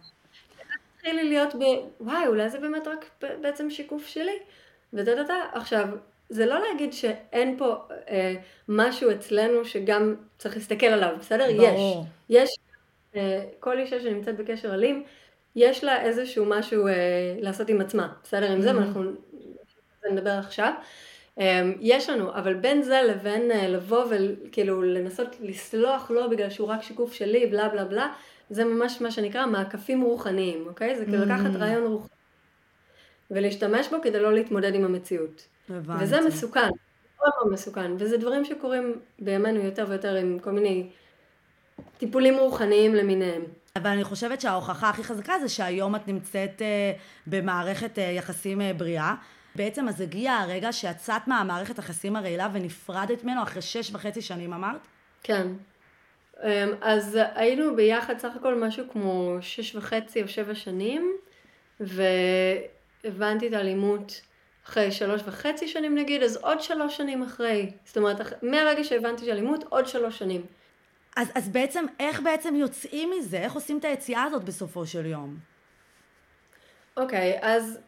תתחילי 0.97 1.29
להיות 1.29 1.55
ב... 1.55 1.63
וואי, 2.01 2.27
אולי 2.27 2.51
זה 2.51 2.59
באמת 2.59 2.89
רק 2.89 3.11
בעצם 3.41 3.71
שיקוף 3.71 4.07
שלי. 4.07 4.39
ודה 4.93 5.15
דה 5.15 5.23
דה. 5.23 5.35
עכשיו, 5.53 5.89
זה 6.29 6.47
לא 6.47 6.61
להגיד 6.61 6.93
שאין 6.93 7.59
פה 7.59 7.75
אה, 8.09 8.35
משהו 8.69 9.11
אצלנו 9.11 9.65
שגם 9.65 10.15
צריך 10.39 10.57
להסתכל 10.57 10.87
עליו, 10.87 11.17
בסדר? 11.21 11.47
ברור. 11.57 12.07
יש. 12.29 12.43
יש. 12.43 12.64
כל 13.61 13.79
אישה 13.79 14.01
שנמצאת 14.01 14.37
בקשר 14.37 14.75
אלים, 14.75 15.05
יש 15.57 15.85
לה 15.85 16.03
איזשהו 16.03 16.45
משהו 16.45 16.87
אה, 16.87 16.93
לעשות 17.41 17.69
עם 17.69 17.81
עצמה, 17.81 18.13
בסדר? 18.23 18.53
עם 18.53 18.59
mm-hmm. 18.59 18.63
זה, 18.63 18.77
ואנחנו 18.77 19.03
נדבר 20.11 20.31
עכשיו. 20.31 20.73
אה, 21.41 21.73
יש 21.81 22.11
לנו, 22.11 22.35
אבל 22.35 22.55
בין 22.55 22.83
זה 22.83 23.03
לבין 23.03 23.51
אה, 23.51 23.69
לבוא 23.69 24.05
וכאילו 24.11 24.83
לנסות 24.83 25.37
לסלוח 25.41 26.11
לו 26.11 26.31
בגלל 26.31 26.51
שהוא 26.51 26.69
רק 26.69 26.83
שיקוף 26.83 27.13
שלי, 27.13 27.47
בלה 27.47 27.69
בלה 27.69 27.85
בלה, 27.85 28.13
זה 28.51 28.65
ממש 28.65 29.01
מה 29.01 29.11
שנקרא 29.11 29.47
מעקפים 29.47 30.03
רוחניים, 30.03 30.67
אוקיי? 30.67 30.97
זה 30.97 31.05
כאילו 31.05 31.23
mm-hmm. 31.23 31.27
לקחת 31.27 31.57
רעיון 31.57 31.87
רוחני 31.93 32.09
ולהשתמש 33.31 33.89
בו 33.89 33.97
כדי 34.03 34.21
לא 34.21 34.35
להתמודד 34.35 34.75
עם 34.75 34.85
המציאות. 34.85 35.47
הבנתי. 35.69 36.05
וזה 36.05 36.21
מסוכן, 36.21 36.69
מאוד 37.19 37.31
מאוד 37.39 37.53
מסוכן, 37.53 37.93
וזה 37.99 38.17
דברים 38.17 38.45
שקורים 38.45 38.99
בימינו 39.19 39.61
יותר 39.61 39.87
ויותר 39.89 40.15
עם 40.15 40.39
כל 40.39 40.51
מיני 40.51 40.91
טיפולים 41.99 42.37
רוחניים 42.39 42.95
למיניהם. 42.95 43.43
אבל 43.77 43.91
אני 43.91 44.05
חושבת 44.05 44.41
שההוכחה 44.41 44.91
הכי 44.91 45.05
חזקה 45.05 45.39
זה 45.41 45.49
שהיום 45.49 45.97
את 45.97 46.09
נמצאת 46.09 46.63
uh, 46.63 47.01
במערכת 47.27 47.99
uh, 47.99 48.01
יחסים 48.01 48.61
uh, 48.61 48.65
בריאה. 48.77 49.15
בעצם 49.55 49.89
אז 49.89 50.01
הגיע 50.01 50.33
הרגע 50.33 50.73
שיצאת 50.73 51.29
מהמערכת 51.29 51.79
היחסים 51.79 52.17
הרעילה 52.17 52.49
ונפרדת 52.53 53.25
ממנו 53.25 53.43
אחרי 53.43 53.63
שש 53.63 53.95
וחצי 53.95 54.23
שנים 54.23 54.53
אמרת? 54.53 54.81
כן. 55.23 55.47
Um, 56.37 56.45
אז 56.81 57.19
היינו 57.35 57.77
ביחד 57.77 58.19
סך 58.19 58.37
הכל 58.37 58.55
משהו 58.55 58.85
כמו 58.93 59.37
שש 59.41 59.77
וחצי 59.77 60.23
או 60.23 60.29
שבע 60.29 60.55
שנים, 60.55 61.13
והבנתי 61.81 63.49
את 63.49 63.53
האלימות 63.53 64.21
אחרי 64.67 64.93
שלוש 64.93 65.23
וחצי 65.27 65.69
שנים 65.69 65.95
נגיד, 65.95 66.23
אז 66.23 66.37
עוד 66.37 66.61
שלוש 66.61 66.97
שנים 66.97 67.23
אחרי. 67.23 67.71
זאת 67.85 67.97
אומרת, 67.97 68.43
מהרגע 68.43 68.85
שהבנתי 68.85 69.25
שאלימות, 69.25 69.65
עוד 69.69 69.87
שלוש 69.87 70.19
שנים. 70.19 70.47
אז, 71.17 71.33
אז 71.35 71.49
בעצם, 71.49 71.85
איך 72.01 72.21
בעצם 72.21 72.55
יוצאים 72.57 73.11
מזה? 73.19 73.39
איך 73.39 73.53
עושים 73.53 73.79
את 73.79 73.85
היציאה 73.85 74.23
הזאת 74.23 74.45
בסופו 74.45 74.87
של 74.87 75.07
יום? 75.07 75.37
אוקיי, 76.97 77.39
okay, 77.39 77.39
אז 77.43 77.79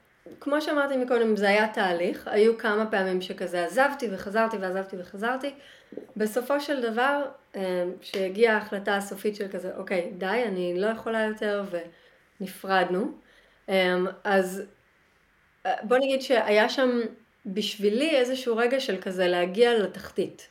כמו 0.40 0.60
שאמרתי 0.60 0.96
מקודם, 0.96 1.36
זה 1.36 1.48
היה 1.48 1.68
תהליך. 1.68 2.28
היו 2.28 2.58
כמה 2.58 2.90
פעמים 2.90 3.20
שכזה 3.20 3.64
עזבתי 3.64 4.08
וחזרתי 4.12 4.56
ועזבתי 4.56 4.96
וחזרתי. 4.98 5.54
בסופו 6.16 6.60
של 6.60 6.82
דבר, 6.82 7.22
שהגיעה 8.02 8.54
אה, 8.54 8.58
ההחלטה 8.58 8.96
הסופית 8.96 9.36
של 9.36 9.48
כזה, 9.48 9.76
אוקיי, 9.76 10.12
די, 10.18 10.42
אני 10.46 10.80
לא 10.80 10.86
יכולה 10.86 11.24
יותר 11.24 11.64
ונפרדנו. 12.40 13.12
אה, 13.68 13.96
אז 14.24 14.62
בוא 15.82 15.98
נגיד 15.98 16.22
שהיה 16.22 16.68
שם 16.68 17.00
בשבילי 17.46 18.16
איזשהו 18.16 18.56
רגע 18.56 18.80
של 18.80 19.00
כזה 19.00 19.28
להגיע 19.28 19.78
לתחתית. 19.78 20.48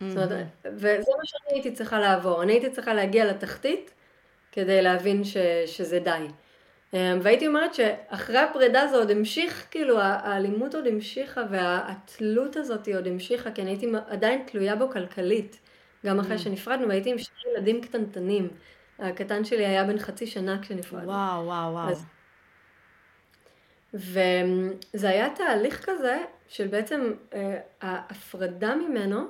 זאת 0.00 0.16
אומרת, 0.16 0.46
וזה 0.64 1.10
מה 1.18 1.24
שאני 1.24 1.54
הייתי 1.54 1.72
צריכה 1.72 2.00
לעבור. 2.00 2.42
אני 2.42 2.52
הייתי 2.52 2.70
צריכה 2.70 2.94
להגיע 2.94 3.24
לתחתית 3.24 3.94
כדי 4.52 4.82
להבין 4.82 5.24
ש, 5.24 5.36
שזה 5.66 5.98
די. 5.98 6.26
אמ, 6.94 6.98
והייתי 7.22 7.46
אומרת 7.46 7.74
שאחרי 7.74 8.38
הפרידה 8.38 8.86
זה 8.86 8.96
עוד 8.96 9.10
המשיך, 9.10 9.66
כאילו 9.70 10.00
האלימות 10.00 10.74
עוד 10.74 10.86
המשיכה 10.86 11.42
והתלות 11.50 12.56
הזאת 12.56 12.88
עוד 12.88 13.06
המשיכה, 13.06 13.50
כי 13.50 13.62
אני 13.62 13.70
הייתי 13.70 13.86
עדיין 14.08 14.42
תלויה 14.46 14.76
בו 14.76 14.90
כלכלית, 14.90 15.60
גם 16.06 16.20
אחרי. 16.20 16.38
שנפרדנו, 16.38 16.88
והייתי 16.88 17.10
עם 17.10 17.18
שני 17.18 17.52
ילדים 17.52 17.80
קטנטנים. 17.80 18.48
הקטן 18.98 19.44
שלי 19.44 19.66
היה 19.66 19.84
בן 19.84 19.98
חצי 19.98 20.26
שנה 20.26 20.62
כשנפרדנו. 20.62 21.08
וואו, 21.08 21.44
וואו, 21.44 21.72
וואו. 21.72 21.88
אז... 21.88 22.04
וזה 23.94 25.08
היה 25.08 25.28
תהליך 25.34 25.90
כזה 25.90 26.18
של 26.48 26.66
בעצם 26.66 27.12
אה, 27.34 27.58
ההפרדה 27.80 28.74
ממנו, 28.74 29.26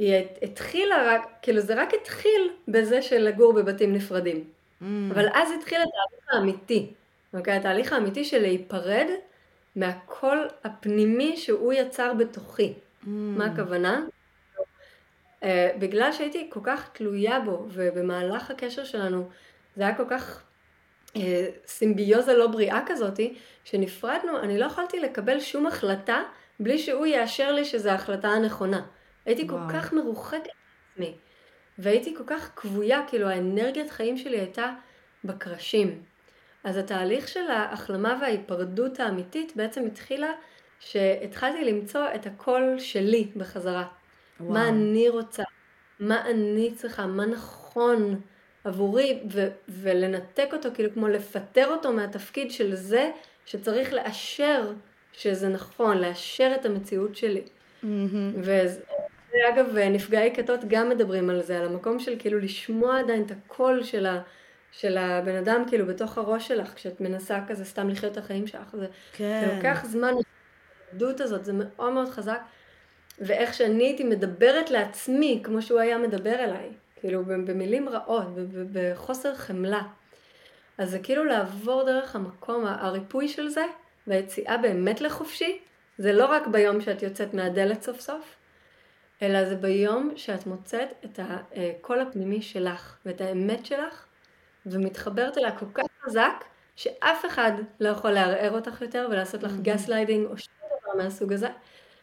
היא 0.00 0.24
התחילה 0.42 1.14
רק, 1.14 1.28
כאילו 1.42 1.60
זה 1.60 1.82
רק 1.82 1.94
התחיל 1.94 2.50
בזה 2.68 3.02
של 3.02 3.18
לגור 3.18 3.52
בבתים 3.52 3.92
נפרדים. 3.92 4.44
Mm. 4.82 4.84
אבל 5.10 5.28
אז 5.34 5.48
התחיל 5.58 5.78
התהליך 5.78 6.32
האמיתי, 6.32 6.92
אוקיי? 7.34 7.56
התהליך 7.56 7.92
האמיתי 7.92 8.24
של 8.24 8.42
להיפרד 8.42 9.06
מהקול 9.76 10.48
הפנימי 10.64 11.36
שהוא 11.36 11.72
יצר 11.72 12.12
בתוכי. 12.14 12.72
Mm. 12.72 13.06
מה 13.08 13.46
הכוונה? 13.46 14.04
Uh, 15.40 15.44
בגלל 15.78 16.12
שהייתי 16.12 16.46
כל 16.50 16.60
כך 16.62 16.90
תלויה 16.92 17.40
בו, 17.40 17.66
ובמהלך 17.68 18.50
הקשר 18.50 18.84
שלנו 18.84 19.28
זה 19.76 19.82
היה 19.82 19.94
כל 19.94 20.04
כך 20.10 20.42
uh, 21.08 21.18
סימביוזה 21.66 22.34
לא 22.34 22.46
בריאה 22.46 22.80
כזאתי, 22.86 23.34
כשנפרדנו 23.64 24.38
אני 24.38 24.58
לא 24.58 24.64
יכולתי 24.64 25.00
לקבל 25.00 25.40
שום 25.40 25.66
החלטה 25.66 26.22
בלי 26.60 26.78
שהוא 26.78 27.06
יאשר 27.06 27.52
לי 27.52 27.64
שזו 27.64 27.90
ההחלטה 27.90 28.28
הנכונה. 28.28 28.82
הייתי 29.24 29.44
וואו. 29.44 29.58
כל 29.68 29.72
כך 29.72 29.92
מרוחקת 29.92 30.48
מעצמי, 30.96 31.16
והייתי 31.78 32.14
כל 32.16 32.24
כך 32.26 32.50
כבויה, 32.56 33.02
כאילו 33.08 33.28
האנרגיית 33.28 33.90
חיים 33.90 34.18
שלי 34.18 34.38
הייתה 34.38 34.72
בקרשים. 35.24 36.02
אז 36.64 36.76
התהליך 36.76 37.28
של 37.28 37.50
ההחלמה 37.50 38.18
וההיפרדות 38.20 39.00
האמיתית 39.00 39.52
בעצם 39.56 39.86
התחילה 39.86 40.30
שהתחלתי 40.80 41.64
למצוא 41.64 42.00
את 42.14 42.26
הקול 42.26 42.78
שלי 42.78 43.28
בחזרה. 43.36 43.86
וואו. 44.40 44.52
מה 44.52 44.68
אני 44.68 45.08
רוצה, 45.08 45.42
מה 46.00 46.26
אני 46.30 46.74
צריכה, 46.74 47.06
מה 47.06 47.26
נכון 47.26 48.20
עבורי, 48.64 49.20
ו- 49.32 49.48
ולנתק 49.68 50.48
אותו, 50.52 50.68
כאילו 50.74 50.92
כמו 50.94 51.08
לפטר 51.08 51.68
אותו 51.68 51.92
מהתפקיד 51.92 52.50
של 52.50 52.74
זה 52.74 53.10
שצריך 53.46 53.92
לאשר 53.92 54.72
שזה 55.12 55.48
נכון, 55.48 55.98
לאשר 55.98 56.52
את 56.60 56.66
המציאות 56.66 57.16
שלי. 57.16 57.42
Mm-hmm. 57.42 57.86
ואגב, 59.32 59.78
נפגעי 59.78 60.34
כתות 60.34 60.60
גם 60.68 60.88
מדברים 60.88 61.30
על 61.30 61.42
זה, 61.42 61.58
על 61.58 61.66
המקום 61.66 61.98
של 61.98 62.16
כאילו 62.18 62.38
לשמוע 62.38 62.98
עדיין 62.98 63.22
את 63.22 63.30
הקול 63.30 63.82
של 63.82 64.06
ה... 64.06 64.20
של 64.72 64.98
הבן 64.98 65.36
אדם 65.36 65.64
כאילו 65.68 65.86
בתוך 65.86 66.18
הראש 66.18 66.48
שלך, 66.48 66.74
כשאת 66.74 67.00
מנסה 67.00 67.38
כזה 67.48 67.64
סתם 67.64 67.88
לחיות 67.88 68.12
את 68.12 68.18
החיים 68.18 68.46
שלך, 68.46 68.76
זה, 68.76 68.86
כן. 69.12 69.40
זה 69.44 69.56
לוקח 69.56 69.84
זמן, 69.84 70.14
העדות 70.92 71.20
הזאת, 71.20 71.44
זה 71.44 71.52
מאוד 71.54 71.92
מאוד 71.92 72.08
חזק, 72.08 72.40
ואיך 73.18 73.54
שאני 73.54 73.84
הייתי 73.84 74.04
מדברת 74.04 74.70
לעצמי, 74.70 75.40
כמו 75.44 75.62
שהוא 75.62 75.80
היה 75.80 75.98
מדבר 75.98 76.34
אליי, 76.34 76.68
כאילו 77.00 77.24
במילים 77.24 77.88
רעות, 77.88 78.26
בחוסר 78.72 79.34
חמלה. 79.34 79.82
אז 80.78 80.90
זה 80.90 80.98
כאילו 80.98 81.24
לעבור 81.24 81.84
דרך 81.84 82.16
המקום, 82.16 82.66
הריפוי 82.66 83.28
של 83.28 83.48
זה, 83.48 83.64
והיציאה 84.06 84.56
באמת 84.58 85.00
לחופשי, 85.00 85.58
זה 85.98 86.12
לא 86.12 86.26
רק 86.26 86.46
ביום 86.46 86.80
שאת 86.80 87.02
יוצאת 87.02 87.34
מהדלת 87.34 87.82
סוף 87.82 88.00
סוף, 88.00 88.36
אלא 89.22 89.44
זה 89.44 89.56
ביום 89.56 90.12
שאת 90.16 90.46
מוצאת 90.46 90.88
את 91.04 91.20
הקול 91.22 92.00
הפנימי 92.00 92.42
שלך, 92.42 92.96
ואת 93.06 93.20
האמת 93.20 93.66
שלך, 93.66 94.06
ומתחברת 94.66 95.38
אליה 95.38 95.58
כל 95.58 95.66
כך 95.74 95.84
חזק, 96.02 96.44
שאף 96.76 97.26
אחד 97.26 97.52
לא 97.80 97.88
יכול 97.88 98.10
לערער 98.10 98.52
אותך 98.52 98.80
יותר 98.80 99.08
ולעשות 99.10 99.42
לך 99.42 99.52
gas 99.62 99.86
mm-hmm. 99.86 99.90
lighting 99.90 100.26
או 100.26 100.38
שום 100.38 100.54
דבר 100.68 101.04
מהסוג 101.04 101.32
הזה, 101.32 101.48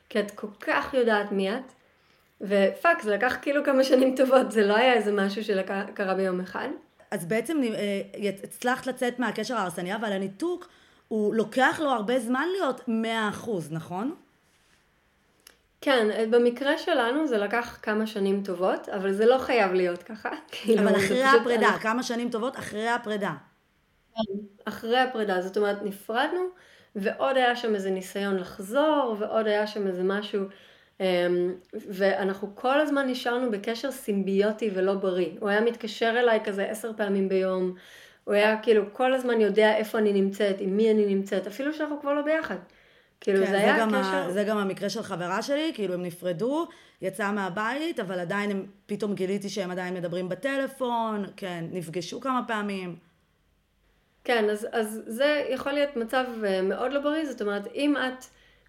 כי 0.10 0.20
את 0.20 0.32
כל 0.32 0.48
כך 0.60 0.94
יודעת 0.94 1.32
מי 1.32 1.52
את, 1.52 1.74
ופאק, 2.42 3.02
זה 3.02 3.12
לקח 3.12 3.38
כאילו 3.42 3.64
כמה 3.64 3.84
שנים 3.84 4.16
טובות, 4.16 4.52
זה 4.52 4.68
לא 4.68 4.76
היה 4.76 4.94
איזה 4.94 5.12
משהו 5.12 5.44
שקרה 5.44 6.14
ביום 6.14 6.40
אחד. 6.40 6.68
אז 7.12 7.26
בעצם 7.26 7.58
אה, 7.64 8.02
הצלחת 8.44 8.88
לצאת 8.88 9.20
מהקשר 9.20 9.56
ההרסני, 9.56 9.96
אבל 9.96 10.12
הניתוק, 10.12 10.68
הוא 11.08 11.36
לוקח 11.36 11.80
לו 11.84 11.90
הרבה 11.90 12.20
זמן 12.20 12.48
להיות 12.52 12.82
100%, 13.46 13.50
נכון? 13.72 14.16
כן, 15.82 16.32
במקרה 16.32 16.78
שלנו 16.78 17.28
זה 17.28 17.38
לקח 17.38 17.80
כמה 17.82 18.08
שנים 18.08 18.44
טובות, 18.44 18.90
אבל 18.90 19.12
זה 19.14 19.26
לא 19.26 19.38
חייב 19.38 19.74
להיות 19.74 20.04
ככה. 20.04 20.30
כאילו, 20.52 20.82
אבל 20.82 20.96
אחרי 20.96 21.24
הפרידה, 21.24 21.70
אני... 21.70 21.80
כמה 21.80 22.04
שנים 22.04 22.30
טובות 22.30 22.60
אחרי 22.60 22.88
הפרידה. 22.88 23.34
אחרי 24.66 25.00
הפרידה, 25.00 25.42
זאת 25.42 25.58
אומרת 25.58 25.84
נפרדנו, 25.84 26.42
ועוד 26.96 27.38
היה 27.38 27.56
שם 27.56 27.76
איזה 27.76 27.92
ניסיון 27.92 28.38
לחזור, 28.38 29.16
ועוד 29.20 29.48
היה 29.48 29.68
שם 29.68 29.88
איזה 29.88 30.04
משהו, 30.04 30.44
אמ, 31.00 31.54
ואנחנו 31.74 32.56
כל 32.56 32.82
הזמן 32.82 33.08
נשארנו 33.10 33.52
בקשר 33.52 33.92
סימביוטי 33.92 34.70
ולא 34.74 34.94
בריא. 34.94 35.32
הוא 35.40 35.50
היה 35.50 35.62
מתקשר 35.62 36.10
אליי 36.20 36.40
כזה 36.44 36.70
עשר 36.70 36.92
פעמים 36.98 37.30
ביום, 37.30 37.74
הוא 38.24 38.34
היה 38.34 38.62
כאילו 38.62 38.84
כל 38.94 39.14
הזמן 39.14 39.42
יודע 39.42 39.76
איפה 39.76 39.98
אני 39.98 40.14
נמצאת, 40.14 40.56
עם 40.60 40.78
מי 40.78 40.92
אני 40.92 41.16
נמצאת, 41.16 41.48
אפילו 41.48 41.74
שאנחנו 41.74 42.02
כבר 42.02 42.14
לא 42.14 42.22
ביחד. 42.22 42.58
כאילו 43.22 43.40
כן, 43.40 43.46
זה, 43.46 43.52
זה 43.52 43.58
היה 43.58 43.80
גם 43.80 43.90
קשר... 43.90 44.16
ה... 44.16 44.32
זה 44.32 44.44
גם 44.44 44.58
המקרה 44.58 44.90
של 44.90 45.04
חברה 45.04 45.42
שלי, 45.42 45.72
כאילו 45.74 45.94
הם 45.94 46.04
נפרדו, 46.04 46.68
יצאה 47.02 47.32
מהבית, 47.32 48.00
אבל 48.00 48.20
עדיין 48.20 48.52
הם, 48.52 48.66
פתאום 48.86 49.16
גיליתי 49.16 49.50
שהם 49.50 49.72
עדיין 49.72 49.94
מדברים 49.94 50.30
בטלפון, 50.30 51.26
כן, 51.38 51.66
נפגשו 51.72 52.20
כמה 52.22 52.42
פעמים. 52.48 52.96
כן, 54.24 54.50
אז, 54.50 54.68
אז 54.72 55.02
זה 55.06 55.46
יכול 55.50 55.72
להיות 55.72 55.96
מצב 55.96 56.26
אה, 56.46 56.62
מאוד 56.62 56.94
לא 56.94 57.00
בריא, 57.00 57.26
זאת 57.26 57.42
אומרת, 57.42 57.68
אם 57.76 57.98
את 57.98 58.26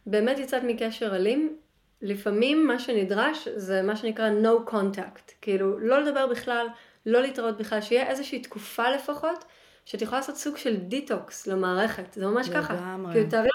באמת 0.07 0.39
יצאת 0.39 0.63
מקשר 0.67 1.17
אלים, 1.17 1.57
לפעמים 2.03 2.67
מה 2.67 2.79
שנדרש 2.79 3.49
זה 3.49 3.83
מה 3.83 3.97
שנקרא 3.97 4.31
no 4.43 4.71
contact, 4.71 5.33
כאילו 5.41 5.79
לא 5.79 6.03
לדבר 6.03 6.27
בכלל, 6.27 6.67
לא 7.07 7.23
להתראות 7.23 7.59
בכלל, 7.59 7.81
שיהיה 7.81 8.11
איזושהי 8.11 8.41
תקופה 8.41 8.91
לפחות, 8.91 9.45
שאת 9.85 10.03
יכולה 10.03 10.21
לעשות 10.21 10.37
סוג 10.37 10.57
של 10.57 10.77
דיטוקס 10.77 11.47
למערכת, 11.47 12.13
זה 12.13 12.27
ממש 12.27 12.49
לגמרי. 12.49 12.63
ככה. 12.63 12.97
כאילו 13.13 13.31
תארי 13.31 13.49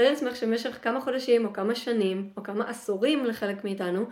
תארי 0.00 0.10
לעצמך 0.10 0.36
שבמשך 0.36 0.78
כמה 0.82 1.00
חודשים 1.00 1.46
או 1.46 1.52
כמה 1.52 1.74
שנים 1.74 2.30
או 2.36 2.42
כמה 2.42 2.70
עשורים 2.70 3.24
לחלק 3.24 3.64
מאיתנו, 3.64 4.06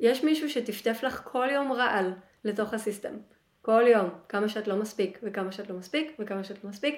יש 0.00 0.24
מישהו 0.24 0.50
שטפטף 0.50 1.02
לך 1.02 1.20
כל 1.24 1.48
יום 1.52 1.72
רעל 1.72 2.12
לתוך 2.44 2.74
ה 2.74 2.79
system. 2.79 3.16
כל 3.62 3.82
יום, 3.86 4.10
כמה 4.28 4.48
שאת 4.48 4.68
לא 4.68 4.76
מספיק, 4.76 5.18
וכמה 5.22 5.52
שאת 5.52 5.70
לא 5.70 5.76
מספיק, 5.76 6.16
וכמה 6.18 6.44
שאת 6.44 6.64
לא 6.64 6.70
מספיק, 6.70 6.94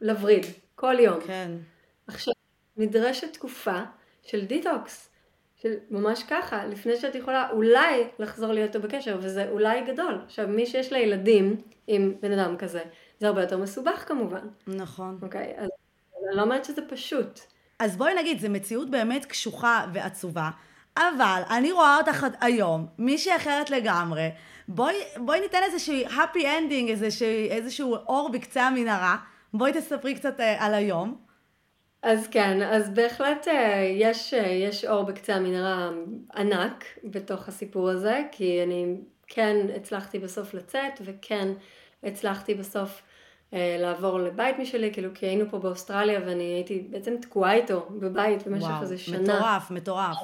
לווריד, 0.00 0.46
כל 0.74 0.96
יום. 1.00 1.20
כן. 1.20 1.50
עכשיו, 2.06 2.34
נדרשת 2.76 3.32
תקופה 3.32 3.80
של 4.22 4.44
דיטוקס, 4.44 5.10
של 5.56 5.74
ממש 5.90 6.22
ככה, 6.30 6.66
לפני 6.66 6.96
שאת 6.96 7.14
יכולה 7.14 7.50
אולי 7.50 8.04
לחזור 8.18 8.52
להיות 8.52 8.76
איתו 8.76 8.88
בקשר, 8.88 9.18
וזה 9.20 9.48
אולי 9.50 9.80
גדול. 9.84 10.20
עכשיו, 10.24 10.48
מי 10.48 10.66
שיש 10.66 10.92
לה 10.92 10.98
ילדים 10.98 11.56
עם 11.86 12.14
בן 12.20 12.38
אדם 12.38 12.56
כזה, 12.56 12.82
זה 13.18 13.26
הרבה 13.26 13.40
יותר 13.42 13.58
מסובך 13.58 14.04
כמובן. 14.08 14.48
נכון. 14.66 15.18
אוקיי, 15.22 15.54
אז 15.56 15.68
אני 16.28 16.36
לא 16.36 16.42
אומרת 16.42 16.64
שזה 16.64 16.82
פשוט. 16.88 17.40
אז 17.80 17.96
בואי 17.96 18.14
נגיד, 18.14 18.40
זו 18.40 18.50
מציאות 18.50 18.90
באמת 18.90 19.24
קשוחה 19.24 19.84
ועצובה, 19.92 20.50
אבל 20.96 21.42
אני 21.50 21.72
רואה 21.72 21.96
אותך 21.96 22.26
היום, 22.40 22.86
מישהי 22.98 23.36
אחרת 23.36 23.70
לגמרי, 23.70 24.28
בואי, 24.68 24.94
בואי 25.16 25.40
ניתן 25.40 25.58
איזשהו 25.62 25.94
happy 26.06 26.42
ending, 26.42 26.88
איזשהו, 26.88 27.28
איזשהו 27.50 27.96
אור 27.96 28.30
בקצה 28.32 28.62
המנהרה, 28.62 29.16
בואי 29.54 29.72
תספרי 29.72 30.14
קצת 30.14 30.40
אה, 30.40 30.66
על 30.66 30.74
היום. 30.74 31.16
אז 32.02 32.28
כן, 32.28 32.62
אז 32.62 32.90
בהחלט 32.90 33.48
אה, 33.48 33.94
יש, 33.96 34.34
אה, 34.34 34.48
יש 34.48 34.84
אור 34.84 35.02
בקצה 35.02 35.34
המנהרה 35.34 35.90
ענק 36.36 36.84
בתוך 37.04 37.48
הסיפור 37.48 37.90
הזה, 37.90 38.22
כי 38.32 38.62
אני 38.62 38.96
כן 39.26 39.56
הצלחתי 39.76 40.18
בסוף 40.18 40.54
לצאת, 40.54 41.00
וכן 41.04 41.48
הצלחתי 42.04 42.54
בסוף 42.54 43.02
לעבור 43.52 44.18
לבית 44.18 44.58
משלי, 44.58 44.92
כאילו 44.92 45.10
כי 45.14 45.26
היינו 45.26 45.44
פה 45.50 45.58
באוסטרליה 45.58 46.20
ואני 46.26 46.44
הייתי 46.44 46.86
בעצם 46.90 47.16
תקועה 47.20 47.54
איתו 47.54 47.88
בבית 47.90 48.46
במשך 48.46 48.66
וואו, 48.66 48.82
איזה 48.82 48.98
שנה. 48.98 49.18
מטורף, 49.18 49.70
מטורף. 49.70 50.16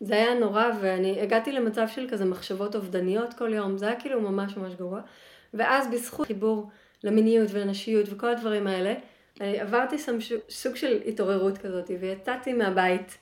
זה 0.00 0.14
היה 0.14 0.34
נורא 0.34 0.64
ואני 0.80 1.20
הגעתי 1.20 1.52
למצב 1.52 1.88
של 1.88 2.06
כזה 2.10 2.24
מחשבות 2.24 2.76
אובדניות 2.76 3.34
כל 3.34 3.52
יום, 3.54 3.78
זה 3.78 3.86
היה 3.86 4.00
כאילו 4.00 4.20
ממש 4.20 4.56
ממש 4.56 4.74
גרוע. 4.74 5.00
ואז 5.54 5.88
בזכות 5.92 6.26
חיבור 6.26 6.70
למיניות 7.04 7.48
ולנשיות 7.52 8.06
וכל 8.10 8.28
הדברים 8.28 8.66
האלה, 8.66 8.94
עברתי 9.40 9.96
סוג 10.48 10.76
של 10.76 11.00
התעוררות 11.06 11.58
כזאת 11.58 11.90
ויצאתי 12.00 12.52
מהבית 12.52 13.18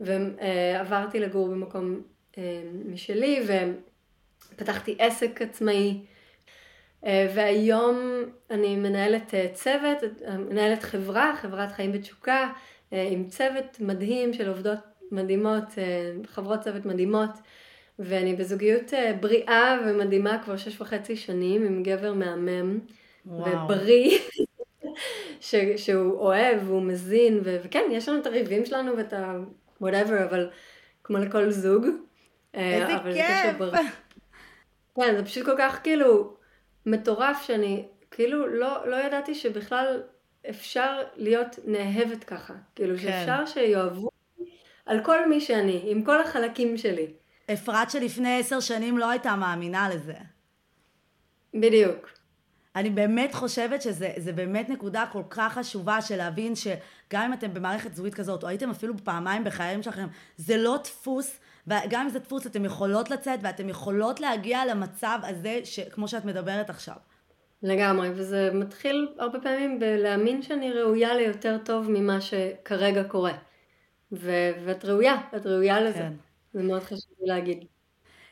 ועברתי 0.00 1.20
לגור 1.20 1.48
במקום 1.48 2.00
אה, 2.38 2.62
משלי 2.84 3.46
ופתחתי 4.52 4.96
עסק 4.98 5.42
עצמאי. 5.42 6.00
אה, 7.06 7.28
והיום 7.34 8.22
אני 8.50 8.76
מנהלת 8.76 9.34
אה, 9.34 9.46
צוות, 9.52 9.98
מנהלת 10.38 10.82
חברה, 10.82 11.36
חברת 11.36 11.72
חיים 11.72 11.92
בתשוקה, 11.92 12.48
אה, 12.92 13.08
עם 13.10 13.28
צוות 13.28 13.80
מדהים 13.80 14.32
של 14.32 14.48
עובדות 14.48 14.78
מדהימות, 15.10 15.64
חברות 16.26 16.60
צוות 16.60 16.86
מדהימות, 16.86 17.30
ואני 17.98 18.34
בזוגיות 18.34 18.92
בריאה 19.20 19.78
ומדהימה 19.86 20.42
כבר 20.44 20.56
שש 20.56 20.80
וחצי 20.80 21.16
שנים 21.16 21.64
עם 21.66 21.82
גבר 21.82 22.12
מהמם 22.12 22.78
וואו. 23.26 23.64
ובריא. 23.64 24.18
ש, 25.40 25.54
שהוא 25.76 26.18
אוהב 26.18 26.68
והוא 26.68 26.82
מזין, 26.82 27.40
ו, 27.44 27.56
וכן, 27.64 27.84
יש 27.90 28.08
לנו 28.08 28.20
את 28.20 28.26
הריבים 28.26 28.64
שלנו 28.64 28.96
ואת 28.96 29.12
ה... 29.12 29.36
whatever, 29.82 30.24
אבל 30.28 30.50
כמו 31.04 31.18
לכל 31.18 31.50
זוג. 31.50 31.86
איזה 32.54 32.92
כיף! 33.12 33.56
כן, 34.96 35.16
זה 35.16 35.24
פשוט 35.24 35.44
כל 35.44 35.54
כך 35.58 35.80
כאילו 35.82 36.36
מטורף 36.86 37.42
שאני 37.46 37.84
כאילו 38.10 38.46
לא, 38.46 38.88
לא 38.88 38.96
ידעתי 38.96 39.34
שבכלל 39.34 40.02
אפשר 40.50 41.02
להיות 41.16 41.58
נאהבת 41.64 42.24
ככה. 42.24 42.54
כאילו 42.74 42.96
כן. 42.96 43.02
שאפשר 43.02 43.46
שיאהבו 43.46 44.08
על 44.86 45.04
כל 45.04 45.28
מי 45.28 45.40
שאני, 45.40 45.82
עם 45.84 46.04
כל 46.04 46.20
החלקים 46.20 46.76
שלי. 46.76 47.06
אפרת 47.52 47.90
שלפני 47.90 48.38
עשר 48.40 48.60
שנים 48.60 48.98
לא 48.98 49.10
הייתה 49.10 49.36
מאמינה 49.36 49.88
לזה. 49.88 50.14
בדיוק. 51.54 52.10
אני 52.76 52.90
באמת 52.90 53.34
חושבת 53.34 53.82
שזה 53.82 54.32
באמת 54.34 54.68
נקודה 54.68 55.04
כל 55.12 55.22
כך 55.30 55.58
חשובה 55.58 56.02
של 56.02 56.16
להבין 56.16 56.54
שגם 56.54 57.22
אם 57.22 57.32
אתם 57.32 57.54
במערכת 57.54 57.94
זהות 57.94 58.14
כזאת, 58.14 58.42
או 58.42 58.48
הייתם 58.48 58.70
אפילו 58.70 58.94
פעמיים 59.04 59.44
בחיים 59.44 59.82
שלכם, 59.82 60.06
זה 60.36 60.56
לא 60.56 60.76
דפוס, 60.84 61.40
וגם 61.66 62.02
אם 62.02 62.08
זה 62.08 62.18
דפוס 62.18 62.46
אתם 62.46 62.64
יכולות 62.64 63.10
לצאת 63.10 63.40
ואתם 63.42 63.68
יכולות 63.68 64.20
להגיע 64.20 64.66
למצב 64.66 65.18
הזה, 65.22 65.60
כמו 65.90 66.08
שאת 66.08 66.24
מדברת 66.24 66.70
עכשיו. 66.70 66.96
לגמרי, 67.62 68.10
וזה 68.14 68.50
מתחיל 68.54 69.08
הרבה 69.18 69.40
פעמים 69.40 69.80
בלהאמין 69.80 70.42
שאני 70.42 70.72
ראויה 70.72 71.14
ליותר 71.14 71.58
טוב 71.64 71.90
ממה 71.90 72.20
שכרגע 72.20 73.04
קורה. 73.04 73.32
ו- 74.12 74.50
ואת 74.64 74.84
ראויה, 74.84 75.16
את 75.36 75.46
ראויה 75.46 75.80
לזה. 75.80 75.98
כן. 75.98 76.12
זה 76.52 76.62
מאוד 76.62 76.82
חשוב 76.82 77.14
להגיד. 77.20 77.64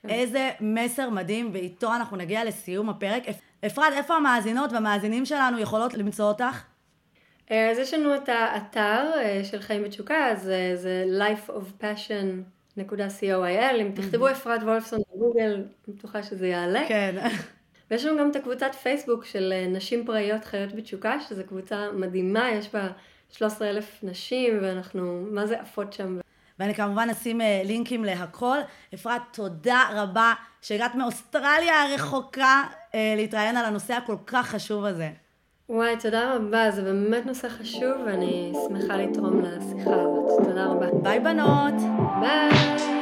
איזה 0.09 0.51
מסר 0.61 1.11
מדהים, 1.11 1.51
ואיתו 1.53 1.95
אנחנו 1.95 2.17
נגיע 2.17 2.45
לסיום 2.45 2.91
הפרק. 2.91 3.23
אפרת, 3.67 3.93
איפה 3.93 4.17
המאזינות 4.17 4.73
והמאזינים 4.73 5.25
שלנו 5.25 5.59
יכולות 5.59 5.95
למצוא 5.95 6.25
אותך? 6.25 6.63
אה, 7.51 7.71
אז 7.71 7.79
יש 7.79 7.95
לנו 7.95 8.15
את 8.17 8.29
האתר 8.29 9.11
אה, 9.17 9.41
של 9.45 9.61
חיים 9.61 9.83
בתשוקה, 9.83 10.27
אז 10.27 10.49
אה, 10.49 10.75
זה 12.77 12.83
lifeofpassion.coil, 12.83 13.81
אם 13.81 13.91
תכתבו 13.95 14.31
אפרת 14.31 14.63
וולפסון 14.63 15.01
בגוגל, 15.15 15.65
אני 15.89 15.95
בטוחה 15.97 16.23
שזה 16.23 16.49
יעלה. 16.49 16.85
כן. 16.89 17.17
ויש 17.91 18.05
לנו 18.05 18.19
גם 18.19 18.31
את 18.31 18.37
הקבוצת 18.37 18.75
פייסבוק 18.75 19.25
של 19.25 19.53
נשים 19.69 20.07
פראיות 20.07 20.45
חיות 20.45 20.73
בתשוקה, 20.75 21.21
שזו 21.21 21.43
קבוצה 21.49 21.93
מדהימה, 21.93 22.51
יש 22.51 22.75
בה 22.75 22.89
13 23.31 23.71
אלף 23.71 23.99
נשים, 24.03 24.59
ואנחנו 24.63 25.27
מה 25.31 25.47
זה 25.47 25.61
עפות 25.61 25.93
שם. 25.93 26.19
ואני 26.59 26.75
כמובן 26.75 27.09
אשים 27.11 27.41
אה, 27.41 27.63
לינקים 27.65 28.05
להכל. 28.05 28.59
אפרת, 28.95 29.23
תודה 29.33 29.83
רבה 29.93 30.35
שהגעת 30.63 30.95
מאוסטרליה 30.95 31.83
הרחוקה 31.83 32.63
אה, 32.95 33.15
להתראיין 33.17 33.57
על 33.57 33.65
הנושא 33.65 33.95
הכל 33.95 34.17
כך 34.27 34.47
חשוב 34.47 34.85
הזה. 34.85 35.11
וואי, 35.69 35.97
תודה 36.01 36.35
רבה, 36.35 36.71
זה 36.71 36.83
באמת 36.83 37.27
נושא 37.27 37.49
חשוב 37.49 37.93
ואני 38.07 38.53
שמחה 38.69 38.97
לתרום 38.97 39.41
לשיחה 39.43 39.95
הזאת. 39.95 40.45
תודה 40.45 40.67
רבה. 40.67 40.87
ביי 41.03 41.21
בנות. 41.21 41.75
ביי. 42.21 43.02